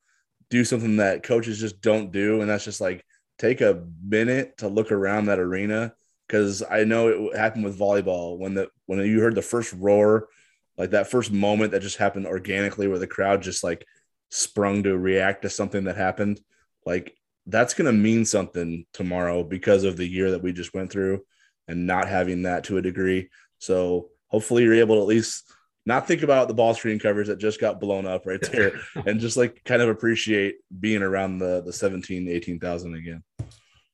do 0.50 0.64
something 0.64 0.98
that 0.98 1.24
coaches 1.24 1.60
just 1.60 1.82
don't 1.82 2.12
do, 2.12 2.42
and 2.42 2.50
that's 2.50 2.66
just 2.66 2.82
like 2.82 3.06
take 3.38 3.62
a 3.62 3.86
minute 4.04 4.58
to 4.58 4.68
look 4.68 4.92
around 4.92 5.26
that 5.26 5.40
arena 5.40 5.94
because 6.28 6.62
I 6.70 6.84
know 6.84 7.08
it 7.08 7.38
happened 7.38 7.66
with 7.66 7.80
volleyball 7.80 8.38
when 8.38 8.54
the 8.54 8.70
when 8.86 9.00
you 9.00 9.20
heard 9.22 9.36
the 9.36 9.42
first 9.42 9.74
roar 9.74 10.28
like 10.78 10.92
that 10.92 11.10
first 11.10 11.32
moment 11.32 11.72
that 11.72 11.82
just 11.82 11.98
happened 11.98 12.28
organically 12.28 12.88
where 12.88 13.00
the 13.00 13.08
crowd 13.08 13.42
just 13.42 13.64
like 13.64 13.86
sprung 14.30 14.84
to 14.84 14.98
react 14.98 15.42
to 15.42 15.50
something 15.50 15.86
that 15.86 15.98
happened 15.98 16.40
like 16.86 17.16
that's 17.48 17.74
going 17.74 17.88
to 17.88 17.98
mean 17.98 18.26
something 18.26 18.86
tomorrow 18.94 19.44
because 19.44 19.84
of 19.84 19.98
the 19.98 20.06
year 20.06 20.32
that 20.32 20.44
we 20.44 20.54
just 20.54 20.74
went 20.74 20.92
through 20.92 21.22
and 21.68 21.88
not 21.88 22.08
having 22.08 22.44
that 22.44 22.64
to 22.64 22.78
a 22.78 22.82
degree 22.82 23.30
so 23.58 24.10
hopefully 24.28 24.64
you're 24.64 24.76
able 24.76 24.96
to 24.96 25.02
at 25.02 25.08
least 25.08 25.52
not 25.90 26.08
think 26.08 26.22
about 26.22 26.48
the 26.48 26.54
ball 26.54 26.74
screen 26.74 27.00
covers 27.00 27.28
that 27.28 27.40
just 27.40 27.60
got 27.60 27.80
blown 27.80 28.06
up 28.06 28.26
right 28.26 28.42
there 28.52 28.80
and 29.06 29.20
just 29.20 29.36
like 29.36 29.64
kind 29.66 29.82
of 29.82 29.90
appreciate 29.90 30.56
being 30.80 31.02
around 31.02 31.40
the 31.40 31.62
the 31.66 31.74
17 31.74 32.30
18,000 32.30 32.94
again 32.96 33.24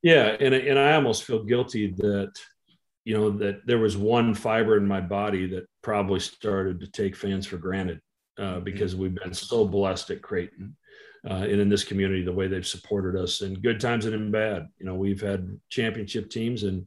yeah 0.04 0.36
and 0.40 0.54
and 0.54 0.78
I 0.78 0.94
almost 0.94 1.24
feel 1.24 1.44
guilty 1.44 1.92
that 1.98 2.34
you 3.06 3.16
know 3.16 3.32
that 3.32 3.66
there 3.66 3.80
was 3.80 3.98
one 3.98 4.36
fiber 4.36 4.78
in 4.78 4.86
my 4.86 5.02
body 5.02 5.48
that 5.48 5.66
probably 5.82 6.20
started 6.20 6.80
to 6.82 6.88
take 6.88 7.16
fans 7.16 7.48
for 7.48 7.58
granted 7.58 8.02
uh, 8.38 8.44
mm-hmm. 8.44 8.64
because 8.64 8.96
we've 8.96 9.16
been 9.16 9.34
so 9.34 9.66
blessed 9.66 10.12
at 10.12 10.22
Creighton 10.22 10.76
uh, 11.30 11.34
and 11.34 11.62
in 11.62 11.70
this 11.70 11.84
community 11.84 12.24
the 12.24 12.34
way 12.34 12.48
they've 12.48 12.68
supported 12.68 13.20
us 13.20 13.42
in 13.42 13.62
good 13.62 13.80
times 13.80 14.06
and 14.06 14.14
in 14.14 14.32
bad. 14.32 14.68
You 14.78 14.86
know, 14.86 14.96
we've 14.96 15.22
had 15.22 15.60
championship 15.70 16.30
teams, 16.30 16.64
and 16.64 16.86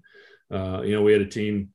uh, 0.52 0.82
you 0.82 0.94
know 0.94 1.02
we 1.02 1.12
had 1.12 1.22
a 1.22 1.26
team 1.26 1.70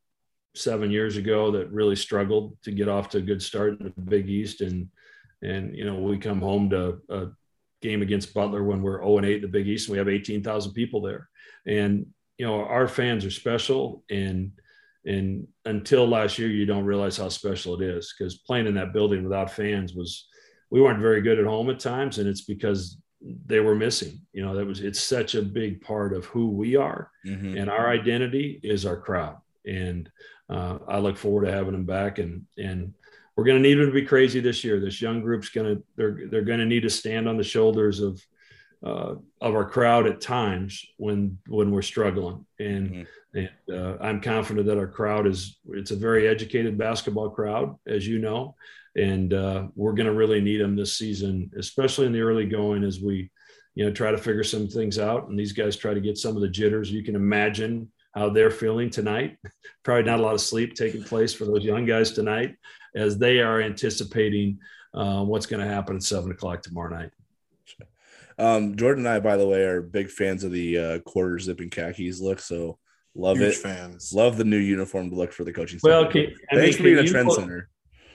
seven 0.56 0.92
years 0.92 1.18
ago 1.18 1.52
that 1.52 1.72
really 1.72 1.96
struggled 1.96 2.56
to 2.64 2.72
get 2.72 2.88
off 2.88 3.10
to 3.10 3.18
a 3.18 3.22
good 3.22 3.42
start 3.42 3.80
in 3.80 3.94
the 3.96 4.02
Big 4.02 4.30
East, 4.30 4.62
and 4.62 4.88
and 5.42 5.76
you 5.76 5.86
know 5.86 5.96
we 5.96 6.18
come 6.18 6.42
home 6.42 6.70
to 6.70 7.00
a 7.10 7.28
game 7.84 8.02
against 8.02 8.34
Butler 8.34 8.64
when 8.64 8.82
we're 8.82 9.00
0 9.00 9.18
and 9.18 9.26
8 9.28 9.36
in 9.36 9.42
the 9.42 9.48
Big 9.48 9.68
East 9.68 9.88
and 9.88 9.92
we 9.92 9.98
have 10.00 10.08
18,000 10.08 10.72
people 10.72 11.02
there. 11.02 11.30
And 11.68 12.08
you 12.38 12.48
know, 12.48 12.62
our 12.62 12.88
fans 12.88 13.26
are 13.26 13.32
special. 13.32 14.04
And 14.10 14.54
and 15.06 15.46
until 15.66 16.08
last 16.08 16.40
year 16.40 16.48
you 16.48 16.66
don't 16.66 16.86
realize 16.86 17.18
how 17.18 17.28
special 17.28 17.80
it 17.80 17.86
is 17.86 18.16
because 18.18 18.38
playing 18.38 18.68
in 18.68 18.76
that 18.76 18.94
building 18.94 19.22
without 19.24 19.52
fans 19.52 19.94
was 19.94 20.28
we 20.72 20.82
weren't 20.82 21.02
very 21.02 21.22
good 21.22 21.40
at 21.40 21.46
home 21.46 21.70
at 21.70 21.80
times. 21.80 22.18
And 22.18 22.28
it's 22.28 22.46
because 22.46 22.98
they 23.46 23.62
were 23.62 23.76
missing 23.76 24.20
you 24.34 24.44
know 24.44 24.54
that 24.54 24.68
was 24.68 24.82
it's 24.82 25.00
such 25.00 25.34
a 25.34 25.42
big 25.42 25.80
part 25.82 26.14
of 26.14 26.26
who 26.26 26.50
we 26.50 26.76
are. 26.76 27.12
Mm-hmm. 27.26 27.58
and 27.58 27.70
our 27.70 27.90
identity 27.90 28.60
is 28.64 28.86
our 28.86 28.98
crowd. 28.98 29.38
And 29.66 30.10
uh, 30.50 30.78
i 30.88 30.98
look 30.98 31.18
forward 31.18 31.46
to 31.46 31.52
having 31.52 31.74
them 31.74 31.86
back 31.86 32.20
and 32.20 32.44
and 32.58 32.94
we're 33.36 33.44
going 33.44 33.62
to 33.62 33.68
need 33.68 33.76
them 33.76 33.88
to 33.88 33.92
be 33.92 34.06
crazy 34.06 34.40
this 34.40 34.64
year 34.64 34.80
this 34.80 35.02
young 35.02 35.22
group's 35.22 35.50
going 35.50 35.76
to 35.76 35.84
they're 35.96 36.28
they're 36.30 36.42
going 36.42 36.60
to 36.60 36.66
need 36.66 36.84
to 36.84 36.90
stand 36.90 37.28
on 37.28 37.38
the 37.38 37.44
shoulders 37.44 38.00
of 38.00 38.22
uh, 38.86 39.16
of 39.40 39.56
our 39.56 39.68
crowd 39.68 40.06
at 40.06 40.20
times 40.20 40.86
when 40.98 41.38
when 41.48 41.72
we're 41.72 41.82
struggling 41.82 42.46
and, 42.60 42.90
mm-hmm. 42.92 43.40
and 43.40 43.50
uh, 43.72 43.98
i'm 44.02 44.20
confident 44.20 44.68
that 44.68 44.78
our 44.78 44.88
crowd 44.88 45.26
is 45.26 45.60
it's 45.70 45.92
a 45.92 45.96
very 45.96 46.28
educated 46.28 46.78
basketball 46.78 47.30
crowd 47.30 47.76
as 47.88 48.06
you 48.06 48.20
know 48.20 48.56
and 48.96 49.34
uh, 49.34 49.68
we're 49.76 49.94
going 49.94 50.08
to 50.08 50.14
really 50.14 50.42
need 50.42 50.62
them 50.62 50.76
this 50.76 50.98
season, 50.98 51.52
especially 51.58 52.06
in 52.06 52.14
the 52.14 52.22
early 52.22 52.46
going 52.46 52.84
as 52.84 53.02
we, 53.02 53.32
you 53.76 53.86
know, 53.86 53.92
try 53.92 54.12
to 54.12 54.18
figure 54.18 54.44
some 54.44 54.68
things 54.68 55.00
out. 55.00 55.28
And 55.28 55.40
these 55.40 55.52
guys 55.52 55.76
try 55.76 55.94
to 55.94 56.02
get 56.02 56.18
some 56.18 56.36
of 56.36 56.42
the 56.42 56.50
jitters. 56.50 56.92
You 56.92 57.04
can 57.04 57.16
imagine 57.16 57.92
how 58.14 58.30
they're 58.30 58.52
feeling 58.52 58.90
tonight. 58.90 59.38
Probably 59.84 60.04
not 60.04 60.20
a 60.20 60.24
lot 60.24 60.34
of 60.34 60.42
sleep 60.42 60.76
taking 60.76 61.04
place 61.04 61.34
for 61.34 61.46
those 61.46 61.64
young 61.64 61.86
guys 61.86 62.12
tonight 62.12 62.56
as 62.96 63.18
they 63.18 63.40
are 63.40 63.62
anticipating 63.62 64.60
uh, 64.94 65.24
what's 65.24 65.46
going 65.46 65.66
to 65.66 65.72
happen 65.72 65.96
at 65.96 66.04
seven 66.04 66.32
o'clock 66.32 66.62
tomorrow 66.62 66.96
night. 66.96 67.12
Um, 68.38 68.76
Jordan 68.76 69.06
and 69.06 69.14
I, 69.14 69.20
by 69.20 69.38
the 69.38 69.48
way, 69.48 69.62
are 69.64 69.82
big 69.82 70.10
fans 70.10 70.44
of 70.44 70.52
the 70.52 70.78
uh, 70.78 71.00
quarter 71.00 71.38
zip 71.40 71.60
and 71.60 71.72
khakis 71.72 72.20
look. 72.20 72.40
So 72.40 72.80
love 73.16 73.38
Huge 73.38 73.56
it. 73.56 73.58
Fans 73.58 74.14
love 74.14 74.38
the 74.38 74.44
new 74.44 74.58
uniform 74.58 75.12
look 75.12 75.32
for 75.32 75.44
the 75.44 75.54
coaching. 75.54 75.80
Well, 75.84 76.10
can, 76.10 76.34
thanks 76.52 76.52
mean, 76.52 76.74
for 76.78 76.84
being 76.84 76.98
a 77.00 77.08
trend 77.08 77.32
center. 77.32 77.70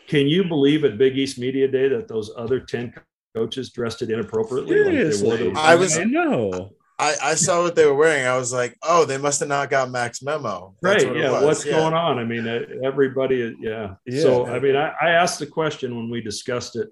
Can 0.09 0.27
you 0.27 0.45
believe 0.45 0.85
at 0.85 0.99
Big 0.99 1.17
East 1.19 1.39
Media 1.39 1.69
Day 1.69 1.89
that 1.89 2.09
those 2.09 2.33
other 2.37 2.61
10 2.61 2.95
coaches 3.37 3.71
dressed 3.71 4.03
it 4.03 4.11
inappropriately? 4.11 4.75
Seriously. 4.75 5.51
Like 5.51 5.57
I 5.57 5.75
was, 5.75 5.99
I 5.99 6.05
know. 6.05 6.71
I, 6.99 7.15
I 7.23 7.35
saw 7.35 7.63
what 7.63 7.77
they 7.77 7.87
were 7.87 7.95
wearing. 7.95 8.27
I 8.27 8.37
was 8.37 8.53
like, 8.53 8.77
oh, 8.83 9.05
they 9.05 9.19
must 9.19 9.39
have 9.41 9.49
not 9.49 9.71
got 9.71 9.91
Mack's 9.91 10.21
memo. 10.21 10.75
That's 10.83 11.05
right. 11.05 11.13
What 11.13 11.21
yeah. 11.21 11.45
What's 11.45 11.65
yeah. 11.65 11.73
going 11.73 11.95
on? 11.95 12.19
I 12.19 12.25
mean, 12.25 12.49
uh, 12.49 12.61
everybody, 12.83 13.57
yeah. 13.61 13.95
yeah. 14.05 14.23
So, 14.23 14.47
I 14.47 14.59
mean, 14.59 14.75
I, 14.75 14.93
I 15.01 15.11
asked 15.11 15.39
the 15.39 15.47
question 15.47 15.97
when 15.97 16.11
we 16.11 16.21
discussed 16.21 16.75
it. 16.75 16.89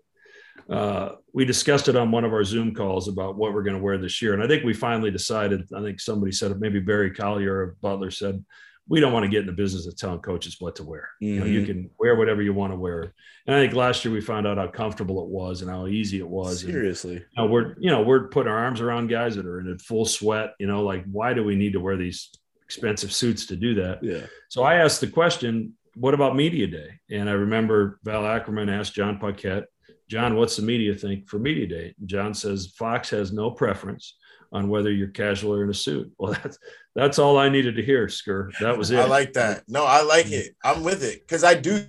Uh, 0.70 1.16
we 1.32 1.44
discussed 1.44 1.88
it 1.88 1.96
on 1.96 2.10
one 2.10 2.24
of 2.24 2.32
our 2.32 2.44
Zoom 2.44 2.74
calls 2.74 3.08
about 3.08 3.36
what 3.36 3.52
we're 3.52 3.62
going 3.62 3.76
to 3.76 3.82
wear 3.82 3.98
this 3.98 4.22
year. 4.22 4.34
And 4.34 4.42
I 4.42 4.46
think 4.46 4.64
we 4.64 4.74
finally 4.74 5.10
decided, 5.10 5.62
I 5.76 5.82
think 5.82 6.00
somebody 6.00 6.32
said, 6.32 6.50
it, 6.52 6.60
maybe 6.60 6.80
Barry 6.80 7.10
Collier 7.10 7.56
or 7.56 7.76
Butler 7.80 8.10
said, 8.10 8.44
we 8.88 9.00
don't 9.00 9.12
want 9.12 9.24
to 9.24 9.30
get 9.30 9.40
in 9.40 9.46
the 9.46 9.52
business 9.52 9.86
of 9.86 9.96
telling 9.96 10.20
coaches 10.20 10.56
what 10.60 10.76
to 10.76 10.84
wear. 10.84 11.08
Mm-hmm. 11.22 11.34
You 11.34 11.40
know, 11.40 11.46
you 11.46 11.60
mm-hmm. 11.60 11.66
can 11.66 11.90
wear 11.98 12.16
whatever 12.16 12.42
you 12.42 12.54
want 12.54 12.72
to 12.72 12.78
wear. 12.78 13.14
And 13.46 13.56
I 13.56 13.60
think 13.60 13.74
last 13.74 14.04
year 14.04 14.14
we 14.14 14.20
found 14.20 14.46
out 14.46 14.58
how 14.58 14.68
comfortable 14.68 15.22
it 15.22 15.28
was 15.28 15.62
and 15.62 15.70
how 15.70 15.86
easy 15.86 16.18
it 16.18 16.28
was. 16.28 16.60
Seriously. 16.60 17.16
And, 17.16 17.24
you 17.36 17.42
know, 17.42 17.46
we're 17.46 17.74
you 17.78 17.90
know 17.90 18.02
we're 18.02 18.28
putting 18.28 18.50
our 18.50 18.58
arms 18.58 18.80
around 18.80 19.08
guys 19.08 19.36
that 19.36 19.46
are 19.46 19.60
in 19.60 19.78
full 19.78 20.04
sweat. 20.04 20.54
You 20.60 20.66
know, 20.66 20.82
like 20.82 21.04
why 21.10 21.34
do 21.34 21.44
we 21.44 21.56
need 21.56 21.72
to 21.72 21.80
wear 21.80 21.96
these 21.96 22.30
expensive 22.64 23.12
suits 23.12 23.46
to 23.46 23.56
do 23.56 23.74
that? 23.74 24.02
Yeah. 24.02 24.26
So 24.48 24.62
I 24.62 24.76
asked 24.76 25.00
the 25.00 25.06
question, 25.08 25.74
what 25.94 26.14
about 26.14 26.36
media 26.36 26.66
day? 26.66 26.90
And 27.10 27.28
I 27.28 27.32
remember 27.32 27.98
Val 28.04 28.26
Ackerman 28.26 28.68
asked 28.68 28.94
John 28.94 29.18
Paquette, 29.18 29.64
John, 30.08 30.36
what's 30.36 30.56
the 30.56 30.62
media 30.62 30.94
think 30.94 31.28
for 31.28 31.38
media 31.38 31.66
day? 31.66 31.94
And 31.98 32.08
John 32.08 32.34
says 32.34 32.74
Fox 32.76 33.10
has 33.10 33.32
no 33.32 33.50
preference 33.50 34.14
on 34.56 34.68
whether 34.68 34.90
you're 34.90 35.08
casual 35.08 35.54
or 35.54 35.62
in 35.62 35.70
a 35.70 35.74
suit. 35.74 36.10
Well, 36.18 36.32
that's 36.42 36.58
that's 36.94 37.18
all 37.18 37.38
I 37.38 37.48
needed 37.48 37.76
to 37.76 37.82
hear, 37.82 38.06
Skur. 38.06 38.50
That 38.60 38.78
was 38.78 38.90
it. 38.90 38.98
I 38.98 39.06
like 39.06 39.34
that. 39.34 39.64
No, 39.68 39.84
I 39.84 40.02
like 40.02 40.30
it. 40.30 40.56
I'm 40.64 40.82
with 40.82 41.04
it 41.04 41.20
because 41.20 41.44
I 41.44 41.54
do 41.54 41.84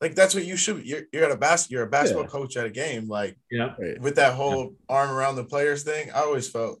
like 0.00 0.14
that's 0.14 0.34
what 0.34 0.46
you 0.46 0.56
should. 0.56 0.84
You're, 0.86 1.02
you're 1.12 1.24
at 1.24 1.30
a 1.30 1.36
bas- 1.36 1.70
You're 1.70 1.82
a 1.82 1.90
basketball 1.90 2.24
yeah. 2.24 2.30
coach 2.30 2.56
at 2.56 2.64
a 2.64 2.70
game. 2.70 3.06
Like 3.06 3.36
yeah, 3.50 3.74
with 4.00 4.16
that 4.16 4.34
whole 4.34 4.62
yeah. 4.62 4.96
arm 4.96 5.10
around 5.10 5.36
the 5.36 5.44
players 5.44 5.82
thing. 5.82 6.10
I 6.10 6.20
always 6.20 6.48
felt, 6.48 6.80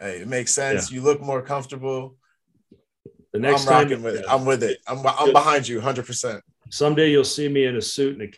hey, 0.00 0.18
it 0.20 0.28
makes 0.28 0.52
sense. 0.52 0.90
Yeah. 0.90 0.96
You 0.96 1.04
look 1.04 1.20
more 1.20 1.40
comfortable. 1.40 2.16
The 3.32 3.38
next 3.38 3.68
I'm 3.68 3.74
rocking 3.74 3.98
time, 3.98 4.02
with 4.02 4.16
it. 4.16 4.24
I'm 4.28 4.44
with 4.44 4.62
it. 4.64 4.78
I'm 4.88 5.06
I'm 5.06 5.32
behind 5.32 5.68
you 5.68 5.76
100. 5.76 6.04
percent 6.04 6.42
Someday 6.70 7.10
you'll 7.10 7.24
see 7.24 7.48
me 7.48 7.64
in 7.64 7.76
a 7.76 7.82
suit 7.82 8.18
and 8.18 8.22
a 8.22 8.32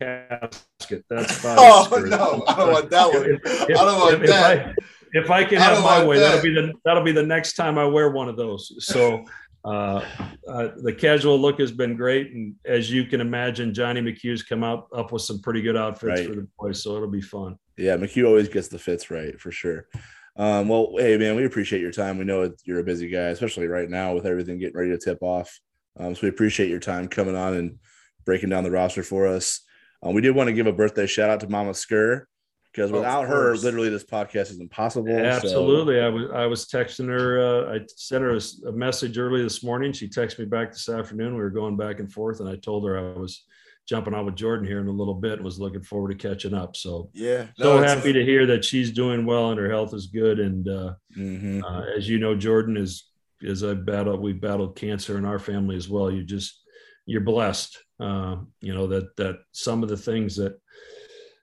casket. 0.00 1.04
That's 1.08 1.38
fine. 1.42 1.56
oh 1.58 1.88
no, 2.06 2.44
I 2.46 2.56
don't 2.56 2.72
want 2.72 2.90
that 2.90 3.08
one. 3.08 3.24
If, 3.24 3.40
if, 3.44 3.78
I 3.78 3.84
don't 3.84 4.00
want 4.00 4.22
if, 4.22 4.30
that. 4.30 4.58
If 4.58 4.66
I, 4.66 4.74
if 5.12 5.30
I 5.30 5.44
can 5.44 5.58
have 5.58 5.82
my 5.82 6.04
way, 6.04 6.18
that. 6.18 6.28
that'll 6.28 6.42
be 6.42 6.54
the 6.54 6.72
that'll 6.84 7.04
be 7.04 7.12
the 7.12 7.22
next 7.22 7.54
time 7.54 7.78
I 7.78 7.84
wear 7.84 8.10
one 8.10 8.28
of 8.28 8.36
those. 8.36 8.72
So 8.84 9.24
uh, 9.64 10.04
uh, 10.48 10.68
the 10.82 10.92
casual 10.92 11.38
look 11.38 11.58
has 11.58 11.72
been 11.72 11.96
great, 11.96 12.32
and 12.32 12.54
as 12.64 12.90
you 12.90 13.04
can 13.04 13.20
imagine, 13.20 13.74
Johnny 13.74 14.00
McHugh's 14.00 14.42
come 14.42 14.62
out 14.62 14.86
up 14.94 15.12
with 15.12 15.22
some 15.22 15.40
pretty 15.40 15.60
good 15.60 15.76
outfits 15.76 16.20
right. 16.20 16.28
for 16.28 16.34
the 16.36 16.46
boys, 16.58 16.82
so 16.82 16.96
it'll 16.96 17.08
be 17.08 17.20
fun. 17.20 17.58
Yeah, 17.76 17.96
McHugh 17.96 18.26
always 18.26 18.48
gets 18.48 18.68
the 18.68 18.78
fits 18.78 19.10
right 19.10 19.38
for 19.40 19.50
sure. 19.50 19.88
Um, 20.36 20.68
well, 20.68 20.92
hey 20.98 21.16
man, 21.16 21.34
we 21.34 21.46
appreciate 21.46 21.80
your 21.80 21.90
time. 21.90 22.18
We 22.18 22.24
know 22.24 22.52
you're 22.64 22.80
a 22.80 22.84
busy 22.84 23.08
guy, 23.08 23.28
especially 23.28 23.66
right 23.66 23.88
now 23.88 24.14
with 24.14 24.26
everything 24.26 24.58
getting 24.58 24.76
ready 24.76 24.90
to 24.90 24.98
tip 24.98 25.18
off. 25.22 25.58
Um, 25.98 26.14
so 26.14 26.20
we 26.22 26.28
appreciate 26.28 26.68
your 26.68 26.80
time 26.80 27.08
coming 27.08 27.34
on 27.34 27.54
and 27.54 27.78
breaking 28.24 28.50
down 28.50 28.64
the 28.64 28.70
roster 28.70 29.02
for 29.02 29.26
us. 29.26 29.62
Um, 30.06 30.14
we 30.14 30.20
did 30.20 30.34
want 30.34 30.48
to 30.48 30.52
give 30.52 30.66
a 30.66 30.72
birthday 30.72 31.06
shout 31.06 31.30
out 31.30 31.40
to 31.40 31.48
Mama 31.48 31.72
Skur 31.72 32.24
because 32.72 32.92
without 32.92 33.26
her, 33.26 33.56
literally 33.56 33.88
this 33.88 34.04
podcast 34.04 34.50
is 34.50 34.60
impossible. 34.60 35.08
Absolutely. 35.10 35.96
So. 35.96 36.06
I 36.06 36.08
was 36.08 36.30
I 36.32 36.46
was 36.46 36.66
texting 36.66 37.08
her. 37.08 37.40
Uh, 37.40 37.74
I 37.74 37.80
sent 37.96 38.22
her 38.22 38.36
a, 38.36 38.68
a, 38.68 38.72
message 38.72 39.18
early 39.18 39.42
this 39.42 39.62
morning. 39.62 39.92
She 39.92 40.08
texted 40.08 40.40
me 40.40 40.44
back 40.44 40.72
this 40.72 40.88
afternoon. 40.88 41.34
We 41.34 41.40
were 41.40 41.50
going 41.50 41.76
back 41.76 42.00
and 42.00 42.12
forth, 42.12 42.40
and 42.40 42.48
I 42.48 42.56
told 42.56 42.86
her 42.86 42.98
I 42.98 43.18
was 43.18 43.44
jumping 43.88 44.14
on 44.14 44.26
with 44.26 44.34
Jordan 44.34 44.66
here 44.66 44.80
in 44.80 44.88
a 44.88 44.92
little 44.92 45.14
bit 45.14 45.34
and 45.34 45.44
was 45.44 45.60
looking 45.60 45.82
forward 45.82 46.18
to 46.18 46.28
catching 46.28 46.54
up. 46.54 46.76
So 46.76 47.10
yeah, 47.14 47.46
no, 47.58 47.78
so 47.78 47.82
happy 47.82 48.10
a- 48.10 48.14
to 48.14 48.24
hear 48.24 48.46
that 48.46 48.64
she's 48.64 48.90
doing 48.90 49.24
well 49.24 49.50
and 49.50 49.60
her 49.60 49.70
health 49.70 49.94
is 49.94 50.06
good. 50.06 50.38
And 50.38 50.68
uh, 50.68 50.94
mm-hmm. 51.16 51.64
uh, 51.64 51.82
as 51.96 52.08
you 52.08 52.18
know, 52.18 52.34
Jordan 52.34 52.76
is 52.76 53.10
as 53.46 53.62
I 53.62 53.74
battle, 53.74 54.18
we 54.18 54.32
battled 54.32 54.76
cancer 54.76 55.18
in 55.18 55.24
our 55.24 55.38
family 55.38 55.76
as 55.76 55.88
well. 55.88 56.10
You 56.10 56.24
just 56.24 56.62
you're 57.06 57.20
blessed 57.20 57.78
uh, 58.00 58.36
you 58.60 58.74
know 58.74 58.86
that 58.86 59.16
that 59.16 59.36
some 59.52 59.82
of 59.82 59.88
the 59.88 59.96
things 59.96 60.36
that 60.36 60.58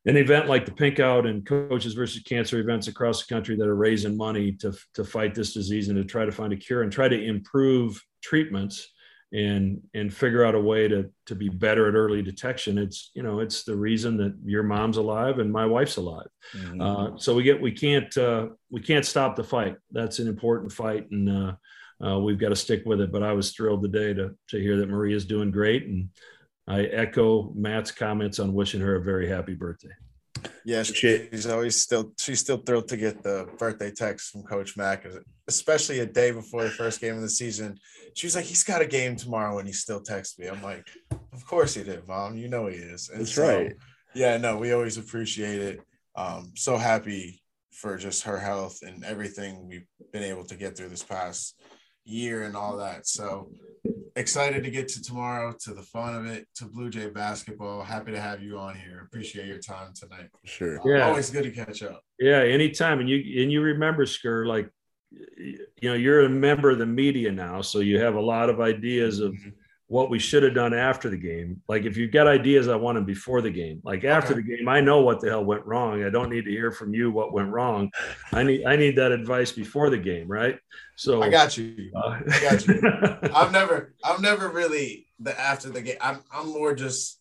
an 0.05 0.17
event 0.17 0.47
like 0.47 0.65
the 0.65 0.71
pink 0.71 0.99
out 0.99 1.25
and 1.25 1.45
coaches 1.45 1.93
versus 1.93 2.21
cancer 2.23 2.59
events 2.59 2.87
across 2.87 3.25
the 3.25 3.33
country 3.33 3.55
that 3.55 3.67
are 3.67 3.75
raising 3.75 4.17
money 4.17 4.51
to, 4.51 4.73
to 4.93 5.03
fight 5.03 5.33
this 5.33 5.53
disease 5.53 5.87
and 5.87 5.97
to 5.97 6.03
try 6.03 6.25
to 6.25 6.31
find 6.31 6.51
a 6.51 6.57
cure 6.57 6.83
and 6.83 6.91
try 6.91 7.07
to 7.07 7.23
improve 7.23 8.01
treatments 8.21 8.89
and 9.31 9.81
and 9.95 10.13
figure 10.13 10.45
out 10.45 10.53
a 10.53 10.59
way 10.59 10.87
to 10.87 11.09
to 11.25 11.33
be 11.33 11.49
better 11.49 11.87
at 11.87 11.95
early 11.95 12.21
detection 12.21 12.77
it's 12.77 13.09
you 13.15 13.23
know 13.23 13.39
it's 13.39 13.63
the 13.63 13.75
reason 13.75 14.15
that 14.15 14.35
your 14.45 14.61
mom's 14.61 14.97
alive 14.97 15.39
and 15.39 15.51
my 15.51 15.65
wife's 15.65 15.97
alive 15.97 16.27
mm-hmm. 16.55 16.79
uh, 16.79 17.17
so 17.17 17.33
we 17.33 17.41
get 17.41 17.59
we 17.59 17.71
can't 17.71 18.15
uh, 18.17 18.47
we 18.69 18.79
can't 18.79 19.05
stop 19.05 19.35
the 19.35 19.43
fight 19.43 19.75
that's 19.91 20.19
an 20.19 20.27
important 20.27 20.71
fight 20.71 21.09
and 21.09 21.29
uh, 21.29 21.53
uh 22.05 22.19
we've 22.19 22.39
got 22.39 22.49
to 22.49 22.55
stick 22.55 22.83
with 22.85 23.01
it 23.01 23.11
but 23.11 23.23
i 23.23 23.33
was 23.33 23.51
thrilled 23.51 23.81
today 23.81 24.13
to 24.13 24.35
to 24.47 24.59
hear 24.59 24.77
that 24.77 24.89
maria's 24.89 25.25
doing 25.25 25.51
great 25.51 25.85
and 25.85 26.09
I 26.67 26.83
echo 26.83 27.51
Matt's 27.55 27.91
comments 27.91 28.39
on 28.39 28.53
wishing 28.53 28.81
her 28.81 28.95
a 28.95 29.01
very 29.01 29.27
happy 29.27 29.53
birthday. 29.53 29.89
Yeah, 30.65 30.83
she's 30.83 31.45
always 31.45 31.81
still 31.81 32.13
she's 32.17 32.39
still 32.39 32.57
thrilled 32.57 32.87
to 32.89 32.97
get 32.97 33.21
the 33.21 33.47
birthday 33.57 33.91
text 33.91 34.31
from 34.31 34.43
Coach 34.43 34.75
Mack, 34.75 35.05
especially 35.47 35.99
a 35.99 36.05
day 36.05 36.31
before 36.31 36.63
the 36.63 36.69
first 36.69 37.01
game 37.01 37.15
of 37.15 37.21
the 37.21 37.29
season. 37.29 37.77
She 38.15 38.27
was 38.27 38.35
like, 38.35 38.45
"He's 38.45 38.63
got 38.63 38.81
a 38.81 38.85
game 38.85 39.15
tomorrow," 39.15 39.59
and 39.59 39.67
he 39.67 39.73
still 39.73 40.01
texts 40.01 40.39
me. 40.39 40.47
I'm 40.47 40.61
like, 40.61 40.87
"Of 41.33 41.45
course 41.45 41.73
he 41.73 41.83
did, 41.83 42.07
Mom. 42.07 42.37
You 42.37 42.47
know 42.47 42.67
he 42.67 42.77
is." 42.77 43.09
And 43.09 43.21
That's 43.21 43.33
so, 43.33 43.47
right. 43.47 43.73
Yeah, 44.13 44.37
no, 44.37 44.57
we 44.57 44.73
always 44.73 44.97
appreciate 44.97 45.61
it. 45.61 45.81
Um, 46.15 46.51
so 46.55 46.77
happy 46.77 47.41
for 47.71 47.97
just 47.97 48.23
her 48.23 48.37
health 48.37 48.79
and 48.83 49.03
everything 49.03 49.67
we've 49.67 49.87
been 50.11 50.23
able 50.23 50.45
to 50.45 50.55
get 50.55 50.77
through 50.77 50.89
this 50.89 51.03
past 51.03 51.55
year 52.05 52.43
and 52.43 52.55
all 52.55 52.77
that. 52.77 53.07
So 53.07 53.51
excited 54.15 54.63
to 54.63 54.71
get 54.71 54.87
to 54.89 55.01
tomorrow, 55.01 55.53
to 55.63 55.73
the 55.73 55.81
fun 55.81 56.15
of 56.15 56.25
it, 56.25 56.47
to 56.55 56.65
Blue 56.65 56.89
Jay 56.89 57.09
basketball. 57.09 57.83
Happy 57.83 58.11
to 58.11 58.19
have 58.19 58.41
you 58.41 58.57
on 58.57 58.75
here. 58.75 59.01
Appreciate 59.05 59.47
your 59.47 59.59
time 59.59 59.93
tonight. 59.93 60.29
Sure. 60.45 60.79
Yeah. 60.85 61.07
Always 61.07 61.29
good 61.29 61.43
to 61.43 61.51
catch 61.51 61.83
up. 61.83 62.01
Yeah, 62.19 62.39
anytime. 62.39 62.99
And 62.99 63.09
you 63.09 63.41
and 63.41 63.51
you 63.51 63.61
remember, 63.61 64.05
Skur, 64.05 64.45
like 64.45 64.69
you 65.11 65.57
know, 65.81 65.93
you're 65.93 66.25
a 66.25 66.29
member 66.29 66.71
of 66.71 66.79
the 66.79 66.85
media 66.85 67.31
now, 67.31 67.61
so 67.61 67.79
you 67.79 67.99
have 67.99 68.15
a 68.15 68.21
lot 68.21 68.49
of 68.49 68.59
ideas 68.59 69.19
of 69.19 69.33
mm-hmm 69.33 69.49
what 69.93 70.09
we 70.09 70.17
should 70.17 70.41
have 70.41 70.55
done 70.55 70.73
after 70.73 71.07
the 71.07 71.17
game. 71.17 71.61
Like 71.67 71.83
if 71.83 71.97
you've 71.97 72.11
got 72.11 72.25
ideas, 72.25 72.67
I 72.67 72.75
want 72.75 72.95
them 72.95 73.05
before 73.05 73.43
the 73.43 73.51
game. 73.51 73.79
Like 73.83 74.03
after 74.03 74.33
okay. 74.33 74.41
the 74.41 74.57
game, 74.57 74.67
I 74.67 74.81
know 74.81 75.01
what 75.01 75.19
the 75.19 75.29
hell 75.29 75.45
went 75.45 75.63
wrong. 75.67 76.03
I 76.03 76.09
don't 76.09 76.31
need 76.31 76.45
to 76.45 76.49
hear 76.49 76.71
from 76.71 76.95
you 76.95 77.11
what 77.11 77.31
went 77.31 77.51
wrong. 77.51 77.91
I 78.31 78.41
need 78.41 78.65
I 78.65 78.75
need 78.75 78.95
that 78.95 79.11
advice 79.11 79.51
before 79.51 79.91
the 79.91 79.99
game, 79.99 80.27
right? 80.27 80.57
So 80.95 81.21
I 81.21 81.29
got 81.29 81.57
you. 81.57 81.91
Uh, 81.95 82.19
I 82.27 82.41
got 82.41 82.67
you. 82.67 82.81
I've 83.35 83.51
never 83.51 83.93
I've 84.03 84.19
never 84.19 84.49
really 84.49 85.05
the 85.19 85.39
after 85.39 85.69
the 85.69 85.83
game. 85.83 85.97
I'm 86.01 86.23
I'm 86.33 86.51
more 86.51 86.73
just 86.73 87.19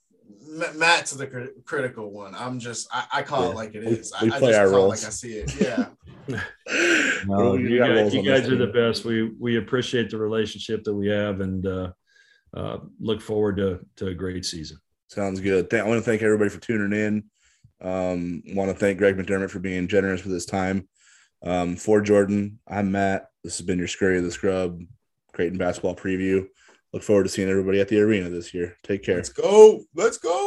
Matt's 0.74 1.10
the 1.10 1.26
cr- 1.26 1.60
critical 1.66 2.10
one. 2.10 2.34
I'm 2.34 2.58
just 2.58 2.88
I, 2.90 3.04
I 3.12 3.22
call 3.22 3.42
yeah. 3.42 3.50
it 3.50 3.54
like 3.54 3.74
it 3.74 3.84
is. 3.84 4.14
We, 4.22 4.30
we 4.30 4.34
I, 4.34 4.38
play 4.38 4.54
I 4.54 4.60
our 4.60 4.70
roles 4.70 5.02
like 5.02 5.08
I 5.08 5.10
see 5.10 5.34
it. 5.34 5.60
Yeah. 5.60 5.88
no, 7.26 7.54
you, 7.54 7.78
guys, 7.78 8.14
you 8.14 8.22
guys 8.22 8.48
are 8.48 8.56
the 8.56 8.68
best. 8.68 9.04
We 9.04 9.30
we 9.38 9.58
appreciate 9.58 10.08
the 10.08 10.16
relationship 10.16 10.84
that 10.84 10.94
we 10.94 11.08
have 11.08 11.42
and 11.42 11.66
uh, 11.66 11.92
uh, 12.54 12.78
look 13.00 13.20
forward 13.20 13.56
to 13.56 13.80
to 13.96 14.08
a 14.08 14.14
great 14.14 14.44
season. 14.44 14.78
Sounds 15.08 15.40
good. 15.40 15.72
I 15.74 15.82
want 15.82 15.98
to 15.98 16.10
thank 16.10 16.22
everybody 16.22 16.50
for 16.50 16.60
tuning 16.60 16.98
in. 16.98 17.24
Um, 17.86 18.42
want 18.54 18.70
to 18.70 18.76
thank 18.76 18.98
Greg 18.98 19.16
McDermott 19.16 19.50
for 19.50 19.58
being 19.58 19.88
generous 19.88 20.24
with 20.24 20.32
his 20.32 20.46
time. 20.46 20.88
Um, 21.44 21.76
for 21.76 22.00
Jordan, 22.00 22.60
I'm 22.68 22.92
Matt. 22.92 23.26
This 23.42 23.58
has 23.58 23.66
been 23.66 23.78
your 23.78 23.88
Scurry 23.88 24.16
and 24.16 24.26
the 24.26 24.30
Scrub 24.30 24.80
Creighton 25.32 25.58
basketball 25.58 25.96
preview. 25.96 26.46
Look 26.92 27.02
forward 27.02 27.24
to 27.24 27.28
seeing 27.28 27.48
everybody 27.48 27.80
at 27.80 27.88
the 27.88 28.00
arena 28.00 28.30
this 28.30 28.54
year. 28.54 28.76
Take 28.84 29.02
care. 29.02 29.16
Let's 29.16 29.30
go. 29.30 29.82
Let's 29.94 30.18
go. 30.18 30.32